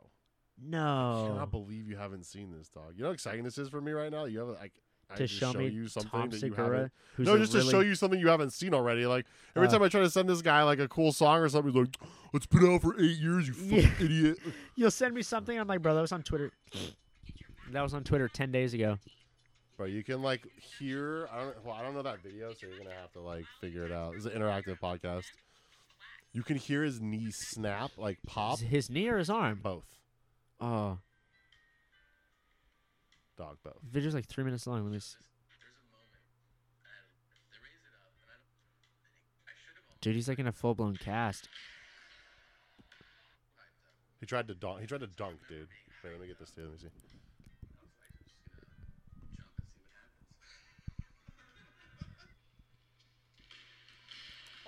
No, 0.60 0.80
I 0.80 1.22
No. 1.22 1.28
cannot 1.34 1.52
believe 1.52 1.88
you 1.88 1.98
haven't 1.98 2.26
seen 2.26 2.52
this, 2.52 2.68
dog. 2.70 2.94
You 2.96 3.04
know 3.04 3.10
how 3.10 3.14
exciting 3.14 3.44
this 3.44 3.58
is 3.60 3.70
for 3.70 3.80
me 3.80 3.92
right 3.92 4.12
now. 4.12 4.26
You 4.26 4.40
have 4.40 4.48
like 4.50 4.74
to 5.16 5.26
just 5.28 5.34
show 5.40 5.54
me 5.54 5.68
you 5.68 5.88
something 5.88 6.12
Tom 6.12 6.30
that 6.30 6.36
you 6.36 6.40
Segura, 6.50 6.66
haven't. 6.66 6.92
No, 7.18 7.38
just 7.38 7.54
really, 7.54 7.66
to 7.66 7.72
show 7.72 7.80
you 7.80 7.96
something 7.96 8.20
you 8.20 8.28
haven't 8.28 8.52
seen 8.52 8.74
already. 8.74 9.06
Like 9.06 9.26
every 9.56 9.68
Uh. 9.68 9.72
time 9.72 9.84
I 9.84 9.90
try 9.90 10.02
to 10.02 10.10
send 10.10 10.28
this 10.30 10.42
guy 10.42 10.64
like 10.64 10.80
a 10.80 10.88
cool 10.88 11.12
song 11.12 11.40
or 11.40 11.50
something, 11.50 11.72
he's 11.74 11.80
like, 11.82 11.96
"It's 12.34 12.46
been 12.46 12.66
out 12.74 12.82
for 12.82 13.00
eight 13.00 13.18
years, 13.18 13.48
you 13.48 13.54
fucking 13.54 13.78
Yeah. 13.78 13.92
idiot." 14.06 14.38
You'll 14.76 14.92
send 14.92 15.14
me 15.16 15.22
something. 15.22 15.58
I'm 15.58 15.68
like, 15.68 15.82
bro, 15.82 15.96
that 15.96 16.02
was 16.02 16.12
on 16.12 16.24
Twitter. 16.24 16.52
that 17.72 17.82
was 17.82 17.94
on 17.94 18.04
Twitter 18.04 18.28
ten 18.28 18.52
days 18.52 18.74
ago. 18.74 18.98
Bro, 19.78 19.88
you 19.88 20.04
can 20.04 20.22
like 20.22 20.42
hear. 20.80 21.28
I 21.32 21.40
don't. 21.44 21.66
Well, 21.66 21.76
I 21.76 21.84
don't 21.84 21.94
know 21.94 22.02
that 22.04 22.22
video, 22.22 22.52
so 22.54 22.68
you're 22.68 22.78
gonna 22.78 22.92
have 23.00 23.12
to 23.14 23.20
like 23.22 23.46
figure 23.62 23.86
it 23.86 23.92
out. 23.92 24.16
It's 24.16 24.26
an 24.26 24.32
interactive 24.34 24.80
podcast. 24.80 25.26
You 26.34 26.44
can 26.44 26.58
hear 26.58 26.84
his 26.84 27.00
knee 27.00 27.32
snap, 27.32 27.92
like 27.98 28.20
pop. 28.28 28.60
His, 28.60 28.70
his 28.70 28.90
knee 28.90 29.08
or 29.08 29.18
his 29.18 29.30
arm? 29.30 29.60
Both, 29.64 29.86
Oh, 30.60 30.98
dog, 33.38 33.58
both. 33.64 33.78
video's 33.90 34.14
like 34.14 34.26
three 34.28 34.44
minutes 34.44 34.68
long. 34.68 34.84
Let 34.84 34.92
me. 34.92 35.00
Dude, 40.02 40.16
he's 40.16 40.28
like 40.30 40.40
in 40.40 40.48
a 40.48 40.52
full 40.52 40.76
blown 40.76 40.96
cast. 40.96 41.48
He 44.20 44.26
tried 44.26 44.48
to 44.48 44.56
dunk. 44.56 44.82
He 44.82 44.88
tried 44.88 45.02
to 45.02 45.08
dunk, 45.08 45.38
dude. 45.48 45.68
Wait, 46.04 46.12
let 46.12 46.22
me 46.22 46.28
get 46.28 46.40
this. 46.40 46.52
Dude. 46.52 46.66
Let 46.66 46.74
me 46.74 46.80
see. 46.80 46.88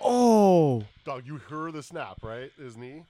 Oh, 0.02 0.82
Dog, 1.04 1.26
you 1.26 1.36
heard 1.36 1.74
the 1.74 1.82
snap, 1.82 2.18
right? 2.22 2.50
His 2.58 2.76
knee. 2.76 3.04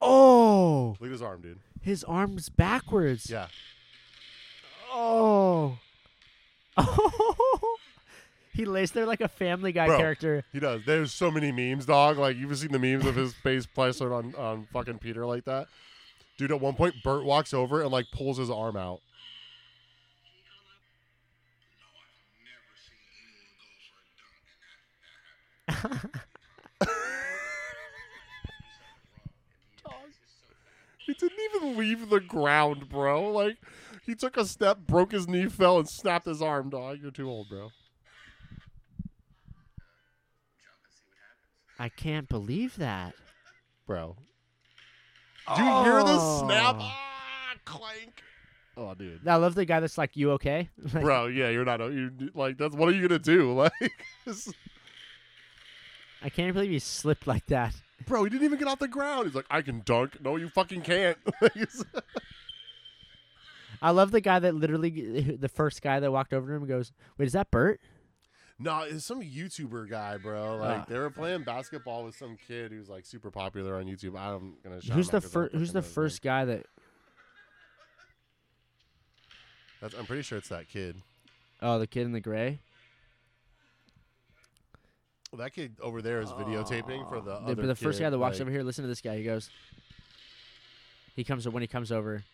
oh, 0.00 0.96
Look 0.98 1.08
at 1.08 1.12
his 1.12 1.22
arm, 1.22 1.40
dude. 1.40 1.58
His 1.80 2.04
arm's 2.04 2.48
backwards. 2.48 3.30
Yeah. 3.30 3.48
Oh. 4.92 5.78
Oh. 6.76 7.76
he 8.52 8.64
lays 8.64 8.92
there 8.92 9.06
like 9.06 9.20
a 9.20 9.28
Family 9.28 9.72
Guy 9.72 9.86
Bro. 9.86 9.98
character. 9.98 10.44
He 10.52 10.60
does. 10.60 10.82
There's 10.86 11.12
so 11.12 11.30
many 11.30 11.52
memes, 11.52 11.86
dog. 11.86 12.18
Like 12.18 12.36
you've 12.36 12.56
seen 12.58 12.72
the 12.72 12.78
memes 12.78 13.06
of 13.06 13.14
his 13.14 13.32
face 13.34 13.66
plastered 13.66 14.12
on 14.12 14.34
on 14.36 14.66
fucking 14.72 14.98
Peter 14.98 15.26
like 15.26 15.44
that. 15.44 15.68
Dude, 16.38 16.52
at 16.52 16.60
one 16.60 16.74
point, 16.74 16.94
Bert 17.04 17.24
walks 17.24 17.52
over 17.52 17.82
and 17.82 17.90
like 17.90 18.06
pulls 18.12 18.38
his 18.38 18.50
arm 18.50 18.76
out. 18.76 19.00
He 31.10 31.14
didn't 31.14 31.40
even 31.54 31.76
leave 31.76 32.08
the 32.08 32.20
ground, 32.20 32.88
bro. 32.88 33.32
Like 33.32 33.56
he 34.06 34.14
took 34.14 34.36
a 34.36 34.44
step, 34.44 34.78
broke 34.78 35.10
his 35.10 35.26
knee, 35.26 35.46
fell, 35.46 35.78
and 35.80 35.88
snapped 35.88 36.26
his 36.26 36.40
arm, 36.40 36.70
dog. 36.70 36.98
You're 37.02 37.10
too 37.10 37.28
old, 37.28 37.48
bro. 37.48 37.70
I 41.80 41.88
can't 41.88 42.28
believe 42.28 42.76
that. 42.76 43.14
Bro. 43.88 44.18
Do 45.56 45.62
you 45.64 45.82
hear 45.82 46.04
the 46.04 46.38
snap? 46.38 46.76
Oh. 46.78 46.82
Ah, 46.82 47.54
clank. 47.64 48.22
Oh, 48.76 48.94
dude. 48.94 49.26
I 49.26 49.34
love 49.34 49.56
the 49.56 49.64
guy 49.64 49.80
that's 49.80 49.98
like, 49.98 50.16
"You 50.16 50.30
okay?" 50.32 50.68
Bro, 50.92 51.26
yeah, 51.26 51.48
you're 51.48 51.64
not. 51.64 51.80
You 51.80 52.30
like 52.34 52.56
that's 52.56 52.76
what 52.76 52.88
are 52.88 52.92
you 52.92 53.08
gonna 53.08 53.18
do? 53.18 53.52
Like, 53.54 53.72
I 56.22 56.28
can't 56.28 56.54
believe 56.54 56.70
you 56.70 56.78
slipped 56.78 57.26
like 57.26 57.46
that. 57.46 57.74
Bro, 58.06 58.24
he 58.24 58.30
didn't 58.30 58.44
even 58.44 58.58
get 58.58 58.68
off 58.68 58.78
the 58.78 58.88
ground. 58.88 59.26
He's 59.26 59.34
like, 59.34 59.46
I 59.50 59.62
can 59.62 59.82
dunk. 59.84 60.20
No, 60.22 60.36
you 60.36 60.48
fucking 60.48 60.82
can't. 60.82 61.16
I 63.82 63.90
love 63.92 64.10
the 64.10 64.20
guy 64.20 64.38
that 64.38 64.54
literally, 64.54 65.36
the 65.40 65.48
first 65.48 65.80
guy 65.80 66.00
that 66.00 66.12
walked 66.12 66.32
over 66.34 66.46
to 66.48 66.54
him 66.54 66.66
goes, 66.66 66.92
"Wait, 67.16 67.26
is 67.26 67.32
that 67.32 67.50
Bert?" 67.50 67.80
no, 68.58 68.82
it's 68.82 69.06
some 69.06 69.22
YouTuber 69.22 69.88
guy, 69.88 70.18
bro. 70.18 70.56
Like 70.56 70.80
Ah. 70.80 70.84
they 70.86 70.98
were 70.98 71.08
playing 71.08 71.44
basketball 71.44 72.04
with 72.04 72.14
some 72.14 72.36
kid 72.46 72.72
who's 72.72 72.90
like 72.90 73.06
super 73.06 73.30
popular 73.30 73.76
on 73.76 73.86
YouTube. 73.86 74.18
I'm 74.18 74.56
gonna. 74.62 74.80
Who's 74.92 75.08
the 75.08 75.12
'cause 75.12 75.14
I 75.14 75.20
don't 75.20 75.30
first? 75.30 75.54
Who's 75.54 75.72
the 75.72 75.80
first 75.82 76.20
guy 76.20 76.44
that? 76.44 76.66
That's, 79.80 79.94
I'm 79.94 80.04
pretty 80.04 80.22
sure 80.22 80.36
it's 80.36 80.50
that 80.50 80.68
kid. 80.68 80.96
Oh, 81.62 81.78
the 81.78 81.86
kid 81.86 82.02
in 82.04 82.12
the 82.12 82.20
gray. 82.20 82.58
Well, 85.30 85.38
that 85.38 85.52
kid 85.52 85.76
over 85.80 86.02
there 86.02 86.20
is 86.20 86.30
videotaping 86.30 87.08
for 87.08 87.20
the 87.20 87.34
The, 87.40 87.52
other. 87.52 87.66
the 87.66 87.74
first 87.76 87.98
kid, 87.98 88.04
guy 88.04 88.10
that 88.10 88.18
walks 88.18 88.34
like- 88.36 88.42
over 88.42 88.50
here, 88.50 88.62
listen 88.64 88.82
to 88.82 88.88
this 88.88 89.00
guy. 89.00 89.16
He 89.16 89.22
goes. 89.22 89.48
He 91.14 91.22
comes 91.22 91.48
when 91.48 91.60
he 91.62 91.66
comes 91.68 91.92
over. 91.92 92.24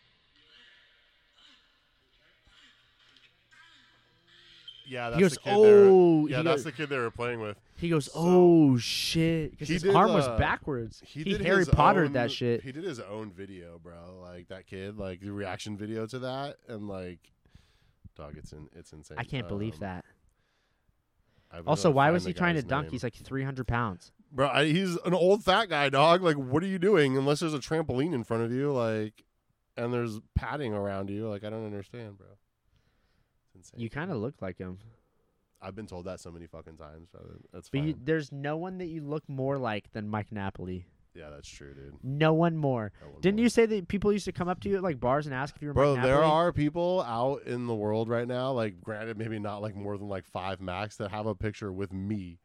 Yeah, 4.89 5.11
that's 5.11 5.21
goes, 5.21 5.33
the 5.35 5.41
kid. 5.41 5.51
they 5.51 5.59
were- 5.73 5.89
"Oh!" 5.89 6.27
yeah, 6.29 6.37
he 6.39 6.43
that's 6.45 6.57
goes, 6.59 6.65
the 6.65 6.73
kid 6.73 6.89
they 6.89 6.97
were 6.99 7.11
playing 7.11 7.41
with. 7.41 7.59
He 7.77 7.89
goes, 7.89 8.05
So- 8.07 8.13
"Oh 8.15 8.79
shit!" 8.79 9.51
Because 9.51 9.67
He 9.69 9.75
his 9.75 9.83
did, 9.83 9.95
arm 9.97 10.13
was 10.15 10.27
uh, 10.29 10.39
backwards. 10.39 11.03
He, 11.05 11.25
He, 11.25 11.33
did 11.33 11.41
Harry 11.41 11.59
his 11.59 11.69
Pottered 11.69 12.07
own- 12.07 12.13
that 12.13 12.31
shit. 12.31 12.63
He 12.63 12.71
did 12.71 12.85
his 12.85 13.01
own 13.01 13.33
video, 13.33 13.79
bro. 13.83 14.21
Like 14.23 14.47
that 14.49 14.67
kid, 14.67 14.97
like 14.97 15.21
the 15.21 15.33
reaction 15.33 15.77
video 15.77 16.07
to 16.07 16.21
that, 16.21 16.59
and 16.69 16.87
like, 16.89 17.19
dog, 18.17 18.37
it's 18.39 18.53
in, 18.53 18.69
it's 18.77 18.93
insane. 18.93 19.19
I 19.19 19.25
can't 19.25 19.49
believe 19.49 19.75
Um, 19.75 19.81
that. 19.81 20.05
I 21.57 21.61
really 21.61 21.69
Also, 21.69 21.89
wanna 21.89 21.97
why 21.97 22.11
was 22.11 22.25
he 22.25 22.33
trying 22.33 22.55
to 22.57 22.63
dunk? 22.63 22.87
name. 22.87 22.93
He's 22.93 23.03
like 23.03 23.15
300 23.15 23.67
pounds. 23.67 24.13
bro, 24.31 24.49
I, 24.49 24.67
he's 24.67 24.97
an 25.07 25.15
old 25.15 25.43
fat 25.45 25.69
guy, 25.71 25.89
dog. 25.89 26.23
Like, 26.23 26.37
what 26.37 26.63
are 26.63 26.67
you 26.67 26.79
doing? 26.79 27.17
Unless 27.17 27.41
there's 27.41 27.55
a 27.55 27.59
trampoline 27.59 28.13
in 28.13 28.25
front 28.25 28.43
of 28.43 28.53
you, 28.53 28.73
like, 28.73 29.25
and 29.77 29.93
there's 29.93 30.21
padding 30.35 30.73
around 30.75 31.09
you, 31.11 31.29
like, 31.29 31.45
I 31.45 31.51
don't 31.51 31.65
understand, 31.65 32.19
bro. 32.19 32.27
It's 33.55 33.71
insane. 33.71 33.81
You 33.81 33.89
kind 33.91 34.11
of 34.11 34.19
look 34.19 34.35
like 34.43 34.59
him. 34.59 34.79
I've 35.63 35.75
been 35.75 35.87
told 35.87 36.05
that 36.05 36.21
so 36.21 36.31
many 36.31 36.47
fucking 36.47 36.77
times. 36.77 37.09
But 37.11 37.23
that's 37.53 37.71
But 37.71 37.79
fine. 37.79 37.89
you, 37.89 37.95
there's 38.05 38.31
no 38.31 38.59
one 38.59 38.77
that 38.79 38.87
you 38.89 39.03
look 39.03 39.27
more 39.29 39.57
like 39.59 39.91
than 39.93 40.09
Mike 40.09 40.31
Napoli. 40.31 40.87
Yeah, 41.17 41.31
that's 41.31 41.49
true, 41.49 41.73
dude. 41.75 41.95
No 42.03 42.33
one 42.35 42.57
more. 42.57 42.93
That 43.01 43.11
one 43.11 43.21
Didn't 43.21 43.37
more. 43.37 43.43
you 43.45 43.49
say 43.49 43.67
that 43.67 43.89
people 43.89 44.13
used 44.13 44.27
to 44.27 44.33
come 44.33 44.49
up 44.49 44.61
to 44.61 44.69
you 44.69 44.77
at 44.77 44.83
like 44.83 45.01
bars 45.01 45.27
and 45.27 45.35
ask 45.35 45.57
if 45.57 45.63
you 45.63 45.69
were 45.69 45.75
Mike 45.75 45.81
Napoli? 45.83 45.95
Bro, 45.95 45.97
Mike 45.97 46.05
there 46.07 46.21
Napoli? 46.21 46.33
are 46.33 46.53
people 46.53 47.03
out 47.03 47.43
in 47.47 47.67
the 47.67 47.75
world 47.75 48.09
right 48.09 48.29
now, 48.29 48.53
like 48.53 48.81
granted, 48.81 49.17
maybe 49.19 49.39
not 49.39 49.63
like 49.63 49.75
more 49.75 49.97
than 49.97 50.09
like 50.09 50.25
five 50.27 50.61
max, 50.61 50.97
that 50.97 51.11
have 51.11 51.27
a 51.27 51.35
picture 51.35 51.73
with 51.73 51.93
me 51.93 52.39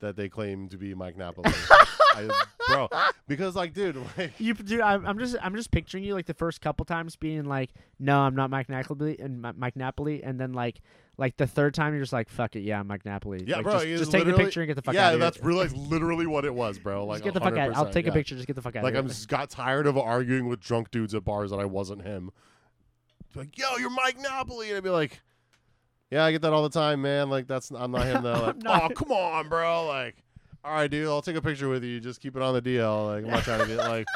that 0.00 0.16
they 0.16 0.28
claim 0.28 0.68
to 0.68 0.76
be 0.76 0.94
Mike 0.94 1.16
Napoli. 1.16 1.50
I, 2.14 2.28
bro, 2.68 2.88
because 3.28 3.54
like, 3.56 3.72
dude, 3.74 3.96
like, 4.16 4.32
You, 4.38 4.54
dude, 4.54 4.80
I'm, 4.80 5.06
I'm 5.06 5.18
just, 5.18 5.36
I'm 5.42 5.54
just 5.54 5.70
picturing 5.70 6.02
you 6.04 6.14
like 6.14 6.26
the 6.26 6.34
first 6.34 6.60
couple 6.60 6.84
times 6.86 7.16
being 7.16 7.44
like, 7.44 7.70
"No, 7.98 8.20
I'm 8.20 8.34
not 8.34 8.48
Mike 8.50 8.68
Napoli," 8.70 9.18
and 9.18 9.40
Mike 9.40 9.76
Napoli, 9.76 10.22
and 10.22 10.40
then 10.40 10.52
like, 10.54 10.80
like 11.18 11.36
the 11.36 11.46
third 11.46 11.74
time 11.74 11.94
you're 11.94 12.02
just 12.02 12.12
like, 12.12 12.28
"Fuck 12.28 12.56
it, 12.56 12.60
yeah, 12.60 12.80
I'm 12.80 12.86
Mike 12.86 13.04
Napoli." 13.04 13.42
yeah, 13.46 13.56
Like, 13.56 13.64
bro, 13.64 13.72
just, 13.84 13.86
just 13.86 14.12
take 14.12 14.26
the 14.26 14.34
picture 14.34 14.60
and 14.60 14.68
get 14.68 14.74
the 14.76 14.82
fuck 14.82 14.94
yeah, 14.94 15.08
out 15.08 15.14
of 15.14 15.20
that's 15.20 15.38
here. 15.38 15.46
really 15.46 15.68
like, 15.68 15.76
literally 15.90 16.26
what 16.26 16.44
it 16.44 16.54
was, 16.54 16.78
bro. 16.78 17.06
Like, 17.06 17.18
just 17.18 17.24
get 17.24 17.34
the 17.34 17.40
fuck 17.40 17.56
out. 17.56 17.74
I'll 17.74 17.86
100%, 17.86 17.92
take 17.92 18.06
a 18.06 18.12
picture. 18.12 18.34
Just 18.34 18.46
get 18.46 18.56
the 18.56 18.62
fuck 18.62 18.76
out. 18.76 18.84
Like, 18.84 18.94
I'm 18.94 19.08
just 19.08 19.28
got 19.28 19.50
tired 19.50 19.86
of 19.86 19.96
arguing 19.96 20.46
with 20.48 20.60
drunk 20.60 20.90
dudes 20.90 21.14
at 21.14 21.24
bars 21.24 21.50
that 21.50 21.58
I 21.58 21.64
wasn't 21.64 22.02
him. 22.02 22.30
Like, 23.34 23.56
yo, 23.58 23.76
you're 23.78 23.90
Mike 23.90 24.18
Napoli, 24.20 24.68
and 24.68 24.76
I'd 24.76 24.82
be 24.82 24.90
like, 24.90 25.20
yeah, 26.10 26.24
I 26.24 26.32
get 26.32 26.42
that 26.42 26.52
all 26.52 26.62
the 26.62 26.70
time, 26.70 27.02
man. 27.02 27.28
Like, 27.30 27.46
that's 27.46 27.70
I'm 27.70 27.90
not 27.90 28.06
him 28.06 28.22
though. 28.22 28.54
Like, 28.64 28.82
oh, 28.82 28.88
come 28.94 29.10
on, 29.12 29.48
bro. 29.48 29.86
Like, 29.86 30.16
all 30.64 30.72
right, 30.72 30.90
dude, 30.90 31.06
I'll 31.08 31.22
take 31.22 31.36
a 31.36 31.42
picture 31.42 31.68
with 31.68 31.84
you. 31.84 32.00
Just 32.00 32.20
keep 32.20 32.36
it 32.36 32.42
on 32.42 32.54
the 32.54 32.62
DL. 32.62 33.06
Like, 33.06 33.24
I'm 33.24 33.30
not 33.30 33.42
trying 33.42 33.60
to 33.60 33.66
get 33.66 33.78
like. 33.78 34.06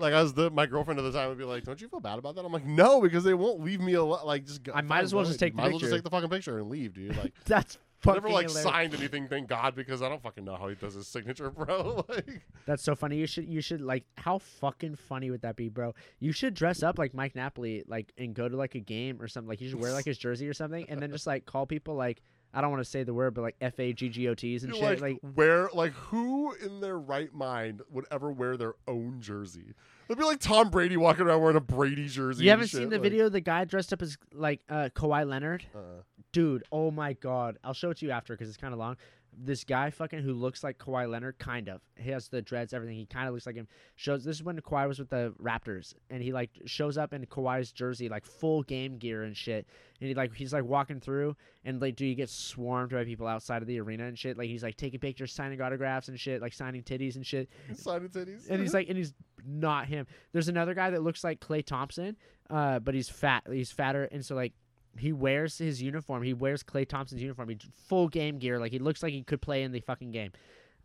Like 0.00 0.14
I 0.14 0.22
was 0.22 0.32
the 0.34 0.50
my 0.50 0.66
girlfriend 0.66 0.98
at 0.98 1.02
the 1.02 1.12
time 1.12 1.28
would 1.28 1.38
be 1.38 1.44
like, 1.44 1.64
"Don't 1.64 1.80
you 1.80 1.88
feel 1.88 2.00
bad 2.00 2.18
about 2.18 2.34
that?" 2.36 2.44
I'm 2.44 2.52
like, 2.52 2.64
"No, 2.64 3.00
because 3.00 3.24
they 3.24 3.34
won't 3.34 3.60
leave 3.60 3.80
me 3.80 3.94
alone. 3.94 4.24
Like, 4.24 4.46
just 4.46 4.62
go, 4.62 4.72
I 4.74 4.80
might 4.80 5.04
as 5.04 5.14
well 5.14 5.24
just 5.24 5.38
take 5.38 5.54
the 5.54 5.58
might 5.62 5.66
as 5.66 5.72
well 5.72 5.80
just 5.80 5.92
take 5.92 6.02
the 6.04 6.10
fucking 6.10 6.30
picture 6.30 6.58
and 6.58 6.70
leave, 6.70 6.94
dude. 6.94 7.16
Like, 7.16 7.34
That's 7.44 7.78
fucking 8.00 8.22
never 8.22 8.32
like 8.32 8.46
hilarious. 8.48 8.62
signed 8.72 8.94
anything, 8.94 9.28
thank 9.28 9.48
God, 9.48 9.74
because 9.74 10.00
I 10.00 10.08
don't 10.08 10.22
fucking 10.22 10.44
know 10.44 10.56
how 10.56 10.68
he 10.68 10.74
does 10.74 10.94
his 10.94 11.06
signature, 11.06 11.50
bro. 11.50 12.04
like, 12.08 12.40
That's 12.66 12.82
so 12.82 12.94
funny. 12.94 13.16
You 13.16 13.26
should 13.26 13.46
you 13.46 13.60
should 13.60 13.80
like 13.82 14.04
how 14.16 14.38
fucking 14.38 14.96
funny 14.96 15.30
would 15.30 15.42
that 15.42 15.56
be, 15.56 15.68
bro? 15.68 15.94
You 16.18 16.32
should 16.32 16.54
dress 16.54 16.82
up 16.82 16.98
like 16.98 17.12
Mike 17.14 17.34
Napoli, 17.34 17.84
like 17.86 18.12
and 18.16 18.34
go 18.34 18.48
to 18.48 18.56
like 18.56 18.74
a 18.74 18.80
game 18.80 19.20
or 19.20 19.28
something. 19.28 19.48
Like 19.48 19.60
you 19.60 19.68
should 19.68 19.80
wear 19.80 19.92
like 19.92 20.06
his 20.06 20.18
jersey 20.18 20.48
or 20.48 20.54
something, 20.54 20.86
and 20.88 21.00
then 21.00 21.10
just 21.10 21.26
like 21.26 21.44
call 21.46 21.66
people 21.66 21.94
like 21.94 22.22
I 22.52 22.60
don't 22.60 22.70
want 22.70 22.82
to 22.82 22.88
say 22.90 23.02
the 23.04 23.14
word, 23.14 23.34
but 23.34 23.42
like 23.42 23.56
F 23.60 23.78
A 23.78 23.92
G 23.92 24.08
G 24.08 24.28
O 24.28 24.34
T's 24.34 24.64
and 24.64 24.74
You're 24.74 24.88
shit. 24.90 25.00
like, 25.00 25.22
Like, 25.22 25.34
where 25.34 25.68
like 25.72 25.92
who 25.92 26.52
in 26.54 26.80
their 26.80 26.98
right 26.98 27.32
mind 27.32 27.82
would 27.90 28.06
ever 28.10 28.30
wear 28.32 28.56
their 28.56 28.74
own 28.88 29.20
jersey? 29.20 29.74
It'd 30.08 30.18
be 30.18 30.24
like 30.24 30.40
Tom 30.40 30.70
Brady 30.70 30.96
walking 30.96 31.26
around 31.26 31.40
wearing 31.40 31.56
a 31.56 31.60
Brady 31.60 32.08
jersey. 32.08 32.44
you 32.44 32.50
haven't 32.50 32.66
shit, 32.66 32.80
seen 32.80 32.88
the 32.90 32.96
like- 32.96 33.02
video 33.02 33.26
of 33.26 33.32
the 33.32 33.40
guy 33.40 33.64
dressed 33.64 33.92
up 33.92 34.02
as 34.02 34.16
like 34.32 34.60
uh, 34.68 34.88
Kawhi 34.94 35.28
Leonard, 35.28 35.64
Uh-uh. 35.74 36.02
dude? 36.32 36.64
Oh 36.72 36.90
my 36.90 37.12
god, 37.12 37.58
I'll 37.62 37.74
show 37.74 37.90
it 37.90 37.98
to 37.98 38.06
you 38.06 38.10
after 38.12 38.34
because 38.34 38.48
it's 38.48 38.56
kind 38.56 38.72
of 38.72 38.80
long. 38.80 38.96
This 39.36 39.64
guy 39.64 39.90
fucking 39.90 40.20
who 40.20 40.34
looks 40.34 40.62
like 40.62 40.78
Kawhi 40.78 41.08
Leonard, 41.08 41.38
kind 41.38 41.68
of. 41.68 41.80
He 41.96 42.10
has 42.10 42.28
the 42.28 42.42
dreads, 42.42 42.74
everything. 42.74 42.96
He 42.96 43.06
kind 43.06 43.26
of 43.26 43.34
looks 43.34 43.46
like 43.46 43.54
him. 43.54 43.68
Shows 43.96 44.24
this 44.24 44.36
is 44.36 44.42
when 44.42 44.60
Kawhi 44.60 44.86
was 44.86 44.98
with 44.98 45.10
the 45.10 45.34
Raptors, 45.42 45.94
and 46.10 46.22
he 46.22 46.32
like 46.32 46.50
shows 46.66 46.98
up 46.98 47.12
in 47.12 47.24
Kawhi's 47.26 47.72
jersey, 47.72 48.08
like 48.08 48.26
full 48.26 48.62
game 48.62 48.98
gear 48.98 49.22
and 49.22 49.36
shit. 49.36 49.66
And 50.00 50.08
he 50.08 50.14
like 50.14 50.34
he's 50.34 50.52
like 50.52 50.64
walking 50.64 51.00
through, 51.00 51.36
and 51.64 51.80
like, 51.80 51.96
dude, 51.96 52.08
he 52.08 52.14
gets 52.14 52.34
swarmed 52.34 52.90
by 52.90 53.04
people 53.04 53.26
outside 53.26 53.62
of 53.62 53.68
the 53.68 53.80
arena 53.80 54.06
and 54.06 54.18
shit. 54.18 54.36
Like 54.36 54.48
he's 54.48 54.62
like 54.62 54.76
taking 54.76 55.00
pictures, 55.00 55.32
signing 55.32 55.60
autographs 55.60 56.08
and 56.08 56.18
shit, 56.18 56.42
like 56.42 56.52
signing 56.52 56.82
titties 56.82 57.16
and 57.16 57.26
shit. 57.26 57.48
Sided 57.74 58.12
titties. 58.12 58.50
And 58.50 58.60
he's 58.60 58.74
like, 58.74 58.88
and 58.88 58.98
he's 58.98 59.14
not 59.46 59.86
him. 59.86 60.06
There's 60.32 60.48
another 60.48 60.74
guy 60.74 60.90
that 60.90 61.02
looks 61.02 61.24
like 61.24 61.40
Klay 61.40 61.64
Thompson, 61.64 62.16
uh, 62.50 62.78
but 62.78 62.94
he's 62.94 63.08
fat. 63.08 63.44
He's 63.50 63.70
fatter, 63.70 64.04
and 64.04 64.24
so 64.24 64.34
like 64.34 64.52
he 64.98 65.12
wears 65.12 65.58
his 65.58 65.82
uniform. 65.82 66.22
He 66.22 66.34
wears 66.34 66.62
Klay 66.62 66.88
Thompson's 66.88 67.22
uniform. 67.22 67.48
He 67.48 67.58
full 67.86 68.08
game 68.08 68.38
gear. 68.38 68.58
Like 68.58 68.72
he 68.72 68.78
looks 68.78 69.02
like 69.02 69.12
he 69.12 69.22
could 69.22 69.40
play 69.40 69.62
in 69.62 69.72
the 69.72 69.80
fucking 69.80 70.10
game. 70.10 70.32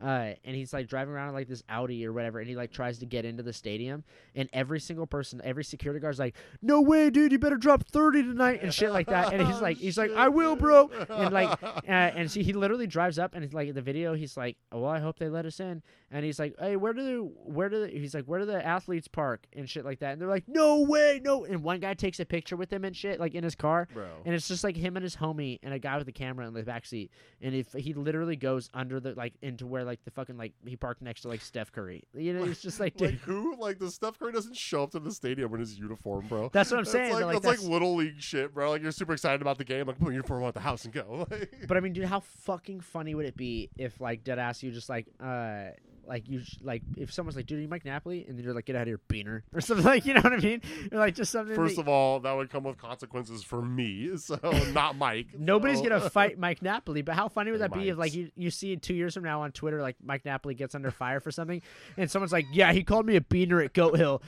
Uh, 0.02 0.34
and 0.44 0.56
he's 0.56 0.74
like 0.74 0.88
driving 0.88 1.14
around 1.14 1.30
in, 1.30 1.34
like 1.34 1.48
this 1.48 1.64
Audi 1.70 2.06
or 2.06 2.12
whatever, 2.12 2.40
and 2.40 2.50
he 2.50 2.56
like 2.56 2.72
tries 2.72 3.00
to 3.00 3.06
get 3.06 3.24
into 3.24 3.44
the 3.44 3.54
stadium, 3.54 4.04
and 4.36 4.50
every 4.52 4.80
single 4.80 5.08
person, 5.08 5.40
every 5.44 5.64
security 5.64 6.02
guard's 6.02 6.20
like, 6.20 6.36
"No 6.62 6.82
way, 6.82 7.10
dude! 7.10 7.32
You 7.32 7.40
better 7.40 7.58
drop 7.58 7.86
thirty 7.88 8.22
tonight," 8.22 8.60
and 8.62 8.74
shit 8.74 8.92
like 8.92 9.08
that. 9.08 9.32
And 9.34 9.48
he's 9.48 9.62
like, 9.62 9.78
he's 9.78 9.98
like, 9.98 10.12
"I 10.12 10.28
will, 10.28 10.56
bro," 10.58 10.90
and 11.10 11.34
like, 11.34 11.64
uh, 11.64 11.80
and 11.88 12.30
see, 12.30 12.44
he 12.44 12.52
literally 12.54 12.88
drives 12.88 13.18
up, 13.18 13.36
and 13.36 13.44
he's 13.44 13.54
like, 13.54 13.74
the 13.74 13.82
video, 13.82 14.14
he's 14.16 14.36
like, 14.36 14.58
"Oh, 14.72 14.82
well, 14.82 14.92
I 14.92 15.00
hope 15.00 15.18
they 15.18 15.30
let 15.30 15.46
us 15.46 15.60
in," 15.62 15.82
and 16.12 16.26
he's 16.26 16.40
like, 16.40 16.56
"Hey, 16.60 16.76
where 16.76 16.92
do 16.94 17.04
the, 17.04 17.18
where 17.50 17.70
do 17.70 17.82
the, 17.82 17.88
he's 17.88 18.14
like, 18.14 18.26
where 18.26 18.40
do 18.42 18.46
the 18.46 18.66
athletes 18.66 19.08
park 19.08 19.48
and 19.54 19.70
shit 19.70 19.86
like 19.86 20.00
that?" 20.00 20.12
And 20.12 20.22
they're 20.22 20.28
like, 20.28 20.48
"No 20.48 20.82
way, 20.82 21.22
no!" 21.24 21.46
And 21.46 21.64
one 21.64 21.80
guy 21.80 21.94
takes 21.94 22.20
a 22.20 22.26
picture 22.26 22.58
with 22.58 22.72
him 22.72 22.84
and 22.84 22.96
shit, 22.96 23.20
like 23.20 23.34
in 23.34 23.44
his 23.46 23.56
car, 23.56 23.88
bro. 23.94 24.08
and 24.26 24.36
it's 24.36 24.48
just 24.50 24.64
like 24.64 24.76
him 24.76 24.98
and 24.98 25.04
his 25.04 25.16
homie 25.16 25.60
and 25.64 25.74
a 25.74 25.80
guy 25.80 25.98
with 25.98 26.08
a 26.10 26.12
camera 26.12 26.46
in 26.48 26.54
the 26.54 26.64
back 26.64 26.86
seat. 26.86 27.12
And 27.42 27.56
if 27.56 27.72
he 27.72 27.94
literally 27.94 28.36
goes 28.36 28.70
under 28.74 29.00
the 29.00 29.14
like 29.14 29.34
into 29.42 29.66
where 29.66 29.85
like 29.86 30.04
the 30.04 30.12
fucking 30.12 30.38
like 30.38 30.54
he 30.66 30.76
parked 30.76 31.02
next 31.02 31.22
to 31.22 31.28
like 31.28 31.42
Steph 31.42 31.72
Curry. 31.72 32.04
You 32.14 32.34
know, 32.34 32.44
it's 32.44 32.62
just 32.62 32.80
like, 32.80 32.98
dude, 32.98 33.12
like 33.12 33.20
who? 33.22 33.56
Like 33.60 33.80
the 33.80 33.90
Steph 33.90 34.20
Curry 34.20 34.32
doesn't 34.32 34.56
show 34.58 34.84
up 34.84 34.92
to 34.92 35.00
the 35.00 35.12
stadium 35.12 35.54
in 35.54 35.60
his 35.60 35.78
uniform, 35.78 36.26
bro. 36.28 36.50
that's 36.54 36.72
what 36.72 36.78
I'm 36.78 36.84
That's 36.84 36.92
saying. 36.92 37.14
Like, 37.14 37.24
like, 37.24 37.34
that's, 37.34 37.46
that's- 37.46 37.64
like 37.64 37.72
little 37.72 37.96
league 37.96 38.22
shit, 38.22 38.54
bro. 38.54 38.72
Like 38.72 38.82
you're 38.82 38.92
super 38.92 39.14
excited 39.14 39.42
about 39.42 39.58
the 39.58 39.64
game. 39.66 39.88
Like 39.88 39.98
put 39.98 40.06
your 40.06 40.14
uniform 40.14 40.44
on 40.44 40.50
at 40.50 40.54
the 40.54 40.60
house 40.60 40.86
and 40.86 40.94
go. 40.94 41.28
But 41.68 41.78
I 41.78 41.80
mean, 41.80 41.94
dude, 41.94 42.06
how 42.06 42.20
fucking 42.20 42.82
funny 42.82 43.16
would 43.16 43.26
it 43.26 43.38
be 43.38 43.70
if 43.78 44.02
like 44.02 44.24
dead 44.24 44.40
ass 44.40 44.64
you 44.64 44.72
just 44.72 44.90
like 44.90 45.08
uh 45.24 45.66
like 46.08 46.28
you 46.30 46.42
sh- 46.44 46.58
like 46.62 46.82
if 46.98 47.12
someone's 47.14 47.36
like, 47.36 47.46
dude, 47.46 47.62
you 47.62 47.68
Mike 47.68 47.86
Napoli, 47.86 48.26
and 48.28 48.38
then 48.38 48.44
you're 48.46 48.54
like, 48.54 48.66
get 48.66 48.76
out 48.76 48.84
of 48.84 48.88
here, 48.88 49.00
beaner, 49.10 49.42
or 49.54 49.62
something 49.62 49.86
like, 49.86 50.06
you 50.06 50.14
know 50.14 50.22
what 50.22 50.34
I 50.34 50.38
mean? 50.38 50.62
Or 50.92 51.00
like 51.00 51.16
just 51.16 51.32
something. 51.32 51.56
First 51.56 51.76
that- 51.76 51.82
of 51.82 51.88
all, 51.88 52.20
that 52.22 52.34
would 52.34 52.50
come 52.50 52.64
with 52.64 52.78
consequences 52.78 53.44
for 53.44 53.62
me, 53.62 54.16
so 54.18 54.38
not 54.74 54.98
Mike. 54.98 55.28
Nobody's 55.38 55.80
so- 55.80 55.90
gonna 55.90 56.10
fight 56.10 56.38
Mike 56.40 56.62
Napoli, 56.62 57.02
but 57.02 57.16
how 57.16 57.28
funny 57.28 57.52
would 57.52 57.62
that 57.62 57.74
be 57.74 57.90
if 57.90 57.98
like 57.98 58.14
you, 58.14 58.32
you 58.36 58.52
see 58.52 58.76
two 58.76 58.94
years 58.94 59.14
from 59.14 59.24
now 59.24 59.42
on 59.42 59.52
Twitter 59.52 59.82
like 59.82 59.96
Mike 60.04 60.26
Napoli 60.26 60.54
gets 60.56 60.76
under 60.76 60.92
fire 60.92 61.20
for 61.20 61.32
something 61.32 61.62
and 61.98 62.10
someone's 62.10 62.32
like, 62.32 62.46
Yeah, 62.52 62.72
he 62.74 62.84
called 62.84 63.06
me 63.06 63.16
a 63.16 63.22
beaner 63.22 63.64
at 63.64 63.74
Goat 63.74 63.98
Hill 63.98 64.22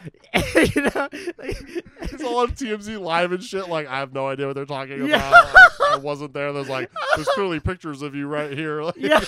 you 0.76 0.82
know? 0.82 1.10
Like- 1.38 1.84
It's 2.02 2.24
all 2.24 2.38
on 2.40 2.50
TMZ 2.52 3.00
live 3.02 3.32
and 3.32 3.44
shit. 3.44 3.68
Like 3.70 3.88
I 3.88 4.00
have 4.00 4.14
no 4.14 4.28
idea 4.28 4.48
what 4.48 4.56
they're 4.56 4.66
talking 4.66 5.06
Yeah. 5.08 5.28
about. 5.28 5.54
Like, 5.54 5.92
I 5.92 5.96
wasn't 5.98 6.34
there. 6.34 6.54
There's 6.54 6.70
like 6.70 6.90
there's 7.16 7.28
clearly 7.30 7.60
pictures 7.60 8.02
of 8.02 8.16
you 8.16 8.28
right 8.28 8.52
here. 8.52 8.82
Like, 8.84 8.96
yeah. 8.98 9.20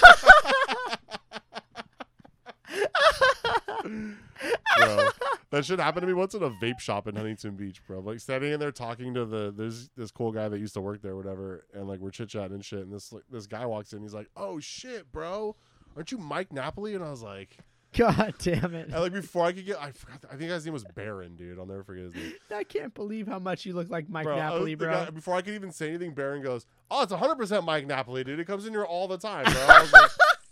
Bro. 3.84 5.09
That 5.51 5.65
should 5.65 5.80
happen 5.80 6.01
to 6.01 6.07
me 6.07 6.13
once 6.13 6.34
in 6.36 6.43
a 6.43 6.49
vape 6.51 6.80
shop 6.80 7.07
in 7.07 7.15
Huntington 7.15 7.55
Beach, 7.55 7.82
bro. 7.88 7.99
Like 7.99 8.19
standing 8.19 8.51
in 8.51 8.59
there 8.59 8.71
talking 8.71 9.13
to 9.15 9.25
the 9.25 9.51
there's 9.55 9.89
this 9.97 10.11
cool 10.11 10.32
guy 10.32 10.47
that 10.47 10.59
used 10.59 10.73
to 10.75 10.82
work 10.82 11.01
there, 11.01 11.15
whatever, 11.15 11.65
and 11.73 11.88
like 11.88 11.99
we're 11.99 12.11
chit 12.11 12.30
chatting 12.30 12.53
and 12.53 12.65
shit. 12.65 12.80
And 12.82 12.93
this 12.93 13.11
like, 13.11 13.23
this 13.32 13.47
guy 13.47 13.65
walks 13.65 13.93
in, 13.93 14.01
he's 14.01 14.13
like, 14.13 14.30
"Oh 14.38 14.59
shit, 14.59 15.11
bro, 15.11 15.55
aren't 15.95 16.11
you 16.11 16.17
Mike 16.19 16.53
Napoli?" 16.53 16.93
And 16.93 17.03
I 17.03 17.09
was 17.09 17.23
like, 17.23 17.57
God 17.97 18.36
damn 18.38 18.75
it! 18.75 18.89
And 18.89 18.99
like 19.01 19.11
before 19.13 19.45
I 19.45 19.51
could 19.51 19.65
get, 19.65 19.82
I 19.82 19.91
forgot. 19.91 20.23
I 20.32 20.36
think 20.36 20.51
his 20.51 20.63
name 20.65 20.73
was 20.73 20.84
Baron, 20.95 21.36
dude. 21.36 21.57
I'll 21.57 21.65
never 21.65 21.84
forget 21.84 22.03
his 22.05 22.13
name. 22.13 22.34
I 22.55 22.63
can't 22.63 22.93
believe 22.93 23.27
how 23.27 23.39
much 23.39 23.65
you 23.65 23.73
look 23.73 23.89
like 23.89 24.07
Mike 24.07 24.25
Bro, 24.25 24.38
Napoli, 24.38 24.75
bro. 24.75 24.91
guy- 24.91 25.09
before 25.09 25.36
I 25.36 25.41
could 25.41 25.55
even 25.55 25.71
say 25.71 25.89
anything, 25.89 26.13
Baron 26.13 26.43
goes, 26.43 26.67
"Oh, 26.91 27.01
it's 27.01 27.11
100 27.11 27.36
percent 27.36 27.65
Mike 27.65 27.88
Napoli, 27.88 28.23
dude. 28.23 28.39
It 28.39 28.45
comes 28.45 28.67
in 28.67 28.73
here 28.73 28.86
all 28.86 29.07
the 29.07 29.17
time, 29.17 29.45
bro." 29.45 29.86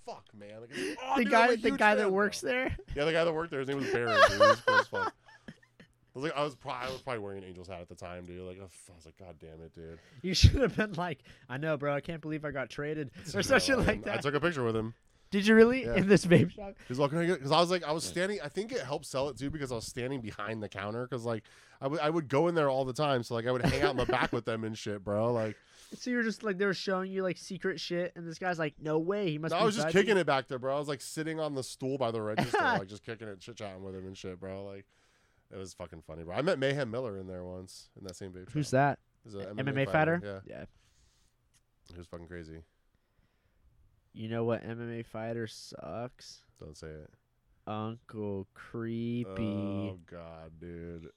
I 0.07 0.11
was 0.11 0.15
like, 0.15 0.15
"Fuck, 0.15 0.33
man." 0.33 0.61
Like, 0.61 0.97
oh, 1.03 1.13
the 1.17 1.23
dude, 1.23 1.31
guy, 1.31 1.55
the 1.55 1.71
guy 1.71 1.77
fan, 1.77 1.97
that 1.97 2.03
bro." 2.03 2.09
works 2.11 2.41
there. 2.41 2.75
Yeah, 2.95 3.05
the 3.05 3.11
guy 3.11 3.23
that 3.23 3.33
worked 3.33 3.51
there. 3.51 3.59
His 3.59 3.69
name 3.69 3.77
was 3.77 3.89
Barry. 3.91 4.15
Dude. 4.29 4.31
He 4.31 4.37
was 4.37 4.61
cool 4.61 4.75
as 4.75 4.87
fuck. 4.87 5.13
I 6.15 6.19
was 6.19 6.23
like, 6.23 6.35
I 6.35 6.43
was 6.43 6.55
probably, 6.55 6.87
I 6.87 6.91
was 6.91 7.01
probably 7.01 7.19
wearing 7.19 7.37
an 7.43 7.43
Angels 7.43 7.67
hat 7.67 7.79
at 7.79 7.89
the 7.89 7.95
time, 7.95 8.25
dude. 8.25 8.41
Like, 8.41 8.57
oh, 8.59 8.63
I 8.89 8.95
was 8.95 9.05
like, 9.05 9.17
God 9.19 9.35
damn 9.39 9.61
it, 9.63 9.75
dude. 9.75 9.99
You 10.23 10.33
should 10.33 10.55
have 10.55 10.75
been 10.75 10.93
like, 10.93 11.19
I 11.47 11.57
know, 11.57 11.77
bro. 11.77 11.93
I 11.93 12.01
can't 12.01 12.21
believe 12.21 12.43
I 12.43 12.49
got 12.49 12.71
traded 12.71 13.11
or 13.35 13.43
some 13.43 13.59
shit 13.59 13.77
No, 13.77 13.83
like 13.83 14.07
I 14.07 14.17
took 14.17 14.33
a 14.33 14.39
picture 14.39 14.63
with 14.63 14.75
him. 14.75 14.95
Did 15.29 15.45
you 15.45 15.53
really 15.55 15.83
Yeah. 15.85 15.95
in 15.95 16.07
this 16.07 16.25
vape 16.25 16.51
shop? 16.51 16.73
He's 16.87 16.97
like, 16.97 17.11
"Can 17.11 17.27
Because 17.27 17.51
I 17.51 17.59
was 17.59 17.69
like, 17.69 17.83
I 17.83 17.91
was 17.91 18.03
standing. 18.03 18.39
I 18.43 18.47
think 18.47 18.71
it 18.71 18.79
helped 18.81 19.05
sell 19.05 19.29
it 19.29 19.37
too 19.37 19.49
because 19.51 19.71
I 19.71 19.75
was 19.75 19.85
standing 19.85 20.21
behind 20.21 20.63
the 20.63 20.69
counter. 20.69 21.05
Because 21.05 21.25
like, 21.25 21.43
I 21.81 21.87
would 21.87 21.99
I 21.99 22.09
would 22.09 22.29
go 22.29 22.47
in 22.47 22.55
there 22.55 22.69
all 22.69 22.85
the 22.85 22.93
time. 22.93 23.21
So 23.23 23.35
like, 23.35 23.45
I 23.45 23.51
would 23.51 23.63
hang 23.63 23.81
out 23.83 23.91
in 23.91 23.97
the 23.97 24.05
back 24.05 24.31
with 24.33 24.45
them 24.45 24.63
and 24.63 24.75
shit, 24.77 25.03
bro. 25.03 25.33
Like, 25.33 25.55
So 25.95 26.09
you're 26.09 26.23
just 26.23 26.43
like 26.43 26.57
they 26.57 26.65
were 26.65 26.73
showing 26.73 27.11
you 27.11 27.23
like 27.23 27.37
secret 27.37 27.79
shit, 27.79 28.11
and 28.15 28.27
this 28.27 28.37
guy's 28.39 28.59
like, 28.59 28.73
no 28.81 28.99
way, 28.99 29.31
he 29.31 29.37
must. 29.37 29.51
no, 29.51 29.57
be 29.57 29.61
I 29.61 29.65
was 29.65 29.75
just 29.75 29.87
budging." 29.87 30.01
kicking 30.01 30.17
it 30.17 30.27
back 30.27 30.47
there, 30.49 30.59
bro. 30.59 30.75
I 30.75 30.79
was 30.79 30.87
like 30.89 30.99
sitting 31.01 31.39
on 31.39 31.55
the 31.55 31.63
stool 31.63 31.97
by 31.97 32.11
the 32.11 32.21
register, 32.21 32.57
like 32.61 32.87
just 32.87 33.05
kicking 33.05 33.27
it, 33.29 33.39
chit 33.39 33.55
chatting 33.55 33.83
with 33.83 33.95
him 33.95 34.05
and 34.05 34.17
shit, 34.17 34.37
bro. 34.39 34.65
Like, 34.65 34.85
it 35.49 35.57
was 35.57 35.73
fucking 35.73 36.01
funny, 36.01 36.23
bro. 36.23 36.35
I 36.35 36.41
met 36.41 36.59
Mayhem 36.59 36.91
Miller 36.91 37.17
in 37.17 37.27
there 37.27 37.43
once 37.45 37.89
in 37.97 38.03
that 38.05 38.15
same 38.17 38.31
vape 38.31 38.49
Who's 38.51 38.67
shop. 38.67 38.71
that? 38.71 38.99
He's 39.23 39.35
a 39.35 39.45
MMA, 39.53 39.89
fighter? 39.91 40.21
Yeah, 40.23 40.39
Yeah. 40.45 40.65
he 41.93 41.97
was 41.97 42.07
fucking 42.07 42.27
crazy. 42.27 42.63
You 44.13 44.29
know 44.29 44.43
what 44.43 44.63
MMA 44.67 45.05
fighter 45.05 45.47
sucks? 45.47 46.41
Don't 46.59 46.75
say 46.75 46.87
it. 46.87 47.09
Uncle 47.65 48.47
Creepy. 48.53 49.29
Oh 49.41 49.99
god, 50.09 50.51
dude. 50.59 51.09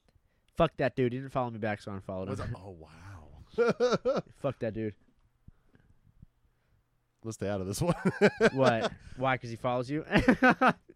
Fuck 0.57 0.77
that 0.79 0.95
dude. 0.97 1.13
He 1.13 1.19
didn't 1.19 1.33
follow 1.33 1.51
me 1.51 1.59
back, 1.59 1.81
so 1.81 1.91
I 1.93 1.95
unfollowed 1.95 2.29
What's 2.29 2.41
him. 2.41 2.53
that? 2.53 2.59
Oh 2.63 2.71
wow. 2.79 2.89
Fuck 4.43 4.59
that 4.61 4.75
dude. 4.75 4.95
Let's 7.23 7.37
stay 7.37 7.49
out 7.49 7.61
of 7.61 7.67
this 7.67 7.83
one. 7.83 7.95
What? 8.53 8.93
Why? 9.17 9.35
Because 9.35 9.51
he 9.51 9.57
follows 9.57 9.91
you? 9.91 10.05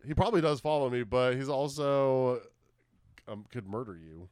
He 0.07 0.15
probably 0.15 0.41
does 0.41 0.61
follow 0.61 0.89
me, 0.89 1.03
but 1.03 1.35
he's 1.35 1.49
also 1.49 2.41
um, 3.29 3.45
could 3.51 3.67
murder 3.67 3.97
you. 3.97 4.29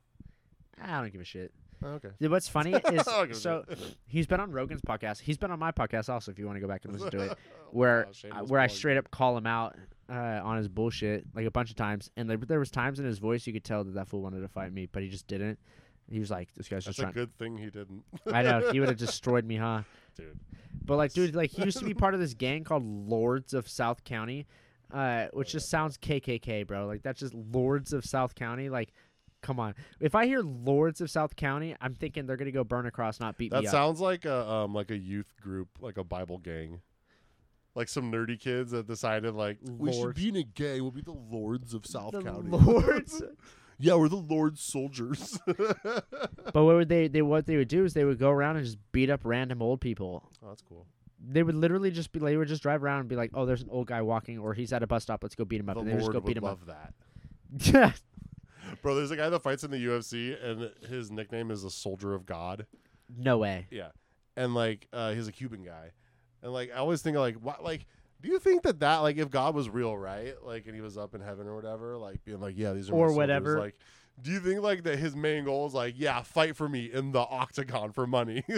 I 0.82 1.00
don't 1.00 1.12
give 1.12 1.20
a 1.20 1.24
shit. 1.24 1.52
Oh, 1.84 1.88
okay. 1.94 2.10
What's 2.28 2.48
funny 2.48 2.74
I 2.74 2.78
don't 2.78 2.94
give 2.94 3.06
a 3.06 3.30
is 3.30 3.42
so 3.42 3.64
he's 4.06 4.26
been 4.26 4.40
on 4.40 4.52
Rogan's 4.52 4.80
podcast. 4.82 5.20
He's 5.20 5.36
been 5.36 5.50
on 5.50 5.58
my 5.58 5.72
podcast 5.72 6.08
also. 6.08 6.30
If 6.30 6.38
you 6.38 6.46
want 6.46 6.56
to 6.56 6.60
go 6.60 6.68
back 6.68 6.84
and 6.84 6.92
listen 6.92 7.10
to 7.10 7.20
it, 7.20 7.32
Oh, 7.32 7.36
where 7.72 8.08
shameless 8.12 8.48
where 8.50 8.60
I 8.60 8.68
straight 8.68 8.96
up 8.96 9.10
call 9.10 9.36
him 9.36 9.46
out 9.46 9.76
uh, 10.08 10.40
on 10.42 10.56
his 10.58 10.68
bullshit 10.68 11.24
like 11.34 11.46
a 11.46 11.50
bunch 11.50 11.70
of 11.70 11.76
times, 11.76 12.10
and 12.16 12.30
there, 12.30 12.36
there 12.36 12.58
was 12.58 12.70
times 12.70 13.00
in 13.00 13.04
his 13.04 13.18
voice 13.18 13.46
you 13.46 13.52
could 13.52 13.64
tell 13.64 13.84
that 13.84 13.94
that 13.94 14.08
fool 14.08 14.22
wanted 14.22 14.40
to 14.40 14.48
fight 14.48 14.72
me, 14.72 14.86
but 14.90 15.02
he 15.02 15.08
just 15.08 15.26
didn't. 15.26 15.58
He 16.10 16.18
was 16.18 16.30
like, 16.30 16.52
"This 16.54 16.68
guy's 16.68 16.84
That's 16.84 16.96
just 16.96 16.98
a 16.98 17.02
trying." 17.02 17.14
good 17.14 17.36
thing 17.38 17.56
he 17.56 17.70
didn't. 17.70 18.02
I 18.32 18.42
know 18.42 18.70
he 18.70 18.80
would 18.80 18.88
have 18.88 18.98
destroyed 19.08 19.44
me, 19.44 19.56
huh? 19.56 19.82
dude. 20.16 20.38
But 20.84 20.96
like, 20.96 21.12
dude, 21.12 21.34
like 21.34 21.50
he 21.50 21.64
used 21.64 21.78
to 21.78 21.84
be 21.84 21.94
part 22.04 22.14
of 22.14 22.20
this 22.20 22.34
gang 22.34 22.64
called 22.64 22.84
Lords 22.84 23.54
of 23.54 23.68
South 23.68 24.04
County, 24.04 24.46
uh, 24.92 25.28
which 25.32 25.52
just 25.52 25.70
sounds 25.70 25.96
KKK, 25.96 26.66
bro. 26.66 26.86
Like 26.86 27.02
that's 27.02 27.20
just 27.20 27.34
Lords 27.34 27.92
of 27.92 28.04
South 28.04 28.34
County. 28.34 28.68
Like, 28.68 28.92
come 29.42 29.58
on. 29.60 29.74
If 30.00 30.14
I 30.14 30.26
hear 30.26 30.40
Lords 30.40 31.00
of 31.00 31.10
South 31.10 31.36
County, 31.36 31.76
I'm 31.80 31.94
thinking 31.94 32.26
they're 32.26 32.36
gonna 32.36 32.50
go 32.50 32.64
burn 32.64 32.84
a 32.86 32.90
cross, 32.90 33.20
not 33.20 33.38
beat 33.38 33.52
That 33.52 33.62
me 33.62 33.68
up. 33.68 33.72
sounds 33.72 34.00
like 34.00 34.24
a 34.24 34.46
um 34.50 34.74
like 34.74 34.90
a 34.90 34.98
youth 34.98 35.32
group, 35.40 35.68
like 35.80 35.96
a 35.98 36.04
Bible 36.04 36.38
gang. 36.38 36.80
Like 37.74 37.88
some 37.88 38.12
nerdy 38.12 38.38
kids 38.38 38.72
that 38.72 38.86
decided 38.86 39.34
like 39.34 39.56
we 39.64 39.92
should 39.92 39.98
Lords. 40.00 40.20
be 40.22 40.28
in 40.28 40.36
a 40.36 40.42
gang. 40.42 40.82
We'll 40.82 40.90
be 40.90 41.00
the 41.00 41.12
lords 41.12 41.72
of 41.72 41.86
South 41.86 42.12
The 42.12 42.20
County. 42.22 42.50
Lords. 42.50 43.22
yeah, 43.82 43.94
we're 43.96 44.08
the 44.08 44.16
Lord's 44.16 44.60
soldiers. 44.62 45.38
but 45.46 46.04
what 46.54 46.64
would 46.76 46.88
they? 46.88 47.08
They 47.08 47.20
what 47.22 47.46
they 47.46 47.56
would 47.56 47.68
do 47.68 47.84
is 47.84 47.94
they 47.94 48.04
would 48.04 48.18
go 48.18 48.30
around 48.30 48.56
and 48.56 48.64
just 48.64 48.78
beat 48.92 49.10
up 49.10 49.20
random 49.24 49.60
old 49.60 49.80
people. 49.80 50.30
Oh, 50.42 50.48
that's 50.48 50.62
cool. 50.62 50.86
They 51.24 51.42
would 51.42 51.54
literally 51.56 51.90
just 51.90 52.12
be. 52.12 52.20
They 52.20 52.36
would 52.36 52.48
just 52.48 52.62
drive 52.62 52.82
around 52.84 53.00
and 53.00 53.08
be 53.08 53.16
like, 53.16 53.30
"Oh, 53.34 53.44
there's 53.44 53.62
an 53.62 53.68
old 53.70 53.88
guy 53.88 54.02
walking, 54.02 54.38
or 54.38 54.54
he's 54.54 54.72
at 54.72 54.82
a 54.82 54.86
bus 54.86 55.02
stop. 55.02 55.22
Let's 55.22 55.34
go 55.34 55.44
beat 55.44 55.60
him 55.60 55.68
up." 55.68 55.74
The 55.76 55.80
and 55.80 55.88
they 55.88 55.94
would 55.94 56.00
just 56.00 56.12
Lord 56.12 56.22
go 56.22 56.26
beat 56.26 56.28
would 56.28 56.36
him 56.38 56.44
up. 56.44 56.58
love 56.60 56.66
that. 56.66 56.94
Yeah. 57.74 57.92
Bro, 58.80 58.94
there's 58.94 59.10
a 59.10 59.16
guy 59.16 59.28
that 59.28 59.40
fights 59.42 59.64
in 59.64 59.70
the 59.70 59.84
UFC, 59.84 60.42
and 60.42 60.70
his 60.88 61.10
nickname 61.10 61.50
is 61.50 61.62
the 61.62 61.70
Soldier 61.70 62.14
of 62.14 62.24
God. 62.24 62.66
no 63.14 63.36
way. 63.38 63.66
Yeah, 63.70 63.88
and 64.36 64.54
like 64.54 64.86
uh, 64.92 65.12
he's 65.12 65.28
a 65.28 65.32
Cuban 65.32 65.62
guy, 65.64 65.90
and 66.42 66.52
like 66.52 66.70
I 66.72 66.76
always 66.78 67.02
think 67.02 67.16
of 67.16 67.20
like 67.22 67.36
what 67.36 67.62
like. 67.64 67.86
Do 68.22 68.28
you 68.28 68.38
think 68.38 68.62
that 68.62 68.80
that 68.80 68.98
like 68.98 69.18
if 69.18 69.30
God 69.30 69.54
was 69.54 69.68
real, 69.68 69.96
right? 69.96 70.34
Like, 70.44 70.66
and 70.66 70.74
he 70.74 70.80
was 70.80 70.96
up 70.96 71.14
in 71.14 71.20
heaven 71.20 71.46
or 71.48 71.56
whatever, 71.56 71.98
like 71.98 72.24
being 72.24 72.40
like, 72.40 72.54
yeah, 72.56 72.72
these 72.72 72.88
are 72.88 72.92
my 72.92 72.98
Or 72.98 73.08
soldiers," 73.08 73.16
whatever. 73.16 73.58
Like, 73.58 73.76
do 74.20 74.30
you 74.30 74.38
think 74.38 74.60
like 74.60 74.84
that 74.84 74.98
his 74.98 75.16
main 75.16 75.44
goal 75.44 75.66
is 75.66 75.74
like, 75.74 75.94
yeah, 75.96 76.22
fight 76.22 76.56
for 76.56 76.68
me 76.68 76.84
in 76.92 77.10
the 77.10 77.18
octagon 77.18 77.90
for 77.92 78.06
money? 78.06 78.44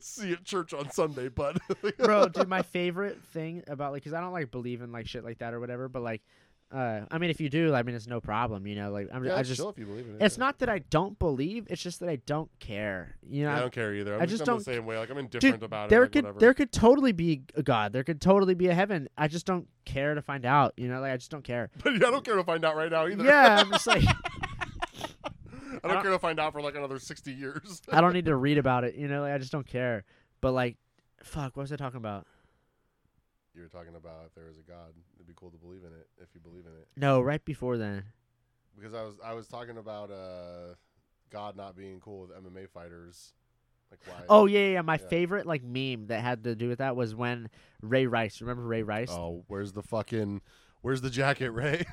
See 0.00 0.28
you 0.28 0.34
at 0.34 0.44
church 0.44 0.74
on 0.74 0.90
Sunday, 0.90 1.28
bud. 1.28 1.58
bro 1.98 2.28
dude 2.28 2.48
my 2.48 2.62
favorite 2.62 3.22
thing 3.32 3.62
about 3.66 3.92
like 3.92 4.02
because 4.02 4.14
i 4.14 4.20
don't 4.20 4.32
like 4.32 4.50
believe 4.50 4.82
in 4.82 4.92
like 4.92 5.06
shit 5.06 5.24
like 5.24 5.38
that 5.38 5.54
or 5.54 5.60
whatever 5.60 5.88
but 5.88 6.02
like 6.02 6.22
uh 6.72 7.00
i 7.10 7.18
mean 7.18 7.28
if 7.30 7.40
you 7.40 7.48
do 7.50 7.74
i 7.74 7.82
mean 7.82 7.94
it's 7.94 8.06
no 8.06 8.20
problem 8.20 8.66
you 8.66 8.74
know 8.74 8.90
like 8.90 9.06
i'm 9.12 9.22
yeah, 9.24 9.36
i 9.36 9.42
just 9.42 9.58
chill 9.60 9.68
if 9.68 9.78
you 9.78 9.84
believe 9.84 10.06
in 10.06 10.14
it. 10.14 10.22
it's 10.22 10.36
yeah. 10.38 10.44
not 10.44 10.58
that 10.58 10.68
i 10.70 10.78
don't 10.90 11.18
believe 11.18 11.66
it's 11.68 11.82
just 11.82 12.00
that 12.00 12.08
i 12.08 12.16
don't 12.26 12.50
care 12.60 13.16
you 13.28 13.44
know 13.44 13.50
Yeah, 13.50 13.56
I 13.56 13.60
don't 13.60 13.72
care 13.72 13.94
either. 13.94 14.14
I'm 14.14 14.22
I 14.22 14.26
just, 14.26 14.38
just 14.38 14.46
don't- 14.46 14.58
the 14.58 14.64
same 14.64 14.86
way. 14.86 14.96
Like 14.98 15.10
I'm 15.10 15.18
indifferent 15.18 15.56
Dude, 15.56 15.62
about 15.64 15.86
it. 15.86 15.90
there 15.90 16.02
like, 16.02 16.12
could 16.12 16.24
whatever. 16.24 16.38
there 16.40 16.54
could 16.54 16.72
totally 16.72 17.12
be 17.12 17.42
a 17.56 17.62
god 17.62 17.92
there 17.92 18.04
could 18.04 18.20
totally 18.20 18.54
be 18.54 18.68
a 18.68 18.74
heaven 18.74 19.08
i 19.18 19.28
just 19.28 19.44
don't 19.46 19.68
care 19.84 20.14
to 20.14 20.22
find 20.22 20.46
out 20.46 20.72
you 20.78 20.88
know 20.88 21.00
like 21.00 21.12
i 21.12 21.16
just 21.16 21.30
don't 21.30 21.44
care 21.44 21.70
But 21.84 21.92
yeah, 22.00 22.08
I 22.08 22.10
don't 22.10 22.24
care 22.24 22.36
to 22.36 22.44
find 22.44 22.64
out 22.64 22.74
right 22.76 22.90
now 22.90 23.06
either. 23.06 23.24
yeah 23.24 23.60
i'm 23.60 23.70
just 23.70 23.86
like 23.94 24.04
I 25.84 25.88
don't 25.88 26.02
care 26.02 26.10
to 26.12 26.18
find 26.18 26.38
out 26.38 26.52
for 26.52 26.60
like 26.60 26.74
another 26.76 26.98
sixty 26.98 27.32
years. 27.32 27.82
i 27.90 28.00
don't 28.00 28.12
need 28.12 28.26
to 28.26 28.36
read 28.46 28.58
about 28.58 28.84
it 28.84 28.94
you 28.94 29.08
know 29.08 29.22
like 29.22 29.32
i 29.32 29.38
just 29.38 29.52
don't 29.52 29.66
care 29.66 30.04
but 30.40 30.52
like 30.52 30.76
fuck 31.22 31.56
what 31.56 31.62
was 31.62 31.72
i 31.72 31.76
talking 31.76 31.98
about 31.98 32.26
You 33.54 33.62
were 33.62 33.68
talking 33.68 33.94
about 33.96 34.24
if 34.26 34.34
there 34.34 34.46
was 34.46 34.56
a 34.58 34.62
God, 34.62 34.94
it'd 35.16 35.26
be 35.26 35.34
cool 35.36 35.50
to 35.50 35.58
believe 35.58 35.82
in 35.82 35.92
it 35.92 36.08
if 36.20 36.28
you 36.34 36.40
believe 36.40 36.64
in 36.66 36.72
it. 36.72 36.88
no 36.96 37.20
right 37.20 37.44
before 37.44 37.76
then 37.76 38.04
Because 38.76 38.94
I 38.94 39.02
was 39.02 39.14
I 39.24 39.34
was 39.34 39.46
talking 39.48 39.76
about 39.78 40.10
uh 40.10 40.74
God 41.30 41.56
not 41.56 41.76
being 41.76 42.00
cool 42.00 42.22
with 42.26 42.30
MMA 42.30 42.68
fighters. 42.68 43.32
Like 43.90 44.00
why 44.06 44.24
oh 44.28 44.46
yeah 44.46 44.68
yeah, 44.68 44.82
my 44.82 44.94
Yeah. 44.96 45.08
favorite 45.08 45.46
like 45.46 45.62
meme 45.62 46.06
that 46.06 46.22
had 46.22 46.44
to 46.44 46.54
do 46.54 46.68
with 46.68 46.78
that 46.78 46.96
was 46.96 47.14
when 47.14 47.50
ray 47.82 48.06
rice 48.06 48.40
remember 48.40 48.62
ray 48.62 48.82
rice 48.82 49.10
Oh, 49.10 49.44
where's 49.48 49.72
the 49.72 49.82
fucking 49.82 50.40
where's 50.80 51.02
the 51.02 51.10
jacket, 51.10 51.50
Ray? 51.50 51.84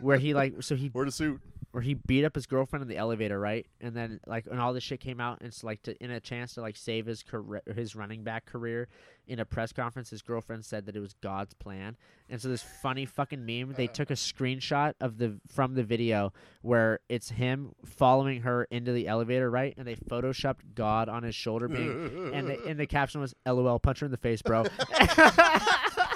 where 0.00 0.18
he 0.18 0.34
like 0.40 0.62
so 0.62 0.76
he 0.76 0.88
Where 0.88 1.04
the 1.04 1.10
suit? 1.12 1.40
Where 1.72 1.82
he 1.82 1.94
beat 1.94 2.24
up 2.24 2.34
his 2.34 2.46
girlfriend 2.46 2.82
in 2.82 2.88
the 2.88 2.98
elevator, 2.98 3.40
right? 3.40 3.66
And 3.80 3.96
then 3.96 4.20
like 4.26 4.46
when 4.46 4.58
all 4.58 4.74
this 4.74 4.84
shit 4.84 5.00
came 5.00 5.20
out, 5.20 5.40
and 5.40 5.48
it's 5.48 5.64
like 5.64 5.82
to, 5.84 6.04
in 6.04 6.10
a 6.10 6.20
chance 6.20 6.54
to 6.54 6.60
like 6.60 6.76
save 6.76 7.06
his 7.06 7.22
career, 7.22 7.62
his 7.74 7.96
running 7.96 8.22
back 8.22 8.44
career, 8.44 8.88
in 9.26 9.40
a 9.40 9.44
press 9.44 9.72
conference, 9.72 10.10
his 10.10 10.20
girlfriend 10.20 10.64
said 10.64 10.84
that 10.84 10.96
it 10.96 11.00
was 11.00 11.14
God's 11.22 11.54
plan. 11.54 11.96
And 12.28 12.40
so 12.40 12.48
this 12.48 12.62
funny 12.62 13.06
fucking 13.06 13.44
meme, 13.44 13.74
they 13.74 13.88
uh. 13.88 13.92
took 13.92 14.10
a 14.10 14.14
screenshot 14.14 14.92
of 15.00 15.16
the 15.16 15.40
from 15.48 15.74
the 15.74 15.82
video 15.82 16.34
where 16.60 17.00
it's 17.08 17.30
him 17.30 17.74
following 17.86 18.42
her 18.42 18.64
into 18.64 18.92
the 18.92 19.08
elevator, 19.08 19.50
right? 19.50 19.74
And 19.78 19.86
they 19.86 19.96
photoshopped 19.96 20.74
God 20.74 21.08
on 21.08 21.22
his 21.22 21.34
shoulder 21.34 21.68
being. 21.68 22.32
And 22.34 22.48
the, 22.48 22.66
and 22.66 22.78
the 22.78 22.86
caption 22.86 23.22
was 23.22 23.34
"LOL, 23.46 23.78
punch 23.78 24.00
her 24.00 24.06
in 24.06 24.12
the 24.12 24.18
face, 24.18 24.42
bro." 24.42 24.64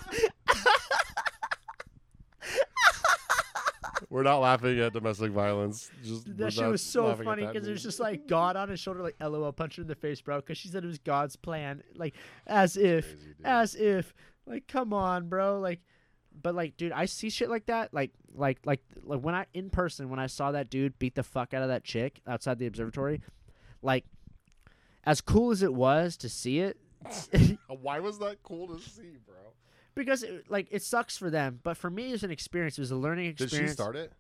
We're 4.17 4.23
not 4.23 4.39
laughing 4.39 4.81
at 4.81 4.95
domestic 4.95 5.31
violence. 5.31 5.91
Just 6.03 6.39
That 6.39 6.51
shit 6.51 6.67
was 6.67 6.81
so 6.81 7.15
funny 7.17 7.45
because 7.45 7.69
it 7.69 7.71
was 7.71 7.83
just 7.83 8.01
like 8.01 8.27
God 8.27 8.57
on 8.57 8.71
his 8.71 8.81
shoulder, 8.81 9.03
like 9.03 9.17
LOL, 9.21 9.53
punch 9.53 9.77
her 9.77 9.83
in 9.83 9.89
the 9.89 9.95
face, 9.95 10.23
bro. 10.23 10.37
Because 10.37 10.57
she 10.57 10.69
said 10.69 10.85
it 10.85 10.87
was 10.87 10.99
God's 10.99 11.37
plan, 11.37 11.83
like 11.95 12.15
as 12.47 12.79
if, 12.79 13.05
Crazy, 13.05 13.35
as 13.45 13.75
if, 13.75 14.15
like 14.47 14.67
come 14.69 14.95
on, 14.95 15.29
bro, 15.29 15.61
like. 15.61 15.81
But 16.43 16.55
like, 16.55 16.79
dude, 16.79 16.93
I 16.93 17.05
see 17.05 17.29
shit 17.29 17.51
like 17.51 17.67
that, 17.67 17.93
like, 17.93 18.11
like, 18.35 18.59
like, 18.65 18.81
like 19.03 19.21
when 19.21 19.35
I 19.35 19.45
in 19.53 19.69
person 19.69 20.09
when 20.09 20.19
I 20.19 20.29
saw 20.29 20.51
that 20.53 20.71
dude 20.71 20.99
beat 20.99 21.15
the 21.15 21.23
fuck 21.23 21.53
out 21.53 21.61
of 21.61 21.69
that 21.69 21.85
chick 21.85 22.23
outside 22.27 22.59
the 22.59 22.67
observatory, 22.67 23.21
like, 23.83 24.07
as 25.05 25.21
cool 25.21 25.51
as 25.51 25.63
it 25.63 25.75
was 25.75 26.17
to 26.19 26.31
see 26.31 26.61
it, 26.61 26.79
Why 27.69 28.01
was 28.01 28.19
that 28.21 28.43
cool 28.43 28.69
to 28.69 28.81
see, 28.83 29.19
bro? 29.27 29.37
Because 29.97 30.23
it, 30.23 30.49
like 30.49 30.69
it 30.71 30.83
sucks 30.83 31.17
for 31.17 31.29
them, 31.31 31.59
but 31.65 31.77
for 31.77 31.91
me, 31.91 32.11
it 32.11 32.13
was 32.13 32.23
an 32.23 32.31
experience. 32.31 32.79
It 32.79 32.83
was 32.83 32.93
a 32.93 32.97
learning 32.97 33.27
experience. 33.27 33.53
Did 33.59 33.67
she 33.69 33.73
start 33.73 33.97
it? 33.97 34.13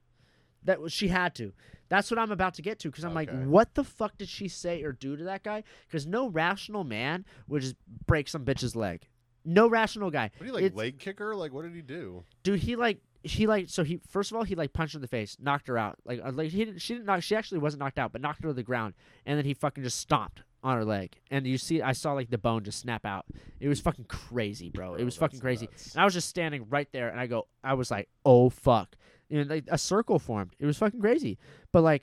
That 0.64 0.80
was 0.80 0.92
she 0.92 1.06
had 1.08 1.36
to. 1.36 1.52
That's 1.88 2.10
what 2.10 2.18
I'm 2.18 2.32
about 2.32 2.54
to 2.54 2.62
get 2.62 2.80
to 2.80 2.90
because 2.90 3.04
I'm 3.04 3.14
like, 3.14 3.30
what 3.44 3.74
the 3.76 3.84
fuck 3.84 4.18
did 4.18 4.28
she 4.28 4.48
say 4.48 4.82
or 4.82 4.90
do 4.90 5.16
to 5.16 5.22
that 5.24 5.44
guy? 5.44 5.62
Because 5.86 6.04
no 6.04 6.28
rational 6.28 6.82
man 6.82 7.24
would 7.46 7.62
just 7.62 7.76
break 8.06 8.26
some 8.26 8.44
bitch's 8.44 8.74
leg. 8.74 9.06
No 9.44 9.68
rational 9.68 10.10
guy, 10.10 10.32
What 10.38 10.40
did 10.40 10.46
he 10.46 10.52
like 10.52 10.64
It's- 10.64 10.76
leg 10.76 10.98
kicker? 10.98 11.36
Like 11.36 11.52
what 11.52 11.62
did 11.62 11.74
he 11.76 11.82
do? 11.82 12.24
dude. 12.42 12.58
He 12.58 12.74
like 12.74 12.98
he 13.22 13.46
like 13.46 13.68
so 13.68 13.84
he 13.84 14.00
first 14.08 14.32
of 14.32 14.36
all 14.36 14.42
he 14.42 14.56
like 14.56 14.72
punched 14.72 14.94
her 14.94 14.98
in 14.98 15.02
the 15.02 15.06
face, 15.08 15.36
knocked 15.40 15.68
her 15.68 15.78
out. 15.78 15.98
Like 16.04 16.20
uh, 16.24 16.32
like 16.32 16.50
he 16.50 16.64
didn't 16.64 16.80
she 16.80 16.94
didn't 16.94 17.06
knock 17.06 17.22
she 17.22 17.36
actually 17.36 17.58
wasn't 17.58 17.80
knocked 17.80 17.98
out, 18.00 18.10
but 18.10 18.20
knocked 18.20 18.42
her 18.42 18.48
to 18.48 18.54
the 18.54 18.64
ground, 18.64 18.94
and 19.24 19.38
then 19.38 19.44
he 19.44 19.54
fucking 19.54 19.84
just 19.84 19.98
stomped 20.00 20.42
on 20.62 20.76
her 20.76 20.84
leg, 20.84 21.16
and 21.30 21.46
you 21.46 21.58
see, 21.58 21.80
I 21.82 21.92
saw 21.92 22.12
like 22.12 22.30
the 22.30 22.38
bone 22.38 22.64
just 22.64 22.80
snap 22.80 23.04
out. 23.06 23.24
It 23.60 23.68
was 23.68 23.80
fucking 23.80 24.06
crazy, 24.06 24.70
bro. 24.70 24.94
it 24.94 25.04
was 25.04 25.16
fucking 25.16 25.40
crazy. 25.40 25.66
nuts. 25.66 25.92
And 25.94 26.00
I 26.00 26.04
was 26.04 26.14
just 26.14 26.28
standing 26.28 26.66
right 26.70 26.88
there, 26.92 27.08
and 27.08 27.20
I 27.20 27.26
go, 27.26 27.46
I 27.62 27.74
was 27.74 27.90
like, 27.90 28.08
oh 28.24 28.48
fuck, 28.50 28.96
and 29.30 29.48
like 29.48 29.64
a 29.68 29.78
circle 29.78 30.18
formed. 30.18 30.54
It 30.58 30.66
was 30.66 30.76
fucking 30.78 31.00
crazy. 31.00 31.38
But 31.72 31.82
like, 31.82 32.02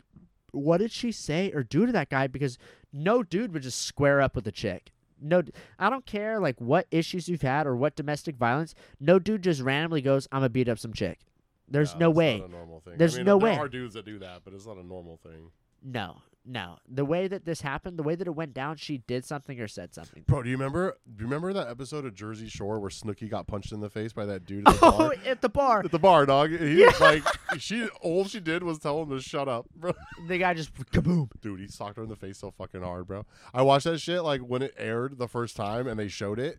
what 0.51 0.77
did 0.77 0.91
she 0.91 1.11
say 1.11 1.51
or 1.53 1.63
do 1.63 1.85
to 1.85 1.91
that 1.91 2.09
guy? 2.09 2.27
Because 2.27 2.57
no 2.93 3.23
dude 3.23 3.53
would 3.53 3.63
just 3.63 3.81
square 3.81 4.21
up 4.21 4.35
with 4.35 4.47
a 4.47 4.51
chick. 4.51 4.91
No, 5.25 5.41
I 5.79 5.89
don't 5.89 6.05
care 6.05 6.39
like 6.39 6.59
what 6.59 6.85
issues 6.91 7.27
you've 7.29 7.41
had 7.43 7.65
or 7.65 7.75
what 7.75 7.95
domestic 7.95 8.35
violence. 8.35 8.75
No 8.99 9.19
dude 9.19 9.41
just 9.43 9.61
randomly 9.61 10.01
goes, 10.01 10.27
"I'm 10.31 10.39
gonna 10.39 10.49
beat 10.49 10.67
up 10.69 10.79
some 10.79 10.93
chick." 10.93 11.19
There's 11.69 11.93
Yeah, 11.93 11.99
no 11.99 12.09
way. 12.11 12.39
Not 12.39 12.49
a 12.49 12.51
normal 12.51 12.79
thing. 12.81 12.93
There's 12.97 13.15
I 13.15 13.19
mean, 13.19 13.25
no 13.25 13.39
there 13.39 13.51
way. 13.53 13.57
are 13.57 13.67
dudes 13.69 13.93
that 13.93 14.05
do 14.05 14.19
that, 14.19 14.41
but 14.43 14.53
it's 14.53 14.65
not 14.65 14.77
a 14.77 14.83
normal 14.85 15.17
thing. 15.17 15.49
No, 15.81 16.17
no. 16.45 16.77
The 16.89 17.05
way 17.05 17.27
that 17.27 17.45
this 17.45 17.61
happened, 17.61 17.97
the 17.97 18.03
way 18.03 18.15
that 18.15 18.27
it 18.27 18.35
went 18.35 18.53
down, 18.53 18.75
she 18.77 18.97
did 18.99 19.25
something 19.25 19.59
or 19.59 19.67
said 19.67 19.93
something. 19.93 20.23
Bro, 20.27 20.43
do 20.43 20.49
you 20.49 20.55
remember? 20.57 20.97
Do 21.15 21.21
you 21.23 21.25
remember 21.27 21.53
that 21.53 21.67
episode 21.69 22.05
of 22.05 22.13
Jersey 22.15 22.49
Shore 22.49 22.79
where 22.79 22.89
Snooki 22.89 23.29
got 23.29 23.47
punched 23.47 23.71
in 23.71 23.79
the 23.79 23.89
face 23.89 24.13
by 24.13 24.25
that 24.25 24.45
dude 24.45 24.67
at 24.67 24.79
the 24.79 24.85
Oh, 24.85 24.97
bar? 24.97 25.15
at 25.25 25.41
the 25.41 25.49
bar, 25.49 25.81
At 25.85 25.91
the 25.91 25.99
bar, 25.99 26.25
dog. 26.25 26.51
He 26.51 26.75
was 26.85 26.99
like 26.99 27.23
she 27.59 27.87
all 28.01 28.25
she 28.25 28.39
did 28.39 28.63
was 28.63 28.79
tell 28.79 29.01
him 29.03 29.09
to 29.11 29.21
shut 29.21 29.47
up, 29.47 29.67
bro. 29.75 29.93
the 30.27 30.37
guy 30.37 30.53
just 30.53 30.73
kaboom. 30.73 31.29
Dude, 31.41 31.59
he 31.61 31.67
socked 31.67 31.97
her 31.97 32.03
in 32.03 32.09
the 32.09 32.15
face 32.15 32.37
so 32.39 32.51
fucking 32.51 32.81
hard, 32.81 33.07
bro. 33.07 33.25
I 33.53 33.61
watched 33.61 33.85
that 33.85 33.99
shit 33.99 34.23
like 34.23 34.41
when 34.41 34.61
it 34.61 34.73
aired 34.77 35.17
the 35.17 35.27
first 35.27 35.55
time 35.55 35.87
and 35.87 35.99
they 35.99 36.07
showed 36.07 36.39
it. 36.39 36.57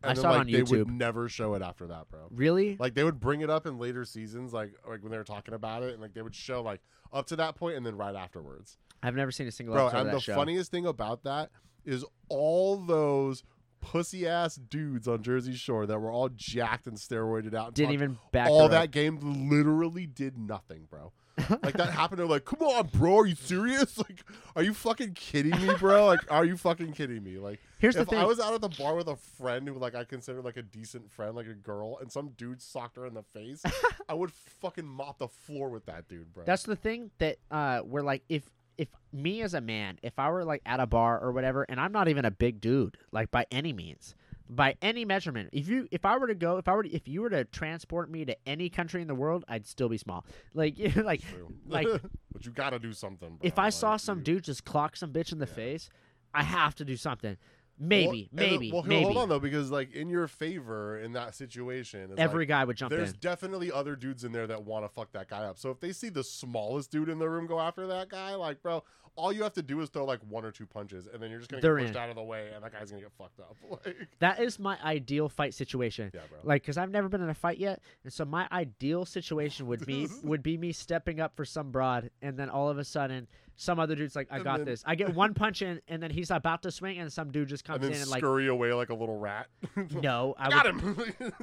And 0.00 0.12
I 0.12 0.14
then, 0.14 0.22
saw 0.22 0.28
it 0.28 0.32
like, 0.32 0.40
on 0.42 0.52
they 0.52 0.62
would 0.62 0.86
YouTube. 0.86 0.96
never 0.96 1.28
show 1.28 1.54
it 1.54 1.62
after 1.62 1.88
that, 1.88 2.08
bro. 2.08 2.20
Really? 2.30 2.76
Like 2.78 2.94
they 2.94 3.02
would 3.02 3.18
bring 3.18 3.40
it 3.40 3.50
up 3.50 3.66
in 3.66 3.78
later 3.78 4.04
seasons, 4.04 4.52
like 4.52 4.72
like 4.88 5.02
when 5.02 5.10
they 5.10 5.18
were 5.18 5.24
talking 5.24 5.54
about 5.54 5.82
it, 5.82 5.92
and 5.92 6.00
like 6.00 6.14
they 6.14 6.22
would 6.22 6.36
show 6.36 6.62
like 6.62 6.80
up 7.12 7.26
to 7.26 7.36
that 7.36 7.56
point 7.56 7.76
and 7.76 7.84
then 7.84 7.96
right 7.96 8.14
afterwards. 8.14 8.78
I've 9.02 9.14
never 9.14 9.30
seen 9.30 9.46
a 9.46 9.52
single 9.52 9.74
Bro, 9.74 9.86
episode 9.88 9.98
and 10.00 10.08
of 10.08 10.12
the 10.12 10.18
that 10.18 10.22
show. 10.22 10.34
funniest 10.34 10.70
thing 10.70 10.86
about 10.86 11.24
that 11.24 11.50
is 11.84 12.04
all 12.28 12.76
those 12.76 13.42
pussy 13.80 14.26
ass 14.26 14.56
dudes 14.56 15.06
on 15.06 15.22
Jersey 15.22 15.54
Shore 15.54 15.86
that 15.86 15.98
were 16.00 16.10
all 16.10 16.28
jacked 16.30 16.86
and 16.86 16.96
steroided 16.96 17.54
out. 17.54 17.66
And 17.68 17.74
Didn't 17.74 17.92
even 17.92 18.18
back 18.32 18.50
all 18.50 18.62
her 18.64 18.68
that 18.68 18.84
up. 18.84 18.90
game 18.90 19.48
literally 19.48 20.06
did 20.06 20.36
nothing, 20.36 20.86
bro. 20.90 21.12
like 21.62 21.74
that 21.74 21.90
happened. 21.90 22.18
They're 22.18 22.26
like, 22.26 22.44
"Come 22.44 22.60
on, 22.62 22.88
bro, 22.92 23.18
are 23.20 23.26
you 23.26 23.36
serious? 23.36 23.96
Like, 24.08 24.24
are 24.56 24.62
you 24.64 24.74
fucking 24.74 25.14
kidding 25.14 25.52
me, 25.64 25.72
bro? 25.78 26.06
Like, 26.06 26.20
are 26.32 26.44
you 26.44 26.56
fucking 26.56 26.94
kidding 26.94 27.22
me? 27.22 27.38
Like, 27.38 27.60
Here's 27.78 27.94
the 27.94 28.00
if 28.00 28.08
thing. 28.08 28.18
I 28.18 28.24
was 28.24 28.40
out 28.40 28.54
at 28.54 28.60
the 28.60 28.68
bar 28.68 28.96
with 28.96 29.06
a 29.06 29.14
friend 29.14 29.68
who 29.68 29.74
like 29.78 29.94
I 29.94 30.02
consider 30.02 30.42
like 30.42 30.56
a 30.56 30.62
decent 30.62 31.08
friend, 31.12 31.36
like 31.36 31.46
a 31.46 31.54
girl, 31.54 31.98
and 32.00 32.10
some 32.10 32.30
dude 32.30 32.60
socked 32.60 32.96
her 32.96 33.06
in 33.06 33.14
the 33.14 33.22
face, 33.22 33.62
I 34.08 34.14
would 34.14 34.32
fucking 34.32 34.84
mop 34.84 35.18
the 35.18 35.28
floor 35.28 35.68
with 35.68 35.86
that 35.86 36.08
dude, 36.08 36.34
bro. 36.34 36.42
That's 36.44 36.64
the 36.64 36.74
thing 36.74 37.12
that 37.18 37.36
uh 37.52 37.82
we're 37.84 38.02
like 38.02 38.24
if 38.28 38.42
if 38.78 38.88
me 39.12 39.42
as 39.42 39.52
a 39.54 39.60
man, 39.60 39.98
if 40.02 40.18
I 40.18 40.30
were 40.30 40.44
like 40.44 40.62
at 40.64 40.80
a 40.80 40.86
bar 40.86 41.20
or 41.20 41.32
whatever, 41.32 41.64
and 41.68 41.78
I'm 41.80 41.92
not 41.92 42.08
even 42.08 42.24
a 42.24 42.30
big 42.30 42.60
dude, 42.60 42.96
like 43.12 43.30
by 43.30 43.44
any 43.50 43.72
means, 43.72 44.14
by 44.48 44.76
any 44.80 45.04
measurement. 45.04 45.50
If 45.52 45.68
you 45.68 45.88
if 45.90 46.04
I 46.06 46.16
were 46.16 46.28
to 46.28 46.34
go, 46.34 46.56
if 46.58 46.68
I 46.68 46.74
were 46.74 46.84
to, 46.84 46.90
if 46.94 47.06
you 47.08 47.20
were 47.22 47.30
to 47.30 47.44
transport 47.44 48.10
me 48.10 48.24
to 48.24 48.36
any 48.46 48.70
country 48.70 49.02
in 49.02 49.08
the 49.08 49.14
world, 49.14 49.44
I'd 49.48 49.66
still 49.66 49.88
be 49.88 49.98
small. 49.98 50.24
Like 50.54 50.76
like 50.96 51.20
True. 51.22 51.52
like 51.66 51.86
but 52.32 52.46
you 52.46 52.52
gotta 52.52 52.78
do 52.78 52.92
something. 52.92 53.28
Bro. 53.28 53.38
if 53.42 53.58
I 53.58 53.64
Like, 53.64 53.72
saw 53.74 53.96
some 53.98 54.18
you- 54.18 54.24
dude 54.24 54.44
just 54.44 54.64
clock 54.64 54.96
some 54.96 55.12
bitch 55.12 55.32
in 55.32 55.38
the 55.38 55.46
Yeah. 55.46 55.54
face, 55.54 55.90
I 56.32 56.42
have 56.44 56.74
to 56.76 56.84
do 56.84 56.96
something. 56.96 57.36
Well, 57.80 57.88
Maybe, 57.88 58.28
and 58.32 58.38
then- 58.40 58.50
maybe, 58.50 58.72
well, 58.72 58.82
maybe. 58.82 59.04
hold 59.04 59.16
on 59.18 59.28
though, 59.28 59.38
because 59.38 59.70
like 59.70 59.92
in 59.92 60.08
your 60.08 60.26
favor 60.26 60.98
in 60.98 61.12
that 61.12 61.34
situation, 61.36 62.12
Every 62.18 62.40
like, 62.42 62.48
guy 62.48 62.64
would 62.64 62.76
jump 62.76 62.92
in. 62.92 62.98
there's 62.98 63.12
in. 63.12 63.18
definitely 63.20 63.70
other 63.70 63.94
dudes 63.94 64.24
in 64.24 64.32
there 64.32 64.46
that 64.48 64.64
want 64.64 64.84
to 64.84 64.88
fuck 64.88 65.12
that 65.12 65.28
guy 65.28 65.44
up. 65.44 65.58
So 65.58 65.70
if 65.70 65.78
they 65.78 65.92
see 65.92 66.08
the 66.08 66.24
smallest 66.24 66.90
dude 66.90 67.08
in 67.08 67.18
the 67.20 67.28
room 67.28 67.46
go 67.46 67.60
after 67.60 67.86
that 67.86 68.08
guy, 68.08 68.34
like 68.34 68.62
bro, 68.62 68.82
all 69.18 69.32
you 69.32 69.42
have 69.42 69.52
to 69.54 69.62
do 69.62 69.80
is 69.80 69.88
throw 69.90 70.04
like 70.04 70.20
one 70.28 70.44
or 70.44 70.50
two 70.52 70.64
punches, 70.66 71.08
and 71.12 71.22
then 71.22 71.28
you're 71.30 71.40
just 71.40 71.50
gonna 71.50 71.60
They're 71.60 71.76
get 71.76 71.86
pushed 71.86 71.96
in. 71.96 72.02
out 72.02 72.08
of 72.10 72.16
the 72.16 72.22
way, 72.22 72.50
and 72.54 72.62
that 72.64 72.72
guy's 72.72 72.90
gonna 72.90 73.02
get 73.02 73.12
fucked 73.18 73.40
up. 73.40 73.56
Like, 73.84 73.96
That 74.20 74.40
is 74.40 74.58
my 74.58 74.78
ideal 74.82 75.28
fight 75.28 75.52
situation. 75.54 76.10
yeah, 76.14 76.20
bro. 76.30 76.38
Like, 76.44 76.64
cause 76.64 76.78
I've 76.78 76.90
never 76.90 77.08
been 77.08 77.20
in 77.22 77.28
a 77.28 77.34
fight 77.34 77.58
yet, 77.58 77.82
and 78.04 78.12
so 78.12 78.24
my 78.24 78.48
ideal 78.52 79.04
situation 79.04 79.66
would 79.66 79.84
be 79.84 80.08
would 80.22 80.42
be 80.42 80.56
me 80.56 80.72
stepping 80.72 81.20
up 81.20 81.36
for 81.36 81.44
some 81.44 81.70
broad, 81.70 82.10
and 82.22 82.36
then 82.38 82.48
all 82.48 82.68
of 82.70 82.78
a 82.78 82.84
sudden, 82.84 83.26
some 83.56 83.80
other 83.80 83.96
dude's 83.96 84.14
like, 84.14 84.28
"I 84.30 84.36
And 84.36 84.44
got 84.44 84.56
then- 84.58 84.66
this." 84.66 84.84
I 84.86 84.94
get 84.94 85.12
one 85.14 85.34
punch 85.34 85.62
in, 85.62 85.80
and 85.88 86.00
then 86.02 86.10
he's 86.12 86.30
about 86.30 86.62
to 86.62 86.70
swing, 86.70 86.98
and 86.98 87.12
some 87.12 87.30
dude 87.32 87.48
just 87.48 87.64
comes 87.64 87.76
and 87.84 87.86
then 87.92 87.96
in 87.96 88.02
and 88.02 88.10
like, 88.10 88.20
scurry 88.20 88.46
away 88.46 88.72
like 88.72 88.90
a 88.90 88.94
little 88.94 89.18
rat. 89.18 89.48
"No, 89.90 90.34
I 90.38 90.48
got 90.48 90.66
would, 90.66 90.80
him. 90.82 91.34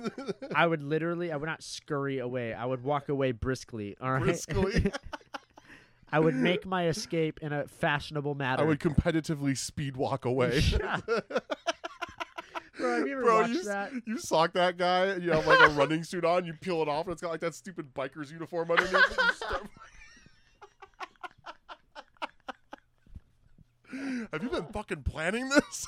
I 0.56 0.66
would 0.66 0.82
literally, 0.84 1.32
I 1.32 1.36
would 1.36 1.48
not 1.50 1.62
scurry 1.62 2.20
away. 2.20 2.54
I 2.54 2.66
would 2.66 2.84
walk 2.84 3.10
away 3.10 3.34
briskly. 3.34 3.98
All 4.00 4.12
right, 4.14 4.24
Briskly. 4.24 4.92
I 6.16 6.20
would 6.20 6.36
make 6.50 6.66
my 6.66 6.88
escape 6.88 7.40
in 7.42 7.52
a 7.52 7.68
fashionable 7.68 8.36
manner. 8.36 8.64
I 8.64 8.66
would 8.66 8.80
competitively 8.80 9.58
speed 9.58 9.98
walk 9.98 10.24
away. 10.26 10.62
Yeah. 10.72 11.00
Bro, 12.78 12.98
have 12.98 13.08
you 13.08 13.14
ever 13.14 13.24
Bro, 13.24 13.42
watched 13.42 13.54
you, 13.54 13.64
that? 13.64 13.92
you 14.06 14.18
sock 14.20 14.52
that 14.54 14.78
guy, 14.78 15.06
and 15.06 15.24
you 15.24 15.32
have 15.32 15.48
like 15.48 15.60
a 15.62 15.72
running 15.74 16.04
suit 16.04 16.26
on, 16.26 16.46
you 16.46 16.54
peel 16.60 16.82
it 16.82 16.90
off, 16.90 17.06
and 17.06 17.14
it's 17.14 17.22
got 17.22 17.32
like 17.32 17.40
that 17.40 17.56
stupid 17.56 17.94
biker's 17.94 18.30
uniform 18.34 18.70
underneath 18.70 18.94
it. 18.94 19.18
You 19.18 19.34
start- 19.34 19.70
have 24.34 24.44
you 24.44 24.50
been 24.50 24.66
fucking 24.74 25.04
planning 25.04 25.48
this? 25.48 25.88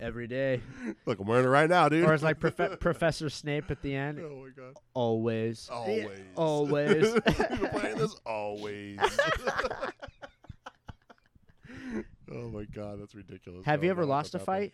Every 0.00 0.26
day, 0.26 0.60
Look, 1.06 1.20
I'm 1.20 1.26
wearing 1.26 1.44
it 1.46 1.48
right 1.48 1.70
now, 1.70 1.88
dude. 1.88 2.04
or 2.04 2.12
it's 2.14 2.22
like 2.22 2.40
Profe- 2.40 2.80
Professor 2.80 3.30
Snape 3.30 3.70
at 3.70 3.80
the 3.80 3.94
end. 3.94 4.18
Oh 4.20 4.44
my 4.44 4.50
god. 4.50 4.74
Always, 4.92 5.68
Always. 5.70 6.08
always. 6.34 7.14
you 7.14 7.20
been 7.22 7.68
planning 7.70 7.98
this? 7.98 8.16
Always. 8.26 8.98
oh 12.30 12.48
my 12.50 12.64
god, 12.64 13.00
that's 13.00 13.14
ridiculous. 13.14 13.64
Have 13.66 13.80
bro. 13.80 13.84
you 13.86 13.90
ever 13.90 14.04
lost 14.04 14.34
a 14.34 14.38
fight? 14.40 14.72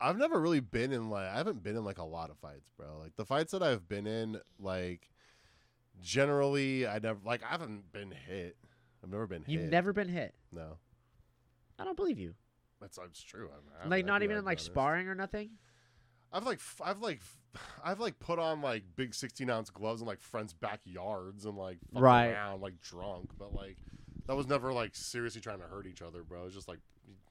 I've 0.00 0.18
never 0.18 0.40
really 0.40 0.60
been 0.60 0.92
in 0.92 1.08
like 1.08 1.28
I 1.28 1.36
haven't 1.36 1.62
been 1.62 1.76
in 1.76 1.84
like 1.84 1.98
a 1.98 2.04
lot 2.04 2.30
of 2.30 2.36
fights, 2.38 2.68
bro. 2.76 2.98
Like 3.00 3.16
the 3.16 3.24
fights 3.24 3.52
that 3.52 3.62
I've 3.62 3.88
been 3.88 4.06
in, 4.06 4.38
like 4.60 5.08
generally 6.02 6.86
I 6.86 6.98
never 6.98 7.18
like 7.24 7.42
I 7.44 7.48
haven't 7.48 7.92
been 7.92 8.10
hit. 8.10 8.56
I've 9.02 9.10
never 9.10 9.26
been 9.26 9.42
hit. 9.44 9.48
You've 9.52 9.70
never 9.70 9.92
been 9.92 10.08
hit. 10.08 10.34
No. 10.52 10.76
I 11.78 11.84
don't 11.84 11.96
believe 11.96 12.18
you. 12.18 12.34
That's 12.82 12.98
that's 12.98 13.22
true. 13.22 13.48
I 13.50 13.78
haven't- 13.78 13.90
Like 13.90 14.04
not 14.04 14.22
even 14.22 14.36
in 14.36 14.44
like 14.44 14.58
sparring 14.58 15.08
or 15.08 15.14
nothing. 15.14 15.50
I've 16.32 16.44
like 16.44 16.60
I've 16.84 17.00
like 17.00 17.20
I've 17.84 18.00
like 18.00 18.18
put 18.18 18.38
on 18.38 18.60
like 18.60 18.82
big 18.96 19.14
16 19.14 19.48
ounce 19.48 19.70
gloves 19.70 20.02
in 20.02 20.06
like 20.06 20.20
friends' 20.20 20.52
backyards 20.52 21.44
and 21.46 21.56
like 21.56 21.78
fucked 21.92 22.02
Right. 22.02 22.26
around 22.28 22.60
like 22.60 22.80
drunk, 22.82 23.30
but 23.38 23.54
like 23.54 23.76
that 24.26 24.36
was 24.36 24.46
never 24.46 24.72
like 24.72 24.94
seriously 24.94 25.40
trying 25.40 25.58
to 25.60 25.66
hurt 25.66 25.86
each 25.86 26.02
other, 26.02 26.22
bro. 26.22 26.42
It 26.42 26.44
was 26.46 26.54
just 26.54 26.68
like 26.68 26.80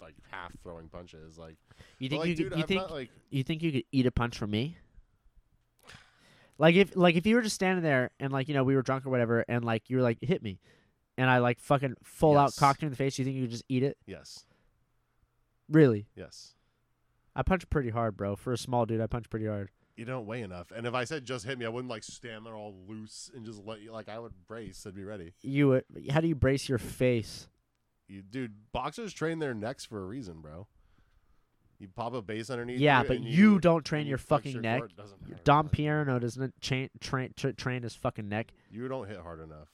like 0.02 0.16
half 0.32 0.52
throwing 0.64 0.88
punches, 0.90 1.38
like. 1.38 1.56
You 2.00 2.10
think 2.10 2.20
like, 2.22 2.30
you 2.30 2.36
dude, 2.36 2.50
could, 2.50 2.58
you 2.58 2.64
I'm 2.64 2.68
think 2.68 2.82
not, 2.82 2.92
like 2.92 3.10
you 3.30 3.44
think 3.44 3.62
you 3.64 3.72
could 3.72 3.84
eat 3.92 4.06
a 4.06 4.12
punch 4.12 4.38
from 4.38 4.52
me? 4.52 4.78
Like 6.58 6.76
if 6.76 6.96
like 6.96 7.16
if 7.16 7.26
you 7.26 7.36
were 7.36 7.42
just 7.42 7.56
standing 7.56 7.84
there 7.84 8.12
and 8.20 8.32
like 8.32 8.48
you 8.48 8.54
know 8.54 8.64
we 8.64 8.76
were 8.76 8.82
drunk 8.84 9.06
or 9.06 9.10
whatever 9.10 9.44
and 9.48 9.66
like 9.66 9.90
you 9.90 9.98
were 9.98 10.04
like 10.04 10.20
hit 10.22 10.44
me, 10.44 10.60
and 11.18 11.30
I 11.30 11.40
like 11.40 11.60
fucking 11.60 11.96
full 12.04 12.38
out 12.38 12.56
cocked 12.56 12.82
you 12.84 12.86
in 12.88 12.92
the 12.92 12.98
face, 12.98 13.18
you 13.18 13.26
think 13.26 13.36
you 13.36 13.44
could 13.44 13.52
just 13.52 13.64
eat 13.68 13.82
it? 13.84 13.98
yes, 14.06 14.46
Really? 15.72 16.08
yes. 16.16 16.54
I 17.34 17.44
punch 17.44 17.70
pretty 17.70 17.90
hard, 17.92 18.18
bro. 18.18 18.36
For 18.36 18.52
a 18.52 18.58
small 18.58 18.86
dude, 18.86 19.00
I 19.00 19.08
punch 19.08 19.30
pretty 19.30 19.48
hard. 19.48 19.70
You 19.96 20.04
don't 20.04 20.26
weigh 20.26 20.42
enough, 20.42 20.72
and 20.76 20.86
if 20.86 20.94
I 20.94 21.06
said 21.06 21.26
just 21.26 21.46
hit 21.46 21.58
me, 21.58 21.66
I 21.66 21.70
wouldn't 21.70 21.90
like 21.90 22.04
stand 22.04 22.46
there 22.46 22.56
all 22.56 22.76
loose 22.88 23.32
and 23.34 23.46
just 23.46 23.64
let 23.66 23.82
you. 23.82 23.92
Like 23.92 24.10
I 24.10 24.20
would 24.20 24.34
brace 24.48 24.86
and 24.86 24.94
be 24.94 25.04
ready. 25.04 25.34
You 25.42 25.70
would, 25.70 25.86
how 26.10 26.20
do 26.20 26.28
you 26.28 26.36
brace 26.36 26.68
your 26.68 26.78
face? 26.78 27.48
You, 28.08 28.22
dude, 28.22 28.54
boxers 28.74 29.14
train 29.14 29.40
their 29.40 29.54
necks 29.54 29.86
for 29.86 30.02
a 30.02 30.06
reason, 30.06 30.42
bro. 30.42 30.68
You 31.80 31.88
pop 31.88 32.14
a 32.14 32.22
base 32.22 32.50
underneath. 32.50 32.80
Yeah, 32.80 33.04
but 33.04 33.22
you, 33.22 33.30
you 33.54 33.60
don't 33.60 33.84
train 33.84 34.06
you 34.06 34.10
your 34.10 34.18
fucking 34.18 34.52
your 34.52 34.62
neck. 34.62 34.84
doesn't 34.96 35.44
Dom 35.44 35.66
man. 35.66 35.74
Pierno 35.74 36.20
doesn't 36.22 36.62
train 36.62 36.90
train 37.00 37.34
tra- 37.36 37.54
train 37.54 37.84
his 37.84 37.96
fucking 37.96 38.28
neck. 38.28 38.52
You 38.70 38.88
don't 38.88 39.08
hit 39.08 39.18
hard 39.18 39.42
enough. 39.42 39.70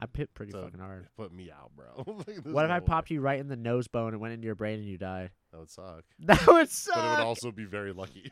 I 0.00 0.06
hit 0.14 0.34
pretty 0.34 0.52
So, 0.52 0.62
fucking 0.62 0.78
hard. 0.80 1.08
Put 1.16 1.32
me 1.32 1.50
out, 1.50 1.70
bro. 1.74 2.04
Like, 2.26 2.44
What 2.44 2.64
if 2.64 2.68
no 2.68 2.74
I 2.74 2.78
way. 2.80 2.84
popped 2.84 3.10
you 3.10 3.20
right 3.20 3.40
in 3.40 3.48
the 3.48 3.56
nose 3.56 3.88
bone 3.88 4.12
and 4.12 4.20
went 4.20 4.34
into 4.34 4.44
your 4.46 4.54
brain 4.54 4.78
and 4.78 4.88
you 4.88 4.98
died? 4.98 5.30
That 5.52 5.58
would 5.60 5.70
suck. 5.70 6.04
That 6.20 6.46
would 6.46 6.68
suck. 6.70 6.94
But 6.96 7.04
it 7.04 7.08
would 7.10 7.26
also 7.26 7.50
be 7.50 7.64
very 7.64 7.92
lucky. 7.92 8.30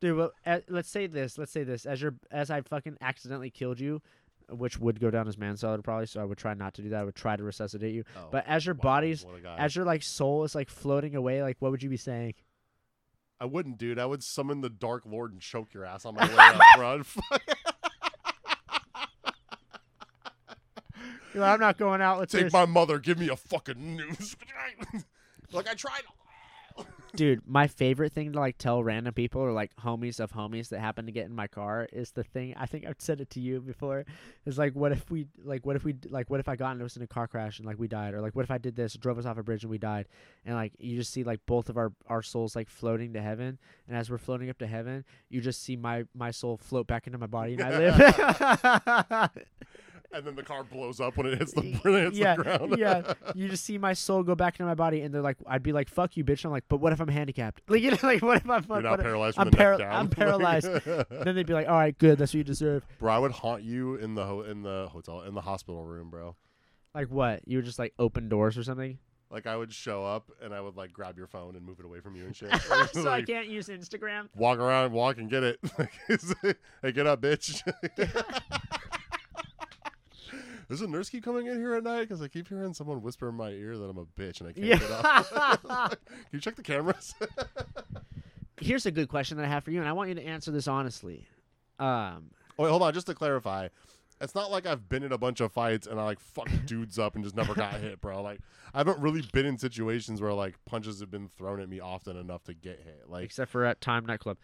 Dude, 0.00 0.16
well, 0.16 0.32
uh, 0.46 0.60
let's 0.68 0.88
say 0.88 1.06
this. 1.06 1.36
Let's 1.38 1.52
say 1.52 1.62
this. 1.62 1.84
As 1.86 2.00
your 2.00 2.14
as 2.30 2.50
I 2.50 2.62
fucking 2.62 2.96
accidentally 3.02 3.50
killed 3.50 3.78
you, 3.78 4.00
which 4.48 4.78
would 4.80 4.98
go 4.98 5.10
down 5.10 5.28
as 5.28 5.36
manslaughter 5.36 5.82
probably. 5.82 6.06
So 6.06 6.20
I 6.20 6.24
would 6.24 6.38
try 6.38 6.54
not 6.54 6.72
to 6.74 6.82
do 6.82 6.88
that. 6.88 7.00
I 7.02 7.04
would 7.04 7.14
try 7.14 7.36
to 7.36 7.44
resuscitate 7.44 7.94
you. 7.94 8.04
Oh, 8.16 8.28
But 8.32 8.44
as 8.48 8.64
your 8.64 8.74
wow, 8.76 8.80
body's 8.82 9.24
what 9.24 9.36
a 9.36 9.40
guy. 9.40 9.56
as 9.58 9.76
your 9.76 9.84
like 9.84 10.02
soul 10.02 10.42
is 10.44 10.54
like 10.54 10.70
floating 10.70 11.14
away, 11.14 11.42
like 11.42 11.56
what 11.60 11.70
would 11.70 11.82
you 11.82 11.90
be 11.90 11.98
saying? 11.98 12.34
I 13.38 13.44
wouldn't, 13.44 13.78
dude. 13.78 13.98
I 13.98 14.04
would 14.06 14.22
summon 14.22 14.60
the 14.62 14.68
Dark 14.70 15.04
Lord 15.06 15.32
and 15.32 15.40
choke 15.40 15.72
your 15.74 15.84
ass 15.86 16.04
on 16.04 16.14
my 16.14 16.26
way 16.26 16.34
up, 16.36 16.60
bro. 16.76 17.02
You're 21.34 21.42
like, 21.42 21.54
I'm 21.54 21.60
not 21.60 21.78
going 21.78 22.00
out 22.00 22.20
with 22.20 22.30
Take 22.30 22.44
this. 22.44 22.52
my 22.52 22.66
mother. 22.66 22.98
Give 22.98 23.18
me 23.18 23.28
a 23.28 23.36
fucking 23.36 23.96
noose. 23.96 24.36
like 25.52 25.68
I 25.68 25.74
tried. 25.74 26.02
Dude, 27.16 27.42
my 27.44 27.66
favorite 27.66 28.12
thing 28.12 28.32
to 28.32 28.38
like 28.38 28.56
tell 28.56 28.84
random 28.84 29.12
people 29.12 29.40
or 29.40 29.52
like 29.52 29.74
homies 29.76 30.20
of 30.20 30.32
homies 30.32 30.68
that 30.68 30.78
happen 30.78 31.06
to 31.06 31.12
get 31.12 31.26
in 31.26 31.34
my 31.34 31.48
car 31.48 31.88
is 31.92 32.12
the 32.12 32.22
thing. 32.22 32.54
I 32.56 32.66
think 32.66 32.86
I've 32.86 33.00
said 33.00 33.20
it 33.20 33.30
to 33.30 33.40
you 33.40 33.60
before. 33.60 34.04
Is 34.46 34.58
like, 34.58 34.74
what 34.74 34.92
if 34.92 35.10
we 35.10 35.26
like, 35.42 35.66
what 35.66 35.74
if 35.74 35.82
we 35.82 35.96
like, 36.08 36.30
what 36.30 36.38
if 36.38 36.48
I 36.48 36.54
got 36.54 36.72
into 36.72 36.84
us 36.84 36.96
in 36.96 37.02
a 37.02 37.08
car 37.08 37.26
crash 37.26 37.58
and 37.58 37.66
like 37.66 37.80
we 37.80 37.88
died, 37.88 38.14
or 38.14 38.20
like, 38.20 38.36
what 38.36 38.44
if 38.44 38.50
I 38.50 38.58
did 38.58 38.76
this, 38.76 38.94
drove 38.94 39.18
us 39.18 39.26
off 39.26 39.38
a 39.38 39.42
bridge 39.42 39.64
and 39.64 39.70
we 39.70 39.78
died, 39.78 40.06
and 40.44 40.54
like 40.54 40.72
you 40.78 40.96
just 40.96 41.12
see 41.12 41.24
like 41.24 41.40
both 41.46 41.68
of 41.68 41.76
our 41.76 41.92
our 42.06 42.22
souls 42.22 42.54
like 42.54 42.68
floating 42.68 43.12
to 43.14 43.20
heaven, 43.20 43.58
and 43.88 43.96
as 43.96 44.08
we're 44.08 44.18
floating 44.18 44.48
up 44.48 44.58
to 44.58 44.66
heaven, 44.68 45.04
you 45.28 45.40
just 45.40 45.62
see 45.62 45.74
my 45.74 46.04
my 46.14 46.30
soul 46.30 46.58
float 46.58 46.86
back 46.86 47.08
into 47.08 47.18
my 47.18 47.26
body 47.26 47.54
and 47.54 47.62
I 47.62 47.78
live. 47.78 49.30
and 50.12 50.24
then 50.26 50.34
the 50.36 50.42
car 50.42 50.64
blows 50.64 51.00
up 51.00 51.16
when 51.16 51.26
it 51.26 51.38
hits 51.38 51.52
the, 51.52 51.60
when 51.82 51.94
it 51.94 52.04
hits 52.04 52.18
yeah, 52.18 52.36
the 52.36 52.42
ground. 52.42 52.74
yeah. 52.78 53.14
You 53.34 53.48
just 53.48 53.64
see 53.64 53.78
my 53.78 53.92
soul 53.92 54.22
go 54.22 54.34
back 54.34 54.54
into 54.58 54.66
my 54.66 54.74
body, 54.74 55.02
and 55.02 55.14
they're 55.14 55.22
like, 55.22 55.36
I'd 55.46 55.62
be 55.62 55.72
like, 55.72 55.88
"Fuck 55.88 56.16
you, 56.16 56.24
bitch." 56.24 56.44
I'm 56.44 56.50
like, 56.50 56.64
but 56.68 56.78
what 56.78 56.92
if 56.92 57.00
I'm 57.00 57.08
handicapped? 57.08 57.62
Like, 57.68 57.82
you 57.82 57.92
know, 57.92 57.98
like, 58.02 58.22
what 58.22 58.38
if 58.38 58.50
I'm? 58.50 58.64
You're 58.68 58.82
not 58.82 59.00
paralyzed 59.00 59.38
I'm 59.38 59.50
para-. 59.50 59.82
I'm 59.84 60.08
paralyzed. 60.08 60.66
then 60.84 61.34
they'd 61.34 61.46
be 61.46 61.52
like, 61.54 61.68
"All 61.68 61.74
right, 61.76 61.96
good. 61.96 62.18
That's 62.18 62.32
what 62.32 62.38
you 62.38 62.44
deserve." 62.44 62.84
bro, 62.98 63.12
I 63.12 63.18
would 63.18 63.32
haunt 63.32 63.62
you 63.62 63.94
in 63.96 64.14
the 64.14 64.24
ho- 64.24 64.42
in 64.42 64.62
the 64.62 64.88
hotel 64.90 65.22
in 65.22 65.34
the 65.34 65.40
hospital 65.42 65.84
room, 65.84 66.10
bro. 66.10 66.34
Like 66.94 67.08
what? 67.08 67.40
You 67.46 67.58
would 67.58 67.64
just 67.64 67.78
like 67.78 67.94
open 67.98 68.28
doors 68.28 68.58
or 68.58 68.64
something, 68.64 68.98
Like 69.30 69.46
I 69.46 69.56
would 69.56 69.72
show 69.72 70.04
up 70.04 70.30
and 70.42 70.52
I 70.52 70.60
would 70.60 70.76
like 70.76 70.92
grab 70.92 71.16
your 71.16 71.28
phone 71.28 71.54
and 71.54 71.64
move 71.64 71.78
it 71.78 71.84
away 71.84 72.00
from 72.00 72.16
you 72.16 72.24
and 72.24 72.34
shit. 72.34 72.50
so 72.92 73.08
I 73.08 73.22
can't 73.22 73.46
use 73.46 73.68
Instagram. 73.68 74.28
walk 74.34 74.58
around, 74.58 74.92
walk 74.92 75.18
and 75.18 75.30
get 75.30 75.44
it. 75.44 75.60
hey, 76.82 76.90
get 76.90 77.06
up, 77.06 77.20
bitch. 77.22 77.62
Does 80.70 80.80
a 80.82 80.86
nurse 80.86 81.10
keep 81.10 81.24
coming 81.24 81.46
in 81.46 81.56
here 81.58 81.74
at 81.74 81.82
night? 81.82 82.02
Because 82.02 82.22
I 82.22 82.28
keep 82.28 82.48
hearing 82.48 82.72
someone 82.74 83.02
whisper 83.02 83.28
in 83.28 83.34
my 83.34 83.50
ear 83.50 83.76
that 83.76 83.84
I'm 83.84 83.98
a 83.98 84.04
bitch 84.06 84.40
and 84.40 84.48
I 84.48 84.52
can't 84.52 84.66
Yeah. 84.66 84.78
get 84.78 84.90
off. 85.04 85.90
Can 85.90 85.98
you 86.30 86.38
check 86.40 86.54
the 86.54 86.62
cameras? 86.62 87.12
Here's 88.60 88.86
a 88.86 88.90
good 88.90 89.08
question 89.08 89.36
that 89.38 89.46
I 89.46 89.48
have 89.48 89.64
for 89.64 89.70
you, 89.70 89.80
and 89.80 89.88
I 89.88 89.92
want 89.92 90.10
you 90.10 90.14
to 90.14 90.22
answer 90.24 90.50
this 90.50 90.68
honestly. 90.68 91.26
Um, 91.78 92.30
oh, 92.58 92.64
wait, 92.64 92.68
hold 92.70 92.82
on. 92.82 92.92
Just 92.94 93.06
to 93.08 93.14
clarify, 93.14 93.68
it's 94.20 94.34
not 94.34 94.50
like 94.50 94.66
I've 94.66 94.88
been 94.88 95.02
in 95.02 95.12
a 95.12 95.18
bunch 95.18 95.40
of 95.40 95.50
fights 95.50 95.86
and 95.86 95.98
I 95.98 96.04
like 96.04 96.20
fuck 96.20 96.48
dudes 96.66 96.98
up 96.98 97.14
and 97.16 97.24
just 97.24 97.34
never 97.34 97.54
got 97.54 97.74
hit, 97.74 98.00
bro. 98.00 98.22
Like 98.22 98.40
I 98.74 98.78
haven't 98.78 99.00
really 99.00 99.22
been 99.32 99.46
in 99.46 99.58
situations 99.58 100.20
where 100.20 100.32
like 100.34 100.54
punches 100.66 101.00
have 101.00 101.10
been 101.10 101.26
thrown 101.28 101.58
at 101.60 101.68
me 101.68 101.80
often 101.80 102.16
enough 102.16 102.44
to 102.44 102.54
get 102.54 102.80
hit. 102.84 103.04
Like 103.08 103.24
except 103.24 103.50
for 103.50 103.64
at 103.64 103.80
Time 103.80 104.04
Nightclub. 104.06 104.36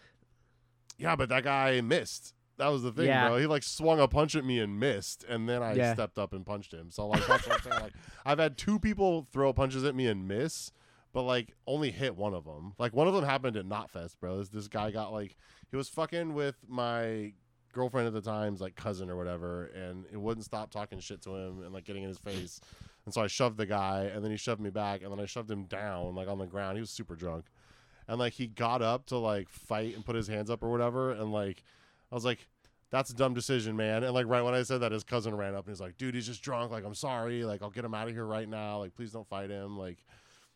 Yeah, 0.98 1.14
but 1.14 1.28
that 1.28 1.44
guy 1.44 1.80
missed. 1.82 2.32
That 2.58 2.68
was 2.68 2.82
the 2.82 2.92
thing, 2.92 3.06
Yeah. 3.06 3.28
bro. 3.28 3.38
He 3.38 3.46
like 3.46 3.62
swung 3.62 4.00
a 4.00 4.08
punch 4.08 4.34
at 4.34 4.44
me 4.44 4.58
and 4.60 4.78
missed, 4.80 5.24
and 5.24 5.48
then 5.48 5.62
I 5.62 5.74
Yeah. 5.74 5.92
stepped 5.94 6.18
up 6.18 6.32
and 6.32 6.44
punched 6.44 6.72
him. 6.72 6.90
So 6.90 7.06
like 7.06 7.26
that's 7.26 7.46
what 7.46 7.56
I'm 7.56 7.62
saying. 7.70 7.80
Like 7.82 7.92
I've 8.24 8.38
had 8.38 8.56
two 8.56 8.78
people 8.78 9.26
throw 9.30 9.52
punches 9.52 9.84
at 9.84 9.94
me 9.94 10.06
and 10.06 10.26
miss, 10.26 10.72
but 11.12 11.22
like 11.22 11.54
only 11.66 11.90
hit 11.90 12.16
one 12.16 12.32
of 12.34 12.44
them. 12.44 12.74
Like 12.78 12.94
one 12.94 13.06
of 13.08 13.14
them 13.14 13.24
happened 13.24 13.56
at 13.56 13.66
Knotfest, 13.66 14.18
bro. 14.20 14.38
This 14.38 14.48
this 14.48 14.68
guy 14.68 14.90
got 14.90 15.12
like 15.12 15.36
he 15.70 15.76
was 15.76 15.88
fucking 15.88 16.32
with 16.34 16.56
my 16.68 17.34
girlfriend 17.72 18.06
at 18.06 18.14
the 18.14 18.22
time's 18.22 18.60
like 18.62 18.74
cousin 18.74 19.10
or 19.10 19.16
whatever, 19.16 19.66
and 19.66 20.06
it 20.10 20.16
wouldn't 20.16 20.44
stop 20.46 20.70
talking 20.70 20.98
shit 20.98 21.20
to 21.22 21.36
him 21.36 21.62
and 21.62 21.74
like 21.74 21.84
getting 21.84 22.02
in 22.04 22.08
his 22.08 22.18
face. 22.18 22.60
And 23.04 23.12
so 23.14 23.20
I 23.22 23.26
shoved 23.26 23.58
the 23.58 23.66
guy, 23.66 24.04
and 24.12 24.24
then 24.24 24.30
he 24.30 24.36
shoved 24.38 24.60
me 24.60 24.70
back, 24.70 25.02
and 25.02 25.12
then 25.12 25.20
I 25.20 25.26
shoved 25.26 25.50
him 25.50 25.64
down 25.64 26.14
like 26.14 26.26
on 26.26 26.38
the 26.38 26.46
ground. 26.46 26.76
He 26.78 26.80
was 26.80 26.90
super 26.90 27.14
drunk 27.14 27.46
and 28.08 28.20
like 28.20 28.34
he 28.34 28.46
got 28.46 28.82
up 28.82 29.04
to 29.06 29.16
like 29.18 29.48
fight 29.48 29.94
and 29.96 30.04
put 30.04 30.14
his 30.14 30.28
hands 30.28 30.48
up 30.48 30.62
or 30.62 30.70
whatever 30.70 31.10
and 31.10 31.32
like 31.32 31.64
i 32.16 32.18
was 32.18 32.24
like 32.24 32.48
that's 32.88 33.10
a 33.10 33.14
dumb 33.14 33.34
decision 33.34 33.76
man. 33.76 34.04
And 34.04 34.14
like 34.14 34.26
right 34.26 34.40
when 34.42 34.54
i 34.54 34.62
said 34.62 34.80
that 34.80 34.90
his 34.92 35.04
cousin 35.04 35.34
ran 35.34 35.54
up 35.54 35.66
and 35.66 35.74
he's 35.74 35.80
like 35.80 35.98
dude 35.98 36.14
he's 36.14 36.26
just 36.26 36.42
drunk. 36.42 36.70
Like 36.72 36.84
i'm 36.84 36.94
sorry. 36.94 37.44
Like 37.44 37.60
i'll 37.62 37.70
get 37.70 37.84
him 37.84 37.92
out 37.92 38.08
of 38.08 38.14
here 38.14 38.24
right 38.24 38.48
now. 38.48 38.78
Like 38.78 38.94
please 38.94 39.12
don't 39.12 39.28
fight 39.28 39.50
him. 39.50 39.76
Like 39.76 39.98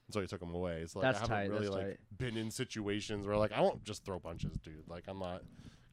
and 0.06 0.14
so 0.14 0.20
he 0.22 0.26
took 0.26 0.40
him 0.40 0.54
away. 0.54 0.86
So 0.86 1.00
like 1.00 1.12
That's 1.12 1.28
i 1.28 1.34
haven't 1.34 1.52
tight, 1.52 1.60
really 1.60 1.68
like 1.68 1.98
been 2.16 2.36
in 2.38 2.50
situations 2.50 3.26
where 3.26 3.36
like 3.36 3.52
i 3.52 3.60
won't 3.60 3.84
just 3.84 4.04
throw 4.04 4.18
punches 4.18 4.56
dude. 4.62 4.88
Like 4.88 5.04
i'm 5.06 5.18
not 5.18 5.42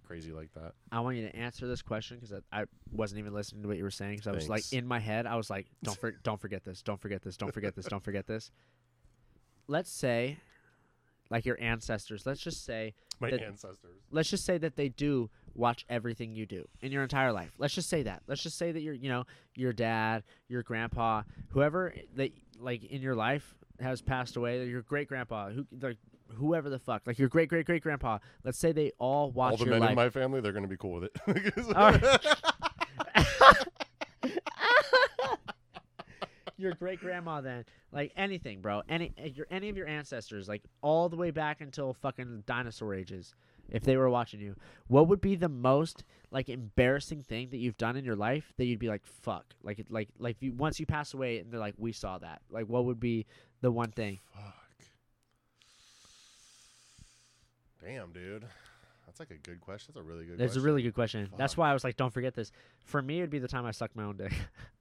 crazy 0.08 0.32
like 0.32 0.54
that. 0.54 0.72
I 0.92 1.02
want 1.02 1.18
you 1.18 1.28
to 1.28 1.36
answer 1.36 1.68
this 1.68 1.82
question 1.82 2.18
because 2.18 2.32
I, 2.54 2.62
I 2.62 2.66
wasn't 2.94 3.20
even 3.20 3.34
listening 3.34 3.64
to 3.64 3.68
what 3.68 3.76
you 3.78 3.84
were 3.84 3.92
saying. 3.92 4.14
Because 4.14 4.28
I 4.28 4.32
was 4.32 4.48
like 4.48 4.72
in 4.72 4.88
my 4.88 5.00
head. 5.00 5.26
I 5.26 5.36
was 5.36 5.50
like, 5.50 5.68
don't 5.84 6.00
for, 6.00 6.12
don't 6.24 6.40
forget 6.40 6.64
this, 6.64 6.82
don't 6.82 7.02
forget 7.02 7.22
this, 7.22 7.36
don't 7.36 7.54
forget 7.54 7.76
this, 7.76 7.88
don't 7.88 8.04
forget 8.04 8.26
this. 8.26 8.52
Let's 9.68 9.92
say, 9.92 10.38
like 11.30 11.46
your 11.46 11.60
ancestors. 11.60 12.26
Let's 12.26 12.40
just 12.40 12.64
say, 12.64 12.94
my 13.20 13.32
That- 13.32 13.42
ancestors. 13.42 13.98
let's 14.12 14.30
just 14.30 14.46
say 14.46 14.58
that 14.60 14.76
they 14.76 14.90
do 14.90 15.30
watch 15.58 15.86
everything 15.90 16.34
you 16.34 16.46
do 16.46 16.68
in 16.82 16.92
your 16.92 17.04
entire 17.04 17.34
life. 17.34 17.52
Let's 17.58 17.74
just 17.74 17.90
say 17.90 18.04
that. 18.04 18.24
Let's 18.28 18.44
just 18.44 18.58
say 18.58 18.72
that 18.72 18.82
your, 18.82 18.94
you 18.94 19.10
know, 19.10 19.26
your 19.56 19.74
dad, 19.74 20.24
your 20.48 20.64
grandpa, 20.64 21.24
whoever 21.50 21.94
that 22.16 22.32
like 22.60 22.84
in 22.84 23.02
your 23.02 23.16
life 23.16 23.56
has 23.80 24.02
passed 24.02 24.38
away. 24.38 24.66
Your 24.66 24.84
great 24.84 25.08
grandpa, 25.08 25.50
who 25.50 25.66
like 25.82 25.98
whoever 26.36 26.70
the 26.70 26.80
fuck, 26.80 27.04
like 27.06 27.20
your 27.20 27.30
great 27.30 27.50
great 27.50 27.66
great 27.66 27.84
grandpa. 27.84 28.20
Let's 28.44 28.58
say 28.58 28.72
they 28.72 28.92
all 29.00 29.32
watch 29.32 29.52
all 29.52 29.58
the 29.58 29.66
your 29.66 29.74
men 29.74 29.82
life. 29.82 29.90
in 29.92 29.96
my 29.96 30.10
family 30.10 30.42
they're 30.42 30.54
gonna 30.54 30.68
be 30.68 30.78
cool 30.78 31.00
with 31.00 31.12
it 31.28 31.28
your 36.58 36.74
great 36.74 37.00
grandma 37.00 37.40
then 37.40 37.64
like 37.92 38.12
anything 38.18 38.62
bro 38.62 38.82
any 38.90 39.14
your 39.36 39.46
any 39.52 39.70
of 39.70 39.78
your 39.78 39.88
ancestors 39.88 40.48
like 40.48 40.64
all 40.82 41.08
the 41.08 41.16
way 41.16 41.30
back 41.30 41.62
until 41.62 41.94
fucking 41.94 42.44
dinosaur 42.48 42.96
ages 42.96 43.36
if 43.70 43.84
they 43.84 43.98
were 43.98 44.10
watching 44.10 44.40
you 44.40 44.56
what 44.88 45.08
would 45.08 45.22
be 45.22 45.36
the 45.36 45.50
most 45.50 46.04
like 46.32 46.50
embarrassing 46.50 47.24
thing 47.24 47.50
that 47.50 47.58
you've 47.58 47.78
done 47.78 47.96
in 47.96 48.04
your 48.06 48.16
life 48.16 48.54
that 48.58 48.66
you'd 48.66 48.80
be 48.80 48.88
like 48.88 49.06
fuck 49.06 49.46
like 49.64 49.86
like 49.90 50.10
like 50.20 50.38
you, 50.42 50.54
once 50.54 50.80
you 50.80 50.86
pass 50.86 51.14
away 51.14 51.40
and 51.40 51.52
they're 51.52 51.60
like 51.60 51.76
we 51.78 51.92
saw 51.92 52.18
that 52.18 52.42
like 52.50 52.66
what 52.68 52.86
would 52.86 53.00
be 53.00 53.26
the 53.62 53.72
one 53.72 53.92
thing 53.92 54.20
Fuck. 54.34 54.54
Damn, 57.84 58.12
dude. 58.12 58.44
That's 59.06 59.20
like 59.20 59.32
a 59.32 59.36
good 59.48 59.62
question. 59.62 59.94
That's 59.96 60.04
a 60.04 60.08
really 60.08 60.26
good 60.26 60.38
that's 60.38 60.50
question. 60.54 60.62
a 60.62 60.66
really 60.66 60.82
good 60.82 60.94
question 60.94 61.30
that's 61.38 61.56
why 61.56 61.70
i 61.70 61.74
was 61.74 61.84
like 61.84 61.96
don't 61.96 62.14
forget 62.14 62.34
this 62.36 62.52
for 62.84 63.02
me 63.02 63.20
it'd 63.20 63.30
be 63.30 63.40
the 63.40 63.48
time 63.48 63.66
i 63.66 63.72
sucked 63.72 63.96
my 63.96 64.04
own 64.04 64.18
dick 64.18 64.34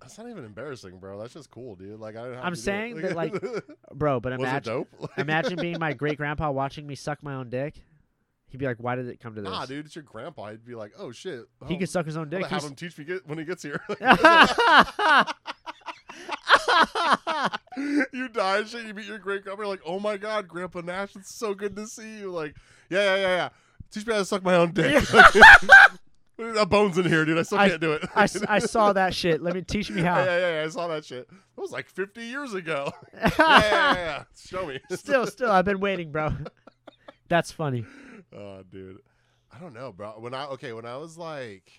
That's 0.00 0.16
not 0.18 0.28
even 0.28 0.44
embarrassing, 0.44 0.98
bro. 0.98 1.20
That's 1.20 1.34
just 1.34 1.50
cool, 1.50 1.76
dude. 1.76 2.00
Like 2.00 2.16
I 2.16 2.22
didn't 2.22 2.36
have 2.36 2.44
I'm 2.44 2.54
to 2.54 2.56
do 2.56 2.60
it. 2.60 2.64
saying 2.64 2.96
that, 3.02 3.14
like, 3.16 3.34
bro 3.94 4.18
but 4.20 4.32
was 4.32 4.40
it 4.40 4.42
imagine 4.50 4.72
dope? 4.72 4.88
Like- 4.98 5.10
Imagine 5.18 5.56
being 5.60 5.78
my 5.78 5.92
great 5.92 6.16
grandpa 6.16 6.50
watching 6.50 6.86
me 6.86 6.94
suck 6.94 7.22
my 7.22 7.34
own 7.34 7.50
dick. 7.50 7.82
He'd 8.48 8.58
be 8.58 8.66
like, 8.66 8.78
"Why 8.78 8.96
did 8.96 9.06
it 9.06 9.20
come 9.20 9.34
to 9.36 9.42
this?" 9.42 9.50
Nah, 9.50 9.64
dude, 9.66 9.86
it's 9.86 9.94
your 9.94 10.02
grandpa. 10.02 10.50
He'd 10.50 10.64
be 10.66 10.74
like, 10.74 10.92
"Oh 10.98 11.12
shit, 11.12 11.44
He 11.68 11.76
oh, 11.76 11.78
could 11.78 11.88
suck 11.88 12.04
his 12.06 12.16
own 12.16 12.28
dick. 12.30 12.42
have 12.46 12.50
He's- 12.50 12.64
him 12.68 12.74
teach 12.74 12.98
me 12.98 13.04
get, 13.04 13.24
when 13.28 13.38
he 13.38 13.44
gets 13.44 13.62
here." 13.62 13.80
you 18.12 18.28
die 18.28 18.58
and 18.58 18.68
shit. 18.68 18.86
You 18.86 18.94
meet 18.94 19.06
your 19.06 19.18
great 19.18 19.44
grandpa. 19.44 19.68
Like, 19.68 19.82
"Oh 19.86 20.00
my 20.00 20.16
god, 20.16 20.48
Grandpa 20.48 20.80
Nash, 20.80 21.14
it's 21.14 21.32
so 21.32 21.54
good 21.54 21.76
to 21.76 21.86
see 21.86 22.18
you." 22.18 22.30
Like, 22.32 22.56
yeah, 22.88 23.04
yeah, 23.04 23.16
yeah, 23.16 23.36
yeah. 23.36 23.48
Teach 23.92 24.06
me 24.06 24.12
how 24.14 24.18
to 24.20 24.24
suck 24.24 24.42
my 24.42 24.56
own 24.56 24.72
dick. 24.72 25.04
A 26.40 26.66
bones 26.66 26.98
in 26.98 27.04
here, 27.06 27.24
dude. 27.24 27.38
I 27.38 27.42
still 27.42 27.58
I- 27.58 27.68
can't 27.68 27.80
do 27.80 27.92
it. 27.92 28.04
I 28.14 28.26
saw 28.58 28.92
that 28.94 29.14
shit. 29.14 29.42
Let 29.42 29.54
me 29.54 29.62
teach 29.62 29.90
me 29.90 30.02
how. 30.02 30.18
yeah, 30.24 30.38
yeah, 30.38 30.54
yeah, 30.60 30.64
I 30.64 30.68
saw 30.68 30.88
that 30.88 31.04
shit. 31.04 31.28
That 31.28 31.60
was 31.60 31.70
like 31.72 31.88
50 31.88 32.22
years 32.24 32.54
ago. 32.54 32.92
yeah, 33.14 33.30
yeah, 33.38 33.60
yeah, 33.62 33.94
yeah. 33.94 34.24
Show 34.36 34.66
me. 34.66 34.80
still, 34.96 35.26
still, 35.26 35.50
I've 35.50 35.64
been 35.64 35.80
waiting, 35.80 36.10
bro. 36.12 36.30
That's 37.28 37.52
funny. 37.52 37.84
Oh, 38.34 38.62
dude. 38.68 38.98
I 39.52 39.58
don't 39.58 39.74
know, 39.74 39.92
bro. 39.92 40.12
When 40.18 40.34
I 40.34 40.46
okay, 40.46 40.72
when 40.72 40.86
I 40.86 40.96
was 40.96 41.18
like, 41.18 41.70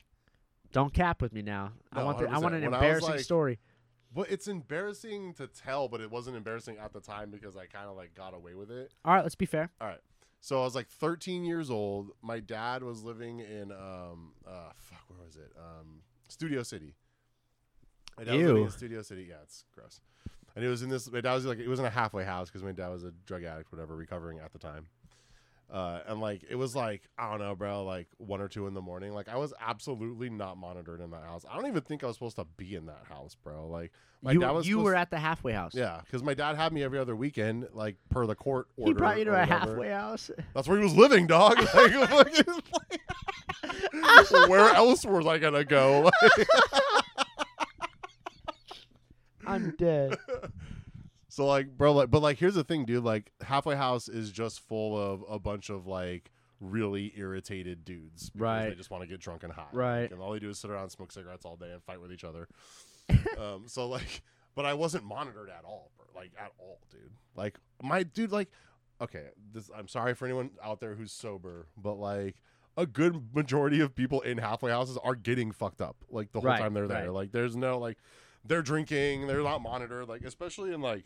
Don't 0.72 0.94
cap 0.94 1.22
with 1.22 1.34
me 1.34 1.42
now. 1.42 1.72
I 1.94 2.04
want 2.04 2.20
the, 2.20 2.30
I 2.30 2.38
want 2.38 2.56
an 2.56 2.62
When 2.62 2.74
embarrassing 2.74 3.10
like- 3.12 3.20
story. 3.22 3.60
well, 4.14 4.26
it's 4.30 4.48
embarrassing 4.48 5.34
to 5.36 5.48
tell, 5.48 5.88
but 5.88 6.02
it 6.02 6.12
wasn't 6.12 6.36
embarrassing 6.36 6.78
at 6.78 6.92
the 6.94 7.00
time 7.00 7.32
because 7.32 7.56
I 7.56 7.66
kind 7.68 7.88
of 7.88 7.96
like 7.96 8.14
got 8.14 8.34
away 8.34 8.56
with 8.56 8.70
it. 8.72 8.92
All 9.06 9.14
right, 9.14 9.24
let's 9.24 9.36
be 9.36 9.46
fair. 9.46 9.72
All 9.80 9.88
right. 9.88 10.00
So 10.42 10.60
I 10.60 10.64
was 10.64 10.76
like 10.76 10.88
13 10.88 11.46
years 11.46 11.70
old. 11.70 12.12
My 12.22 12.40
dad 12.40 12.84
was 12.84 13.04
living 13.04 13.40
in 13.40 13.72
um 13.72 14.34
uh 14.46 14.72
fuck 14.76 15.04
where 15.08 15.26
was 15.26 15.36
it 15.36 15.54
um 15.58 16.02
Studio 16.28 16.64
City. 16.64 16.96
My 18.18 18.24
dad 18.24 18.34
was 18.34 18.42
living 18.48 18.64
in 18.64 18.72
Studio 18.72 19.02
City. 19.02 19.28
Yeah, 19.30 19.36
it's 19.44 19.66
gross. 19.74 20.02
And 20.56 20.66
it 20.66 20.68
was 20.68 20.82
in 20.82 20.90
this. 20.90 21.10
My 21.12 21.22
dad 21.22 21.34
was 21.34 21.46
like 21.46 21.60
it 21.60 21.68
was 21.68 21.80
in 21.80 21.86
a 21.86 21.90
halfway 21.90 22.26
house 22.26 22.50
because 22.50 22.64
my 22.64 22.72
dad 22.74 22.90
was 22.90 23.04
a 23.04 23.12
drug 23.26 23.44
addict, 23.44 23.72
whatever, 23.72 23.96
recovering 23.96 24.40
at 24.40 24.52
the 24.52 24.60
time. 24.60 24.88
Uh, 25.72 26.02
and 26.08 26.20
like 26.20 26.42
it 26.50 26.56
was 26.56 26.76
like 26.76 27.04
I 27.18 27.30
don't 27.30 27.40
know, 27.40 27.56
bro, 27.56 27.86
like 27.86 28.08
one 28.18 28.42
or 28.42 28.50
two 28.50 28.68
in 28.68 28.74
the 28.74 28.82
morning. 28.82 29.14
Like 29.14 29.30
I 29.30 29.38
was 29.38 29.54
absolutely 29.62 30.30
not 30.30 30.58
monitored 30.58 31.00
in 31.00 31.12
that 31.12 31.24
house. 31.24 31.46
I 31.50 31.56
don't 31.56 31.68
even 31.68 31.82
think 31.84 32.04
I 32.04 32.08
was 32.08 32.18
supposed 32.18 32.36
to 32.36 32.46
be 32.58 32.76
in 32.76 32.88
that 32.88 33.04
house, 33.08 33.38
bro. 33.42 33.70
Like 33.70 33.94
my 34.22 34.34
you 34.34 34.42
dad 34.42 34.52
was 34.52 34.68
you 34.68 34.74
supposed- 34.74 34.84
were 34.86 34.96
at 34.96 35.10
the 35.12 35.20
halfway 35.20 35.54
house. 35.54 35.74
yeah, 35.74 36.02
because 36.04 36.24
my 36.24 36.34
dad 36.34 36.58
had 36.58 36.74
me 36.74 36.84
every 36.84 37.00
other 37.00 37.16
weekend, 37.16 37.70
like 37.74 37.96
per 38.10 38.26
the 38.28 38.36
court 38.36 38.68
order. 38.76 38.90
He 38.90 38.94
brought 38.94 39.18
you 39.18 39.24
to 39.26 39.32
a 39.32 39.40
whatever. 39.40 39.70
halfway 39.72 39.90
house. 39.92 40.30
That's 40.54 40.68
where 40.68 40.78
he 40.78 40.84
was 40.84 40.96
living, 40.96 41.26
dog. 41.28 41.56
Like, 41.74 42.36
fucking- 42.36 43.00
where 44.50 44.74
else 44.74 45.06
was 45.06 45.26
I 45.26 45.38
gonna 45.38 45.64
go? 45.64 46.10
I'm 49.48 49.74
dead. 49.78 50.18
So 51.32 51.46
like, 51.46 51.78
bro, 51.78 51.94
like, 51.94 52.10
but 52.12 52.22
like, 52.22 52.38
here's 52.38 52.56
the 52.56 52.64
thing, 52.64 52.86
dude. 52.86 53.04
Like, 53.04 53.32
halfway 53.42 53.76
house 53.76 54.08
is 54.10 54.32
just 54.32 54.60
full 54.60 54.98
of 54.98 55.24
a 55.30 55.40
bunch 55.40 55.70
of 55.70 55.88
like 55.88 56.32
really 56.60 57.12
irritated 57.16 57.84
dudes, 57.84 58.30
Right. 58.36 58.70
They 58.70 58.76
just 58.76 58.92
want 58.92 59.02
to 59.04 59.08
get 59.10 59.20
drunk 59.20 59.44
and 59.44 59.52
high, 59.52 59.66
Right. 59.74 60.02
Like, 60.04 60.12
and 60.12 60.22
all 60.22 60.32
they 60.34 60.40
do 60.40 60.50
is 60.50 60.60
sit 60.60 60.70
around, 60.70 60.84
and 60.84 60.92
smoke 60.92 61.12
cigarettes 61.12 61.46
all 61.46 61.56
day, 61.56 61.72
and 61.72 61.82
fight 61.84 62.00
with 62.02 62.12
each 62.12 62.24
other. 62.24 62.48
um, 63.40 63.64
so 63.68 63.88
like, 63.88 64.22
but 64.56 64.66
I 64.66 64.74
wasn't 64.74 65.04
monitored 65.06 65.50
at 65.50 65.64
all, 65.66 65.92
bro. 65.98 66.06
like 66.16 66.32
at 66.38 66.52
all, 66.60 66.80
dude. 66.92 67.12
Like 67.36 67.58
my 67.82 68.04
dude, 68.04 68.32
like 68.32 68.50
okay, 69.02 69.30
this 69.54 69.72
I'm 69.76 69.88
sorry 69.88 70.14
for 70.14 70.26
anyone 70.26 70.52
out 70.64 70.80
there 70.80 70.94
who's 70.96 71.12
sober, 71.12 71.68
but 71.76 71.96
like 71.96 72.36
a 72.78 72.86
good 72.86 73.34
majority 73.34 73.80
of 73.82 73.96
people 73.96 74.22
in 74.22 74.38
halfway 74.38 74.72
houses 74.72 74.98
are 75.04 75.16
getting 75.16 75.52
fucked 75.52 75.82
up 75.82 75.98
like 76.10 76.32
the 76.32 76.40
whole 76.40 76.50
Right, 76.50 76.60
time 76.60 76.74
they're 76.74 76.88
there. 76.88 77.06
right. 77.06 77.12
Like 77.14 77.32
there's 77.32 77.56
no 77.56 77.80
like 77.80 77.98
they're 78.46 78.62
drinking, 78.62 79.28
they're 79.28 79.42
not 79.42 79.62
monitored, 79.62 80.08
like 80.08 80.22
especially 80.24 80.74
in 80.74 80.82
like 80.82 81.06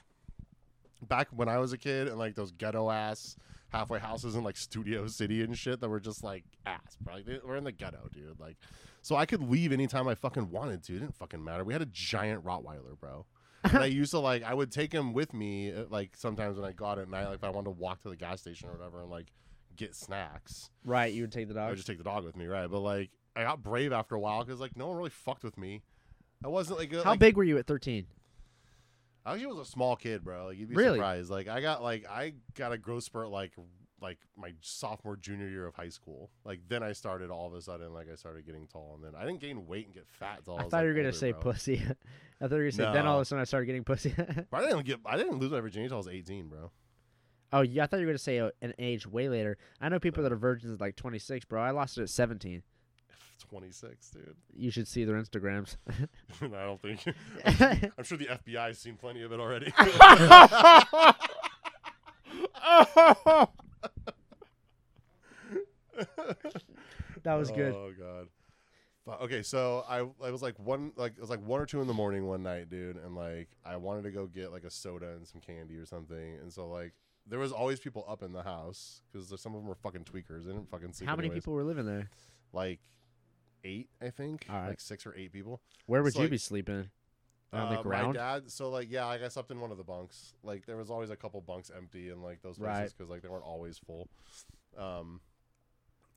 back 1.07 1.27
when 1.31 1.49
I 1.49 1.57
was 1.57 1.73
a 1.73 1.77
kid 1.77 2.07
and 2.07 2.17
like 2.17 2.35
those 2.35 2.51
ghetto 2.51 2.89
ass 2.89 3.35
halfway 3.69 3.99
houses 3.99 4.35
in 4.35 4.43
like 4.43 4.57
Studio 4.57 5.07
City 5.07 5.41
and 5.41 5.57
shit 5.57 5.79
that 5.81 5.89
were 5.89 5.99
just 5.99 6.23
like 6.23 6.43
ass, 6.65 6.97
bro. 7.01 7.15
Like, 7.15 7.25
they, 7.25 7.39
we're 7.45 7.57
in 7.57 7.63
the 7.63 7.71
ghetto, 7.71 8.09
dude. 8.13 8.39
Like, 8.39 8.57
so 9.01 9.15
I 9.15 9.25
could 9.25 9.41
leave 9.49 9.71
anytime 9.71 10.07
I 10.07 10.15
fucking 10.15 10.49
wanted 10.49 10.83
to. 10.85 10.95
It 10.95 10.99
didn't 10.99 11.15
fucking 11.15 11.43
matter. 11.43 11.63
We 11.63 11.73
had 11.73 11.81
a 11.81 11.87
giant 11.87 12.43
Rottweiler, 12.43 12.99
bro. 12.99 13.25
and 13.63 13.77
I 13.77 13.85
used 13.85 14.11
to 14.11 14.19
like, 14.19 14.43
I 14.43 14.53
would 14.53 14.71
take 14.71 14.93
him 14.93 15.13
with 15.13 15.33
me, 15.33 15.71
uh, 15.73 15.85
like 15.89 16.11
sometimes 16.15 16.57
when 16.57 16.65
I 16.65 16.71
got 16.71 16.99
at 16.99 17.09
night, 17.09 17.25
like 17.25 17.35
if 17.35 17.43
I 17.43 17.49
wanted 17.49 17.65
to 17.65 17.71
walk 17.71 18.01
to 18.03 18.09
the 18.09 18.15
gas 18.15 18.41
station 18.41 18.69
or 18.69 18.73
whatever 18.73 19.01
and 19.01 19.09
like 19.09 19.31
get 19.75 19.95
snacks. 19.95 20.69
Right, 20.85 21.13
you 21.13 21.23
would 21.23 21.31
take 21.31 21.47
the 21.47 21.53
dog. 21.53 21.63
I 21.63 21.69
would 21.69 21.75
just 21.75 21.87
take 21.87 21.97
the 21.97 22.03
dog 22.03 22.23
with 22.23 22.35
me, 22.35 22.45
right? 22.45 22.69
But 22.69 22.79
like, 22.79 23.09
I 23.35 23.43
got 23.43 23.63
brave 23.63 23.91
after 23.91 24.15
a 24.15 24.19
while 24.19 24.43
because 24.43 24.59
like 24.59 24.77
no 24.77 24.87
one 24.87 24.97
really 24.97 25.09
fucked 25.09 25.43
with 25.43 25.57
me. 25.57 25.81
I 26.43 26.47
wasn't 26.47 26.79
like, 26.79 26.93
How 26.93 27.11
like, 27.11 27.19
big 27.19 27.37
were 27.37 27.43
you 27.43 27.57
at 27.57 27.65
13? 27.65 28.05
I 29.25 29.33
actually 29.33 29.47
was 29.47 29.67
a 29.67 29.71
small 29.71 29.95
kid, 29.95 30.23
bro. 30.23 30.47
Like 30.47 30.57
you'd 30.57 30.69
be 30.69 30.75
really? 30.75 30.97
surprised. 30.97 31.29
Like 31.31 31.47
I 31.47 31.59
got 31.61 31.81
like 31.81 32.05
I 32.07 32.33
got 32.53 32.71
a 32.71 32.77
growth 32.77 33.03
spurt 33.03 33.29
like 33.29 33.53
like 34.01 34.19
my 34.37 34.53
sophomore 34.61 35.15
junior 35.15 35.49
year 35.49 35.65
of 35.65 35.73
high 35.73 35.89
school. 35.89 36.29
Like 36.43 36.59
then 36.67 36.83
I 36.83 36.91
started 36.93 37.31
all 37.31 37.47
of 37.47 37.53
a 37.53 37.61
sudden 37.61 37.91
like 37.91 38.07
I 38.11 38.15
started 38.15 38.45
getting 38.45 38.67
tall, 38.67 38.93
and 38.95 39.03
then 39.03 39.19
I 39.19 39.25
didn't 39.25 39.39
gain 39.39 39.65
weight 39.65 39.85
and 39.85 39.93
get 39.93 40.07
fat. 40.07 40.39
Until 40.39 40.57
I, 40.57 40.57
I 40.57 40.61
thought 40.63 40.73
like, 40.73 40.81
you 40.83 40.87
were 40.89 40.93
gonna 40.93 41.07
older, 41.07 41.17
say 41.17 41.31
bro. 41.31 41.41
pussy. 41.41 41.81
I 42.41 42.47
thought 42.47 42.51
you 42.51 42.57
were 42.57 42.63
gonna 42.63 42.71
say 42.71 42.83
no. 42.83 42.93
then 42.93 43.07
all 43.07 43.15
of 43.15 43.21
a 43.21 43.25
sudden 43.25 43.41
I 43.41 43.45
started 43.45 43.65
getting 43.65 43.83
pussy. 43.83 44.13
but 44.17 44.45
I 44.53 44.61
didn't 44.61 44.85
get 44.85 44.99
I 45.05 45.17
didn't 45.17 45.39
lose 45.39 45.51
my 45.51 45.59
virginity 45.59 45.85
until 45.85 45.97
I 45.97 45.99
was 45.99 46.07
eighteen, 46.07 46.47
bro. 46.47 46.71
Oh 47.51 47.61
yeah, 47.61 47.83
I 47.83 47.87
thought 47.87 47.99
you 47.99 48.05
were 48.05 48.11
gonna 48.11 48.19
say 48.19 48.39
uh, 48.39 48.51
an 48.61 48.73
age 48.77 49.07
way 49.07 49.29
later. 49.29 49.57
I 49.81 49.89
know 49.89 49.99
people 49.99 50.21
that 50.23 50.31
are 50.31 50.37
virgins 50.37 50.73
at 50.73 50.81
like 50.81 50.95
twenty 50.95 51.19
six, 51.19 51.45
bro. 51.45 51.61
I 51.61 51.71
lost 51.71 51.97
it 51.97 52.03
at 52.03 52.09
seventeen. 52.09 52.61
26, 53.35 54.09
dude. 54.09 54.35
You 54.55 54.71
should 54.71 54.87
see 54.87 55.03
their 55.03 55.15
Instagrams. 55.15 55.77
I 56.41 56.47
don't 56.47 56.81
think. 56.81 57.01
I'm, 57.45 57.91
I'm 57.97 58.03
sure 58.03 58.17
the 58.17 58.25
FBI's 58.25 58.79
seen 58.79 58.95
plenty 58.95 59.21
of 59.23 59.31
it 59.31 59.39
already. 59.39 59.71
that 67.23 67.35
was 67.35 67.51
good. 67.51 67.73
Oh 67.73 67.91
god. 67.97 68.27
Okay, 69.21 69.43
so 69.43 69.85
I 69.87 69.99
I 70.25 70.31
was 70.31 70.41
like 70.41 70.57
one 70.57 70.91
like 70.95 71.13
it 71.13 71.21
was 71.21 71.29
like 71.29 71.45
one 71.45 71.61
or 71.61 71.67
two 71.67 71.79
in 71.81 71.87
the 71.87 71.93
morning 71.93 72.25
one 72.25 72.41
night, 72.41 72.69
dude, 72.69 72.97
and 72.97 73.15
like 73.15 73.49
I 73.63 73.75
wanted 73.77 74.03
to 74.03 74.11
go 74.11 74.25
get 74.25 74.51
like 74.51 74.63
a 74.63 74.71
soda 74.71 75.11
and 75.11 75.27
some 75.27 75.41
candy 75.41 75.75
or 75.75 75.85
something, 75.85 76.37
and 76.41 76.51
so 76.51 76.67
like 76.67 76.93
there 77.27 77.39
was 77.39 77.51
always 77.51 77.79
people 77.79 78.05
up 78.07 78.23
in 78.23 78.31
the 78.31 78.43
house 78.43 79.01
because 79.11 79.27
some 79.39 79.53
of 79.53 79.61
them 79.61 79.67
were 79.67 79.75
fucking 79.75 80.05
tweakers. 80.05 80.45
They 80.45 80.51
didn't 80.51 80.69
fucking 80.69 80.93
see. 80.93 81.05
How 81.05 81.15
many 81.15 81.27
anyways. 81.27 81.43
people 81.43 81.53
were 81.53 81.63
living 81.63 81.85
there? 81.85 82.09
Like 82.53 82.79
eight, 83.65 83.89
I 84.01 84.09
think. 84.11 84.45
All 84.49 84.55
right. 84.55 84.69
Like 84.69 84.79
six 84.79 85.05
or 85.05 85.13
eight 85.17 85.33
people. 85.33 85.61
Where 85.87 86.01
would 86.03 86.13
So, 86.13 86.19
you 86.19 86.25
like, 86.25 86.31
be 86.31 86.37
sleeping? 86.37 86.89
On 87.53 87.73
the 87.73 87.79
Uh, 87.79 87.83
ground? 87.83 88.13
My 88.15 88.19
dad. 88.19 88.51
So 88.51 88.69
like, 88.69 88.89
yeah, 88.91 89.05
like 89.05 89.21
I 89.23 89.27
slept 89.29 89.49
in 89.51 89.59
one 89.59 89.71
of 89.71 89.77
the 89.77 89.83
bunks. 89.83 90.33
Like 90.43 90.65
there 90.65 90.77
was 90.77 90.89
always 90.91 91.09
a 91.09 91.15
couple 91.15 91.39
bunks 91.41 91.69
empty 91.75 92.09
in 92.09 92.21
like 92.21 92.41
those 92.41 92.57
places 92.57 92.79
Right. 92.79 92.93
because 92.97 93.09
like 93.09 93.21
they 93.21 93.29
weren't 93.29 93.43
always 93.45 93.77
full. 93.77 94.07
Um, 94.77 95.21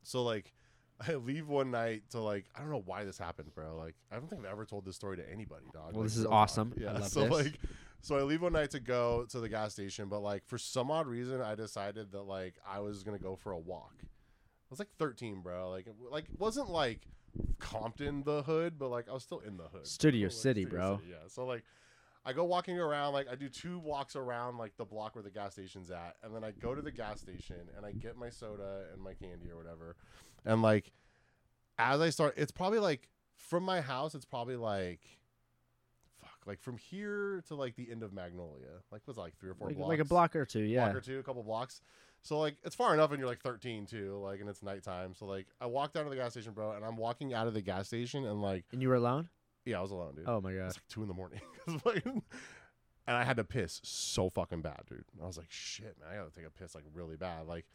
so 0.02 0.22
like, 0.22 0.52
I 1.08 1.14
leave 1.14 1.48
one 1.48 1.70
night 1.70 2.02
to 2.10 2.20
like 2.20 2.46
I 2.56 2.60
don't 2.60 2.70
know 2.70 2.82
why 2.84 3.04
this 3.04 3.18
happened, 3.18 3.54
bro. 3.54 3.76
Like 3.76 3.94
I 4.10 4.16
don't 4.16 4.28
think 4.28 4.44
I've 4.44 4.50
ever 4.50 4.64
told 4.64 4.84
this 4.84 4.96
story 4.96 5.16
to 5.18 5.30
anybody, 5.30 5.66
dog. 5.72 5.92
Well, 5.92 6.02
Like, 6.02 6.08
this 6.10 6.16
is 6.16 6.26
awesome. 6.26 6.72
I 6.76 6.80
Yeah. 6.82 7.00
so 7.02 7.22
this. 7.22 7.30
like, 7.30 7.54
so 8.00 8.16
I 8.16 8.22
leave 8.22 8.42
one 8.42 8.52
night 8.52 8.70
to 8.72 8.80
go 8.80 9.24
to 9.30 9.38
the 9.40 9.48
gas 9.48 9.72
station, 9.74 10.08
but 10.08 10.20
like 10.20 10.44
for 10.46 10.58
some 10.58 10.90
odd 10.90 11.06
reason, 11.06 11.40
I 11.40 11.54
decided 11.54 12.10
that 12.12 12.22
like 12.22 12.54
I 12.66 12.80
was 12.80 13.04
gonna 13.04 13.18
go 13.18 13.36
for 13.36 13.52
a 13.52 13.58
walk. 13.58 13.94
I 14.02 14.70
was 14.70 14.78
like 14.80 14.90
13, 14.98 15.40
bro. 15.40 15.70
Like, 15.70 15.86
like 16.10 16.24
it 16.24 16.38
wasn't 16.38 16.68
like 16.68 17.06
Compton 17.58 18.22
the 18.24 18.42
hood, 18.42 18.78
but 18.78 18.88
like 18.88 19.08
I 19.08 19.12
was 19.12 19.22
still 19.22 19.40
in 19.40 19.56
the 19.56 19.64
hood. 19.64 19.86
Studio 19.86 20.26
Like, 20.26 20.32
City, 20.32 20.62
Studio 20.62 20.78
bro. 20.78 20.96
City, 20.98 21.08
yeah. 21.10 21.28
So 21.28 21.46
like, 21.46 21.64
I 22.24 22.32
go 22.32 22.44
walking 22.44 22.78
around. 22.78 23.12
Like 23.12 23.28
I 23.30 23.34
do 23.34 23.48
two 23.48 23.78
walks 23.78 24.16
around 24.16 24.58
like 24.58 24.76
the 24.76 24.84
block 24.84 25.14
where 25.14 25.22
the 25.22 25.30
gas 25.30 25.52
station's 25.52 25.90
at, 25.90 26.16
and 26.22 26.34
then 26.34 26.44
I 26.44 26.52
go 26.52 26.74
to 26.74 26.82
the 26.82 26.90
gas 26.92 27.20
station 27.20 27.68
and 27.76 27.84
I 27.84 27.92
get 27.92 28.16
my 28.16 28.30
soda 28.30 28.84
and 28.92 29.02
my 29.02 29.14
candy 29.14 29.50
or 29.50 29.56
whatever. 29.56 29.96
And 30.44 30.62
like, 30.62 30.92
as 31.78 32.00
I 32.00 32.10
start, 32.10 32.34
it's 32.36 32.52
probably 32.52 32.78
like 32.78 33.08
from 33.34 33.62
my 33.62 33.80
house. 33.80 34.14
It's 34.14 34.26
probably 34.26 34.56
like. 34.56 35.00
Fuck, 36.20 36.48
like 36.48 36.60
from 36.60 36.78
here 36.78 37.44
to 37.46 37.54
like 37.54 37.76
the 37.76 37.88
end 37.92 38.02
of 38.02 38.12
Magnolia, 38.12 38.82
like 38.90 39.02
was 39.06 39.16
like 39.16 39.38
three 39.38 39.50
or 39.50 39.54
four 39.54 39.68
Like, 39.68 39.76
blocks, 39.76 39.88
like 39.88 40.00
a 40.00 40.04
block 40.04 40.34
or 40.34 40.44
two, 40.44 40.62
yeah. 40.62 40.86
block 40.86 40.96
or 40.96 41.00
two, 41.00 41.20
a 41.20 41.22
couple 41.22 41.44
blocks. 41.44 41.80
So 42.22 42.38
like 42.38 42.56
it's 42.64 42.74
far 42.74 42.92
enough, 42.94 43.10
and 43.10 43.18
you're 43.18 43.28
like 43.28 43.40
13 43.40 43.86
too, 43.86 44.18
like 44.22 44.40
and 44.40 44.48
it's 44.48 44.62
nighttime. 44.62 45.14
So 45.14 45.26
like 45.26 45.46
I 45.60 45.66
walk 45.66 45.92
down 45.92 46.04
to 46.04 46.10
the 46.10 46.16
gas 46.16 46.32
station, 46.32 46.52
bro, 46.52 46.72
and 46.72 46.84
I'm 46.84 46.96
walking 46.96 47.32
out 47.34 47.46
of 47.46 47.54
the 47.54 47.62
gas 47.62 47.86
station, 47.86 48.26
and 48.26 48.42
like 48.42 48.64
And 48.72 48.82
you 48.82 48.88
were 48.88 48.96
alone? 48.96 49.28
yeah, 49.64 49.78
I 49.78 49.82
was 49.82 49.90
alone, 49.90 50.14
dude. 50.16 50.24
Oh 50.26 50.40
my 50.40 50.52
god. 50.52 50.66
It's 50.66 50.76
like 50.76 50.88
two 50.88 51.02
in 51.02 51.08
the 51.08 51.14
morning, 51.14 51.40
and 53.06 53.16
I 53.16 53.24
had 53.24 53.36
to 53.36 53.44
piss 53.44 53.80
so 53.84 54.28
fucking 54.30 54.62
bad, 54.62 54.82
dude. 54.88 55.04
I 55.22 55.26
was 55.26 55.38
like, 55.38 55.50
shit, 55.50 55.96
man, 56.00 56.08
I 56.12 56.16
gotta 56.16 56.30
take 56.30 56.46
a 56.46 56.50
piss 56.50 56.74
like 56.74 56.84
really 56.92 57.16
bad, 57.16 57.46
like. 57.46 57.66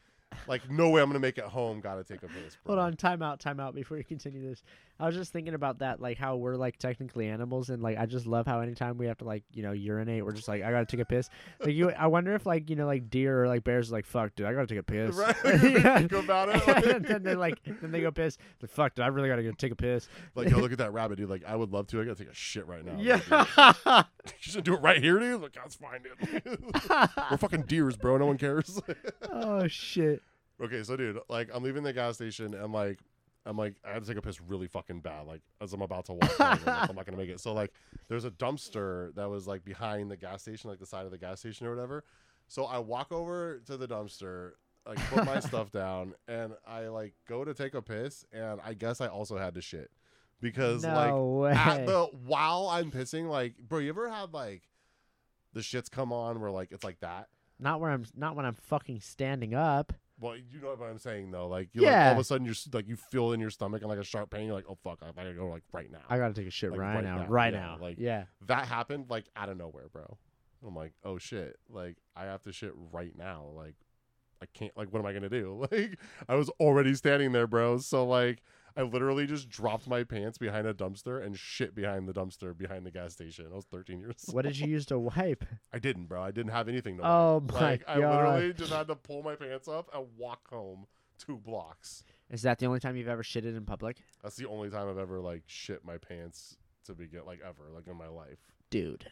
Like 0.48 0.70
no 0.70 0.90
way 0.90 1.02
I'm 1.02 1.10
gonna 1.10 1.20
make 1.20 1.38
it 1.38 1.46
home. 1.46 1.82
Gotta 1.82 2.04
take 2.04 2.24
a 2.24 2.28
piss. 2.28 2.58
Bro. 2.64 2.76
Hold 2.76 2.80
on, 2.80 2.96
time 2.96 3.22
out, 3.22 3.40
time 3.40 3.60
out 3.60 3.76
before 3.76 3.98
you 3.98 4.04
continue 4.04 4.48
this. 4.48 4.64
I 5.00 5.08
was 5.08 5.16
just 5.16 5.34
thinking 5.34 5.54
about 5.54 5.80
that, 5.80 6.00
like 6.00 6.18
how 6.18 6.36
we're 6.36 6.56
like 6.56 6.78
technically 6.78 7.28
animals, 7.28 7.70
and 7.70 7.82
like 7.82 7.98
I 7.98 8.06
just 8.06 8.26
love 8.26 8.46
how 8.46 8.60
anytime 8.62 8.98
we 8.98 9.08
have 9.08 9.18
to 9.20 9.26
like 9.26 9.44
you 9.52 9.64
know 9.64 9.72
urinate, 9.72 10.24
we're 10.24 10.32
just 10.34 10.48
like 10.48 10.64
I 10.64 10.72
gotta 10.72 10.86
take 10.86 11.00
a 11.00 11.06
piss. 11.06 11.30
Like 11.60 11.74
you, 11.74 11.92
I 11.92 12.08
wonder 12.08 12.34
if 12.36 12.46
like 12.46 12.70
you 12.70 12.76
know 12.76 12.86
like 12.86 13.10
deer 13.10 13.44
or 13.44 13.48
like 13.48 13.64
bears 13.64 13.90
are 13.90 13.94
like 13.94 14.06
fuck, 14.06 14.36
dude, 14.36 14.46
I 14.46 14.54
gotta 14.54 14.68
take 14.68 14.80
a 14.80 14.84
piss. 14.84 15.16
Right? 15.16 15.36
Yeah. 15.64 16.00
Think 16.00 16.12
about 16.12 16.50
it. 16.50 16.68
and 16.86 17.06
then 17.06 17.24
they're 17.24 17.36
like, 17.36 17.58
then 17.64 17.92
they 17.92 18.02
go 18.02 18.12
piss. 18.12 18.38
Like 18.62 18.72
fuck, 18.72 18.96
dude, 18.96 19.04
I 19.04 19.08
really 19.08 19.30
gotta 19.30 19.44
go 19.44 19.52
take 19.52 19.72
a 19.72 19.76
piss. 19.76 20.08
Like, 20.36 20.50
yo, 20.50 20.58
look 20.58 20.72
at 20.72 20.78
that 20.80 20.94
rabbit, 20.94 21.18
dude. 21.18 21.30
Like, 21.30 21.44
I 21.46 21.56
would 21.56 21.72
love 21.72 21.88
to. 21.88 22.02
I 22.02 22.06
gotta 22.06 22.16
take 22.16 22.32
a 22.32 22.36
shit 22.36 22.68
right 22.68 22.84
now. 22.86 22.96
Yeah. 22.98 23.20
Like, 23.86 24.06
you 24.26 24.32
should 24.40 24.64
do 24.64 24.74
it 24.74 24.82
right 24.82 25.02
here, 25.02 25.20
dude. 25.20 25.42
Like, 25.42 25.54
that's 25.54 25.76
fine, 25.76 26.02
dude. 26.04 26.58
We're 27.32 27.38
fucking 27.38 27.64
deers, 27.64 27.98
bro. 27.98 28.18
No 28.18 28.26
one 28.26 28.38
cares. 28.38 28.82
oh 29.32 29.68
shit. 29.68 30.23
Okay, 30.62 30.84
so 30.84 30.96
dude, 30.96 31.20
like, 31.30 31.50
I'm 31.54 31.64
leaving 31.64 31.84
the 31.84 31.94
gas 31.94 32.16
station, 32.16 32.54
and 32.54 32.74
like, 32.74 33.00
I'm 33.46 33.58
like, 33.58 33.76
I 33.86 33.92
had 33.94 34.04
to 34.04 34.08
take 34.08 34.18
a 34.18 34.22
piss 34.22 34.40
really 34.40 34.68
fucking 34.68 35.02
bad. 35.02 35.28
Like, 35.28 35.42
as 35.62 35.74
I'm 35.74 35.82
about 35.82 36.06
to 36.06 36.14
walk, 36.14 36.32
I'm, 36.40 36.64
like, 36.66 36.90
I'm 36.90 36.96
not 36.96 37.06
gonna 37.06 37.18
make 37.18 37.30
it. 37.30 37.40
So 37.40 37.54
like, 37.54 37.74
there's 38.08 38.26
a 38.26 38.32
dumpster 38.32 39.14
that 39.16 39.30
was 39.30 39.48
like 39.48 39.66
behind 39.66 40.10
the 40.10 40.18
gas 40.18 40.42
station, 40.44 40.70
like 40.70 40.80
the 40.80 40.86
side 40.86 41.06
of 41.06 41.12
the 41.12 41.18
gas 41.18 41.40
station 41.42 41.68
or 41.68 41.76
whatever. 41.76 42.04
So 42.48 42.66
I 42.66 42.80
walk 42.80 43.12
over 43.12 43.60
to 43.66 43.76
the 43.78 43.88
dumpster, 43.88 44.52
like 44.86 44.98
put 45.10 45.26
my 45.26 45.40
stuff 45.42 45.72
down, 45.72 46.14
and 46.28 46.54
I 46.66 46.88
like 46.88 47.16
go 47.28 47.44
to 47.44 47.54
take 47.54 47.74
a 47.74 47.82
piss, 47.82 48.26
and 48.32 48.62
I 48.64 48.74
guess 48.76 49.02
I 49.02 49.08
also 49.08 49.38
had 49.38 49.56
to 49.56 49.62
shit 49.62 49.92
because 50.40 50.86
like 50.86 51.10
No 51.10 51.26
way. 51.26 51.52
at 51.52 51.86
the 51.86 52.04
while 52.26 52.68
I'm 52.72 52.92
pissing, 52.92 53.28
like, 53.28 53.56
bro, 53.58 53.80
you 53.80 53.90
ever 53.90 54.10
had 54.10 54.34
like 54.34 54.64
the 55.52 55.60
shits 55.62 55.92
come 55.92 56.14
on 56.14 56.40
where 56.40 56.52
like 56.52 56.72
it's 56.72 56.84
like 56.84 57.00
that? 57.02 57.28
not 57.60 57.80
where 57.80 57.92
I'm. 57.92 58.06
Not 58.16 58.36
when 58.36 58.46
I'm 58.46 58.56
fucking 58.56 59.00
standing 59.02 59.54
up. 59.54 59.94
Well, 60.24 60.38
you 60.38 60.62
know 60.62 60.70
what 60.76 60.90
I'm 60.90 60.98
saying 61.00 61.32
though. 61.32 61.48
Like, 61.48 61.70
you 61.74 61.82
like 61.82 61.92
Yeah. 61.92 62.08
all 62.08 62.14
of 62.14 62.18
a 62.20 62.24
sudden 62.24 62.46
you're 62.46 62.56
like 62.72 62.88
you 62.88 62.96
feel 62.96 63.34
in 63.34 63.40
your 63.40 63.50
stomach 63.50 63.82
and 63.82 63.90
like 63.90 64.00
a 64.00 64.04
sharp 64.04 64.30
pain. 64.30 64.46
You're 64.46 64.56
like, 64.56 64.66
oh 64.70 64.78
fuck, 64.84 65.00
I 65.02 65.12
gotta 65.12 65.34
go 65.34 65.48
like 65.50 65.64
right 65.72 65.92
now. 65.92 66.00
I 66.10 66.18
gotta 66.18 66.34
take 66.34 66.48
a 66.48 66.52
shit 66.52 66.72
Like, 66.72 66.80
right, 66.80 66.96
right 66.96 67.04
now. 67.04 67.18
now, 67.18 67.28
Right 67.28 67.54
yeah, 67.54 67.60
now. 67.60 67.78
like- 67.82 67.98
yeah. 68.00 68.24
that 68.48 68.68
happened 68.68 69.08
like 69.10 69.26
out 69.36 69.50
of 69.50 69.58
nowhere, 69.58 69.90
bro. 69.92 70.18
I'm 70.66 70.76
like, 70.76 70.94
oh 71.04 71.18
shit, 71.18 71.58
like 71.70 71.98
I 72.16 72.24
have 72.26 72.42
to 72.44 72.54
shit 72.54 72.72
right 72.94 73.12
now. 73.18 73.48
Like, 73.54 73.76
I 74.42 74.46
can't. 74.54 74.76
Like, 74.78 74.92
what 74.94 75.00
am 75.00 75.06
I 75.06 75.14
gonna 75.14 75.30
do? 75.30 75.68
Like, 75.72 76.00
I 76.30 76.36
was 76.36 76.50
already 76.60 76.94
standing 76.96 77.32
there, 77.34 77.48
bro. 77.48 77.78
So 77.80 78.06
like. 78.06 78.42
I 78.76 78.82
literally 78.82 79.28
just 79.28 79.50
dropped 79.50 79.88
my 79.88 80.04
pants 80.04 80.38
behind 80.38 80.66
a 80.68 80.74
dumpster 80.74 81.24
and 81.24 81.38
shit 81.38 81.76
behind 81.76 82.08
the 82.08 82.14
dumpster 82.14 82.58
behind 82.58 82.86
the 82.86 82.92
gas 82.92 83.14
station. 83.14 83.46
I 83.52 83.56
was 83.56 83.66
13 83.66 84.00
years 84.00 84.16
old. 84.28 84.36
What 84.36 84.46
did 84.46 84.58
you 84.58 84.68
use 84.68 84.86
to 84.88 84.98
wipe? 84.98 85.46
I 85.72 85.80
didn't, 85.80 86.06
bro. 86.06 86.22
I 86.24 86.32
didn't 86.32 86.52
have 86.52 86.68
anything 86.68 86.98
to 86.98 87.04
Oh 87.06 87.36
wipe. 87.46 87.54
my 87.54 87.62
like, 87.62 87.84
I 87.88 87.96
literally 87.98 88.54
just 88.54 88.74
had 88.74 88.88
to 88.88 88.96
pull 88.96 89.22
my 89.22 89.36
pants 89.36 89.68
up 89.68 89.90
and 89.94 90.06
walk 90.18 90.50
home 90.50 90.88
two 91.20 91.38
blocks. 91.38 92.04
Is 92.32 92.42
that 92.42 92.58
the 92.58 92.66
only 92.66 92.80
time 92.80 92.96
you've 92.96 93.08
ever 93.08 93.22
shitted 93.24 93.56
in 93.56 93.64
public? 93.66 93.98
That's 94.24 94.36
the 94.38 94.48
only 94.48 94.70
time 94.72 94.90
I've 94.90 94.98
ever 94.98 95.20
like 95.20 95.44
shit 95.46 95.86
my 95.86 95.98
pants 95.98 96.58
to 96.86 96.94
begin 96.94 97.22
like 97.28 97.40
ever 97.48 97.70
like 97.74 97.88
in 97.88 97.96
my 97.96 98.08
life. 98.08 98.40
Dude. 98.72 99.06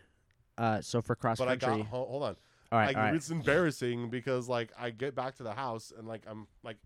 Uh, 0.57 0.81
so 0.81 1.01
for 1.01 1.15
cross 1.15 1.37
But 1.37 1.47
I 1.47 1.55
country. 1.57 1.83
got 1.83 1.87
ho- 1.91 2.05
hold 2.09 2.23
on. 2.23 2.35
all 2.71 2.79
right, 2.79 2.87
like 2.87 2.97
all 2.97 3.03
right. 3.03 3.15
it's 3.15 3.29
embarrassing 3.29 4.09
because 4.09 4.49
like 4.49 4.71
I 4.77 4.89
get 4.89 5.15
back 5.15 5.35
to 5.37 5.43
the 5.43 5.53
house 5.53 5.93
and 5.97 6.07
like 6.07 6.23
I'm 6.27 6.47
like 6.63 6.77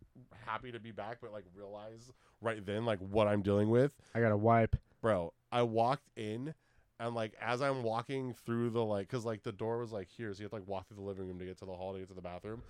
happy 0.46 0.72
to 0.74 0.80
be 0.80 0.92
back, 0.92 1.18
but 1.22 1.32
like 1.32 1.46
realize 1.56 2.12
right 2.46 2.66
then 2.66 2.86
like 2.86 3.00
what 3.00 3.28
I'm 3.28 3.42
dealing 3.42 3.70
with. 3.70 3.94
I 4.14 4.22
gotta 4.22 4.38
wipe. 4.38 4.76
Bro, 5.02 5.34
I 5.52 5.64
walked 5.64 6.10
in 6.16 6.54
and 7.00 7.14
like 7.14 7.34
as 7.42 7.62
I'm 7.62 7.84
walking 7.84 8.34
through 8.46 8.70
the 8.70 8.84
like 8.84 9.10
cuz 9.10 9.26
like 9.26 9.44
the 9.44 9.52
door 9.52 9.80
was 9.80 9.92
like 9.92 10.08
here 10.08 10.34
so 10.34 10.40
you 10.40 10.44
have 10.46 10.52
to 10.52 10.58
like 10.58 10.68
walk 10.68 10.88
through 10.88 10.98
the 10.98 11.04
living 11.04 11.28
room 11.28 11.40
to 11.40 11.46
get 11.46 11.58
to 11.60 11.66
the 11.66 11.74
hall 11.74 11.94
to 11.94 12.00
get 12.00 12.08
to 12.10 12.14
the 12.14 12.22
bathroom. 12.22 12.62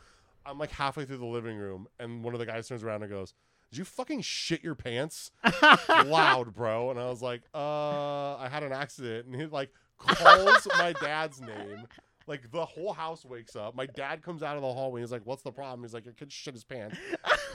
I'm 0.46 0.58
like 0.58 0.72
halfway 0.72 1.06
through 1.06 1.18
the 1.18 1.26
living 1.26 1.58
room 1.58 1.88
and 2.00 2.24
one 2.24 2.34
of 2.34 2.40
the 2.40 2.46
guys 2.46 2.68
turns 2.68 2.84
around 2.84 3.04
and 3.04 3.12
goes, 3.12 3.34
"Did 3.72 3.80
you 3.80 3.86
fucking 3.86 4.22
shit 4.22 4.64
your 4.64 4.76
pants?" 4.76 5.32
Loud, 6.06 6.54
bro. 6.56 6.90
And 6.92 7.00
I 7.00 7.10
was 7.10 7.22
like, 7.22 7.42
"Uh, 7.54 8.36
I 8.38 8.48
had 8.50 8.64
an 8.64 8.72
accident." 8.72 9.26
And 9.28 9.36
he 9.36 9.46
like 9.46 9.72
calls 9.98 10.68
my 10.78 10.94
dad's 10.94 11.42
name 11.42 11.88
Like 12.28 12.52
the 12.52 12.66
whole 12.66 12.94
house 12.94 13.24
wakes 13.24 13.56
up. 13.56 13.76
My 13.76 13.86
dad 13.86 14.24
comes 14.24 14.42
out 14.42 14.56
of 14.56 14.62
the 14.64 14.74
hallway. 14.74 15.02
He's 15.02 15.12
like, 15.12 15.26
"What's 15.26 15.44
the 15.44 15.52
problem?" 15.52 15.84
He's 15.84 15.94
like, 15.94 16.06
"Your 16.06 16.14
kid 16.14 16.32
shit 16.32 16.56
his 16.56 16.64
pants." 16.64 16.98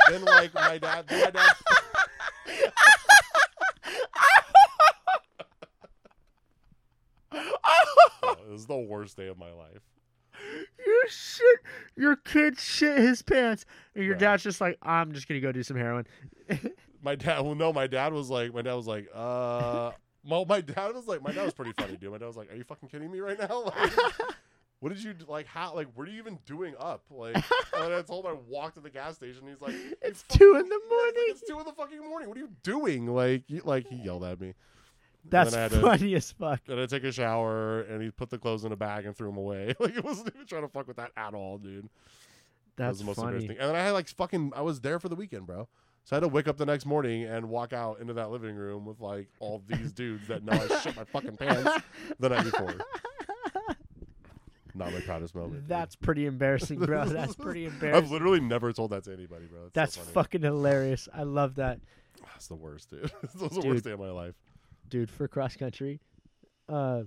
then 0.09 0.25
like 0.25 0.55
my 0.55 0.79
dad, 0.79 1.09
then 1.09 1.25
my 1.25 1.31
dad. 1.31 1.57
Oh, 8.23 8.37
it 8.47 8.51
was 8.51 8.67
the 8.67 8.77
worst 8.77 9.17
day 9.17 9.29
of 9.29 9.39
my 9.39 9.53
life. 9.53 9.83
Your 10.85 11.09
shit, 11.09 11.61
your 11.97 12.17
kid 12.17 12.59
shit 12.59 12.99
his 12.99 13.23
pants, 13.23 13.67
and 13.95 14.05
your 14.05 14.15
Right. 14.15 14.21
dad's 14.21 14.43
just 14.43 14.61
like, 14.61 14.79
I'm 14.83 15.13
just 15.13 15.29
gonna 15.29 15.41
go 15.41 15.53
do 15.53 15.63
some 15.63 15.77
heroin. 15.77 16.07
My 17.03 17.15
dad, 17.15 17.41
well, 17.41 17.55
no, 17.55 17.73
my 17.73 17.87
dad 17.87 18.13
was 18.13 18.29
like, 18.29 18.53
my 18.53 18.61
dad 18.61 18.75
was 18.75 18.87
like, 18.87 19.09
uh, 19.15 19.93
well, 20.23 20.45
my 20.45 20.61
dad 20.61 20.95
was 20.95 21.07
like, 21.07 21.23
my 21.23 21.33
dad 21.33 21.45
was 21.47 21.55
pretty 21.55 21.73
funny, 21.73 21.97
dude. 21.97 22.13
My 22.13 22.19
dad 22.19 22.27
was 22.27 22.37
like, 22.37 22.53
"Are 22.53 22.55
you 22.57 22.63
fucking 22.65 22.91
kidding 22.91 23.11
me 23.11 23.21
right 23.21 23.39
now?" 23.39 23.63
Like, 23.75 23.91
what 24.81 24.89
did 24.95 25.03
you 25.03 25.15
like? 25.29 25.47
How 25.47 25.75
like? 25.75 25.89
What 25.95 26.09
are 26.09 26.11
you 26.11 26.19
even 26.19 26.39
doing 26.47 26.75
up? 26.79 27.03
Like, 27.11 27.37
and 27.37 27.45
I 27.95 28.03
told 28.03 28.25
him 28.25 28.33
I 28.33 28.37
walked 28.49 28.75
to 28.77 28.81
the 28.81 28.91
gas 28.91 29.15
station. 29.17 29.43
He's 29.49 29.61
like, 29.61 29.73
"You 29.75 29.95
It's 30.03 30.25
two 30.29 30.57
in 30.57 30.69
the 30.69 30.81
morning. 30.91 31.15
like, 31.17 31.31
it's 31.31 31.43
two 31.47 31.59
in 31.59 31.65
the 31.67 31.73
fucking 31.73 32.01
morning. 32.01 32.29
What 32.29 32.37
are 32.37 32.41
you 32.41 32.51
doing? 32.63 33.07
Like, 33.07 33.45
you, 33.49 33.63
like 33.65 33.87
he 33.87 33.97
yelled 33.97 34.25
at 34.25 34.41
me. 34.41 34.55
That's 35.29 35.51
then 35.51 35.59
I 35.59 35.63
had 35.65 35.73
to- 35.73 35.81
funny 35.81 36.15
as 36.15 36.33
fuck. 36.33 36.61
Then 36.67 36.79
I 36.79 36.87
take 36.87 37.05
a 37.05 37.13
shower 37.13 37.81
and 37.83 38.03
he 38.03 38.11
put 38.11 38.31
the 38.31 38.39
clothes 38.39 38.65
in 38.65 38.73
a 38.73 38.77
bag 38.77 39.05
and 39.05 39.15
threw 39.15 39.29
them 39.29 39.37
away. 39.37 39.75
Like, 39.81 39.93
he 39.95 40.01
wasn't 40.01 40.33
even 40.35 40.47
trying 40.47 40.63
to 40.63 40.69
fuck 40.69 40.89
with 40.89 40.97
that 40.97 41.13
at 41.17 41.35
all, 41.35 41.59
dude. 41.59 41.83
That 42.77 42.87
That's 42.87 42.91
was 42.93 42.99
the 43.01 43.05
most 43.05 43.17
funny. 43.17 43.29
embarrassing. 43.37 43.59
And 43.59 43.69
then 43.69 43.77
I 43.77 43.85
had 43.85 43.91
like 43.91 44.09
fucking, 44.09 44.53
I 44.57 44.63
was 44.63 44.81
there 44.81 44.99
for 44.99 45.11
the 45.11 45.17
weekend, 45.17 45.47
bro. 45.47 45.69
So 46.05 46.17
I 46.17 46.17
had 46.17 46.21
to 46.23 46.29
wake 46.29 46.49
up 46.49 46.57
the 46.57 46.65
next 46.65 46.87
morning 46.87 47.25
and 47.25 47.51
walk 47.51 47.75
out 47.75 48.01
into 48.01 48.15
that 48.15 48.31
living 48.31 48.57
room 48.57 48.87
with 48.87 48.99
like 49.01 49.29
all 49.41 49.63
these 49.69 49.93
dudes 49.93 50.27
that 50.29 50.43
know 50.43 50.53
I 50.55 50.79
shit 50.81 50.97
my 50.97 51.05
fucking 51.05 51.37
pants 51.37 51.71
the 52.19 52.31
night 52.31 52.45
before. 52.45 52.75
Not 54.81 54.93
my 54.93 55.01
proudest 55.01 55.35
moment. 55.35 55.53
dude. 55.63 55.69
That's 55.69 55.95
pretty 55.95 56.27
embarrassing, 56.27 56.79
bro. 56.81 57.05
That's 57.07 57.35
pretty 57.37 57.67
embarrassing. 57.67 58.05
I've 58.05 58.11
literally 58.11 58.41
never 58.41 58.73
told 58.73 58.91
that 58.91 59.05
to 59.05 59.13
anybody, 59.13 59.47
bro. 59.47 59.65
It's 59.67 59.73
That's 59.75 59.97
funny. 59.97 60.13
fucking 60.13 60.43
hilarious. 60.43 61.09
I 61.15 61.23
love 61.23 61.55
that, 61.57 61.79
That's 62.33 62.49
the 62.49 62.57
worst, 62.57 62.91
dude. 62.91 63.03
that 63.23 63.41
was 63.41 63.51
the 63.53 63.61
Dude. 63.61 63.65
worst 63.71 63.85
day 63.85 63.93
of 63.93 64.01
my 64.01 64.11
life. 64.11 64.35
dude. 64.89 65.11
For 65.11 65.29
cross 65.29 65.55
country, 65.57 66.01
uh, 66.69 67.03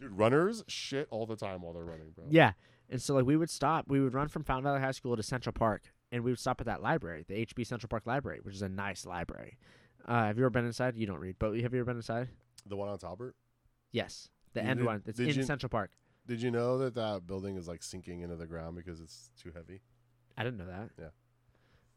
Dude, 0.00 0.12
runners 0.12 0.62
shit 0.68 1.08
all 1.10 1.26
the 1.26 1.36
time 1.36 1.62
while 1.62 1.72
they're 1.72 1.84
running, 1.84 2.10
bro. 2.14 2.26
yeah. 2.30 2.52
And 2.90 3.02
so 3.02 3.14
like 3.14 3.26
we 3.26 3.36
would 3.36 3.50
stop. 3.50 3.84
We 3.88 4.00
would 4.00 4.14
run 4.14 4.28
from 4.28 4.44
Fountain 4.44 4.64
Valley 4.64 4.80
High 4.80 4.92
School 4.92 5.14
to 5.16 5.22
Central 5.22 5.52
Park, 5.52 5.82
and 6.12 6.24
we 6.24 6.30
would 6.30 6.38
stop 6.38 6.60
at 6.60 6.66
that 6.66 6.82
library, 6.82 7.24
the 7.28 7.34
HB 7.44 7.66
Central 7.66 7.88
Park 7.88 8.06
Library, 8.06 8.38
which 8.42 8.54
is 8.54 8.62
a 8.62 8.68
nice 8.68 9.04
library. 9.04 9.58
Uh, 10.06 10.24
have 10.26 10.38
you 10.38 10.44
ever 10.44 10.50
been 10.50 10.64
inside? 10.64 10.96
You 10.96 11.06
don't 11.06 11.18
read, 11.20 11.36
but 11.38 11.52
have 11.60 11.74
you 11.74 11.80
ever 11.80 11.84
been 11.84 11.96
inside? 11.96 12.28
The 12.66 12.76
one 12.76 12.88
on 12.88 12.96
Talbert. 12.98 13.34
Yes, 13.92 14.30
the 14.54 14.62
You 14.62 14.68
end 14.68 14.78
did- 14.78 14.86
one. 14.86 15.02
That's 15.04 15.18
in 15.18 15.26
you- 15.28 15.42
Central 15.42 15.68
Park. 15.68 15.90
Did 16.28 16.42
you 16.42 16.50
know 16.50 16.76
that 16.78 16.94
that 16.94 17.26
building 17.26 17.56
is 17.56 17.66
like 17.66 17.82
sinking 17.82 18.20
into 18.20 18.36
the 18.36 18.46
ground 18.46 18.76
because 18.76 19.00
it's 19.00 19.30
too 19.42 19.50
heavy? 19.54 19.80
I 20.36 20.44
didn't 20.44 20.58
know 20.58 20.66
that. 20.66 20.90
Yeah. 20.98 21.08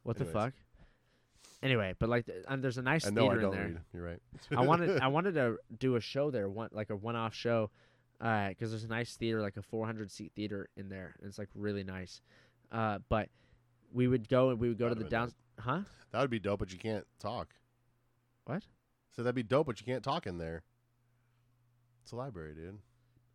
What 0.04 0.18
the 0.18 0.26
fuck? 0.26 0.54
Anyway, 1.62 1.94
but 2.00 2.10
like, 2.10 2.26
th- 2.26 2.44
and 2.48 2.64
there's 2.64 2.78
a 2.78 2.82
nice 2.82 3.06
no, 3.06 3.26
I 3.26 3.28
theater 3.28 3.42
don't 3.42 3.54
in 3.54 3.60
there. 3.60 3.68
read. 3.68 3.80
You're 3.94 4.04
right. 4.04 4.22
I 4.58 4.62
wanted 4.66 5.00
I 5.02 5.08
wanted 5.10 5.36
to 5.36 5.58
do 5.78 5.96
a 5.98 6.02
show 6.02 6.32
there, 6.32 6.50
one 6.50 6.70
like 6.72 6.90
a 6.90 6.96
one-off 6.96 7.36
show, 7.36 7.70
because 8.18 8.72
there's 8.72 8.86
a 8.86 8.88
nice 8.88 9.16
theater, 9.16 9.42
like 9.42 9.58
a 9.58 9.62
400 9.62 10.10
seat 10.10 10.32
theater 10.36 10.70
in 10.76 10.90
there, 10.90 11.14
and 11.20 11.28
it's 11.28 11.38
like 11.38 11.50
really 11.54 11.84
nice. 11.84 12.22
Uh, 12.72 13.00
but 13.10 13.30
we 13.94 14.08
would 14.08 14.30
go 14.30 14.50
and 14.50 14.60
we 14.60 14.70
would 14.70 14.80
go 14.80 14.90
to 14.90 14.96
That'd 14.96 15.12
the 15.12 15.18
have 15.18 15.30
been 15.30 15.36
down, 15.66 15.84
huh? 15.84 15.90
that 16.12 16.22
would 16.22 16.30
be 16.32 16.40
dope, 16.40 16.60
but 16.60 16.72
you 16.72 16.80
can't 16.80 17.06
talk. 17.20 17.54
What? 18.46 18.64
So 19.12 19.22
that'd 19.24 19.36
be 19.36 19.44
dope, 19.44 19.68
but 19.68 19.80
you 19.82 19.86
can't 19.86 20.04
talk 20.04 20.26
in 20.26 20.38
there. 20.38 20.64
It's 22.04 22.14
a 22.14 22.16
library, 22.16 22.56
dude. 22.56 22.80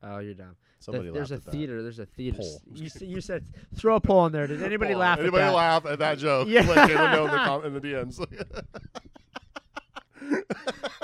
Oh, 0.08 0.18
you're 0.18 0.34
dumb. 0.34 0.56
The- 0.78 0.84
Somebody 0.84 1.10
there's 1.10 1.32
a 1.32 1.36
at 1.36 1.44
that. 1.44 1.50
theater. 1.50 1.82
There's 1.82 1.98
a 1.98 2.06
theater. 2.06 2.38
Poll. 2.38 2.60
S- 2.80 3.00
You, 3.00 3.08
you 3.08 3.20
said 3.20 3.44
throw 3.74 3.96
a 3.96 4.00
poll 4.00 4.26
in 4.26 4.32
there. 4.32 4.46
Did 4.46 4.62
anybody 4.62 4.92
Paul, 4.92 5.00
laugh 5.00 5.18
Anybody 5.18 5.42
at 5.42 5.48
that? 5.48 5.54
laugh 5.56 5.86
at 5.86 5.98
that 5.98 6.18
joke? 6.18 6.48
Yeah. 6.48 6.60
Let 6.68 6.88
Taylor 6.88 7.10
know 7.10 7.24
in 7.26 7.30
the, 7.32 7.36
com- 7.38 7.64
in 7.66 7.72
the 7.74 7.80
DMs. 7.80 8.20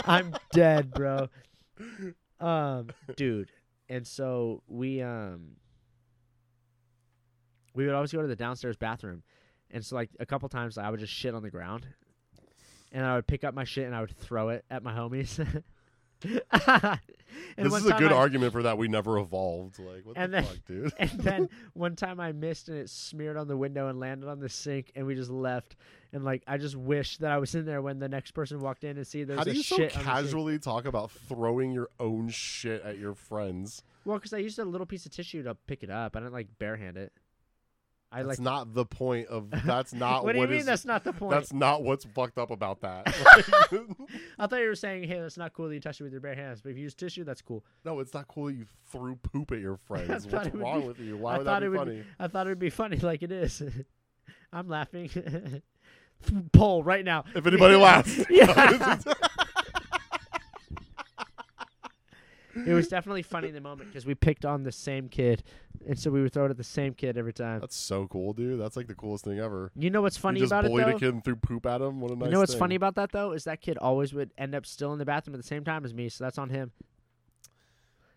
I'm 0.06 0.34
dead, 0.52 0.90
bro. 0.92 1.28
Um, 2.40 2.88
dude. 3.14 3.50
And 3.88 4.04
so 4.04 4.64
we 4.66 5.00
um 5.00 5.50
we 7.72 7.86
would 7.86 7.94
always 7.94 8.10
go 8.10 8.20
to 8.20 8.26
the 8.26 8.34
downstairs 8.34 8.76
bathroom. 8.76 9.22
And 9.70 9.84
so 9.84 9.94
like 9.94 10.10
a 10.18 10.26
couple 10.26 10.48
times 10.48 10.76
I 10.76 10.90
would 10.90 10.98
just 10.98 11.12
shit 11.12 11.36
on 11.36 11.44
the 11.44 11.50
ground. 11.50 11.86
And 12.90 13.06
I 13.06 13.14
would 13.14 13.28
pick 13.28 13.44
up 13.44 13.54
my 13.54 13.62
shit 13.62 13.86
and 13.86 13.94
I 13.94 14.00
would 14.00 14.10
throw 14.18 14.48
it 14.48 14.64
at 14.72 14.82
my 14.82 14.92
homies. 14.92 15.38
this 17.56 17.72
is 17.74 17.86
a 17.86 17.92
good 17.94 18.12
I- 18.12 18.16
argument 18.16 18.52
for 18.52 18.62
that 18.62 18.78
we 18.78 18.88
never 18.88 19.18
evolved. 19.18 19.78
Like, 19.78 20.04
what 20.04 20.16
the 20.16 20.28
then- 20.28 20.44
fuck, 20.44 20.58
dude? 20.66 20.92
And 20.98 21.10
then 21.10 21.48
one 21.74 21.96
time 21.96 22.20
I 22.20 22.32
missed 22.32 22.68
and 22.68 22.78
it 22.78 22.90
smeared 22.90 23.36
on 23.36 23.48
the 23.48 23.56
window 23.56 23.88
and 23.88 23.98
landed 24.00 24.28
on 24.28 24.40
the 24.40 24.48
sink 24.48 24.92
and 24.94 25.06
we 25.06 25.14
just 25.14 25.30
left. 25.30 25.76
And 26.12 26.24
like 26.24 26.42
I 26.46 26.58
just 26.58 26.76
wish 26.76 27.18
that 27.18 27.30
I 27.30 27.38
was 27.38 27.54
in 27.54 27.64
there 27.64 27.80
when 27.82 27.98
the 27.98 28.08
next 28.08 28.32
person 28.32 28.60
walked 28.60 28.84
in 28.84 28.96
and 28.96 29.06
see 29.06 29.24
there's 29.24 29.38
How 29.38 29.44
do 29.44 29.52
you 29.52 29.62
so 29.62 29.76
shit 29.76 29.96
on 29.96 30.04
the 30.04 30.10
sink. 30.10 30.24
casually 30.24 30.58
talk 30.58 30.84
about 30.84 31.10
throwing 31.10 31.72
your 31.72 31.88
own 31.98 32.28
shit 32.28 32.82
at 32.82 32.98
your 32.98 33.14
friends? 33.14 33.82
Well, 34.04 34.18
because 34.18 34.32
I 34.32 34.38
used 34.38 34.58
a 34.58 34.64
little 34.64 34.86
piece 34.86 35.06
of 35.06 35.12
tissue 35.12 35.42
to 35.44 35.54
pick 35.54 35.82
it 35.82 35.90
up. 35.90 36.16
I 36.16 36.20
didn't 36.20 36.32
like 36.32 36.48
barehand 36.58 36.96
it. 36.96 37.12
I 38.14 38.18
That's 38.22 38.38
like. 38.38 38.40
not 38.40 38.74
the 38.74 38.84
point 38.84 39.28
of. 39.28 39.48
That's 39.64 39.94
not 39.94 40.22
what 40.22 40.32
do 40.32 40.38
you 40.38 40.42
what 40.42 40.50
mean? 40.50 40.58
is- 40.60 40.66
that's 40.66 40.84
not 40.84 41.02
the 41.02 41.14
point. 41.14 41.30
That's 41.32 41.52
not 41.52 41.82
what's 41.82 42.04
fucked 42.04 42.36
up 42.36 42.50
about 42.50 42.82
that. 42.82 43.06
I 44.38 44.46
thought 44.46 44.60
you 44.60 44.68
were 44.68 44.74
saying, 44.74 45.04
"Hey, 45.08 45.18
that's 45.18 45.38
not 45.38 45.54
cool 45.54 45.68
that 45.68 45.74
you 45.74 45.80
touched 45.80 46.00
it 46.00 46.04
with 46.04 46.12
your 46.12 46.20
bare 46.20 46.34
hands." 46.34 46.60
But 46.60 46.70
if 46.72 46.76
you 46.76 46.82
use 46.82 46.94
tissue, 46.94 47.24
that's 47.24 47.40
cool. 47.40 47.64
no, 47.86 48.00
it's 48.00 48.12
not 48.12 48.28
cool 48.28 48.46
that 48.46 48.52
you 48.54 48.66
threw 48.90 49.16
poop 49.16 49.50
at 49.52 49.60
your 49.60 49.76
friends. 49.78 50.26
What's 50.26 50.54
wrong 50.54 50.82
be- 50.82 50.86
with 50.88 51.00
you? 51.00 51.16
Why 51.16 51.34
I 51.34 51.38
would 51.38 51.46
thought 51.46 51.60
that 51.60 51.66
be 51.66 51.68
would 51.70 51.78
funny? 51.78 52.04
I 52.18 52.28
thought 52.28 52.46
it 52.46 52.50
would 52.50 52.58
be 52.58 52.70
funny, 52.70 52.98
like 52.98 53.22
it 53.22 53.32
is. 53.32 53.62
I'm 54.52 54.68
laughing. 54.68 55.08
Poll 56.52 56.84
right 56.84 57.04
now. 57.04 57.24
If 57.34 57.46
anybody 57.46 57.76
laughs. 57.76 58.24
Yeah. 58.28 58.98
It 62.54 62.72
was 62.72 62.88
definitely 62.88 63.22
funny 63.22 63.48
in 63.48 63.54
the 63.54 63.60
moment 63.60 63.88
because 63.90 64.06
we 64.06 64.14
picked 64.14 64.44
on 64.44 64.62
the 64.62 64.72
same 64.72 65.08
kid, 65.08 65.42
and 65.86 65.98
so 65.98 66.10
we 66.10 66.22
would 66.22 66.32
throw 66.32 66.46
it 66.46 66.50
at 66.50 66.56
the 66.56 66.64
same 66.64 66.94
kid 66.94 67.16
every 67.16 67.32
time. 67.32 67.60
That's 67.60 67.76
so 67.76 68.06
cool, 68.06 68.32
dude. 68.32 68.60
That's 68.60 68.76
like 68.76 68.88
the 68.88 68.94
coolest 68.94 69.24
thing 69.24 69.38
ever. 69.38 69.70
You 69.76 69.90
know 69.90 70.02
what's 70.02 70.16
funny 70.16 70.40
you 70.40 70.44
just 70.44 70.52
about 70.52 70.64
it 70.66 70.68
bullied 70.68 70.86
though? 70.86 70.96
a 70.96 71.00
kid 71.00 71.14
and 71.14 71.24
threw 71.24 71.36
poop 71.36 71.66
at 71.66 71.80
him. 71.80 72.00
What 72.00 72.10
a 72.10 72.16
nice 72.16 72.26
you 72.26 72.32
know 72.32 72.40
what's 72.40 72.52
thing. 72.52 72.58
funny 72.60 72.74
about 72.74 72.94
that 72.96 73.12
though 73.12 73.32
is 73.32 73.44
that 73.44 73.60
kid 73.60 73.78
always 73.78 74.12
would 74.12 74.32
end 74.36 74.54
up 74.54 74.66
still 74.66 74.92
in 74.92 74.98
the 74.98 75.04
bathroom 75.04 75.34
at 75.34 75.40
the 75.40 75.46
same 75.46 75.64
time 75.64 75.84
as 75.84 75.94
me, 75.94 76.08
so 76.08 76.24
that's 76.24 76.38
on 76.38 76.50
him. 76.50 76.72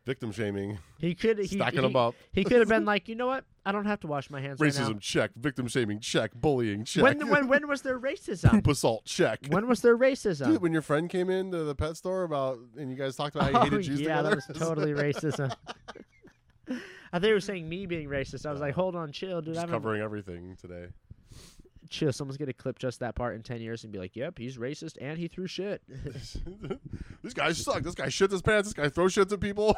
Victim 0.06 0.32
shaming, 0.32 0.78
He 1.00 1.16
could 1.16 1.40
he, 1.40 1.48
stacking 1.48 1.80
he, 1.80 1.88
them 1.88 1.96
up. 1.96 2.14
He 2.32 2.44
could 2.44 2.60
have 2.60 2.68
been 2.68 2.86
like, 2.94 3.08
you 3.08 3.16
know 3.16 3.26
what? 3.26 3.44
I 3.66 3.72
don't 3.72 3.86
have 3.86 4.00
to 4.02 4.08
wash 4.08 4.30
my 4.30 4.40
hands 4.40 4.60
right 4.60 4.72
Racism 4.72 4.94
now. 4.94 5.00
check. 5.00 5.32
Victim 5.36 5.68
shaming 5.68 6.00
check. 6.00 6.32
Bullying 6.36 6.86
check. 6.86 7.02
When 7.04 7.28
when 7.30 7.48
when 7.50 7.68
was 7.68 7.82
there 7.82 8.00
racism? 8.00 8.52
poop 8.52 8.68
assault 8.68 9.06
check. 9.06 9.40
when 9.50 9.68
was 9.68 9.82
there 9.82 9.98
racism? 9.98 10.46
Dude, 10.46 10.62
when 10.62 10.72
your 10.74 10.84
friend 10.84 11.10
came 11.10 11.32
into 11.32 11.64
the 11.64 11.74
pet 11.74 11.98
store 11.98 12.24
about 12.24 12.60
and 12.78 12.92
you 12.92 12.96
guys 12.96 13.16
talked 13.16 13.36
about 13.36 13.52
how 13.52 13.60
you 13.60 13.72
hated 13.72 13.80
oh, 13.80 13.82
Jews 13.82 14.02
yeah, 14.02 14.22
together. 14.22 14.30
that 14.30 14.48
was 14.48 14.58
totally 14.60 14.94
racism. 14.94 15.52
I 17.12 17.20
thought 17.20 17.28
you 17.28 17.34
were 17.34 17.40
saying 17.40 17.68
me 17.68 17.88
being 17.88 18.08
racist. 18.08 18.46
I 18.46 18.52
was 18.52 18.62
like, 18.62 18.76
hold 18.76 18.96
on, 18.96 19.12
chill, 19.12 19.42
dude. 19.42 19.56
Just 19.56 19.66
I'm 19.66 19.72
covering 19.72 20.02
everything 20.02 20.56
today. 20.62 20.88
Chill. 21.90 22.12
Someone's 22.14 22.38
gonna 22.38 22.54
clip 22.54 22.80
just 22.80 23.00
that 23.00 23.16
part 23.16 23.36
in 23.36 23.44
ten 23.44 23.62
years 23.62 23.84
and 23.84 23.92
be 23.94 24.00
like, 24.00 24.16
"Yep, 24.16 24.38
he's 24.38 24.58
racist 24.58 24.98
and 25.02 25.18
he 25.18 25.28
threw 25.28 25.48
shit." 25.48 25.82
These 27.24 27.34
guys 27.34 27.58
suck. 27.58 27.84
This 27.84 27.96
guy 27.96 28.08
shits 28.08 28.32
his 28.32 28.42
pants. 28.42 28.68
This 28.70 28.74
guy 28.74 28.90
throws 28.90 29.14
shit 29.14 29.32
at 29.32 29.40
people. 29.40 29.78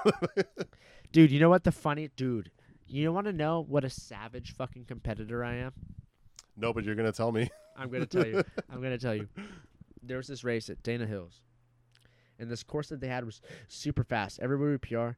dude, 1.11 1.31
you 1.31 1.39
know 1.39 1.49
what 1.49 1.63
the 1.63 1.71
funny 1.71 2.09
dude? 2.15 2.51
You 2.87 3.11
want 3.11 3.27
to 3.27 3.33
know 3.33 3.65
what 3.67 3.83
a 3.83 3.89
savage 3.89 4.53
fucking 4.55 4.85
competitor 4.85 5.43
I 5.43 5.55
am? 5.55 5.73
no, 6.55 6.73
but 6.73 6.83
you're 6.83 6.95
gonna 6.95 7.11
tell 7.11 7.31
me. 7.31 7.49
I'm 7.77 7.89
gonna 7.89 8.05
tell 8.05 8.25
you. 8.25 8.43
I'm 8.71 8.81
gonna 8.81 8.97
tell 8.97 9.15
you. 9.15 9.27
There 10.01 10.17
was 10.17 10.27
this 10.27 10.43
race 10.43 10.69
at 10.69 10.81
Dana 10.83 11.05
Hills, 11.05 11.41
and 12.39 12.49
this 12.49 12.63
course 12.63 12.89
that 12.89 13.01
they 13.01 13.07
had 13.07 13.25
was 13.25 13.41
super 13.67 14.03
fast. 14.03 14.39
Everybody 14.41 14.71
would 14.71 14.81
PR. 14.81 15.17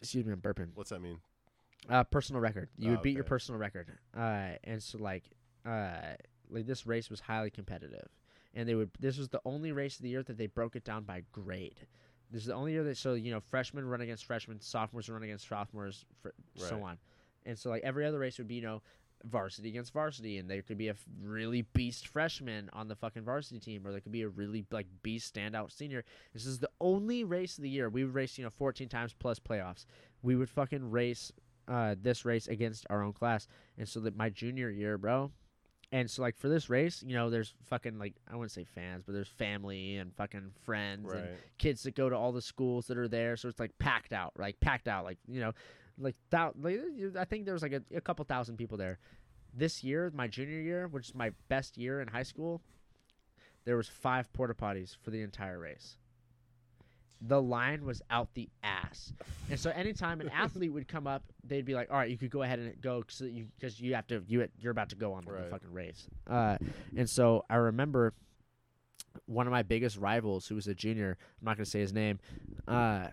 Excuse 0.00 0.24
me, 0.26 0.32
I'm 0.32 0.40
burping. 0.40 0.68
What's 0.74 0.90
that 0.90 1.00
mean? 1.00 1.18
Uh, 1.88 2.04
personal 2.04 2.40
record. 2.40 2.68
You 2.76 2.88
Oh, 2.88 2.90
would 2.92 3.02
beat 3.02 3.14
your 3.14 3.24
personal 3.24 3.58
record. 3.60 3.88
Uh, 4.16 4.50
and 4.64 4.82
so 4.82 4.98
like, 4.98 5.24
uh, 5.66 6.14
like 6.50 6.66
this 6.66 6.86
race 6.86 7.10
was 7.10 7.20
highly 7.20 7.50
competitive, 7.50 8.08
and 8.54 8.68
they 8.68 8.74
would. 8.74 8.90
This 9.00 9.18
was 9.18 9.28
the 9.28 9.40
only 9.44 9.72
race 9.72 9.96
of 9.96 10.02
the 10.02 10.08
year 10.08 10.22
that 10.22 10.38
they 10.38 10.46
broke 10.46 10.76
it 10.76 10.84
down 10.84 11.04
by 11.04 11.22
grade. 11.32 11.86
This 12.30 12.42
is 12.42 12.48
the 12.48 12.54
only 12.54 12.72
year 12.72 12.84
that 12.84 12.96
so 12.96 13.14
you 13.14 13.30
know 13.30 13.40
freshmen 13.40 13.84
run 13.84 14.00
against 14.00 14.24
freshmen, 14.24 14.60
sophomores 14.60 15.08
run 15.08 15.22
against 15.22 15.48
sophomores, 15.48 16.04
fr- 16.22 16.28
so 16.56 16.82
on. 16.82 16.98
And 17.44 17.58
so 17.58 17.70
like 17.70 17.82
every 17.82 18.04
other 18.04 18.18
race 18.18 18.38
would 18.38 18.48
be 18.48 18.56
you 18.56 18.62
know 18.62 18.82
varsity 19.24 19.68
against 19.68 19.92
varsity, 19.92 20.38
and 20.38 20.48
there 20.48 20.62
could 20.62 20.78
be 20.78 20.88
a 20.88 20.92
f- 20.92 21.04
really 21.22 21.62
beast 21.72 22.08
freshman 22.08 22.70
on 22.72 22.88
the 22.88 22.94
fucking 22.94 23.22
varsity 23.22 23.58
team, 23.58 23.86
or 23.86 23.90
there 23.92 24.00
could 24.00 24.12
be 24.12 24.22
a 24.22 24.28
really 24.28 24.64
like 24.70 24.86
beast 25.02 25.34
standout 25.34 25.72
senior. 25.72 26.04
This 26.32 26.46
is 26.46 26.58
the 26.58 26.70
only 26.80 27.24
race 27.24 27.56
of 27.58 27.62
the 27.62 27.70
year. 27.70 27.88
We 27.88 28.04
would 28.04 28.14
race 28.14 28.38
you 28.38 28.44
know 28.44 28.50
14 28.50 28.88
times 28.88 29.14
plus 29.18 29.38
playoffs. 29.38 29.86
We 30.22 30.36
would 30.36 30.50
fucking 30.50 30.90
race 30.90 31.32
uh, 31.68 31.94
this 32.00 32.24
race 32.24 32.46
against 32.48 32.86
our 32.90 33.02
own 33.02 33.12
class. 33.12 33.48
And 33.78 33.88
so 33.88 34.00
that 34.00 34.16
my 34.16 34.30
junior 34.30 34.70
year, 34.70 34.98
bro, 34.98 35.30
and 35.92 36.10
so 36.10 36.22
like 36.22 36.36
for 36.36 36.48
this 36.48 36.68
race, 36.68 37.02
you 37.06 37.14
know, 37.14 37.30
there's 37.30 37.54
fucking 37.64 37.98
like 37.98 38.14
I 38.30 38.34
wouldn't 38.34 38.52
say 38.52 38.64
fans, 38.64 39.04
but 39.06 39.12
there's 39.12 39.28
family 39.28 39.96
and 39.96 40.14
fucking 40.14 40.52
friends 40.64 41.06
and 41.18 41.28
kids 41.58 41.82
that 41.84 41.94
go 41.94 42.08
to 42.08 42.16
all 42.16 42.32
the 42.32 42.42
schools 42.42 42.86
that 42.88 42.98
are 42.98 43.08
there. 43.08 43.36
So 43.36 43.48
it's 43.48 43.60
like 43.60 43.78
packed 43.78 44.12
out, 44.12 44.32
like 44.38 44.58
packed 44.60 44.88
out, 44.88 45.04
like 45.04 45.18
you 45.28 45.40
know, 45.40 45.52
like 45.98 46.16
that. 46.30 46.60
Like, 46.60 46.80
I 47.18 47.24
think 47.24 47.44
there 47.44 47.54
was 47.54 47.62
like 47.62 47.72
a, 47.72 47.82
a 47.94 48.00
couple 48.00 48.24
thousand 48.24 48.56
people 48.56 48.76
there. 48.76 48.98
This 49.54 49.82
year, 49.84 50.10
my 50.14 50.26
junior 50.26 50.60
year, 50.60 50.88
which 50.88 51.08
is 51.08 51.14
my 51.14 51.30
best 51.48 51.78
year 51.78 52.00
in 52.00 52.08
high 52.08 52.24
school, 52.24 52.60
there 53.64 53.76
was 53.76 53.88
five 53.88 54.32
porta 54.32 54.54
potties 54.54 54.96
for 55.02 55.10
the 55.10 55.22
entire 55.22 55.58
race. 55.58 55.96
The 57.22 57.40
line 57.40 57.84
was 57.84 58.02
out 58.10 58.28
the 58.34 58.48
ass, 58.62 59.12
and 59.50 59.58
so 59.58 59.70
anytime 59.70 60.20
an 60.20 60.28
athlete 60.34 60.72
would 60.72 60.86
come 60.86 61.06
up, 61.06 61.22
they'd 61.44 61.64
be 61.64 61.74
like, 61.74 61.90
"All 61.90 61.96
right, 61.96 62.10
you 62.10 62.18
could 62.18 62.30
go 62.30 62.42
ahead 62.42 62.58
and 62.58 62.80
go 62.80 63.00
because 63.00 63.20
you, 63.22 63.46
you 63.76 63.94
have 63.94 64.06
to 64.08 64.22
you 64.28 64.46
you're 64.58 64.72
about 64.72 64.90
to 64.90 64.96
go 64.96 65.12
on 65.14 65.24
the 65.24 65.46
fucking 65.50 65.72
race." 65.72 66.06
Uh, 66.28 66.58
and 66.96 67.08
so 67.08 67.44
I 67.48 67.56
remember 67.56 68.12
one 69.24 69.46
of 69.46 69.50
my 69.50 69.62
biggest 69.62 69.96
rivals, 69.96 70.46
who 70.46 70.54
was 70.54 70.66
a 70.66 70.74
junior. 70.74 71.16
I'm 71.40 71.46
not 71.46 71.56
gonna 71.56 71.64
say 71.64 71.80
his 71.80 71.92
name. 71.94 72.20
Uh, 72.68 73.08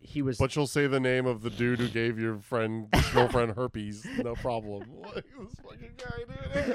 he 0.00 0.22
was 0.22 0.38
But 0.38 0.54
you'll 0.54 0.66
say 0.66 0.86
the 0.86 1.00
name 1.00 1.26
of 1.26 1.42
the 1.42 1.50
dude 1.50 1.80
who 1.80 1.88
gave 1.88 2.18
your 2.18 2.38
friend 2.38 2.88
girlfriend 3.12 3.52
herpes, 3.56 4.06
no 4.22 4.34
problem. 4.34 4.84
This 5.14 5.54
fucking 5.62 5.92
guy, 5.96 6.72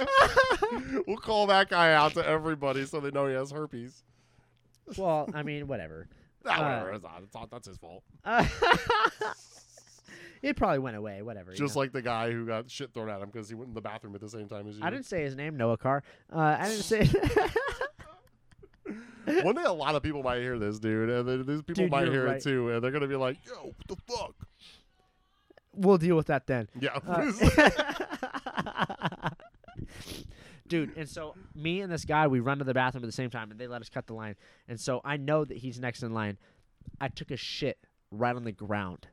dude. 0.81 1.03
we'll 1.07 1.17
call 1.17 1.47
that 1.47 1.69
guy 1.69 1.93
out 1.93 2.13
to 2.13 2.25
everybody 2.27 2.85
so 2.85 2.99
they 2.99 3.11
know 3.11 3.27
he 3.27 3.33
has 3.33 3.51
herpes. 3.51 4.03
well, 4.97 5.29
I 5.33 5.43
mean, 5.43 5.67
whatever. 5.67 6.07
Ah, 6.47 6.55
Uh, 6.55 6.79
whatever, 6.83 6.93
it's 6.93 7.03
not, 7.03 7.21
it's 7.23 7.33
not- 7.33 7.49
that's 7.51 7.67
his 7.67 7.77
fault. 7.77 8.03
Uh, 8.25 8.45
it 10.41 10.55
probably 10.57 10.79
went 10.79 10.97
away. 10.97 11.21
Whatever. 11.21 11.51
you 11.51 11.57
Just 11.57 11.75
know. 11.75 11.79
like 11.81 11.91
the 11.93 12.01
guy 12.01 12.31
who 12.31 12.45
got 12.45 12.69
shit 12.69 12.93
thrown 12.93 13.09
at 13.09 13.21
him 13.21 13.29
because 13.31 13.47
he 13.49 13.55
went 13.55 13.69
in 13.69 13.73
the 13.73 13.81
bathroom 13.81 14.13
at 14.15 14.21
the 14.21 14.29
same 14.29 14.47
time 14.49 14.67
as 14.67 14.77
you. 14.77 14.83
I 14.83 14.89
didn't 14.89 15.05
say 15.05 15.23
his 15.23 15.35
name, 15.35 15.55
Noah 15.57 15.77
Carr. 15.77 16.03
Uh, 16.31 16.57
I 16.59 16.67
didn't 16.69 16.83
say. 16.83 17.09
One 19.43 19.55
day, 19.55 19.63
a 19.63 19.71
lot 19.71 19.95
of 19.95 20.03
people 20.03 20.21
might 20.21 20.39
hear 20.41 20.59
this, 20.59 20.79
dude, 20.79 21.09
and 21.09 21.47
these 21.47 21.61
people 21.61 21.83
Dude, 21.85 21.91
might 21.91 22.09
hear 22.09 22.25
right. 22.25 22.35
it 22.37 22.43
too, 22.43 22.71
and 22.71 22.83
they're 22.83 22.91
gonna 22.91 23.07
be 23.07 23.15
like, 23.15 23.37
"Yo, 23.47 23.53
what 23.53 23.87
the 23.87 23.95
fuck?" 24.13 24.35
we'll 25.73 25.97
deal 25.97 26.17
with 26.17 26.27
that 26.27 26.45
then. 26.45 26.67
Yeah, 26.77 26.99
Uh, 27.07 27.31
Dude, 30.67 30.95
and 30.97 31.09
so 31.09 31.35
me 31.53 31.81
and 31.81 31.91
this 31.91 32.05
guy, 32.05 32.27
we 32.27 32.39
run 32.39 32.59
to 32.59 32.63
the 32.63 32.73
bathroom 32.73 33.03
at 33.03 33.07
the 33.07 33.11
same 33.11 33.29
time, 33.29 33.51
and 33.51 33.59
they 33.59 33.67
let 33.67 33.81
us 33.81 33.89
cut 33.89 34.07
the 34.07 34.13
line. 34.13 34.35
And 34.67 34.79
so 34.79 35.01
I 35.03 35.17
know 35.17 35.43
that 35.45 35.57
he's 35.57 35.79
next 35.79 36.03
in 36.03 36.13
line. 36.13 36.37
I 37.01 37.09
took 37.09 37.31
a 37.31 37.37
shit 37.37 37.77
right 38.11 38.35
on 38.35 38.43
the 38.43 38.51
ground. 38.51 39.07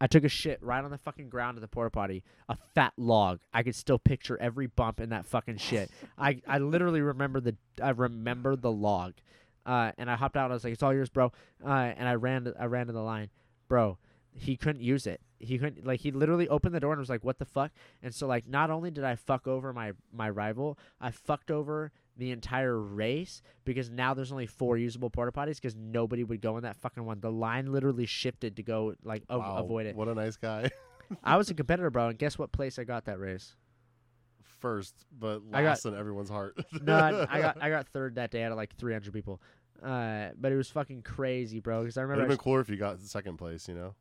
I 0.00 0.06
took 0.06 0.24
a 0.24 0.28
shit 0.28 0.62
right 0.62 0.82
on 0.84 0.90
the 0.90 0.98
fucking 0.98 1.28
ground 1.28 1.56
of 1.56 1.62
the 1.62 1.68
porta 1.68 1.90
potty. 1.90 2.24
A 2.48 2.56
fat 2.74 2.92
log. 2.96 3.40
I 3.52 3.62
could 3.62 3.74
still 3.74 3.98
picture 3.98 4.36
every 4.40 4.66
bump 4.66 5.00
in 5.00 5.10
that 5.10 5.24
fucking 5.24 5.58
shit. 5.58 5.90
I, 6.18 6.42
I 6.46 6.58
literally 6.58 7.00
remember 7.00 7.40
the 7.40 7.56
I 7.82 7.90
remember 7.90 8.56
the 8.56 8.72
log. 8.72 9.14
Uh, 9.64 9.92
and 9.96 10.10
I 10.10 10.16
hopped 10.16 10.36
out. 10.36 10.50
I 10.50 10.54
was 10.54 10.64
like, 10.64 10.74
"It's 10.74 10.82
all 10.82 10.92
yours, 10.92 11.08
bro." 11.08 11.32
Uh, 11.64 11.70
and 11.70 12.06
I 12.06 12.16
ran 12.16 12.52
I 12.58 12.66
ran 12.66 12.88
to 12.88 12.92
the 12.92 13.00
line, 13.00 13.30
bro. 13.68 13.96
He 14.36 14.56
couldn't 14.56 14.82
use 14.82 15.06
it. 15.06 15.20
He 15.38 15.58
couldn't 15.58 15.86
like 15.86 16.00
he 16.00 16.10
literally 16.10 16.48
opened 16.48 16.74
the 16.74 16.80
door 16.80 16.92
and 16.92 16.98
was 16.98 17.08
like, 17.08 17.22
"What 17.22 17.38
the 17.38 17.44
fuck?" 17.44 17.70
And 18.02 18.12
so 18.14 18.26
like 18.26 18.48
not 18.48 18.70
only 18.70 18.90
did 18.90 19.04
I 19.04 19.14
fuck 19.14 19.46
over 19.46 19.72
my 19.72 19.92
my 20.12 20.28
rival, 20.28 20.78
I 21.00 21.12
fucked 21.12 21.50
over 21.50 21.92
the 22.16 22.30
entire 22.30 22.78
race 22.78 23.42
because 23.64 23.90
now 23.90 24.14
there's 24.14 24.32
only 24.32 24.46
four 24.46 24.76
usable 24.76 25.10
porta 25.10 25.32
potties 25.32 25.56
because 25.56 25.76
nobody 25.76 26.24
would 26.24 26.40
go 26.40 26.56
in 26.56 26.62
that 26.64 26.76
fucking 26.76 27.04
one. 27.04 27.20
The 27.20 27.30
line 27.30 27.72
literally 27.72 28.06
shifted 28.06 28.56
to 28.56 28.62
go 28.62 28.94
like 29.04 29.22
Wow, 29.30 29.56
avoid 29.58 29.86
it. 29.86 29.94
What 29.96 30.08
a 30.08 30.14
nice 30.14 30.36
guy. 30.36 30.70
I 31.22 31.36
was 31.36 31.50
a 31.50 31.54
competitor, 31.60 31.90
bro, 31.90 32.08
and 32.08 32.18
guess 32.18 32.36
what 32.38 32.50
place 32.50 32.78
I 32.78 32.84
got 32.84 33.04
that 33.04 33.20
race? 33.20 33.54
First, 34.60 34.94
but 35.16 35.42
I 35.52 35.62
got- 35.62 35.84
in 35.84 35.94
everyone's 35.94 36.30
heart. 36.30 36.56
No, 36.82 36.94
I, 36.94 37.36
I 37.36 37.40
got 37.40 37.58
I 37.62 37.68
got 37.76 37.86
third 37.88 38.14
that 38.14 38.30
day 38.30 38.42
out 38.42 38.50
of 38.52 38.56
like 38.56 38.74
300 38.76 39.12
people. 39.12 39.40
Uh, 39.82 40.28
but 40.40 40.50
it 40.52 40.56
was 40.56 40.70
fucking 40.70 41.02
crazy, 41.02 41.60
bro. 41.60 41.82
Because 41.82 41.98
I 41.98 42.00
It'd 42.00 42.10
remember 42.10 42.22
have 42.22 42.30
I 42.30 42.34
been 42.36 42.42
cooler 42.44 42.60
if 42.60 42.70
you 42.70 42.76
got 42.76 42.98
second 43.00 43.36
place. 43.36 43.68
You 43.68 43.74
know, 43.74 43.94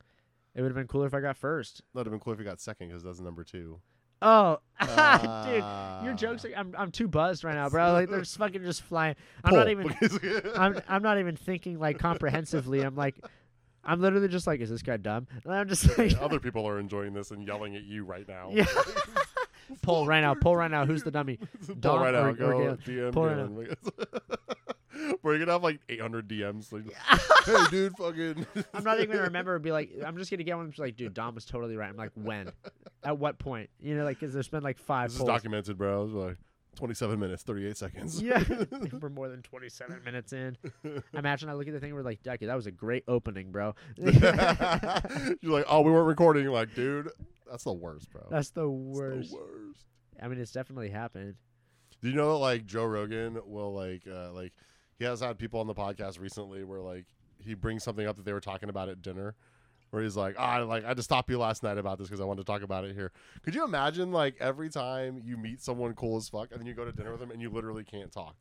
it 0.55 0.61
would 0.61 0.69
have 0.69 0.75
been 0.75 0.88
cooler 0.88 1.07
if 1.07 1.13
I 1.13 1.19
got 1.19 1.38
first. 1.38 1.77
that 1.93 1.99
would 1.99 2.05
have 2.07 2.11
been 2.11 2.19
cooler 2.19 2.35
if 2.35 2.39
you 2.39 2.45
got 2.45 2.59
second 2.59 2.88
because 2.89 3.03
that's 3.03 3.19
number 3.19 3.43
two. 3.43 3.80
Oh, 4.21 4.59
dude, 4.80 4.89
Ah. 4.89 6.03
your 6.03 6.13
jokes. 6.13 6.45
Are, 6.45 6.51
I'm 6.55 6.73
I'm 6.77 6.91
too 6.91 7.07
buzzed 7.09 7.43
right 7.43 7.55
now, 7.55 7.67
bro. 7.69 7.91
Like 7.91 8.09
they're 8.09 8.19
just 8.19 8.38
fucking 8.39 8.63
just 8.63 8.81
flying. 8.84 9.15
I'm 9.43 9.53
not 9.53 9.67
even. 9.69 9.93
I'm 10.55 10.80
I'm 10.88 11.03
not 11.03 11.19
even 11.19 11.35
thinking 11.35 11.77
like 11.80 11.99
comprehensively. 11.99 12.81
I'm 12.81 12.95
like, 12.95 13.15
I'm 13.84 13.99
literally 13.99 14.30
just 14.30 14.47
like, 14.47 14.61
is 14.61 14.69
this 14.69 14.81
guy 14.81 14.95
dumb? 14.95 15.27
And 15.43 15.53
I'm 15.53 15.67
just 15.67 15.97
like, 15.97 16.13
Other 16.21 16.39
people 16.39 16.65
are 16.65 16.80
enjoying 16.80 17.13
this 17.13 17.31
and 17.31 17.45
yelling 17.45 17.75
at 17.75 17.84
you 17.84 18.05
right 18.05 18.25
now. 18.25 18.49
yeah. 18.53 18.65
pull 19.81 20.05
right 20.07 20.21
now, 20.21 20.34
pull 20.35 20.55
right 20.55 20.71
now. 20.71 20.85
Who's 20.85 21.03
the 21.03 21.11
dummy? 21.11 21.38
Pull 21.81 21.97
right 21.99 22.13
now. 22.13 22.27
or 22.27 22.34
Go? 22.34 22.77
DM. 22.85 23.11
Pull 23.11 23.25
right 23.25 23.35
Galen. 23.35 23.75
We're 25.24 25.40
gonna 25.40 25.54
have 25.54 25.64
like 25.64 25.80
800 25.90 26.28
DMs. 26.28 26.72
Like, 26.72 26.84
hey, 27.45 27.56
dude, 27.72 27.98
fucking. 27.98 28.45
I'm 28.74 28.84
not 28.84 28.98
even 29.00 29.10
gonna 29.12 29.22
remember. 29.28 29.58
Be 29.58 29.72
like, 29.72 29.90
I'm 30.06 30.18
just 30.18 30.30
gonna 30.30 30.44
get 30.44 30.58
one. 30.58 30.70
Just 30.70 30.80
like, 30.80 30.98
dude, 30.98 31.14
Dom 31.14 31.34
was 31.36 31.45
totally 31.45 31.78
right. 31.78 31.90
I'm 31.90 31.95
like, 31.95 32.12
when? 32.16 32.52
At 33.04 33.18
what 33.18 33.40
point? 33.40 33.70
You 33.82 33.95
know, 33.95 34.04
like, 34.04 34.20
cause 34.20 34.34
there's 34.34 34.50
been 34.50 34.64
like 34.64 34.78
five. 34.78 35.12
This 35.12 35.20
is 35.20 35.26
documented, 35.26 35.78
bro. 35.78 36.04
It's 36.04 36.14
like 36.14 36.38
27 36.76 37.20
minutes, 37.20 37.44
38 37.44 37.78
seconds. 37.78 38.22
Yeah, 38.22 38.44
we're 39.00 39.10
more 39.10 39.30
than 39.30 39.41
27 39.44 40.02
minutes 40.04 40.34
in. 40.34 40.58
I 40.84 41.20
imagine 41.20 41.48
I 41.50 41.54
look 41.54 41.68
at 41.68 41.74
the 41.74 41.80
thing. 41.80 41.91
and 41.91 41.95
We're 41.98 42.04
like, 42.04 42.22
Ducky, 42.24 42.48
that 42.48 42.56
was 42.56 42.68
a 42.68 42.72
great 42.72 43.04
opening, 43.08 43.52
bro. 43.52 43.76
You're 43.98 44.20
like, 45.52 45.66
oh, 45.68 45.82
we 45.82 45.91
weren't 45.91 46.08
recording. 46.08 46.44
You're 46.44 46.52
like, 46.52 46.74
dude, 46.76 47.10
that's 47.50 47.64
the 47.64 47.74
worst, 47.74 48.10
bro. 48.12 48.24
That's 48.30 48.50
the 48.50 48.70
worst. 48.70 49.32
the 49.32 49.38
worst. 49.38 49.86
I 50.22 50.28
mean, 50.28 50.40
it's 50.40 50.52
definitely 50.52 50.90
happened. 50.90 51.36
Do 52.02 52.10
you 52.10 52.16
know 52.16 52.34
that 52.34 52.40
like 52.40 52.66
Joe 52.66 52.86
Rogan 52.86 53.40
will 53.45 53.74
like 53.74 54.02
uh 54.12 54.32
like 54.34 54.52
he 54.98 55.06
has 55.06 55.22
had 55.22 55.38
people 55.38 55.60
on 55.60 55.68
the 55.68 55.74
podcast 55.76 56.20
recently 56.20 56.64
where 56.64 56.80
like 56.80 57.06
he 57.40 57.53
brings 57.53 57.84
something 57.84 58.07
up 58.07 58.15
that 58.15 58.26
they 58.26 58.34
were 58.34 58.40
talking 58.40 58.70
about 58.70 58.90
at 58.90 59.02
dinner 59.02 59.36
where 59.94 60.02
he's 60.02 60.18
like, 60.18 60.36
ah, 60.40 60.57
like 60.64 60.84
I 60.84 60.88
had 60.90 60.98
to 60.98 61.03
stop 61.03 61.30
you 61.30 61.38
last 61.38 61.61
night 61.61 61.78
about 61.78 61.99
this 61.99 62.07
because 62.07 62.20
I 62.20 62.26
wanted 62.26 62.41
to 62.41 62.52
talk 62.52 62.64
about 62.64 62.84
it 62.84 62.95
here. 62.95 63.11
Could 63.44 63.53
you 63.53 63.64
imagine 63.64 64.11
like 64.11 64.36
every 64.40 64.70
time 64.70 65.22
you 65.24 65.38
meet 65.38 65.61
someone 65.61 65.94
cool 65.94 66.18
as 66.18 66.28
fuck 66.30 66.49
and 66.52 66.60
then 66.60 66.65
you 66.65 66.74
go 66.74 66.84
to 66.84 66.91
dinner 66.91 67.11
with 67.11 67.20
them 67.20 67.30
and 67.30 67.41
you 67.41 67.49
literally 67.52 67.84
can't 67.84 68.11
talk? 68.11 68.36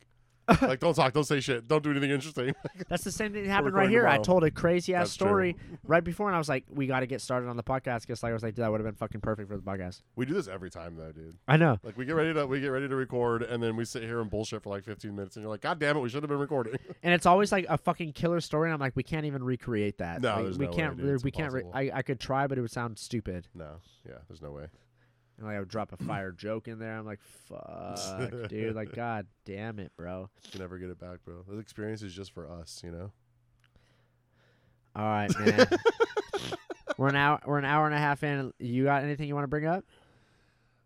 like 0.61 0.79
don't 0.79 0.93
talk, 0.93 1.13
don't 1.13 1.23
say 1.23 1.39
shit, 1.39 1.67
don't 1.67 1.83
do 1.83 1.91
anything 1.91 2.11
interesting. 2.11 2.53
That's 2.89 3.03
the 3.03 3.11
same 3.11 3.31
thing 3.33 3.43
that 3.43 3.49
happened 3.49 3.75
right 3.75 3.89
here. 3.89 4.07
I 4.07 4.17
told 4.17 4.43
a 4.43 4.51
crazy 4.51 4.93
ass 4.93 5.05
That's 5.07 5.15
true. 5.17 5.27
story 5.27 5.55
right 5.85 6.03
before, 6.03 6.27
and 6.27 6.35
I 6.35 6.37
was 6.37 6.49
like, 6.49 6.65
"We 6.69 6.85
got 6.87 6.99
to 6.99 7.07
get 7.07 7.21
started 7.21 7.47
on 7.49 7.55
the 7.57 7.63
podcast." 7.63 8.01
Because 8.01 8.21
like 8.23 8.31
I 8.31 8.33
was 8.33 8.43
like, 8.43 8.55
"Dude, 8.55 8.63
that 8.63 8.71
would 8.71 8.81
have 8.81 8.85
been 8.85 8.95
fucking 8.95 9.21
perfect 9.21 9.49
for 9.49 9.55
the 9.55 9.61
podcast." 9.63 10.01
we 10.15 10.25
do 10.25 10.33
this 10.33 10.47
every 10.47 10.69
time 10.69 10.95
though, 10.97 11.11
dude. 11.11 11.37
I 11.47 11.55
know. 11.57 11.77
Like 11.83 11.97
we 11.97 12.05
get 12.05 12.15
ready 12.15 12.33
to 12.33 12.45
we 12.45 12.59
get 12.59 12.67
ready 12.67 12.87
to 12.87 12.95
record 12.95 13.43
and 13.43 13.63
then 13.63 13.75
we 13.75 13.85
sit 13.85 14.03
here 14.03 14.19
and 14.19 14.29
bullshit 14.29 14.63
for 14.63 14.69
like 14.69 14.83
15 14.83 15.15
minutes 15.15 15.35
and 15.35 15.43
you're 15.43 15.49
like, 15.51 15.61
God 15.61 15.79
damn 15.79 15.95
it, 15.97 15.99
we 16.01 16.09
should 16.09 16.23
have 16.23 16.29
been 16.29 16.39
recording. 16.39 16.73
And 17.03 17.13
it's 17.13 17.25
always 17.25 17.51
like 17.51 17.65
a 17.67 17.77
fucking 17.77 18.13
killer 18.13 18.39
story, 18.39 18.69
and 18.69 18.73
I'm 18.73 18.79
like, 18.79 18.95
we 18.95 19.03
can't 19.03 19.25
even 19.25 19.43
recreate 19.43 19.97
that. 19.97 20.21
No, 20.21 20.35
Like, 20.35 20.43
there's 20.45 20.57
we 20.57 20.65
no 20.65 20.71
way, 20.71 20.77
can't. 20.77 20.97
dude. 20.97 21.05
It's 21.09 21.23
we 21.23 21.31
can't. 21.31 21.51
Re- 21.51 21.63
I. 21.73 21.91
I 21.95 22.01
could 22.01 22.19
try, 22.19 22.47
but 22.47 22.57
it 22.57 22.61
would 22.61 22.71
sound 22.71 22.97
stupid. 22.97 23.47
no, 23.53 23.75
yeah, 24.07 24.15
there's 24.29 24.41
no 24.41 24.51
way. 24.51 24.67
And 25.37 25.47
like 25.47 25.55
I 25.55 25.59
would 25.59 25.69
drop 25.69 25.91
a 25.93 25.97
fire 26.03 26.31
joke 26.37 26.67
in 26.67 26.79
there. 26.79 26.95
I'm 26.97 27.05
like, 27.05 27.19
fuck, 27.21 28.49
dude. 28.49 28.75
Like, 28.75 28.91
god 28.95 29.27
damn 29.45 29.79
it, 29.79 29.91
bro. 29.97 30.29
You 30.45 30.51
can 30.51 30.61
never 30.61 30.77
get 30.77 30.89
it 30.89 30.99
back, 30.99 31.19
bro. 31.25 31.43
This 31.49 31.59
experience 31.59 32.01
is 32.01 32.13
just 32.13 32.31
for 32.33 32.47
us, 32.49 32.81
you 32.83 32.91
know. 32.91 33.11
All 34.95 35.05
right, 35.05 35.31
man. 35.39 35.67
we're 36.97 37.07
an 37.07 37.15
hour. 37.15 37.39
We're 37.45 37.57
an 37.57 37.65
hour 37.65 37.87
and 37.87 37.95
a 37.95 37.99
half 37.99 38.23
in. 38.23 38.53
You 38.59 38.83
got 38.83 39.03
anything 39.03 39.27
you 39.27 39.33
want 39.33 39.43
to 39.45 39.47
bring 39.49 39.65
up? 39.65 39.83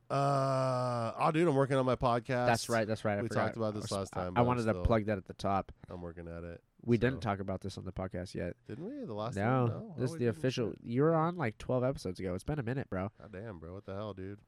Uh, 0.09 1.11
oh, 1.19 1.31
dude, 1.33 1.45
I'm 1.47 1.55
working 1.55 1.75
on 1.75 1.85
my 1.85 1.95
podcast. 1.97 2.45
That's 2.47 2.69
right. 2.69 2.87
That's 2.87 3.03
right. 3.03 3.19
I 3.19 3.21
We 3.21 3.27
forgot. 3.27 3.41
talked 3.47 3.57
about 3.57 3.73
this 3.75 3.91
last 3.91 4.13
time, 4.13 4.31
I, 4.37 4.39
I 4.39 4.43
wanted 4.43 4.63
to 4.63 4.69
still- 4.71 4.83
plug 4.85 5.05
that 5.07 5.17
at 5.17 5.25
the 5.25 5.33
top. 5.33 5.73
I'm 5.89 6.01
working 6.01 6.27
at 6.29 6.45
it. 6.45 6.61
We 6.87 6.97
didn't 6.97 7.19
talk 7.19 7.39
about 7.41 7.59
this 7.61 7.77
on 7.77 7.83
the 7.85 7.91
podcast 7.91 8.33
yet. 8.33 8.55
Didn't 8.67 8.85
we? 8.85 9.05
The 9.05 9.13
last 9.13 9.35
No, 9.35 9.43
time? 9.43 9.67
No. 9.67 9.93
this 9.97 10.11
Oh, 10.11 10.13
is 10.13 10.19
the 10.19 10.27
official. 10.27 10.73
You 10.81 11.01
were 11.03 11.13
on 11.13 11.35
like 11.35 11.57
12 11.57 11.83
episodes 11.83 12.19
ago. 12.19 12.33
It's 12.33 12.45
been 12.45 12.59
a 12.59 12.63
minute, 12.63 12.89
bro. 12.89 13.11
God 13.19 13.31
damn, 13.33 13.59
bro. 13.59 13.73
What 13.73 13.85
the 13.85 13.93
hell, 13.93 14.13
dude? 14.13 14.39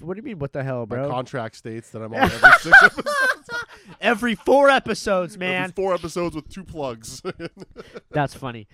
What 0.00 0.14
do 0.14 0.18
you 0.18 0.22
mean? 0.22 0.38
What 0.38 0.52
the 0.54 0.64
hell, 0.64 0.80
My 0.80 0.96
bro? 0.96 1.10
contract 1.10 1.56
states 1.56 1.90
that 1.90 2.00
I'm 2.02 2.12
on 2.14 2.20
every 2.32 2.50
six 2.60 2.82
episodes. 2.82 3.50
Every 4.00 4.34
four 4.34 4.68
episodes, 4.70 5.34
Every 5.34 5.46
man. 5.48 5.72
four 5.72 5.94
episodes 5.94 6.34
with 6.36 6.48
two 6.48 6.64
plugs. 6.64 7.22
That's 8.10 8.34
funny. 8.34 8.68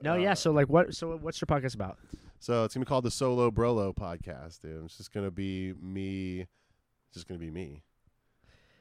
No, 0.00 0.14
yeah. 0.16 0.32
Uh, 0.32 0.34
So 0.36 0.50
like, 0.52 0.68
what? 0.68 0.94
So 0.94 1.16
what's 1.16 1.40
your 1.40 1.46
podcast 1.46 1.74
about? 1.74 1.98
so 2.38 2.64
it's 2.64 2.74
gonna 2.74 2.84
be 2.84 2.88
called 2.88 3.04
the 3.04 3.10
Solo 3.10 3.50
Brolo 3.50 3.94
podcast, 3.94 4.60
dude. 4.60 4.84
It's 4.84 4.96
just 4.96 5.12
gonna 5.12 5.30
be 5.32 5.74
me. 5.80 6.40
It's 6.40 7.14
just 7.14 7.28
gonna 7.28 7.40
be 7.40 7.50
me. 7.50 7.82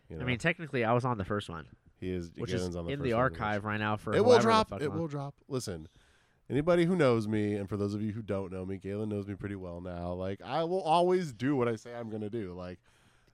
You 0.09 0.17
know? 0.17 0.23
I 0.23 0.25
mean, 0.25 0.37
technically, 0.37 0.83
I 0.85 0.93
was 0.93 1.03
on 1.03 1.17
the 1.17 1.25
first 1.25 1.49
one, 1.49 1.65
he 1.99 2.11
is 2.11 2.31
which 2.37 2.51
is 2.51 2.75
on 2.75 2.85
the 2.85 2.91
in 2.91 3.01
the 3.01 3.13
archive 3.13 3.65
right 3.65 3.79
now 3.79 3.97
for. 3.97 4.13
It 4.13 4.23
will 4.23 4.39
drop. 4.39 4.71
It 4.81 4.91
will 4.91 5.07
drop. 5.07 5.35
Listen, 5.47 5.87
anybody 6.49 6.85
who 6.85 6.95
knows 6.95 7.27
me, 7.27 7.55
and 7.55 7.67
for 7.69 7.77
those 7.77 7.93
of 7.93 8.01
you 8.01 8.11
who 8.11 8.21
don't 8.21 8.51
know 8.51 8.65
me, 8.65 8.77
Galen 8.77 9.09
knows 9.09 9.27
me 9.27 9.35
pretty 9.35 9.55
well 9.55 9.81
now. 9.81 10.13
Like 10.13 10.41
I 10.43 10.63
will 10.63 10.81
always 10.81 11.33
do 11.33 11.55
what 11.55 11.67
I 11.67 11.75
say 11.75 11.93
I'm 11.95 12.09
gonna 12.09 12.29
do. 12.29 12.53
Like 12.53 12.79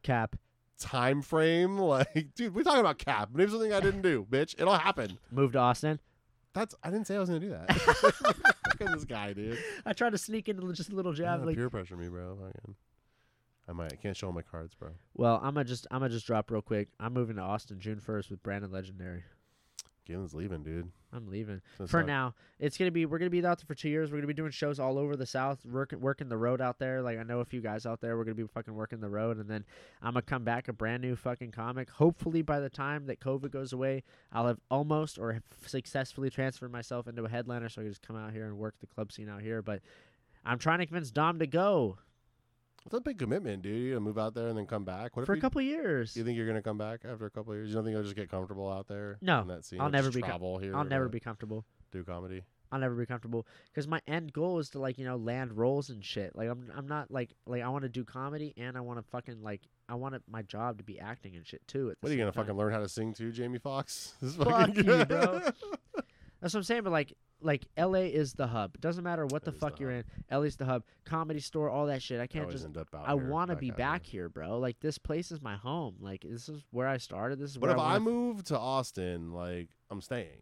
Cap 0.04 0.36
time 0.80 1.22
frame, 1.22 1.78
like 1.80 2.30
dude, 2.36 2.54
we're 2.56 2.64
talking 2.64 2.80
about 2.80 2.98
cap. 2.98 3.34
Name 3.34 3.50
something 3.50 3.74
I 3.74 3.80
didn't 3.80 4.02
do, 4.02 4.26
bitch. 4.30 4.56
It'll 4.60 4.74
happen. 4.78 5.18
Move 5.32 5.52
to 5.54 5.60
Austin. 5.60 6.00
That's 6.54 6.76
I 6.84 6.90
didn't 6.90 7.08
say 7.08 7.16
I 7.16 7.20
was 7.20 7.30
gonna 7.30 7.40
do 7.40 7.50
that. 7.50 7.70
Look 8.04 8.82
at 8.82 8.94
this 8.94 9.06
guy, 9.06 9.34
dude. 9.34 9.58
I 9.86 9.94
tried 9.94 10.10
to 10.12 10.18
sneak 10.18 10.50
into 10.50 10.72
just 10.74 10.92
a 10.92 10.96
little 10.96 11.14
jab, 11.14 11.40
Yeah, 11.40 11.46
like 11.46 11.56
peer 11.56 11.70
pressure 11.70 11.96
me, 11.96 12.10
bro. 12.10 12.36
Fucking- 12.36 12.76
I 13.72 13.74
might. 13.74 13.94
I 13.94 13.96
can't 13.96 14.18
show 14.18 14.32
my 14.34 14.42
cards, 14.42 14.76
bro. 14.76 14.90
Well, 15.16 15.40
I'm 15.42 15.54
gonna 15.54 15.64
just 15.64 15.88
I'm 15.90 16.02
gonna 16.02 16.10
just 16.10 16.28
drop 16.28 16.52
real 16.52 16.62
quick. 16.62 16.90
I'm 17.00 17.14
moving 17.14 17.38
to 17.38 17.42
Austin 17.42 17.80
June 17.80 18.02
1st 18.06 18.30
with 18.30 18.44
Brandon 18.44 18.70
Legendary. 18.72 19.24
Galen's 20.06 20.34
leaving, 20.34 20.64
dude. 20.64 20.92
I'm 21.14 21.28
leaving 21.30 21.62
So 21.78 21.86
for 21.88 22.00
not- 22.02 22.08
now. 22.08 22.36
It's 22.60 22.78
gonna 22.78 22.92
be 22.92 23.06
we're 23.06 23.18
gonna 23.20 23.30
be 23.30 23.46
out 23.46 23.60
there 23.60 23.66
for 23.66 23.76
two 23.76 23.88
years. 23.88 24.12
We're 24.12 24.18
gonna 24.18 24.28
be 24.28 24.34
doing 24.34 24.52
shows 24.52 24.78
all 24.80 24.98
over 24.98 25.16
the 25.16 25.26
South, 25.26 25.66
working 25.66 26.02
working 26.02 26.28
the 26.28 26.38
road 26.38 26.60
out 26.60 26.80
there. 26.80 27.02
Like 27.02 27.18
I 27.18 27.24
know 27.24 27.40
a 27.40 27.46
few 27.46 27.62
guys 27.62 27.86
out 27.86 28.02
there. 28.02 28.18
We're 28.18 28.26
gonna 28.26 28.36
be 28.36 28.44
fucking 28.48 28.74
working 28.74 29.00
the 29.00 29.10
road, 29.10 29.38
and 29.38 29.50
then 29.50 29.64
I'm 30.02 30.14
gonna 30.16 30.24
come 30.24 30.44
back 30.44 30.68
a 30.68 30.74
brand 30.74 31.02
new 31.02 31.16
fucking 31.16 31.52
comic. 31.52 31.90
Hopefully 31.92 32.42
by 32.42 32.60
the 32.60 32.70
time 32.70 33.06
that 33.06 33.20
COVID 33.22 33.52
goes 33.52 33.72
away, 33.72 34.04
I'll 34.34 34.48
have 34.48 34.60
almost 34.70 35.18
or 35.18 35.32
have 35.34 35.44
successfully 35.66 36.30
transferred 36.30 36.72
myself 36.74 37.08
into 37.08 37.24
a 37.24 37.30
headliner, 37.30 37.70
so 37.70 37.82
I 37.82 37.86
can 37.86 37.92
just 37.92 38.02
come 38.06 38.16
out 38.18 38.34
here 38.34 38.48
and 38.48 38.58
work 38.58 38.76
the 38.82 38.88
club 38.88 39.12
scene 39.12 39.30
out 39.30 39.42
here. 39.44 39.62
But 39.62 39.82
I'm 40.44 40.58
trying 40.60 40.80
to 40.80 40.86
convince 40.88 41.12
Dom 41.12 41.40
to 41.40 41.48
go 41.48 42.00
It's 42.86 42.94
a 42.96 43.00
big 43.02 43.20
commitment, 43.20 43.62
dude. 43.62 43.76
You 43.78 43.90
gonna 43.92 44.00
move 44.02 44.18
out 44.18 44.34
there 44.34 44.48
and 44.48 44.58
then 44.58 44.66
come 44.66 44.84
back. 44.84 45.16
What 45.16 45.26
for 45.26 45.34
if 45.34 45.36
a 45.36 45.38
you, 45.38 45.42
couple 45.42 45.62
years. 45.62 46.16
you 46.18 46.24
think 46.24 46.36
you're 46.38 46.48
gonna 46.48 46.62
come 46.64 46.78
back 46.78 47.02
after 47.06 47.26
a 47.26 47.30
couple 47.30 47.54
of 47.54 47.58
years? 47.60 47.70
You 47.70 47.76
don't 47.76 47.84
think 47.84 47.94
you'll 47.94 48.04
just 48.04 48.16
get 48.16 48.30
comfortable 48.30 48.70
out 48.72 48.88
there? 48.88 49.18
No, 49.22 49.42
in 49.42 49.48
that 49.50 49.66
scene? 49.66 49.80
I'll 49.80 49.90
never 49.90 50.10
be 50.12 50.22
com- 50.22 50.42
here. 50.62 50.76
I'll 50.76 50.84
never 50.84 51.08
be 51.08 51.20
comfortable. 51.20 51.66
do 51.92 52.04
comedy. 52.04 52.42
I'll 52.74 52.80
never 52.80 52.96
be 52.96 53.06
comfortable 53.06 53.46
because 53.66 53.86
my 53.86 54.00
end 54.08 54.32
goal 54.32 54.58
is 54.60 54.70
to 54.70 54.80
like 54.80 54.98
you 54.98 55.04
know 55.06 55.18
land 55.18 55.52
roles 55.58 55.90
and 55.90 56.04
shit. 56.04 56.36
Like 56.36 56.50
I'm 56.50 56.72
I'm 56.76 56.88
not 56.88 57.12
like 57.12 57.36
like 57.46 57.62
I 57.62 57.68
want 57.70 57.84
to 57.84 57.90
do 57.90 58.04
comedy 58.06 58.54
and 58.58 58.78
I 58.78 58.82
want 58.82 58.98
to 58.98 59.04
fucking 59.12 59.44
like 59.44 59.62
I 59.90 59.96
want 59.96 60.16
my 60.30 60.42
job 60.44 60.78
to 60.78 60.84
be 60.84 60.98
acting 60.98 61.36
and 61.36 61.46
shit 61.46 61.68
too. 61.68 61.92
At 61.92 61.98
What 62.00 62.10
are 62.10 62.14
you 62.14 62.18
gonna 62.20 62.32
time. 62.32 62.46
fucking 62.46 62.58
learn 62.58 62.72
how 62.72 62.80
to 62.80 62.88
sing 62.90 63.14
too, 63.14 63.32
Jamie 63.34 63.60
Foxx? 63.60 64.14
Is 64.22 64.36
Fuck 64.38 64.48
fucking 64.48 64.86
you, 64.86 65.06
bro. 65.06 65.42
That's 66.42 66.54
what 66.54 66.56
I'm 66.56 66.64
saying. 66.64 66.84
But 66.84 66.92
like 66.94 67.14
like 67.42 67.66
L.A. 67.78 68.08
is 68.08 68.34
the 68.34 68.48
hub. 68.48 68.80
Doesn't 68.80 69.04
matter 69.04 69.26
what 69.26 69.44
the 69.44 69.52
is 69.52 69.56
the 69.56 69.60
fuck 69.60 69.80
you're 69.80 69.92
hub. 69.96 70.06
in. 70.20 70.24
L.A.'s 70.30 70.56
the 70.56 70.66
hub. 70.66 70.84
Comedy 71.06 71.40
store, 71.40 71.70
all 71.70 71.88
that 71.88 72.02
shit. 72.02 72.20
I 72.20 72.24
I 72.24 72.28
can't 72.28 72.44
always 72.46 72.56
just. 72.56 72.66
end 72.66 72.78
up 72.78 72.88
out 72.94 73.04
I 73.08 73.14
want 73.16 73.50
to 73.50 73.56
be 73.56 73.72
back 73.72 74.06
here. 74.06 74.30
bro. 74.30 74.58
Like 74.60 74.80
this 74.80 74.98
place 74.98 75.32
is 75.32 75.42
my 75.42 75.56
home. 75.56 75.96
Like 76.00 76.26
this 76.28 76.48
is 76.50 76.64
where 76.72 76.88
I 76.88 76.98
started. 76.98 77.40
This 77.40 77.52
is 77.52 77.58
But 77.58 77.68
where 77.70 77.76
if 77.78 77.82
I, 77.82 77.96
I 77.96 78.00
move 78.00 78.44
to 78.46 78.58
Austin, 78.60 79.32
like 79.34 79.70
I'm 79.90 80.02
staying. 80.02 80.40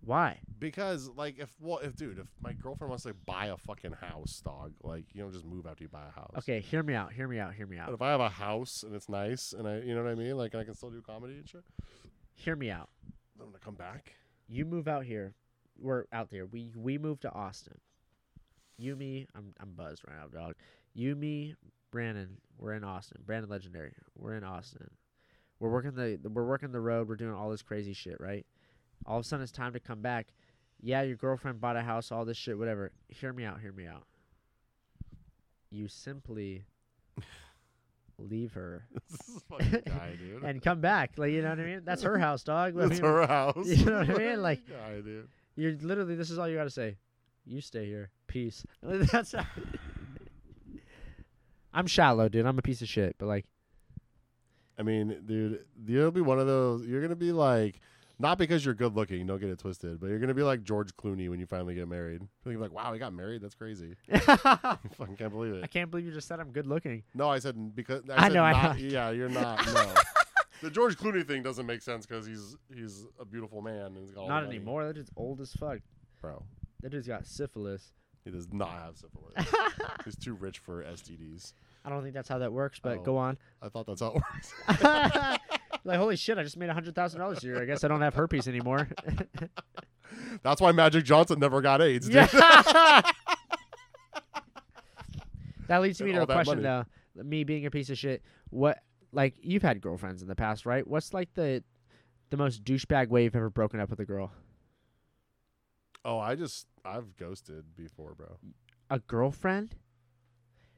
Why? 0.00 0.40
Because 0.58 1.08
like 1.16 1.38
if 1.38 1.50
well 1.60 1.78
if 1.78 1.96
dude 1.96 2.18
if 2.18 2.26
my 2.42 2.52
girlfriend 2.52 2.90
wants 2.90 3.04
to 3.04 3.10
like, 3.10 3.24
buy 3.24 3.46
a 3.46 3.56
fucking 3.56 3.92
house, 3.92 4.42
dog, 4.44 4.74
like 4.82 5.04
you 5.14 5.22
don't 5.22 5.32
just 5.32 5.46
move 5.46 5.66
after 5.66 5.82
you 5.84 5.88
buy 5.88 6.02
a 6.06 6.10
house. 6.10 6.34
Okay, 6.38 6.60
hear 6.60 6.82
me 6.82 6.92
out. 6.94 7.12
Hear 7.12 7.26
me 7.26 7.38
out. 7.38 7.54
Hear 7.54 7.66
me 7.66 7.78
out. 7.78 7.86
But 7.86 7.94
if 7.94 8.02
I 8.02 8.10
have 8.10 8.20
a 8.20 8.28
house 8.28 8.82
and 8.82 8.94
it's 8.94 9.08
nice 9.08 9.54
and 9.56 9.66
I 9.66 9.78
you 9.80 9.94
know 9.94 10.02
what 10.02 10.10
I 10.10 10.14
mean, 10.14 10.36
like 10.36 10.52
and 10.52 10.60
I 10.60 10.64
can 10.64 10.74
still 10.74 10.90
do 10.90 11.00
comedy 11.00 11.34
and 11.38 11.48
shit, 11.48 11.64
Hear 12.34 12.54
me 12.56 12.70
out. 12.70 12.90
I'm 13.40 13.46
gonna 13.46 13.58
come 13.64 13.76
back. 13.76 14.12
you 14.46 14.66
move 14.66 14.88
out 14.88 15.04
here. 15.06 15.34
We're 15.78 16.04
out 16.12 16.30
there. 16.30 16.46
We 16.46 16.70
we 16.76 16.98
move 16.98 17.20
to 17.20 17.32
Austin. 17.32 17.78
You, 18.76 18.96
me, 18.96 19.26
I'm 19.36 19.54
I'm 19.60 19.72
buzzed 19.72 20.02
right 20.08 20.16
now, 20.16 20.26
dog. 20.26 20.54
You, 20.94 21.14
me, 21.16 21.54
Brandon, 21.90 22.38
we're 22.58 22.74
in 22.74 22.84
Austin. 22.84 23.20
Brandon 23.24 23.50
Legendary, 23.50 23.92
we're 24.16 24.34
in 24.34 24.44
Austin. 24.44 24.90
We're 25.60 25.70
working 25.70 25.94
the 25.94 26.18
we're 26.28 26.46
working 26.46 26.72
the 26.72 26.80
road. 26.80 27.08
We're 27.08 27.16
doing 27.16 27.34
all 27.34 27.50
this 27.50 27.62
crazy 27.62 27.92
shit, 27.92 28.16
right? 28.20 28.44
All 29.06 29.18
of 29.18 29.24
a 29.24 29.28
sudden, 29.28 29.42
it's 29.42 29.52
time 29.52 29.72
to 29.74 29.80
come 29.80 30.00
back. 30.00 30.28
Yeah, 30.80 31.02
your 31.02 31.16
girlfriend 31.16 31.60
bought 31.60 31.76
a 31.76 31.82
house, 31.82 32.10
all 32.12 32.24
this 32.24 32.36
shit, 32.36 32.58
whatever. 32.58 32.92
Hear 33.08 33.32
me 33.32 33.44
out. 33.44 33.60
Hear 33.60 33.72
me 33.72 33.86
out. 33.86 34.04
You 35.70 35.88
simply 35.88 36.64
leave 38.18 38.52
her 38.52 38.86
this 39.10 39.28
is 39.28 39.42
fucking 39.48 39.82
guy, 39.86 40.16
dude. 40.18 40.42
and 40.44 40.62
come 40.62 40.80
back. 40.80 41.12
Like 41.16 41.30
you 41.32 41.42
know 41.42 41.50
what 41.50 41.60
I 41.60 41.64
mean? 41.64 41.82
That's 41.84 42.02
her 42.02 42.18
house, 42.18 42.42
dog. 42.44 42.74
I 42.78 42.80
That's 42.86 43.00
mean, 43.00 43.10
her 43.10 43.26
house. 43.26 43.66
you 43.66 43.84
know 43.86 43.98
what 43.98 44.10
I 44.10 44.18
mean? 44.18 44.42
Like- 44.42 44.68
guy, 44.68 45.00
dude. 45.00 45.28
You're 45.56 45.72
literally 45.80 46.14
this 46.16 46.30
is 46.30 46.38
all 46.38 46.48
you 46.48 46.56
gotta 46.56 46.70
say. 46.70 46.96
You 47.46 47.60
stay 47.60 47.86
here. 47.86 48.10
Peace. 48.26 48.64
That's 48.82 49.32
how- 49.32 49.46
I'm 51.72 51.86
shallow, 51.86 52.28
dude. 52.28 52.46
I'm 52.46 52.58
a 52.58 52.62
piece 52.62 52.82
of 52.82 52.88
shit, 52.88 53.16
but 53.18 53.26
like 53.26 53.46
I 54.78 54.82
mean, 54.82 55.22
dude, 55.26 55.64
you'll 55.86 56.10
be 56.10 56.20
one 56.20 56.38
of 56.38 56.46
those. 56.46 56.86
You're 56.86 57.00
gonna 57.02 57.14
be 57.16 57.32
like, 57.32 57.80
not 58.18 58.38
because 58.38 58.64
you're 58.64 58.74
good 58.74 58.94
looking. 58.96 59.26
Don't 59.26 59.40
get 59.40 59.48
it 59.50 59.58
twisted. 59.58 60.00
But 60.00 60.08
you're 60.08 60.18
gonna 60.18 60.34
be 60.34 60.42
like 60.42 60.62
George 60.62 60.94
Clooney 60.96 61.28
when 61.28 61.38
you 61.40 61.46
finally 61.46 61.74
get 61.74 61.88
married. 61.88 62.22
You're 62.44 62.58
like, 62.58 62.72
wow, 62.72 62.92
he 62.92 62.98
got 62.98 63.12
married. 63.12 63.42
That's 63.42 63.54
crazy. 63.54 63.96
I 64.12 64.16
I 64.64 64.78
fucking 64.96 65.16
can't 65.16 65.32
believe 65.32 65.54
it. 65.54 65.64
I 65.64 65.66
can't 65.68 65.90
believe 65.90 66.06
you 66.06 66.12
just 66.12 66.26
said 66.28 66.40
I'm 66.40 66.50
good 66.50 66.66
looking. 66.66 67.02
No, 67.14 67.28
I 67.28 67.38
said 67.38 67.74
because 67.74 68.02
I, 68.10 68.16
I 68.16 68.22
said 68.28 68.32
know, 68.34 68.42
I 68.44 68.52
Not, 68.52 68.78
know. 68.78 68.84
Yeah, 68.84 69.10
you're 69.10 69.28
not. 69.28 69.64
No. 69.74 69.94
The 70.64 70.70
George 70.70 70.96
Clooney 70.96 71.26
thing 71.26 71.42
doesn't 71.42 71.66
make 71.66 71.82
sense 71.82 72.06
because 72.06 72.26
he's 72.26 72.56
he's 72.74 73.06
a 73.20 73.24
beautiful 73.24 73.60
man 73.62 73.86
and 73.86 73.96
he's 73.98 74.10
got 74.10 74.26
Not 74.28 74.44
anymore. 74.44 74.84
That 74.86 74.94
dude's 74.94 75.10
old 75.16 75.40
as 75.40 75.52
fuck. 75.52 75.78
bro. 76.20 76.42
That 76.82 76.90
dude's 76.90 77.06
got 77.06 77.26
syphilis. 77.26 77.92
He 78.24 78.30
does 78.30 78.48
not 78.52 78.70
have 78.70 78.96
syphilis. 78.96 79.34
he's 80.04 80.16
too 80.16 80.34
rich 80.34 80.58
for 80.58 80.82
STDs. 80.82 81.52
I 81.84 81.90
don't 81.90 82.02
think 82.02 82.14
that's 82.14 82.28
how 82.28 82.38
that 82.38 82.52
works, 82.52 82.80
but 82.82 82.98
Oh. 82.98 83.02
go 83.02 83.16
on. 83.18 83.36
I 83.62 83.68
thought 83.68 83.86
that's 83.86 84.00
how 84.00 84.08
it 84.08 84.14
works. 84.14 85.38
like 85.84 85.98
holy 85.98 86.16
shit, 86.16 86.38
I 86.38 86.42
just 86.42 86.56
made 86.56 86.70
a 86.70 86.74
hundred 86.74 86.94
thousand 86.94 87.20
dollars 87.20 87.44
a 87.44 87.46
year. 87.46 87.60
I 87.62 87.66
guess 87.66 87.84
I 87.84 87.88
don't 87.88 88.00
have 88.00 88.14
herpes 88.14 88.48
anymore. 88.48 88.88
that's 90.42 90.60
why 90.60 90.72
Magic 90.72 91.04
Johnson 91.04 91.38
never 91.38 91.60
got 91.60 91.82
AIDS. 91.82 92.06
Dude. 92.06 92.14
yeah. 92.32 93.02
that 95.68 95.82
leads 95.82 96.00
me 96.00 96.10
And 96.10 96.14
to 96.16 96.20
all 96.20 96.24
a 96.24 96.26
that 96.26 96.32
question 96.34 96.62
money. 96.62 96.84
though. 97.16 97.22
Me 97.22 97.44
being 97.44 97.66
a 97.66 97.70
piece 97.70 97.90
of 97.90 97.98
shit. 97.98 98.22
What 98.50 98.78
like 99.14 99.34
you've 99.40 99.62
had 99.62 99.80
girlfriends 99.80 100.22
in 100.22 100.28
the 100.28 100.34
past, 100.36 100.66
right? 100.66 100.86
What's 100.86 101.14
like 101.14 101.32
the 101.34 101.62
the 102.30 102.36
most 102.36 102.64
douchebag 102.64 103.08
way 103.08 103.24
you've 103.24 103.36
ever 103.36 103.50
broken 103.50 103.80
up 103.80 103.90
with 103.90 104.00
a 104.00 104.04
girl? 104.04 104.32
Oh, 106.04 106.18
I 106.18 106.34
just 106.34 106.66
I've 106.84 107.16
ghosted 107.16 107.64
before, 107.76 108.14
bro. 108.14 108.36
A 108.90 108.98
girlfriend? 108.98 109.74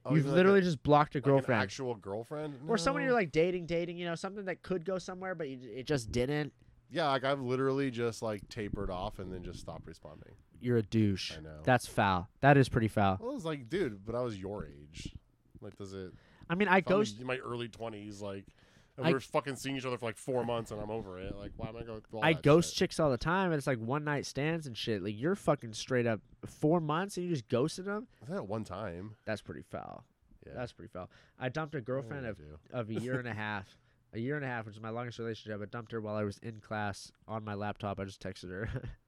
Oh, 0.05 0.11
You've 0.11 0.21
even 0.21 0.31
like 0.33 0.37
literally 0.37 0.59
a- 0.61 0.63
just 0.63 0.83
blocked 0.85 1.17
a 1.17 1.19
like 1.19 1.27
an 1.27 1.33
girlfriend. 1.33 1.63
actual 1.63 1.95
girlfriend, 1.97 2.55
or 2.69 2.79
someone 2.79 3.03
you're 3.03 3.13
like 3.13 3.33
dating, 3.33 3.67
dating, 3.67 3.99
you 3.99 4.07
know, 4.07 4.15
something 4.15 4.45
that 4.45 4.63
could 4.63 4.85
go 4.85 4.99
somewhere, 4.99 5.35
but 5.35 5.49
you, 5.49 5.59
it 5.75 5.87
just 5.87 6.13
didn't. 6.13 6.53
Yeah, 6.89 7.09
like 7.09 7.25
I've 7.25 7.41
literally 7.41 7.91
just 7.91 8.23
like 8.23 8.49
tapered 8.49 8.89
off 8.91 9.19
and 9.19 9.33
then 9.33 9.43
just 9.43 9.59
stopped 9.59 9.87
responding. 9.89 10.35
You're 10.61 10.77
a 10.77 10.83
douche. 10.83 11.33
I 11.37 11.41
know. 11.43 11.59
That's 11.65 11.89
foul. 11.89 12.29
That 12.41 12.57
is 12.57 12.69
pretty 12.69 12.87
foul. 12.89 13.19
well, 13.21 13.33
I 13.33 13.35
was 13.35 13.45
like, 13.45 13.69
dude, 13.69 14.07
but 14.07 14.15
I 14.15 14.21
was 14.21 14.39
your 14.39 14.65
age. 14.65 15.13
Like, 15.61 15.77
does 15.77 15.93
it? 15.93 16.13
I 16.49 16.55
mean, 16.55 16.69
I 16.69 16.81
ghost. 16.81 17.21
in 17.21 17.27
my 17.27 17.39
early 17.39 17.69
twenties, 17.69 18.21
like, 18.23 18.45
and 18.97 19.07
I- 19.07 19.13
we're 19.13 19.21
fucking 19.21 19.57
seeing 19.57 19.77
each 19.77 19.85
other 19.85 19.99
for 19.99 20.07
like 20.07 20.17
four 20.17 20.45
months, 20.45 20.71
and 20.71 20.81
I'm 20.81 20.91
over 20.91 21.19
it. 21.19 21.37
Like, 21.37 21.53
why 21.57 21.69
am 21.69 21.77
I 21.77 21.83
going? 21.83 22.01
through 22.11 22.21
I 22.23 22.33
ghost 22.33 22.71
shit? 22.75 22.79
chicks 22.79 23.01
all 23.01 23.11
the 23.11 23.19
time, 23.19 23.47
and 23.53 23.59
it's 23.59 23.67
like 23.67 23.79
one 23.79 24.05
night 24.05 24.27
stands 24.27 24.67
and 24.67 24.77
shit. 24.77 25.03
Like 25.03 25.15
you're 25.19 25.35
fucking 25.35 25.73
straight 25.75 26.07
up 26.07 26.21
four 26.45 26.81
months 26.81 27.17
and 27.17 27.27
you 27.27 27.33
just 27.33 27.49
ghosted 27.49 27.85
them. 27.87 28.07
That 28.29 28.47
one 28.47 28.65
time. 28.65 29.17
That's 29.25 29.43
pretty 29.43 29.63
foul. 29.63 30.05
Yeah, 30.47 30.53
That's 30.55 30.73
pretty 30.73 30.91
foul. 30.93 31.11
I 31.41 31.49
dumped 31.49 31.75
a 31.75 31.81
girlfriend 31.81 32.25
of, 32.27 32.37
do. 32.39 32.45
of 32.73 32.89
a 32.89 32.95
year 32.95 33.19
and 33.19 33.27
a 33.27 33.35
half. 33.47 33.67
A 34.15 34.19
year 34.21 34.37
and 34.37 34.45
a 34.45 34.49
half, 34.49 34.65
which 34.65 34.77
is 34.77 34.81
my 34.81 34.91
longest 34.91 35.19
relationship. 35.19 35.61
I 35.61 35.65
dumped 35.67 35.91
her 35.93 36.01
while 36.01 36.15
I 36.15 36.23
was 36.23 36.39
in 36.39 36.61
class 36.61 37.11
on 37.27 37.45
my 37.45 37.55
laptop. 37.55 37.99
I 37.99 38.05
just 38.05 38.23
texted 38.23 38.51
her 38.51 38.69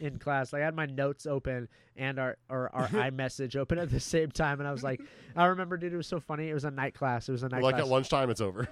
in 0.00 0.18
class. 0.18 0.52
Like 0.52 0.62
I 0.62 0.64
had 0.64 0.74
my 0.74 0.86
notes 0.86 1.26
open 1.26 1.68
and 1.96 2.18
our 2.18 2.36
or 2.48 2.74
our 2.74 2.88
iMessage 3.10 3.56
open 3.56 3.78
at 3.78 3.90
the 3.90 4.00
same 4.00 4.30
time, 4.30 4.60
and 4.60 4.68
I 4.68 4.72
was 4.72 4.82
like, 4.82 5.00
I 5.36 5.46
remember, 5.46 5.76
dude, 5.76 5.92
it 5.92 5.96
was 5.96 6.06
so 6.06 6.20
funny. 6.20 6.48
It 6.48 6.54
was 6.54 6.64
a 6.64 6.70
night 6.70 6.94
class. 6.94 7.28
It 7.28 7.32
was 7.32 7.42
a 7.42 7.48
night 7.48 7.62
like 7.62 7.76
class. 7.76 7.86
at 7.86 7.90
lunchtime, 7.90 8.30
it's 8.30 8.40
over. 8.40 8.68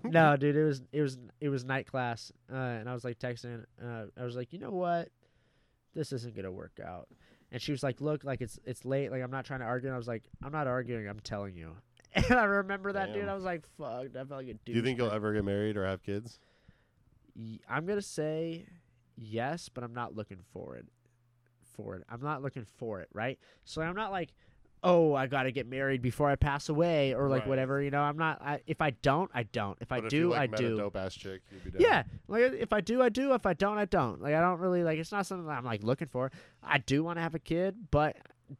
no, 0.04 0.36
dude, 0.36 0.56
it 0.56 0.64
was 0.64 0.82
it 0.92 1.02
was 1.02 1.18
it 1.40 1.48
was 1.48 1.64
night 1.64 1.86
class, 1.86 2.32
uh, 2.52 2.56
and 2.56 2.88
I 2.88 2.94
was 2.94 3.04
like 3.04 3.18
texting. 3.18 3.64
Uh, 3.82 4.04
I 4.18 4.24
was 4.24 4.36
like, 4.36 4.52
you 4.52 4.58
know 4.58 4.70
what, 4.70 5.08
this 5.94 6.12
isn't 6.12 6.34
gonna 6.34 6.52
work 6.52 6.78
out. 6.84 7.08
And 7.50 7.60
she 7.60 7.70
was 7.70 7.82
like, 7.82 8.00
look, 8.00 8.24
like 8.24 8.40
it's 8.40 8.58
it's 8.64 8.84
late. 8.84 9.10
Like 9.10 9.22
I'm 9.22 9.30
not 9.30 9.44
trying 9.44 9.60
to 9.60 9.66
argue. 9.66 9.88
And 9.88 9.94
I 9.94 9.98
was 9.98 10.08
like, 10.08 10.24
I'm 10.42 10.52
not 10.52 10.66
arguing. 10.66 11.06
I'm 11.08 11.20
telling 11.20 11.56
you. 11.56 11.72
And 12.14 12.38
I 12.38 12.44
remember 12.44 12.92
that, 12.92 13.14
dude. 13.14 13.26
I 13.26 13.34
was 13.34 13.42
like, 13.42 13.64
fuck. 13.78 14.04
I 14.04 14.24
felt 14.24 14.30
like 14.32 14.46
a 14.46 14.52
dude. 14.52 14.64
Do 14.66 14.72
you 14.72 14.82
think 14.82 14.98
you'll 14.98 15.10
ever 15.10 15.32
get 15.32 15.46
married 15.46 15.78
or 15.78 15.86
have 15.86 16.02
kids? 16.02 16.40
I'm 17.66 17.86
gonna 17.86 18.02
say 18.02 18.66
yes, 19.16 19.68
but 19.68 19.84
I'm 19.84 19.94
not 19.94 20.14
looking 20.16 20.40
for 20.52 20.76
it. 20.76 20.86
For 21.76 21.96
it, 21.96 22.04
I'm 22.08 22.20
not 22.20 22.42
looking 22.42 22.66
for 22.76 23.00
it. 23.00 23.08
Right. 23.14 23.38
So 23.64 23.80
I'm 23.80 23.96
not 23.96 24.10
like, 24.12 24.34
oh, 24.84 25.14
I 25.14 25.26
gotta 25.26 25.50
get 25.52 25.66
married 25.66 26.02
before 26.02 26.28
I 26.28 26.36
pass 26.36 26.68
away, 26.68 27.14
or 27.14 27.28
like 27.28 27.42
Right. 27.42 27.48
whatever. 27.48 27.80
You 27.80 27.90
know, 27.90 28.02
I'm 28.02 28.18
not. 28.18 28.42
I, 28.42 28.60
if 28.66 28.80
I 28.82 28.90
don't, 28.90 29.30
I 29.32 29.44
don't. 29.44 29.78
If 29.80 29.90
I 29.90 29.98
if 29.98 30.08
do, 30.08 30.16
you, 30.16 30.28
like, 30.30 30.40
I 30.40 30.46
met 30.48 30.60
do. 30.60 30.74
A 30.74 30.78
dope 30.78 30.96
ass 30.96 31.14
chick. 31.14 31.40
You'd 31.50 31.72
be. 31.78 31.82
Yeah, 31.82 32.02
like 32.28 32.42
if 32.52 32.72
I 32.74 32.80
do, 32.82 33.00
I 33.00 33.08
do. 33.08 33.32
If 33.32 33.46
I 33.46 33.54
don't, 33.54 33.78
I 33.78 33.86
don't. 33.86 34.20
Like 34.20 34.34
I 34.34 34.40
don't 34.40 34.58
really 34.60 34.84
like. 34.84 34.98
It's 34.98 35.12
not 35.12 35.24
something 35.24 35.46
that 35.46 35.56
I'm 35.56 35.64
like 35.64 35.82
looking 35.82 36.08
for. 36.08 36.30
I 36.62 36.78
do 36.78 37.02
want 37.02 37.16
to 37.16 37.22
have 37.22 37.34
a 37.34 37.38
kid, 37.38 37.74
but 37.90 38.16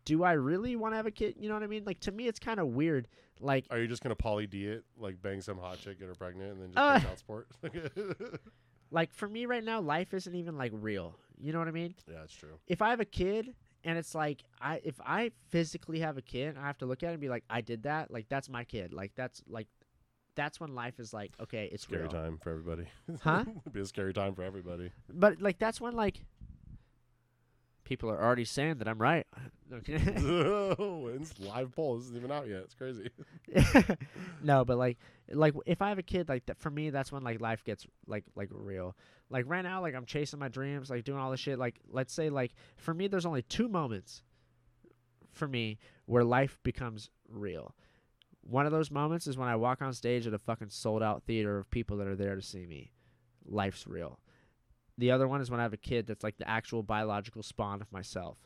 do 0.06 0.22
I 0.24 0.32
really 0.32 0.74
want 0.74 0.92
to 0.94 0.96
have 0.96 1.06
a 1.06 1.10
kid? 1.10 1.34
You 1.38 1.48
know 1.48 1.54
what 1.54 1.62
I 1.64 1.66
mean? 1.66 1.84
Like 1.84 2.00
to 2.00 2.12
me, 2.12 2.28
it's 2.28 2.38
kind 2.38 2.60
of 2.60 2.68
weird. 2.68 3.08
Like 3.40 3.66
Are 3.70 3.78
you 3.78 3.88
just 3.88 4.02
gonna 4.02 4.14
poly 4.14 4.46
D 4.46 4.66
it, 4.68 4.84
like 4.96 5.20
bang 5.20 5.40
some 5.42 5.58
hot 5.58 5.80
chick, 5.80 5.98
get 5.98 6.08
her 6.08 6.14
pregnant, 6.14 6.52
and 6.52 6.62
then 6.62 6.68
just 6.72 6.78
Uh, 6.78 7.00
child 7.00 7.18
support? 7.18 7.48
like 8.93 9.12
for 9.12 9.28
me 9.28 9.47
right 9.47 9.64
now, 9.64 9.81
life 9.81 10.14
isn't 10.14 10.35
even 10.35 10.56
like 10.56 10.70
real. 10.74 11.19
You 11.40 11.52
know 11.52 11.59
what 11.59 11.66
I 11.69 11.73
mean? 11.73 11.94
yeah, 12.09 12.19
that's 12.20 12.35
true. 12.35 12.59
If 12.69 12.81
I 12.82 12.90
have 12.90 13.01
a 13.01 13.05
kid 13.05 13.52
and 13.82 13.98
it's 13.98 14.14
like 14.14 14.44
I 14.60 14.81
if 14.85 15.01
I 15.05 15.32
physically 15.48 15.98
have 16.01 16.16
a 16.19 16.23
kid, 16.23 16.56
I 16.56 16.66
have 16.66 16.78
to 16.78 16.86
look 16.86 17.02
at 17.02 17.09
it 17.09 17.12
and 17.12 17.20
be 17.20 17.28
like, 17.28 17.44
I 17.51 17.60
did 17.62 17.82
that. 17.82 18.10
Like 18.12 18.28
that's 18.28 18.48
my 18.48 18.62
kid. 18.64 18.93
Like 18.93 19.12
that's 19.16 19.43
like 19.48 19.66
that's 20.35 20.60
when 20.60 20.74
life 20.74 21.01
is 21.01 21.12
like 21.12 21.32
okay, 21.40 21.69
it's 21.73 21.82
Scary 21.82 22.02
real. 22.02 22.10
time 22.10 22.39
for 22.39 22.51
everybody. 22.51 22.85
Huh? 23.23 23.44
It'd 23.48 23.73
be 23.73 23.81
a 23.81 23.86
scary 23.86 24.12
time 24.12 24.35
for 24.35 24.43
everybody. 24.43 24.93
But 25.12 25.40
like 25.43 25.59
that's 25.59 25.81
when 25.81 25.94
like 25.94 26.20
People 27.84 28.10
are 28.10 28.22
already 28.22 28.44
saying 28.44 28.78
that 28.78 28.88
I'm 28.88 29.00
right. 29.00 29.26
It's 29.82 31.38
live 31.40 31.74
poll. 31.74 31.96
This 31.96 32.04
isn't 32.04 32.16
even 32.16 32.30
out 32.30 32.46
yet. 32.48 32.62
It's 32.64 32.74
crazy. 32.74 33.09
no, 34.42 34.64
but 34.64 34.76
like, 34.76 34.98
like 35.30 35.54
if 35.66 35.80
I 35.80 35.88
have 35.88 35.98
a 35.98 36.02
kid, 36.02 36.28
like 36.28 36.46
that 36.46 36.59
for 36.59 36.70
me, 36.70 36.90
that's 36.90 37.10
when 37.10 37.22
like 37.22 37.40
life 37.40 37.64
gets 37.64 37.86
like 38.06 38.24
like 38.34 38.48
real. 38.52 38.94
Like 39.30 39.46
right 39.48 39.62
now, 39.62 39.80
like 39.80 39.94
I'm 39.94 40.04
chasing 40.04 40.38
my 40.38 40.48
dreams, 40.48 40.90
like 40.90 41.04
doing 41.04 41.18
all 41.18 41.30
this 41.30 41.40
shit. 41.40 41.59
Like 41.59 41.80
let's 41.88 42.12
say, 42.12 42.28
like 42.28 42.52
for 42.76 42.92
me, 42.92 43.09
there's 43.09 43.26
only 43.26 43.42
two 43.42 43.68
moments 43.68 44.22
for 45.30 45.48
me 45.48 45.78
where 46.06 46.24
life 46.24 46.59
becomes 46.62 47.10
real. 47.28 47.74
One 48.42 48.66
of 48.66 48.72
those 48.72 48.90
moments 48.90 49.26
is 49.26 49.38
when 49.38 49.48
I 49.48 49.56
walk 49.56 49.80
on 49.82 49.92
stage 49.92 50.26
at 50.26 50.34
a 50.34 50.38
fucking 50.38 50.70
sold 50.70 51.02
out 51.02 51.22
theater 51.22 51.59
of 51.59 51.70
people 51.70 51.96
that 51.98 52.09
are 52.09 52.16
there 52.16 52.34
to 52.34 52.42
see 52.42 52.66
me. 52.66 52.92
Life's 53.46 53.86
real. 53.86 54.18
The 54.98 55.10
other 55.10 55.27
one 55.27 55.40
is 55.40 55.51
when 55.51 55.60
I 55.60 55.62
have 55.62 55.73
a 55.73 55.78
kid 55.78 56.06
that's 56.06 56.23
like 56.23 56.36
the 56.39 56.48
actual 56.48 56.82
biological 56.82 57.43
spawn 57.43 57.81
of 57.81 57.90
myself. 57.93 58.39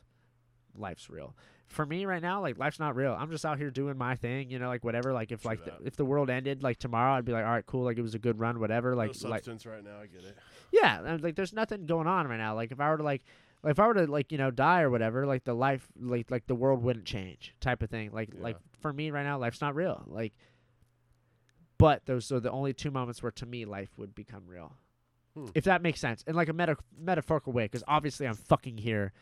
Life's 0.75 1.09
real. 1.09 1.35
For 1.67 1.85
me 1.85 2.05
right 2.05 2.21
now, 2.21 2.41
like 2.41 2.57
life's 2.57 2.79
not 2.79 2.95
real. 2.95 3.15
I'm 3.19 3.29
just 3.29 3.45
out 3.45 3.57
here 3.57 3.69
doing 3.69 3.97
my 3.97 4.15
thing, 4.15 4.49
you 4.49 4.57
know, 4.57 4.69
like 4.69 4.85
whatever. 4.85 5.11
Like 5.11 5.31
if 5.31 5.41
True 5.41 5.51
like 5.51 5.65
the, 5.65 5.71
that. 5.71 5.79
if 5.83 5.97
the 5.97 6.05
world 6.05 6.29
ended 6.29 6.63
like 6.63 6.77
tomorrow, 6.77 7.13
I'd 7.13 7.25
be 7.25 7.33
like, 7.33 7.43
all 7.43 7.51
right, 7.51 7.65
cool. 7.65 7.83
Like 7.83 7.97
it 7.97 8.01
was 8.01 8.15
a 8.15 8.19
good 8.19 8.39
run, 8.39 8.59
whatever. 8.59 8.95
Like 8.95 9.21
no 9.21 9.29
like 9.29 9.43
substance 9.43 9.65
right 9.65 9.83
now. 9.83 9.99
I 10.01 10.05
get 10.07 10.23
it. 10.23 10.37
yeah, 10.71 11.01
and, 11.03 11.21
like 11.21 11.35
there's 11.35 11.51
nothing 11.51 11.85
going 11.85 12.07
on 12.07 12.27
right 12.27 12.37
now. 12.37 12.55
Like 12.55 12.71
if 12.71 12.79
I 12.79 12.89
were 12.89 12.97
to 12.97 13.03
like 13.03 13.23
if 13.65 13.79
I 13.79 13.87
were 13.87 13.95
to 13.95 14.07
like 14.07 14.31
you 14.31 14.37
know 14.37 14.51
die 14.51 14.81
or 14.81 14.89
whatever, 14.89 15.25
like 15.25 15.43
the 15.43 15.53
life 15.53 15.87
like 15.99 16.31
like 16.31 16.47
the 16.47 16.55
world 16.55 16.81
wouldn't 16.81 17.05
change 17.05 17.53
type 17.59 17.83
of 17.83 17.89
thing. 17.89 18.11
Like 18.13 18.29
like 18.39 18.55
for 18.79 18.93
me 18.93 19.11
right 19.11 19.23
now, 19.23 19.37
life's 19.37 19.59
not 19.61 19.75
real. 19.75 20.03
Like, 20.07 20.33
but 21.77 22.05
those 22.05 22.31
are 22.31 22.39
the 22.39 22.51
only 22.51 22.73
two 22.73 22.91
moments 22.91 23.21
where 23.21 23.31
to 23.33 23.45
me 23.45 23.65
life 23.65 23.89
would 23.97 24.15
become 24.15 24.43
real. 24.47 24.73
Hmm. 25.37 25.45
If 25.53 25.65
that 25.65 25.81
makes 25.83 25.99
sense, 25.99 26.23
in 26.25 26.33
like 26.35 26.49
a 26.49 26.53
meta- 26.53 26.77
metaphorical 26.99 27.53
way, 27.53 27.65
because 27.65 27.83
obviously 27.87 28.25
I'm 28.27 28.33
fucking 28.33 28.77
here. 28.79 29.13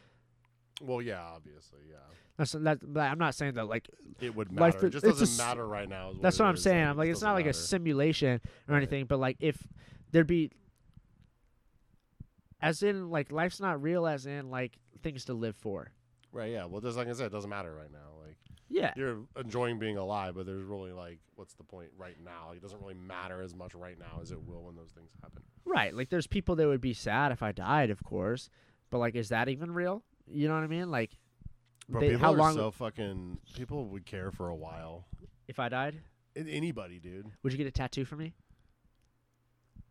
Well, 0.82 1.02
yeah, 1.02 1.22
obviously, 1.22 1.80
yeah. 1.90 1.98
That's 2.38 2.52
that. 2.54 2.80
but 2.94 3.02
I'm 3.02 3.18
not 3.18 3.36
saying 3.36 3.56
that 3.56 3.66
like 3.68 3.90
It 4.22 4.34
would 4.36 4.52
matter. 4.52 4.78
is- 4.78 4.84
It 4.86 4.90
just 4.92 5.06
doesn't 5.06 5.24
s- 5.28 5.38
matter 5.38 5.68
right 5.68 5.88
now. 5.90 6.14
that's 6.22 6.40
what 6.40 6.46
I'm 6.48 6.56
is. 6.56 6.64
saying. 6.64 6.80
Like, 6.84 6.90
I'm 6.92 6.98
like 6.98 7.10
it's 7.10 7.22
not 7.22 7.34
like 7.34 7.46
a 7.48 7.54
simulation 7.54 8.40
or 8.68 8.74
Right. 8.74 8.78
anything, 8.78 9.06
but 9.06 9.20
like 9.20 9.38
if 9.40 9.58
there'd 10.12 10.28
be, 10.28 10.52
as 12.62 12.82
in 12.84 13.10
like 13.10 13.32
life's 13.32 13.60
not 13.60 13.82
real, 13.82 14.08
as 14.08 14.26
in 14.26 14.50
like 14.50 14.78
things 15.02 15.26
to 15.26 15.34
live 15.34 15.56
for. 15.56 15.92
Right. 16.36 16.52
Yeah. 16.52 16.66
Well, 16.66 16.82
just 16.82 16.98
like 16.98 17.08
I 17.08 17.14
said, 17.14 17.28
it 17.28 17.32
doesn't 17.32 17.50
matter 17.50 17.74
right 17.74 17.92
now. 17.92 18.22
Like 18.26 18.36
Yeah. 18.70 18.94
you're 18.98 19.20
enjoying 19.40 19.80
being 19.80 19.96
alive, 19.98 20.36
but 20.36 20.46
there's 20.46 20.64
really 20.64 20.92
like, 20.92 21.20
what's 21.36 21.54
the 21.54 21.64
point 21.64 21.90
right 21.98 22.18
now? 22.24 22.50
Like, 22.50 22.58
it 22.58 22.62
doesn't 22.62 22.82
really 22.82 22.94
matter 22.96 23.42
as 23.42 23.56
much 23.56 23.74
right 23.74 23.98
now 23.98 24.20
as 24.22 24.32
it 24.32 24.44
will 24.44 24.64
when 24.64 24.76
those 24.76 24.92
things 24.92 25.12
happen. 25.24 25.44
Right. 25.64 25.96
Like 25.96 26.10
there's 26.10 26.28
people 26.28 26.56
that 26.58 26.68
would 26.68 26.82
be 26.82 26.94
sad 26.94 27.32
if 27.32 27.42
I 27.42 27.54
died, 27.54 27.90
of 27.90 28.04
course. 28.04 28.50
But 28.90 28.98
like 28.98 29.16
is 29.16 29.30
that 29.30 29.48
even 29.48 29.72
real? 29.72 30.04
You 30.28 30.48
know 30.50 30.56
what 30.56 30.64
I 30.64 30.68
mean? 30.68 30.92
Like 30.92 31.12
Bro, 31.88 32.02
they- 32.02 32.10
people 32.10 32.26
how 32.26 32.34
are 32.34 32.38
long 32.38 32.54
so 32.56 32.70
fucking. 32.72 33.38
People 33.56 33.86
would 33.86 34.06
care 34.06 34.30
for 34.32 34.50
a 34.50 34.56
while. 34.56 35.06
if 35.48 35.58
I 35.60 35.70
died, 35.70 36.02
Anybody, 36.36 37.00
dude. 37.00 37.28
would 37.44 37.54
you 37.54 37.58
get 37.58 37.68
a 37.68 37.72
tattoo 37.72 38.04
for 38.04 38.18
me? 38.18 38.34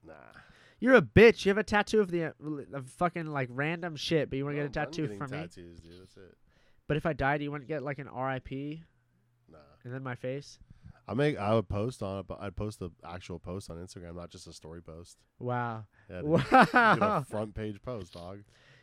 Nah. 0.06 0.12
You're 0.84 0.96
a 0.96 1.00
bitch. 1.02 1.46
You 1.46 1.50
have 1.50 1.56
a 1.56 1.62
tattoo 1.64 2.00
of 2.00 2.10
the 2.10 2.24
uh, 2.24 2.30
of 2.74 2.90
fucking 2.90 3.26
like 3.26 3.48
random 3.50 3.96
shit, 3.96 4.28
but 4.28 4.36
you 4.36 4.44
want 4.44 4.56
to 4.56 4.62
No, 4.62 4.68
get 4.68 4.76
a 4.76 4.80
I'm 4.82 4.86
tattoo 4.92 5.08
from 5.16 5.30
me? 5.30 5.38
tattoos, 5.38 5.80
dude. 5.80 6.00
That's 6.00 6.16
it. 6.18 6.36
But 6.86 6.98
if 6.98 7.06
I 7.06 7.14
died, 7.14 7.40
you 7.40 7.50
wouldn't 7.50 7.68
get 7.68 7.82
like 7.82 7.98
an 7.98 8.06
RIP 8.08 8.80
Nah. 9.50 9.56
and 9.82 9.94
then 9.94 10.02
my 10.02 10.14
face? 10.14 10.58
I 11.08 11.14
make. 11.14 11.38
I 11.38 11.54
would 11.54 11.70
post 11.70 12.02
on 12.02 12.20
it, 12.20 12.26
but 12.26 12.38
I'd 12.42 12.54
post 12.54 12.80
the 12.80 12.90
actual 13.02 13.38
post 13.38 13.70
on 13.70 13.78
Instagram, 13.78 14.14
not 14.16 14.28
just 14.28 14.46
a 14.46 14.52
story 14.52 14.82
post. 14.82 15.16
Wow. 15.38 15.84
Yeah, 16.10 16.20
dude. 16.20 16.40
Get 16.50 16.74
a 16.74 16.98
Wow. 17.00 17.24
front 17.30 17.54
page 17.54 17.80
post, 17.80 18.12
dog. 18.12 18.40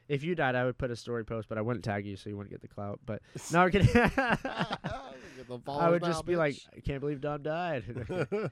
if 0.09 0.23
you 0.23 0.33
died, 0.33 0.55
I 0.55 0.65
would 0.65 0.79
put 0.79 0.89
a 0.89 0.95
story 0.95 1.23
post, 1.23 1.49
but 1.49 1.59
I 1.59 1.61
wouldn't 1.61 1.85
tag 1.85 2.07
you, 2.07 2.15
so 2.15 2.29
you 2.31 2.35
wouldn't 2.37 2.51
get 2.51 2.61
the 2.61 2.67
clout. 2.67 2.99
But 3.05 3.21
no, 3.51 3.61
I'm 3.61 3.69
kidding. 3.71 3.89
I 5.67 5.89
would 5.89 6.01
now, 6.01 6.07
just 6.07 6.25
be 6.25 6.35
like. 6.35 6.55
I 6.75 6.79
can't 6.79 6.99
believe 6.99 7.21
Dom 7.21 7.43
died. 7.43 7.83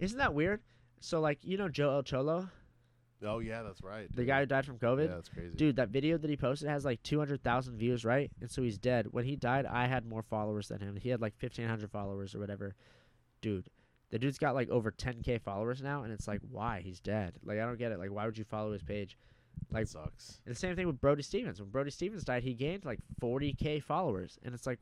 Isn't 0.00 0.18
that 0.18 0.34
weird? 0.34 0.62
So 1.00 1.20
like, 1.20 1.38
you 1.42 1.56
know 1.56 1.68
Joe 1.68 1.92
El 1.94 2.02
Cholo, 2.02 2.48
oh 3.24 3.38
yeah, 3.40 3.62
that's 3.62 3.82
right. 3.82 4.06
the 4.14 4.24
guy 4.24 4.40
who 4.40 4.46
died 4.46 4.64
from 4.66 4.78
COVID. 4.78 5.08
Yeah, 5.08 5.14
that's 5.14 5.28
crazy. 5.28 5.54
Dude, 5.56 5.76
that 5.76 5.88
video 5.90 6.18
that 6.18 6.28
he 6.30 6.36
posted 6.36 6.68
has 6.68 6.84
like 6.84 7.02
200,000 7.02 7.76
views, 7.76 8.04
right? 8.04 8.30
And 8.40 8.50
so 8.50 8.62
he's 8.62 8.78
dead. 8.78 9.08
When 9.10 9.24
he 9.24 9.36
died, 9.36 9.66
I 9.66 9.86
had 9.86 10.06
more 10.06 10.22
followers 10.22 10.68
than 10.68 10.80
him. 10.80 10.96
He 10.96 11.08
had 11.08 11.20
like 11.20 11.34
1,500 11.40 11.90
followers 11.90 12.34
or 12.34 12.38
whatever. 12.38 12.74
Dude, 13.40 13.68
the 14.10 14.18
dude's 14.18 14.38
got 14.38 14.54
like 14.54 14.68
over 14.70 14.90
10K 14.90 15.40
followers 15.42 15.82
now, 15.82 16.02
and 16.02 16.12
it's 16.12 16.26
like, 16.28 16.40
why? 16.50 16.80
He's 16.84 17.00
dead. 17.00 17.34
Like, 17.44 17.58
I 17.58 17.64
don't 17.66 17.78
get 17.78 17.92
it. 17.92 17.98
Like, 17.98 18.10
why 18.10 18.24
would 18.26 18.38
you 18.38 18.44
follow 18.44 18.72
his 18.72 18.82
page? 18.82 19.16
Like, 19.70 19.84
That 19.86 19.90
sucks. 19.90 20.40
and 20.46 20.54
the 20.54 20.58
same 20.58 20.76
thing 20.76 20.86
with 20.86 21.00
Brody 21.00 21.22
Stevens. 21.22 21.60
When 21.60 21.70
Brody 21.70 21.90
Stevens 21.90 22.24
died, 22.24 22.42
he 22.44 22.54
gained 22.54 22.84
like 22.84 23.00
40K 23.20 23.82
followers. 23.82 24.38
And 24.44 24.54
it's 24.54 24.66
like, 24.66 24.78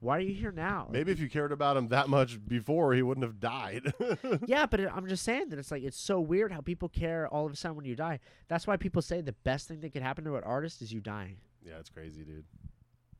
why 0.00 0.16
are 0.18 0.20
you 0.20 0.34
here 0.34 0.52
now? 0.52 0.88
Maybe 0.90 1.10
if 1.12 1.18
you 1.18 1.28
cared 1.28 1.50
about 1.52 1.76
him 1.76 1.88
that 1.88 2.08
much 2.08 2.38
before, 2.46 2.94
he 2.94 3.02
wouldn't 3.02 3.24
have 3.24 3.40
died. 3.40 3.92
yeah, 4.46 4.66
but 4.66 4.80
it, 4.80 4.90
I'm 4.94 5.06
just 5.08 5.24
saying 5.24 5.48
that 5.48 5.58
it's 5.58 5.70
like 5.70 5.82
it's 5.82 5.98
so 5.98 6.20
weird 6.20 6.52
how 6.52 6.60
people 6.60 6.88
care 6.88 7.26
all 7.28 7.46
of 7.46 7.52
a 7.52 7.56
sudden 7.56 7.76
when 7.76 7.84
you 7.86 7.96
die. 7.96 8.20
That's 8.48 8.66
why 8.66 8.76
people 8.76 9.02
say 9.02 9.20
the 9.20 9.32
best 9.32 9.66
thing 9.68 9.80
that 9.80 9.92
could 9.92 10.02
happen 10.02 10.24
to 10.24 10.36
an 10.36 10.44
artist 10.44 10.82
is 10.82 10.92
you 10.92 11.00
dying. 11.00 11.36
yeah, 11.66 11.78
it's 11.80 11.90
crazy, 11.90 12.22
dude. 12.22 12.44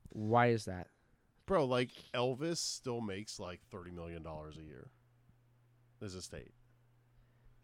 Why 0.09 0.47
is 0.47 0.65
that? 0.65 0.87
Bro, 1.45 1.65
like 1.65 1.89
Elvis 2.13 2.57
still 2.57 3.01
makes 3.01 3.39
like 3.39 3.59
thirty 3.71 3.91
million 3.91 4.23
dollars 4.23 4.57
a 4.57 4.63
year. 4.63 4.89
His 6.01 6.15
estate. 6.15 6.51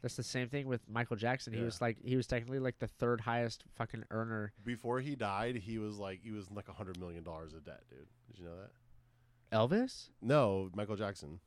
That's 0.01 0.15
the 0.17 0.23
same 0.23 0.49
thing 0.49 0.67
with 0.67 0.81
Michael 0.89 1.15
Jackson. 1.15 1.53
He 1.53 1.59
Yeah. 1.59 1.65
was 1.65 1.81
like 1.81 1.97
he 2.03 2.15
was 2.15 2.27
technically 2.27 2.59
like 2.59 2.79
the 2.79 2.87
third 2.87 3.21
highest 3.21 3.63
fucking 3.75 4.03
earner. 4.11 4.53
Before 4.63 4.99
he 4.99 5.15
died, 5.15 5.55
he 5.55 5.77
was 5.77 5.97
like 5.97 6.19
he 6.21 6.31
was 6.31 6.51
like 6.51 6.67
a 6.67 6.73
hundred 6.73 6.99
million 6.99 7.23
dollars 7.23 7.53
of 7.53 7.63
debt, 7.63 7.81
dude. 7.89 8.07
Did 8.27 8.39
you 8.39 8.45
know 8.45 8.55
that? 8.57 8.71
Elvis? 9.51 10.09
No, 10.21 10.69
Michael 10.75 10.95
Jackson. 10.95 11.39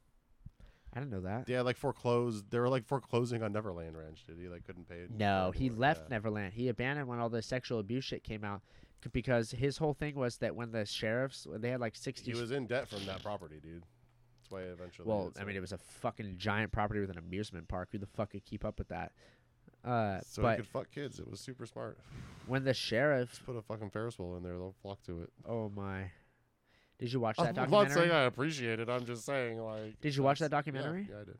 I 0.95 1.01
didn't 1.01 1.11
know 1.13 1.21
that. 1.21 1.49
Yeah, 1.49 1.61
like 1.61 1.77
foreclosed. 1.77 2.51
They 2.51 2.59
were 2.59 2.69
like 2.69 2.85
foreclosing 2.87 3.43
on 3.43 3.53
Neverland 3.53 3.97
Ranch, 3.97 4.25
dude. 4.27 4.39
He 4.41 4.49
like 4.49 4.65
couldn't 4.65 4.89
pay 4.89 4.97
it. 4.97 5.11
No, 5.11 5.53
he 5.55 5.67
anymore, 5.67 5.81
left 5.81 6.01
yeah. 6.05 6.17
Neverland. 6.17 6.55
He 6.55 6.69
abandoned 6.69 7.09
when 7.09 7.19
all 7.19 7.29
the 7.29 7.43
sexual 7.43 7.79
abuse 7.79 8.05
shit 8.05 8.25
came 8.25 8.43
out 8.43 8.63
c- 9.05 9.11
because 9.13 9.51
his 9.51 9.77
whole 9.77 9.93
thing 9.93 10.15
was 10.15 10.39
that 10.39 10.57
when 10.57 10.73
the 10.73 10.87
sheriffs 10.87 11.47
when 11.47 11.61
they 11.61 11.71
had 11.71 11.81
like 11.81 11.95
60 11.95 12.33
He 12.33 12.41
was 12.41 12.51
in 12.53 12.67
debt 12.67 12.89
from 12.89 13.05
that 13.07 13.23
property, 13.23 13.61
dude. 13.63 13.83
That's 14.41 14.51
why 14.51 14.61
eventually. 14.63 15.07
well, 15.07 15.31
I 15.39 15.45
mean 15.45 15.57
it 15.57 15.61
was 15.61 15.73
a 15.73 15.79
fucking 15.79 16.37
giant 16.39 16.73
property 16.73 17.01
with 17.01 17.11
an 17.11 17.19
amusement 17.19 17.69
park. 17.69 17.91
Who 17.93 17.99
the 17.99 18.07
fuck 18.07 18.31
could 18.31 18.45
keep 18.45 18.65
up 18.65 18.79
with 18.79 18.89
that? 18.89 19.13
Uh, 19.85 20.21
so 20.27 20.47
he 20.49 20.57
could 20.57 20.67
fuck 20.67 20.91
kids. 20.91 21.19
It 21.21 21.31
was 21.31 21.39
super 21.39 21.67
smart. 21.67 21.99
when 22.47 22.65
the 22.65 22.75
sheriff, 22.75 23.29
Just 23.31 23.45
put 23.47 23.57
a 23.57 23.63
fucking 23.63 23.91
Ferris 23.91 24.19
wheel 24.19 24.37
in 24.37 24.43
there; 24.43 24.55
they'll 24.55 24.75
flock 24.83 25.03
to 25.05 25.21
it. 25.21 25.31
oh 25.47 25.69
my, 25.69 26.11
did 26.99 27.13
you 27.13 27.21
watch 27.21 27.37
that 27.37 27.55
documentary? 27.55 27.79
I'm 27.79 27.89
not 27.89 27.95
saying 27.95 28.11
I 28.11 28.23
appreciate 28.25 28.81
it. 28.81 28.89
I'm 28.89 29.05
just 29.07 29.25
saying, 29.25 29.61
like. 29.61 30.01
Did 30.01 30.17
you 30.17 30.23
watch 30.23 30.39
that 30.41 30.51
that's- 30.51 30.67
yeah, 30.67 30.73
documentary? 30.73 31.09
Yeah, 31.11 31.21
I 31.21 31.25
did. 31.25 31.39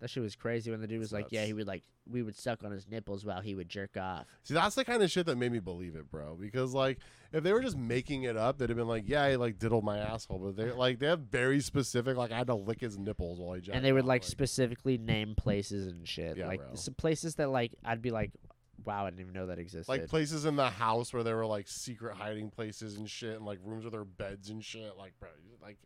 That 0.00 0.10
shit 0.10 0.22
was 0.22 0.36
crazy 0.36 0.70
when 0.70 0.80
the 0.80 0.86
dude 0.86 0.98
was 0.98 1.12
like, 1.12 1.28
yeah, 1.30 1.44
he 1.46 1.54
would 1.54 1.66
like 1.66 1.82
we 2.06 2.22
would 2.22 2.36
suck 2.36 2.62
on 2.62 2.70
his 2.72 2.86
nipples 2.86 3.24
while 3.24 3.40
he 3.40 3.54
would 3.54 3.70
jerk 3.70 3.96
off. 3.96 4.26
See, 4.42 4.52
that's 4.52 4.74
the 4.74 4.84
kind 4.84 5.02
of 5.02 5.10
shit 5.10 5.24
that 5.26 5.36
made 5.38 5.50
me 5.50 5.60
believe 5.60 5.94
it, 5.96 6.10
bro. 6.10 6.36
Because 6.38 6.74
like, 6.74 6.98
if 7.32 7.42
they 7.42 7.52
were 7.54 7.62
just 7.62 7.78
making 7.78 8.24
it 8.24 8.36
up, 8.36 8.58
they'd 8.58 8.68
have 8.68 8.76
been 8.76 8.88
like, 8.88 9.04
"Yeah, 9.06 9.30
he 9.30 9.36
like 9.36 9.58
diddled 9.58 9.82
my 9.84 9.96
asshole," 9.98 10.38
but 10.40 10.56
they 10.56 10.70
like 10.72 10.98
they 10.98 11.06
have 11.06 11.20
very 11.20 11.60
specific. 11.60 12.18
Like, 12.18 12.32
I 12.32 12.36
had 12.36 12.48
to 12.48 12.54
lick 12.54 12.80
his 12.80 12.98
nipples 12.98 13.40
while 13.40 13.54
he 13.54 13.62
jacked 13.62 13.76
and 13.76 13.84
they 13.84 13.92
would 13.92 14.02
off, 14.02 14.08
like 14.08 14.24
specifically 14.24 14.98
name 14.98 15.34
places 15.36 15.86
and 15.86 16.06
shit, 16.06 16.36
Yeah, 16.36 16.48
like 16.48 16.60
bro. 16.60 16.74
some 16.74 16.94
places 16.94 17.36
that 17.36 17.48
like 17.48 17.72
I'd 17.82 18.02
be 18.02 18.10
like, 18.10 18.32
wow, 18.86 19.06
I 19.06 19.10
didn't 19.10 19.20
even 19.20 19.32
know 19.34 19.46
that 19.46 19.58
existed. 19.58 19.88
like 19.90 20.08
places 20.08 20.44
in 20.44 20.56
the 20.56 20.70
house 20.70 21.12
where 21.12 21.22
there 21.22 21.36
were 21.36 21.46
like 21.46 21.68
secret 21.68 22.16
hiding 22.16 22.50
places 22.50 22.96
and 22.96 23.08
shit, 23.08 23.36
and 23.36 23.44
like 23.44 23.58
rooms 23.64 23.84
with 23.84 23.92
their 23.92 24.04
beds 24.04 24.50
and 24.50 24.64
shit. 24.64 24.96
Like, 24.96 25.12
bro, 25.20 25.28
like 25.62 25.78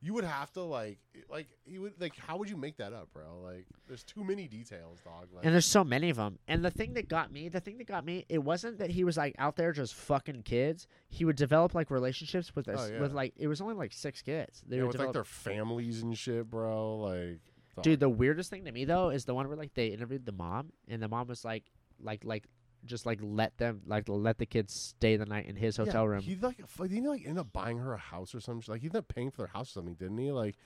you 0.00 0.14
would 0.14 0.24
have 0.24 0.52
to 0.52 0.62
like 0.62 0.98
like 1.28 1.48
he 1.64 1.78
would 1.78 2.00
like 2.00 2.16
how 2.16 2.36
would 2.36 2.48
you 2.48 2.56
make 2.56 2.76
that 2.76 2.92
up, 2.92 3.08
bro? 3.12 3.40
Like, 3.42 3.66
there's 3.86 4.04
too 4.04 4.22
many 4.22 4.46
details, 4.46 5.00
dog. 5.00 5.28
Like, 5.34 5.44
and 5.44 5.52
there's 5.52 5.66
so 5.66 5.82
many 5.82 6.10
of 6.10 6.16
them. 6.16 6.38
And 6.46 6.64
the 6.64 6.70
thing 6.70 6.94
that 6.94 7.08
got 7.08 7.32
me, 7.32 7.48
the 7.48 7.60
thing 7.60 7.78
that 7.78 7.86
got 7.86 8.04
me, 8.04 8.24
it 8.28 8.38
wasn't 8.38 8.78
that 8.78 8.90
he 8.90 9.02
was 9.04 9.16
like 9.16 9.34
out 9.38 9.56
there 9.56 9.72
just 9.72 9.94
fucking 9.94 10.42
kids. 10.42 10.86
He 11.08 11.24
would 11.24 11.36
develop 11.36 11.74
like 11.74 11.90
relationships 11.90 12.54
with 12.54 12.68
us, 12.68 12.78
Oh, 12.80 12.92
yeah. 12.92 13.00
with 13.00 13.12
like 13.12 13.34
it 13.36 13.48
was 13.48 13.60
only 13.60 13.74
like 13.74 13.92
six 13.92 14.22
kids. 14.22 14.62
They 14.66 14.76
yeah, 14.76 14.84
with 14.84 14.98
like 14.98 15.12
their 15.12 15.24
families 15.24 16.02
and 16.02 16.16
shit, 16.16 16.48
bro. 16.48 16.96
Like. 16.98 17.40
Dude, 17.82 18.00
the 18.00 18.08
weirdest 18.08 18.50
thing 18.50 18.64
to 18.64 18.72
me 18.72 18.84
though 18.84 19.10
is 19.10 19.24
the 19.24 19.34
one 19.34 19.46
where 19.46 19.56
like 19.56 19.74
they 19.74 19.88
interviewed 19.88 20.26
the 20.26 20.32
mom, 20.32 20.72
and 20.88 21.02
the 21.02 21.08
mom 21.08 21.28
was 21.28 21.44
like, 21.44 21.64
like, 22.02 22.24
like, 22.24 22.44
just 22.84 23.06
like 23.06 23.18
let 23.22 23.58
them 23.58 23.82
like 23.86 24.04
let 24.08 24.38
the 24.38 24.46
kids 24.46 24.72
stay 24.72 25.16
the 25.16 25.26
night 25.26 25.46
in 25.46 25.56
his 25.56 25.76
Yeah, 25.78 25.84
hotel 25.86 26.06
room. 26.06 26.20
He 26.22 26.36
like 26.36 26.60
f- 26.62 26.76
didn't 26.78 27.02
he 27.02 27.08
like 27.08 27.26
end 27.26 27.38
up 27.38 27.52
buying 27.52 27.78
her 27.78 27.92
a 27.92 27.98
house 27.98 28.34
or 28.34 28.40
something? 28.40 28.64
Like 28.72 28.80
he 28.82 28.86
ended 28.86 29.00
up 29.00 29.08
paying 29.08 29.30
for 29.32 29.38
their 29.38 29.48
house 29.48 29.70
or 29.70 29.72
something, 29.72 29.94
didn't 29.94 30.18
he? 30.18 30.30
Like 30.30 30.56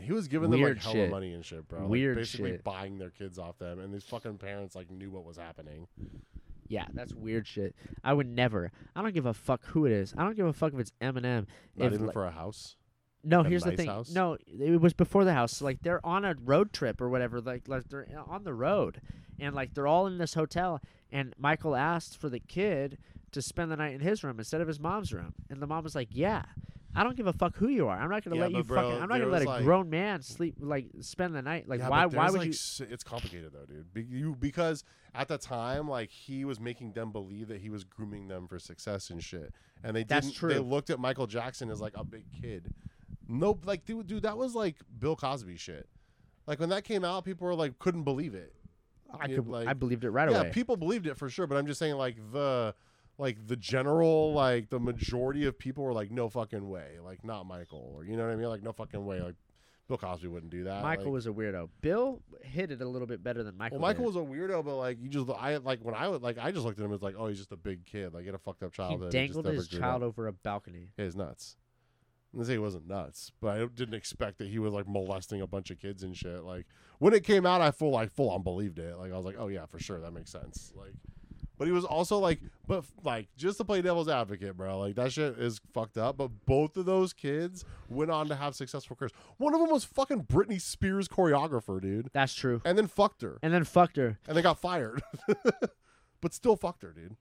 he 0.00 0.12
was 0.12 0.26
giving 0.28 0.50
them 0.50 0.60
Weird 0.60 0.76
like 0.78 0.84
hell 0.84 0.92
shit. 0.92 1.10
money 1.10 1.32
and 1.32 1.44
shit, 1.44 1.68
bro. 1.68 1.80
Like, 1.80 1.88
Weird 1.90 2.16
basically 2.16 2.52
shit. 2.52 2.64
buying 2.64 2.98
their 2.98 3.10
kids 3.10 3.38
off 3.38 3.58
them, 3.58 3.78
and 3.78 3.92
these 3.92 4.04
fucking 4.04 4.38
parents 4.38 4.74
like 4.74 4.90
knew 4.90 5.10
what 5.10 5.24
was 5.24 5.36
happening. 5.36 5.86
Yeah, 6.68 6.86
that's 6.94 7.14
weird 7.14 7.46
shit. 7.46 7.76
I 8.02 8.12
would 8.12 8.26
never. 8.26 8.72
I 8.96 9.02
don't 9.02 9.14
give 9.14 9.26
a 9.26 9.34
fuck 9.34 9.64
who 9.66 9.86
it 9.86 9.92
is. 9.92 10.14
I 10.16 10.24
don't 10.24 10.34
give 10.36 10.46
a 10.46 10.52
fuck 10.52 10.72
if 10.74 10.80
it's 10.80 10.92
Eminem. 11.00 11.46
Not 11.76 11.88
If, 11.88 11.92
even 11.94 12.06
like- 12.06 12.12
for 12.14 12.26
a 12.26 12.30
house. 12.32 12.76
No, 13.26 13.42
here's 13.42 13.64
the 13.64 13.72
thing. 13.72 13.88
house? 13.88 14.10
No, 14.10 14.36
it 14.46 14.80
was 14.80 14.92
before 14.94 15.24
the 15.24 15.32
house. 15.34 15.60
Like 15.60 15.82
they're 15.82 16.04
on 16.06 16.24
a 16.24 16.34
road 16.44 16.72
trip 16.72 17.00
or 17.00 17.08
whatever. 17.08 17.40
Like, 17.40 17.68
like 17.68 17.88
they're 17.88 18.06
on 18.28 18.44
the 18.44 18.54
road, 18.54 19.00
and 19.38 19.54
like 19.54 19.74
they're 19.74 19.86
all 19.86 20.06
in 20.06 20.18
this 20.18 20.34
hotel. 20.34 20.80
And 21.10 21.34
Michael 21.38 21.74
asked 21.76 22.16
for 22.16 22.28
the 22.28 22.40
kid 22.40 22.98
to 23.32 23.42
spend 23.42 23.70
the 23.70 23.76
night 23.76 23.94
in 23.94 24.00
his 24.00 24.22
room 24.24 24.38
instead 24.38 24.60
of 24.60 24.68
his 24.68 24.78
mom's 24.80 25.12
room. 25.12 25.34
And 25.50 25.60
the 25.60 25.66
mom 25.66 25.84
was 25.84 25.94
like, 25.94 26.08
"Yeah, 26.10 26.44
I 26.94 27.04
don't 27.04 27.16
give 27.16 27.26
a 27.26 27.32
fuck 27.32 27.56
who 27.56 27.68
you 27.68 27.88
are. 27.88 27.98
I'm 27.98 28.08
not 28.10 28.24
gonna 28.24 28.36
Yeah, 28.36 28.42
let 28.42 28.52
you 28.52 28.64
bro, 28.64 28.80
fucking. 28.82 29.02
I'm 29.02 29.08
not 29.08 29.18
gonna 29.18 29.30
let 29.30 29.42
a 29.42 29.46
like- 29.46 29.64
grown 29.64 29.90
man 29.90 30.22
sleep 30.22 30.54
like 30.60 30.86
spend 31.00 31.34
the 31.34 31.42
night. 31.42 31.68
Like 31.68 31.80
Yeah, 31.80 31.88
why? 31.90 32.06
Why 32.06 32.30
would 32.30 32.38
like, 32.40 32.46
you? 32.46 32.86
It's 32.90 33.04
complicated 33.04 33.52
though, 33.52 33.66
dude. 33.66 33.92
Be- 33.92 34.04
you 34.04 34.34
because 34.34 34.82
at 35.14 35.28
the 35.28 35.36
time, 35.38 35.88
like 35.88 36.10
he 36.10 36.44
was 36.44 36.58
making 36.58 36.92
them 36.92 37.12
believe 37.12 37.48
that 37.48 37.60
he 37.60 37.70
was 37.70 37.84
grooming 37.84 38.28
them 38.28 38.46
for 38.48 38.58
success 38.58 39.10
and 39.10 39.22
shit, 39.22 39.52
and 39.84 39.94
they 39.94 40.04
That's 40.04 40.28
didn't. 40.30 40.48
They 40.48 40.54
true. 40.54 40.62
looked 40.62 40.90
at 40.90 40.98
Michael 40.98 41.26
Jackson 41.26 41.70
as 41.70 41.80
like 41.80 41.96
a 41.96 42.04
big 42.04 42.24
kid. 42.40 42.72
Nope, 43.28 43.62
like 43.64 43.84
dude, 43.84 44.06
dude, 44.06 44.22
that 44.22 44.36
was 44.36 44.54
like 44.54 44.76
Bill 44.98 45.16
Cosby 45.16 45.56
shit. 45.56 45.88
Like 46.46 46.60
when 46.60 46.68
that 46.68 46.84
came 46.84 47.04
out, 47.04 47.24
people 47.24 47.46
were 47.46 47.54
like 47.54 47.78
couldn't 47.78 48.04
believe 48.04 48.34
it. 48.34 48.52
I 49.18 49.28
could. 49.28 49.46
like- 49.46 49.68
I 49.68 49.72
believed 49.72 50.04
it 50.04 50.10
right 50.10 50.30
yeah, 50.30 50.38
away. 50.38 50.46
Yeah, 50.48 50.52
people 50.52 50.76
believed 50.76 51.06
it 51.06 51.16
for 51.16 51.28
sure, 51.28 51.46
but 51.46 51.56
I'm 51.56 51.66
just 51.66 51.78
saying 51.78 51.94
like 51.94 52.16
the 52.32 52.74
like 53.18 53.46
the 53.46 53.56
general 53.56 54.32
like 54.32 54.68
the 54.68 54.80
majority 54.80 55.46
of 55.46 55.58
people 55.58 55.84
were 55.84 55.92
like 55.92 56.10
no 56.10 56.28
fucking 56.28 56.68
way, 56.68 56.98
like 57.02 57.24
not 57.24 57.46
Michael 57.46 57.92
or 57.96 58.04
you 58.04 58.16
know 58.16 58.24
what 58.24 58.32
I 58.32 58.36
mean, 58.36 58.48
like 58.48 58.62
no 58.62 58.72
fucking 58.72 59.04
way, 59.04 59.20
like 59.20 59.36
Bill 59.88 59.96
Cosby 59.96 60.28
wouldn't 60.28 60.50
do 60.50 60.64
that. 60.64 60.82
Michael 60.82 61.06
like, 61.06 61.12
was 61.12 61.26
a 61.26 61.30
weirdo. 61.30 61.68
Bill 61.80 62.20
hit 62.42 62.72
it 62.72 62.82
a 62.82 62.88
little 62.88 63.06
bit 63.06 63.22
better 63.22 63.42
than 63.42 63.56
Michael. 63.56 63.78
Well, 63.78 63.88
Michael 63.88 64.10
did. 64.10 64.14
was 64.14 64.16
a 64.16 64.28
weirdo, 64.28 64.64
but 64.64 64.76
like 64.76 64.98
you 65.00 65.08
just, 65.08 65.30
I 65.30 65.56
like 65.58 65.80
when 65.82 65.94
I 65.94 66.08
would 66.08 66.22
like, 66.22 66.38
I 66.38 66.50
just 66.50 66.64
looked 66.64 66.78
at 66.78 66.84
him 66.84 66.92
as 66.92 67.02
like, 67.02 67.14
oh, 67.16 67.28
he's 67.28 67.38
just 67.38 67.52
a 67.52 67.56
big 67.56 67.86
kid, 67.86 68.12
like 68.12 68.22
he 68.22 68.26
had 68.26 68.34
a 68.34 68.38
fucked 68.38 68.62
up 68.62 68.72
He 68.72 68.76
childhood. 68.76 69.00
just 69.02 69.12
dangled 69.12 69.46
his 69.46 69.68
child 69.68 70.02
up. 70.02 70.08
over 70.08 70.26
a 70.26 70.32
balcony. 70.32 70.90
He's 70.96 71.14
nuts. 71.14 71.56
I'm 72.34 72.44
say 72.44 72.52
he 72.52 72.58
wasn't 72.58 72.86
nuts, 72.86 73.32
but 73.40 73.56
I 73.60 73.64
didn't 73.66 73.94
expect 73.94 74.38
that 74.38 74.48
he 74.48 74.58
was 74.58 74.72
like 74.72 74.86
molesting 74.88 75.40
a 75.40 75.46
bunch 75.46 75.70
of 75.70 75.78
kids 75.78 76.02
and 76.02 76.16
shit. 76.16 76.44
Like 76.44 76.66
when 76.98 77.14
it 77.14 77.24
came 77.24 77.46
out, 77.46 77.60
I 77.60 77.70
full 77.70 77.90
like 77.90 78.10
full 78.12 78.30
on 78.30 78.42
believed 78.42 78.78
it. 78.78 78.96
Like 78.98 79.12
I 79.12 79.16
was 79.16 79.24
like, 79.24 79.36
oh 79.38 79.48
yeah, 79.48 79.66
for 79.66 79.78
sure, 79.78 80.00
that 80.00 80.12
makes 80.12 80.30
sense. 80.30 80.72
Like, 80.76 80.92
but 81.58 81.66
he 81.66 81.72
was 81.72 81.86
also 81.86 82.18
like, 82.18 82.40
but 82.66 82.84
like 83.02 83.28
just 83.38 83.56
to 83.56 83.64
play 83.64 83.80
devil's 83.80 84.08
advocate, 84.10 84.54
bro. 84.58 84.78
Like 84.78 84.96
that 84.96 85.12
shit 85.12 85.38
is 85.38 85.58
fucked 85.72 85.96
up. 85.96 86.18
But 86.18 86.30
both 86.44 86.76
of 86.76 86.84
those 86.84 87.14
kids 87.14 87.64
went 87.88 88.10
on 88.10 88.28
to 88.28 88.34
have 88.36 88.54
successful 88.54 88.96
careers. 88.96 89.12
One 89.38 89.54
of 89.54 89.60
them 89.60 89.70
was 89.70 89.84
fucking 89.84 90.24
Britney 90.24 90.60
Spears 90.60 91.08
choreographer, 91.08 91.80
dude, 91.80 92.10
That's 92.12 92.34
true. 92.34 92.60
and 92.66 92.76
then 92.76 92.86
fucked 92.88 93.22
her 93.22 93.38
And 93.42 93.54
then 93.54 93.64
fucked 93.64 93.96
her. 93.96 94.18
and 94.28 94.36
they 94.36 94.42
got 94.42 94.58
fired, 94.58 95.00
but 96.20 96.34
still 96.34 96.56
fucked 96.56 96.82
her, 96.82 96.92
dude. 96.92 97.16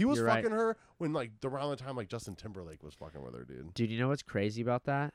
He 0.00 0.06
was 0.06 0.16
You're 0.16 0.28
right. 0.28 0.42
fucking 0.42 0.56
her 0.56 0.78
when 0.96 1.12
like 1.12 1.30
around 1.44 1.68
the 1.68 1.76
time 1.76 1.94
like 1.94 2.08
Justin 2.08 2.34
Timberlake 2.34 2.82
was 2.82 2.94
fucking 2.94 3.22
with 3.22 3.34
her, 3.34 3.44
dude. 3.44 3.74
Dude, 3.74 3.90
you 3.90 3.98
know 3.98 4.08
what's 4.08 4.22
crazy 4.22 4.62
about 4.62 4.84
that? 4.84 5.12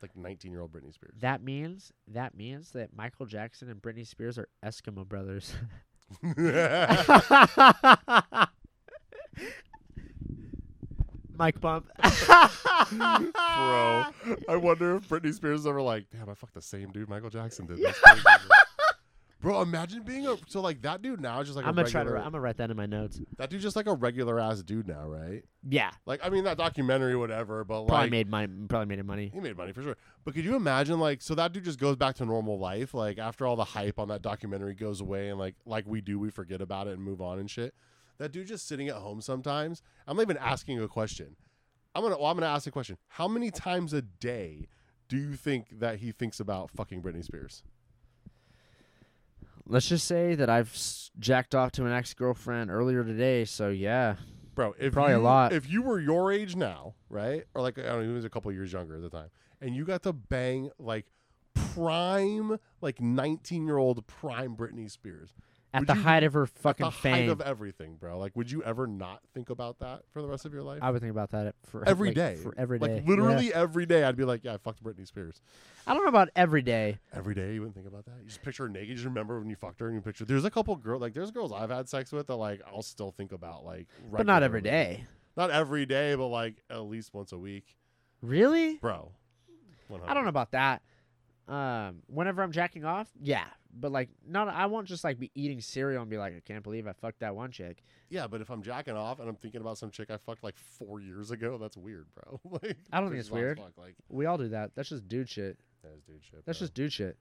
Like 0.00 0.16
19 0.16 0.52
year 0.52 0.60
old 0.60 0.72
Britney 0.72 0.94
Spears. 0.94 1.16
That 1.20 1.42
means 1.42 1.90
that 2.06 2.36
means 2.36 2.70
that 2.70 2.94
Michael 2.94 3.26
Jackson 3.26 3.68
and 3.68 3.82
Britney 3.82 4.06
Spears 4.06 4.38
are 4.38 4.46
Eskimo 4.64 5.04
brothers. 5.04 5.54
Mike 11.36 11.60
bump. 11.60 11.90
Bro, 12.92 14.04
I 14.48 14.56
wonder 14.56 14.96
if 14.96 15.08
Britney 15.08 15.32
Spears 15.34 15.60
is 15.60 15.66
ever 15.66 15.82
like, 15.82 16.06
damn, 16.10 16.28
I 16.28 16.34
fucked 16.34 16.54
the 16.54 16.62
same 16.62 16.90
dude 16.92 17.08
Michael 17.08 17.30
Jackson 17.30 17.66
did. 17.66 17.82
That's 17.82 17.98
crazy, 18.02 18.22
bro. 19.42 19.60
Imagine 19.60 20.02
being 20.02 20.26
a 20.26 20.36
so 20.46 20.62
like 20.62 20.80
that 20.82 21.02
dude 21.02 21.20
now 21.20 21.40
is 21.40 21.48
just 21.48 21.56
like 21.56 21.66
I'm 21.66 21.72
a 21.72 21.82
gonna 21.82 21.90
try 21.90 22.00
to. 22.02 22.06
regular, 22.06 22.24
I'm 22.24 22.32
gonna 22.32 22.40
write 22.40 22.56
that 22.56 22.70
in 22.70 22.76
my 22.78 22.86
notes. 22.86 23.20
that 23.36 23.50
dude's 23.50 23.62
just 23.62 23.76
like 23.76 23.86
a 23.86 23.92
regular 23.94 24.40
ass 24.40 24.62
dude 24.62 24.88
now, 24.88 25.06
right? 25.06 25.44
Yeah, 25.68 25.90
Like 26.06 26.20
I 26.24 26.30
mean 26.30 26.44
that 26.44 26.56
documentary, 26.56 27.14
whatever, 27.16 27.64
but 27.64 27.86
probably 27.86 28.04
like 28.04 28.10
made 28.10 28.28
money. 28.30 28.52
Probably 28.68 28.86
made 28.86 28.98
him 29.00 29.06
money. 29.06 29.30
he 29.34 29.40
made 29.40 29.56
money 29.56 29.72
for 29.72 29.82
sure. 29.82 29.96
But 30.24 30.34
could 30.34 30.44
you 30.44 30.56
imagine 30.56 30.98
like 30.98 31.20
so 31.20 31.34
that 31.34 31.52
dude 31.52 31.64
just 31.64 31.78
goes 31.78 31.96
back 31.96 32.14
to 32.16 32.24
normal 32.24 32.58
life 32.58 32.94
like 32.94 33.18
after 33.18 33.46
all 33.46 33.56
the 33.56 33.64
hype 33.64 33.98
on 33.98 34.08
that 34.08 34.22
documentary 34.22 34.74
goes 34.74 35.00
away 35.02 35.28
and 35.28 35.38
like 35.38 35.56
like 35.66 35.84
we 35.86 36.00
do 36.00 36.18
we 36.18 36.30
forget 36.30 36.60
about 36.62 36.86
it 36.86 36.94
and 36.94 37.02
move 37.02 37.20
on 37.20 37.38
and 37.38 37.50
shit. 37.50 37.74
That 38.18 38.30
dude 38.32 38.46
just 38.46 38.68
sitting 38.68 38.88
at 38.88 38.96
home 38.96 39.20
sometimes. 39.20 39.82
I'm 40.06 40.16
not 40.16 40.22
even 40.22 40.36
asking 40.36 40.80
a 40.80 40.86
question. 40.88 41.36
I'm 41.94 42.02
gonna 42.02 42.16
well, 42.16 42.26
I'm 42.26 42.36
gonna 42.36 42.46
ask 42.46 42.66
a 42.66 42.70
question. 42.70 42.96
How 43.08 43.28
many 43.28 43.50
times 43.50 43.92
a 43.92 44.02
day 44.02 44.68
do 45.08 45.16
you 45.18 45.34
think 45.34 45.78
that 45.80 45.98
he 45.98 46.10
thinks 46.12 46.40
about 46.40 46.70
fucking 46.70 47.02
Britney 47.02 47.22
Spears? 47.24 47.62
Let's 49.66 49.88
just 49.88 50.06
say 50.06 50.34
that 50.34 50.50
I've 50.50 50.76
jacked 51.18 51.54
off 51.54 51.72
to 51.72 51.86
an 51.86 51.92
ex 51.92 52.14
girlfriend 52.14 52.70
earlier 52.70 53.04
today. 53.04 53.44
So 53.44 53.68
yeah, 53.68 54.16
Bro, 54.54 54.74
if 54.78 54.92
Probably 54.92 55.14
a 55.14 55.16
you, 55.16 55.22
lot. 55.22 55.52
If 55.52 55.70
you 55.70 55.82
were 55.82 55.98
your 55.98 56.30
age 56.30 56.56
now, 56.56 56.94
right, 57.08 57.44
or 57.54 57.62
like 57.62 57.78
I 57.78 57.82
don't 57.82 58.02
know, 58.02 58.08
he 58.08 58.14
was 58.14 58.24
a 58.24 58.30
couple 58.30 58.52
years 58.52 58.72
younger 58.72 58.96
at 58.96 59.02
the 59.02 59.10
time, 59.10 59.30
and 59.60 59.74
you 59.74 59.84
got 59.84 60.02
to 60.02 60.12
bang 60.12 60.70
like 60.78 61.06
prime, 61.54 62.58
like 62.80 63.00
19 63.00 63.66
year 63.66 63.78
old 63.78 64.06
prime 64.06 64.56
Britney 64.56 64.90
Spears, 64.90 65.34
at 65.74 65.80
Would 65.80 65.88
the 65.88 65.94
you- 65.94 66.02
height 66.02 66.22
of 66.22 66.34
her 66.34 66.46
fucking 66.46 66.84
at 66.86 66.92
the 66.92 66.98
fame, 66.98 67.12
height 67.14 67.28
of 67.28 67.40
everything, 67.40 67.96
bro. 67.96 68.18
Like, 68.18 68.36
would 68.36 68.50
you 68.50 68.62
ever 68.62 68.86
not 68.86 69.20
think 69.32 69.48
about 69.50 69.78
that 69.78 70.02
for 70.12 70.20
the 70.20 70.28
rest 70.28 70.44
of 70.44 70.52
your 70.52 70.62
life? 70.62 70.80
I 70.82 70.90
would 70.90 71.00
think 71.00 71.10
about 71.12 71.30
that 71.30 71.54
for 71.64 71.82
Every 71.88 72.08
like, 72.08 72.14
day, 72.16 72.36
For 72.36 72.54
every 72.58 72.78
day, 72.78 72.86
like 72.96 73.02
Yeah. 73.04 73.08
literally 73.08 73.54
every 73.54 73.86
day, 73.86 74.04
I'd 74.04 74.16
be 74.16 74.24
like, 74.24 74.44
yeah, 74.44 74.54
I 74.54 74.56
fucked 74.58 74.82
Britney 74.84 75.06
Spears. 75.06 75.40
I 75.86 75.94
don't 75.94 76.02
know 76.02 76.08
about 76.10 76.28
every 76.36 76.60
day. 76.62 76.98
Every 77.12 77.34
day, 77.34 77.54
you 77.54 77.60
wouldn't 77.60 77.74
think 77.74 77.86
about 77.86 78.04
that. 78.04 78.16
You 78.20 78.26
just 78.28 78.42
picture 78.42 78.64
her 78.64 78.68
naked. 78.68 78.88
You 78.88 78.94
just 78.94 79.06
remember 79.06 79.38
when 79.38 79.48
you 79.48 79.56
fucked 79.56 79.80
her, 79.80 79.86
and 79.86 79.94
you 79.94 80.02
picture. 80.02 80.24
There's 80.26 80.44
a 80.44 80.50
couple 80.50 80.76
girls, 80.76 81.00
like 81.00 81.14
there's 81.14 81.30
girls 81.30 81.52
I've 81.52 81.70
had 81.70 81.88
sex 81.88 82.12
with 82.12 82.26
that 82.26 82.36
like 82.36 82.60
I'll 82.66 82.82
still 82.82 83.10
think 83.10 83.32
about, 83.32 83.64
like, 83.64 83.86
But 84.10 84.26
not 84.26 84.42
every 84.42 84.60
day. 84.60 85.04
Not 85.36 85.50
every 85.50 85.86
day, 85.86 86.14
but 86.14 86.26
like 86.26 86.62
at 86.68 86.82
least 86.82 87.14
once 87.14 87.32
a 87.32 87.38
week, 87.38 87.78
Really? 88.20 88.76
bro. 88.76 89.12
I 90.06 90.12
don't 90.14 90.24
know 90.24 90.28
about 90.28 90.52
that. 90.52 90.82
Um, 91.48 92.02
whenever 92.06 92.42
I'm 92.42 92.52
jacking 92.52 92.84
off, 92.84 93.08
yeah, 93.20 93.44
but 93.72 93.92
like 93.92 94.10
not. 94.26 94.48
I 94.48 94.66
won't 94.66 94.86
just 94.86 95.04
like 95.04 95.18
be 95.18 95.30
eating 95.34 95.60
cereal 95.60 96.02
and 96.02 96.10
be 96.10 96.18
like, 96.18 96.34
I 96.36 96.40
can't 96.40 96.62
believe 96.62 96.86
I 96.86 96.92
fucked 96.92 97.20
that 97.20 97.34
one 97.34 97.50
chick. 97.50 97.82
Yeah, 98.08 98.26
but 98.26 98.40
if 98.40 98.50
I'm 98.50 98.62
jacking 98.62 98.96
off 98.96 99.20
and 99.20 99.28
I'm 99.28 99.36
thinking 99.36 99.60
about 99.60 99.78
some 99.78 99.90
chick 99.90 100.10
I 100.10 100.16
fucked 100.16 100.44
like 100.44 100.56
four 100.58 101.00
years 101.00 101.30
ago, 101.30 101.58
that's 101.58 101.76
weird, 101.76 102.06
bro. 102.14 102.40
like, 102.62 102.76
I 102.92 103.00
don't 103.00 103.08
think 103.10 103.20
it's 103.20 103.30
weird. 103.30 103.58
Fuck. 103.58 103.72
Like, 103.76 103.94
We 104.08 104.26
all 104.26 104.38
do 104.38 104.48
that. 104.48 104.72
That's 104.74 104.88
just 104.90 105.08
dude 105.08 105.28
shit. 105.28 105.58
that 105.82 105.92
is 105.96 106.02
dude 106.02 106.22
shit. 106.22 106.44
That's 106.44 106.58
bro. 106.58 106.64
just 106.64 106.74
dude 106.74 106.92
shit. 106.92 107.16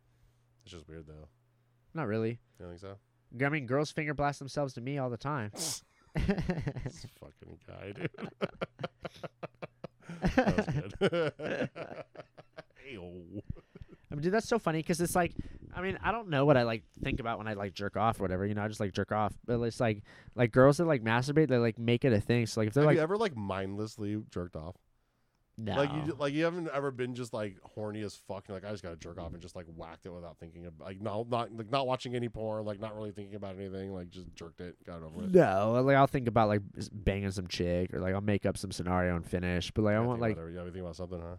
It's 0.64 0.74
just 0.74 0.88
weird 0.88 1.08
though. 1.08 1.28
Not 1.94 2.08
really. 2.08 2.40
You 2.60 2.66
don't 2.66 2.70
think 2.70 2.82
so? 2.82 2.98
I 3.46 3.50
mean, 3.50 3.66
girls 3.66 3.92
finger 3.92 4.14
blast 4.14 4.40
themselves 4.40 4.74
to 4.74 4.82
me 4.82 4.98
all 4.98 5.10
the 5.10 5.18
time. 5.18 5.52
This 6.14 7.06
fucking 7.22 7.58
guy, 7.66 7.94
dude. 7.94 8.10
that 10.36 10.58
was 10.58 10.66
good. 11.10 11.70
Ayo. 12.86 13.42
I 14.12 14.16
mean, 14.16 14.24
dude, 14.24 14.34
that's 14.34 14.48
so 14.48 14.60
funny 14.60 14.80
because 14.80 15.00
it's 15.00 15.16
like, 15.16 15.34
I 15.74 15.82
mean, 15.82 15.98
I 16.04 16.12
don't 16.12 16.28
know 16.30 16.44
what 16.46 16.58
I 16.58 16.64
like 16.64 16.84
think 17.02 17.20
about 17.22 17.38
when 17.38 17.48
I 17.48 17.54
like 17.54 17.74
jerk 17.74 17.96
off 17.96 18.20
or 18.20 18.24
whatever. 18.24 18.46
You 18.46 18.54
know, 18.54 18.64
I 18.64 18.68
just 18.68 18.80
like 18.82 18.92
jerk 18.94 19.12
off. 19.12 19.34
But 19.46 19.60
it's 19.62 19.80
like, 19.80 20.04
like 20.36 20.52
girls 20.52 20.78
that 20.78 20.86
like 20.86 21.04
masturbate, 21.04 21.48
they 21.48 21.58
like 21.58 21.80
make 21.80 22.04
it 22.04 22.12
a 22.12 22.20
thing. 22.20 22.46
So 22.46 22.60
like, 22.62 22.68
if 22.68 22.74
they're 22.74 22.84
Have 22.84 22.88
like, 22.90 22.98
you 22.98 23.02
ever 23.02 23.18
like 23.18 23.36
mindlessly 23.38 24.22
jerked 24.30 24.56
off? 24.56 24.76
no, 25.58 25.76
Like 25.76 25.94
you, 25.94 26.16
like 26.18 26.34
you 26.34 26.44
haven't 26.46 26.70
ever 26.74 26.92
been 26.92 27.14
just 27.14 27.34
like 27.34 27.58
horny 27.64 28.02
as 28.02 28.16
fuck. 28.16 28.46
and, 28.48 28.56
Like 28.56 28.66
I 28.66 28.72
just 28.72 28.84
gotta 28.84 28.96
jerk 28.96 29.20
off 29.20 29.34
and 29.34 29.42
just 29.42 29.56
like 29.56 29.68
whacked 29.76 30.06
it 30.06 30.10
without 30.10 30.38
thinking 30.40 30.66
of 30.66 30.74
like 30.80 31.00
no, 31.00 31.26
not 31.30 31.56
like 31.56 31.70
not 31.70 31.86
watching 31.88 32.16
any 32.16 32.30
porn, 32.30 32.66
like 32.66 32.80
not 32.80 32.96
really 32.96 33.12
thinking 33.12 33.36
about 33.36 33.56
anything. 33.56 33.94
Like 33.94 34.10
just 34.10 34.34
jerked 34.34 34.60
it, 34.62 34.76
got 34.86 34.98
it 34.98 35.04
over 35.04 35.18
with. 35.22 35.36
no, 35.36 35.82
like 35.86 35.96
I'll 35.96 36.08
think 36.08 36.28
about 36.28 36.48
like 36.48 36.62
banging 36.92 37.32
some 37.32 37.48
chick 37.48 37.94
or 37.94 38.00
like 38.00 38.14
I'll 38.14 38.22
make 38.22 38.46
up 38.46 38.58
some 38.58 38.72
scenario 38.72 39.16
and 39.16 39.26
finish. 39.26 39.72
But 39.72 39.84
like 39.84 39.94
I 39.94 39.98
gotta 39.98 40.08
want 40.08 40.22
like 40.22 40.38
it. 40.38 40.50
you 40.50 40.56
gotta 40.56 40.72
think 40.72 40.84
about 40.84 40.96
something, 40.96 41.22
huh? 41.22 41.36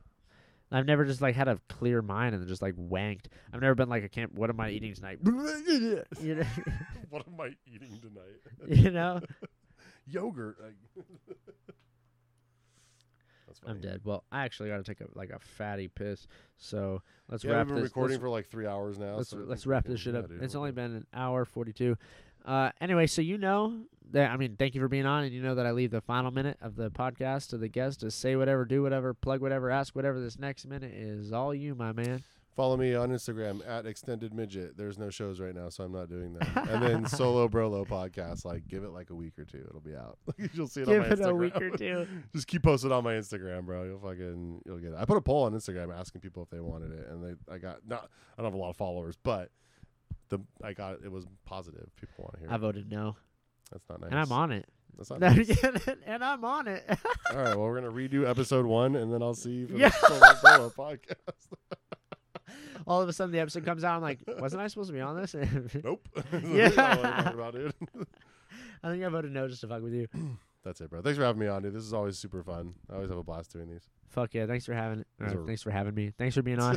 I've 0.73 0.87
never 0.87 1.05
just 1.05 1.21
like 1.21 1.35
had 1.35 1.49
a 1.49 1.59
clear 1.69 2.01
mind 2.03 2.35
and 2.35 2.47
just 2.49 2.63
like 2.63 2.75
wanked. 2.75 3.27
I've 3.53 3.61
never 3.61 3.75
been 3.75 3.89
like 3.89 4.05
I 4.05 4.09
can't. 4.09 4.35
What 4.35 4.51
am 4.51 4.59
I 4.61 4.71
eating 4.71 4.95
tonight? 4.95 5.19
you 5.25 6.35
know, 6.37 6.45
what 7.11 7.27
am 7.27 7.41
I 7.41 7.55
eating 7.67 8.01
tonight? 8.01 8.41
you 8.85 8.91
know. 8.91 9.21
Yogurt. 10.07 10.57
I'm 13.67 13.81
dead. 13.81 14.01
Well, 14.03 14.25
I 14.33 14.45
actually 14.45 14.71
got 14.71 14.79
to 14.79 14.83
take 14.83 15.01
a 15.01 15.07
like 15.15 15.31
a 15.31 15.39
fatty 15.39 15.89
piss. 15.89 16.27
So 16.57 17.03
let's 17.29 17.45
Yeah, 17.45 17.53
wrap 17.53 17.67
we've 17.67 17.75
been 17.75 17.83
this. 17.85 17.91
recording 17.91 18.15
let's- 18.15 18.21
for 18.23 18.31
like 18.31 18.47
three 18.49 18.67
hours 18.67 18.99
now. 18.99 19.17
let's 19.17 19.29
so 19.29 19.37
let's 19.47 19.67
wrap 19.67 19.85
this 19.85 20.01
shit 20.01 20.15
up. 20.17 20.31
it's 20.41 20.55
only 20.55 20.73
been 20.73 20.95
an 20.97 21.07
hour 21.15 21.45
forty 21.45 21.73
two. 21.73 21.97
Uh, 22.45 22.71
anyway, 22.81 23.07
so 23.07 23.23
you 23.23 23.39
know 23.39 23.83
that 24.13 24.31
I 24.31 24.37
mean, 24.37 24.57
thank 24.59 24.75
you 24.75 24.81
for 24.81 24.89
being 24.89 25.07
on, 25.07 25.25
and 25.25 25.33
you 25.33 25.43
know 25.43 25.55
that 25.55 25.67
I 25.67 25.71
leave 25.73 25.91
the 25.91 26.01
final 26.01 26.31
minute 26.31 26.59
of 26.61 26.77
the 26.77 26.91
podcast 26.91 27.49
to 27.51 27.59
the 27.59 27.69
guest 27.69 28.01
to 28.01 28.11
say 28.11 28.37
whatever, 28.37 28.65
do 28.65 28.83
whatever, 28.83 29.15
plug 29.15 29.41
whatever, 29.41 29.71
ask 29.71 29.95
whatever. 29.97 30.21
This 30.21 30.39
next 30.39 30.67
minute 30.67 30.93
is 30.95 31.33
all 31.33 31.55
you, 31.55 31.75
my 31.75 31.93
man. 31.93 32.23
Follow 32.55 32.77
me 32.77 32.95
on 32.95 33.09
Instagram 33.09 33.67
at 33.67 33.87
extended 33.87 34.35
midget. 34.35 34.77
There's 34.77 34.99
no 34.99 35.09
shows 35.09 35.41
right 35.41 35.55
now, 35.55 35.71
so 35.71 35.85
I'm 35.85 35.93
not 35.93 36.11
doing 36.11 36.35
that. 36.35 36.69
and 36.69 36.83
then 36.83 37.07
solo 37.09 37.49
brolo 37.49 37.87
podcast. 37.89 38.45
Like, 38.45 38.69
give 38.69 38.85
it 38.85 38.91
like 38.91 39.09
a 39.09 39.15
week 39.15 39.39
or 39.39 39.47
two. 39.47 39.65
It'll 39.67 39.81
be 39.81 39.97
out. 39.97 40.19
You'll 40.53 40.67
see 40.67 40.83
it 40.83 40.87
Give 40.89 41.01
on 41.01 41.09
my 41.09 41.15
it 41.15 41.19
Instagram. 41.19 41.31
a 41.31 41.35
week 41.35 41.57
or 41.57 41.71
two. 41.71 42.07
Just 42.35 42.47
keep 42.47 42.63
posting 42.63 42.93
on 42.93 43.05
my 43.05 43.15
Instagram, 43.15 43.65
bro. 43.65 43.85
You'll 43.85 44.01
fucking 44.01 44.61
you'll 44.67 44.77
get 44.81 44.89
it. 44.93 44.97
I 44.99 45.07
put 45.07 45.17
a 45.17 45.23
poll 45.23 45.45
on 45.45 45.55
Instagram 45.55 45.99
asking 45.99 46.21
people 46.21 46.43
if 46.43 46.51
they 46.51 46.61
wanted 46.61 46.93
it, 46.93 47.09
and 47.09 47.25
they 47.25 47.55
I 47.55 47.57
got 47.57 47.79
not 47.89 48.11
I 48.37 48.43
don't 48.43 48.53
have 48.53 48.55
a 48.55 48.63
lot 48.63 48.69
of 48.69 48.77
followers, 48.77 49.17
but 49.23 49.51
the 50.33 50.41
I 50.67 50.73
got 50.73 50.95
it 51.05 51.11
was 51.13 51.27
positive. 51.45 51.89
People 51.97 52.15
want 52.25 52.35
to 52.35 52.41
hear. 52.41 52.51
I 52.51 52.55
it. 52.57 52.59
voted 52.59 52.91
no, 52.91 53.17
That's 53.71 53.89
not 53.89 54.01
nice. 54.01 54.11
and 54.11 54.19
I'm 54.21 54.33
on 54.33 54.51
it. 54.53 54.67
That's 54.97 55.11
not 55.11 55.21
nice. 55.21 55.65
and 56.07 56.23
I'm 56.25 56.45
on 56.45 56.69
it. 56.69 56.85
All 57.31 57.37
right, 57.37 57.49
well 57.57 57.61
we're 57.61 57.81
gonna 57.81 57.93
redo 57.93 58.29
episode 58.29 58.67
one, 58.67 58.97
and 58.97 59.13
then 59.13 59.23
I'll 59.23 59.35
see 59.35 59.51
you 59.53 59.67
for 59.69 59.77
Yeah. 59.77 59.89
the 59.91 60.35
solo 60.37 60.71
podcast. 60.77 61.15
all 62.87 63.01
of 63.01 63.09
a 63.09 63.13
sudden, 63.13 63.33
the 63.33 63.41
episode 63.41 63.65
comes 63.65 63.85
out. 63.85 63.97
I'm 63.97 64.03
like, 64.03 64.19
wasn't 64.39 64.63
I 64.63 64.67
supposed 64.67 64.89
to 64.91 64.95
be 64.95 65.01
on 65.01 65.21
this? 65.21 65.35
Nope. 65.83 66.09
Yeah. 66.43 66.69
That's 66.69 66.77
not 66.77 66.97
what 66.99 67.07
I'm 67.07 67.35
about. 67.39 67.55
I 68.85 68.91
think 68.91 69.05
I 69.05 69.09
voted 69.09 69.31
no 69.33 69.47
just 69.49 69.61
to 69.63 69.69
fuck 69.69 69.83
with 69.83 69.93
you. 69.95 70.09
That's 70.65 70.81
it, 70.81 70.91
bro. 70.91 71.03
Thanks 71.03 71.19
for 71.19 71.25
having 71.25 71.41
me 71.41 71.47
on, 71.49 71.63
dude. 71.63 71.75
This 71.75 71.83
is 71.85 71.93
always 71.93 72.19
super 72.19 72.43
fun. 72.43 72.75
I 72.91 72.95
always 72.95 73.09
have 73.11 73.19
a 73.19 73.25
blast 73.25 73.53
doing 73.53 73.69
these. 73.69 73.89
Fuck 74.11 74.35
yeah! 74.35 74.47
Thanks 74.47 74.65
for 74.67 74.75
having. 74.75 75.05
Uh, 75.25 75.35
thanks 75.47 75.63
for 75.63 75.71
having 75.71 75.95
me. 75.95 76.13
Thanks 76.19 76.35
for 76.37 76.43
being 76.43 76.61
on. 76.61 76.77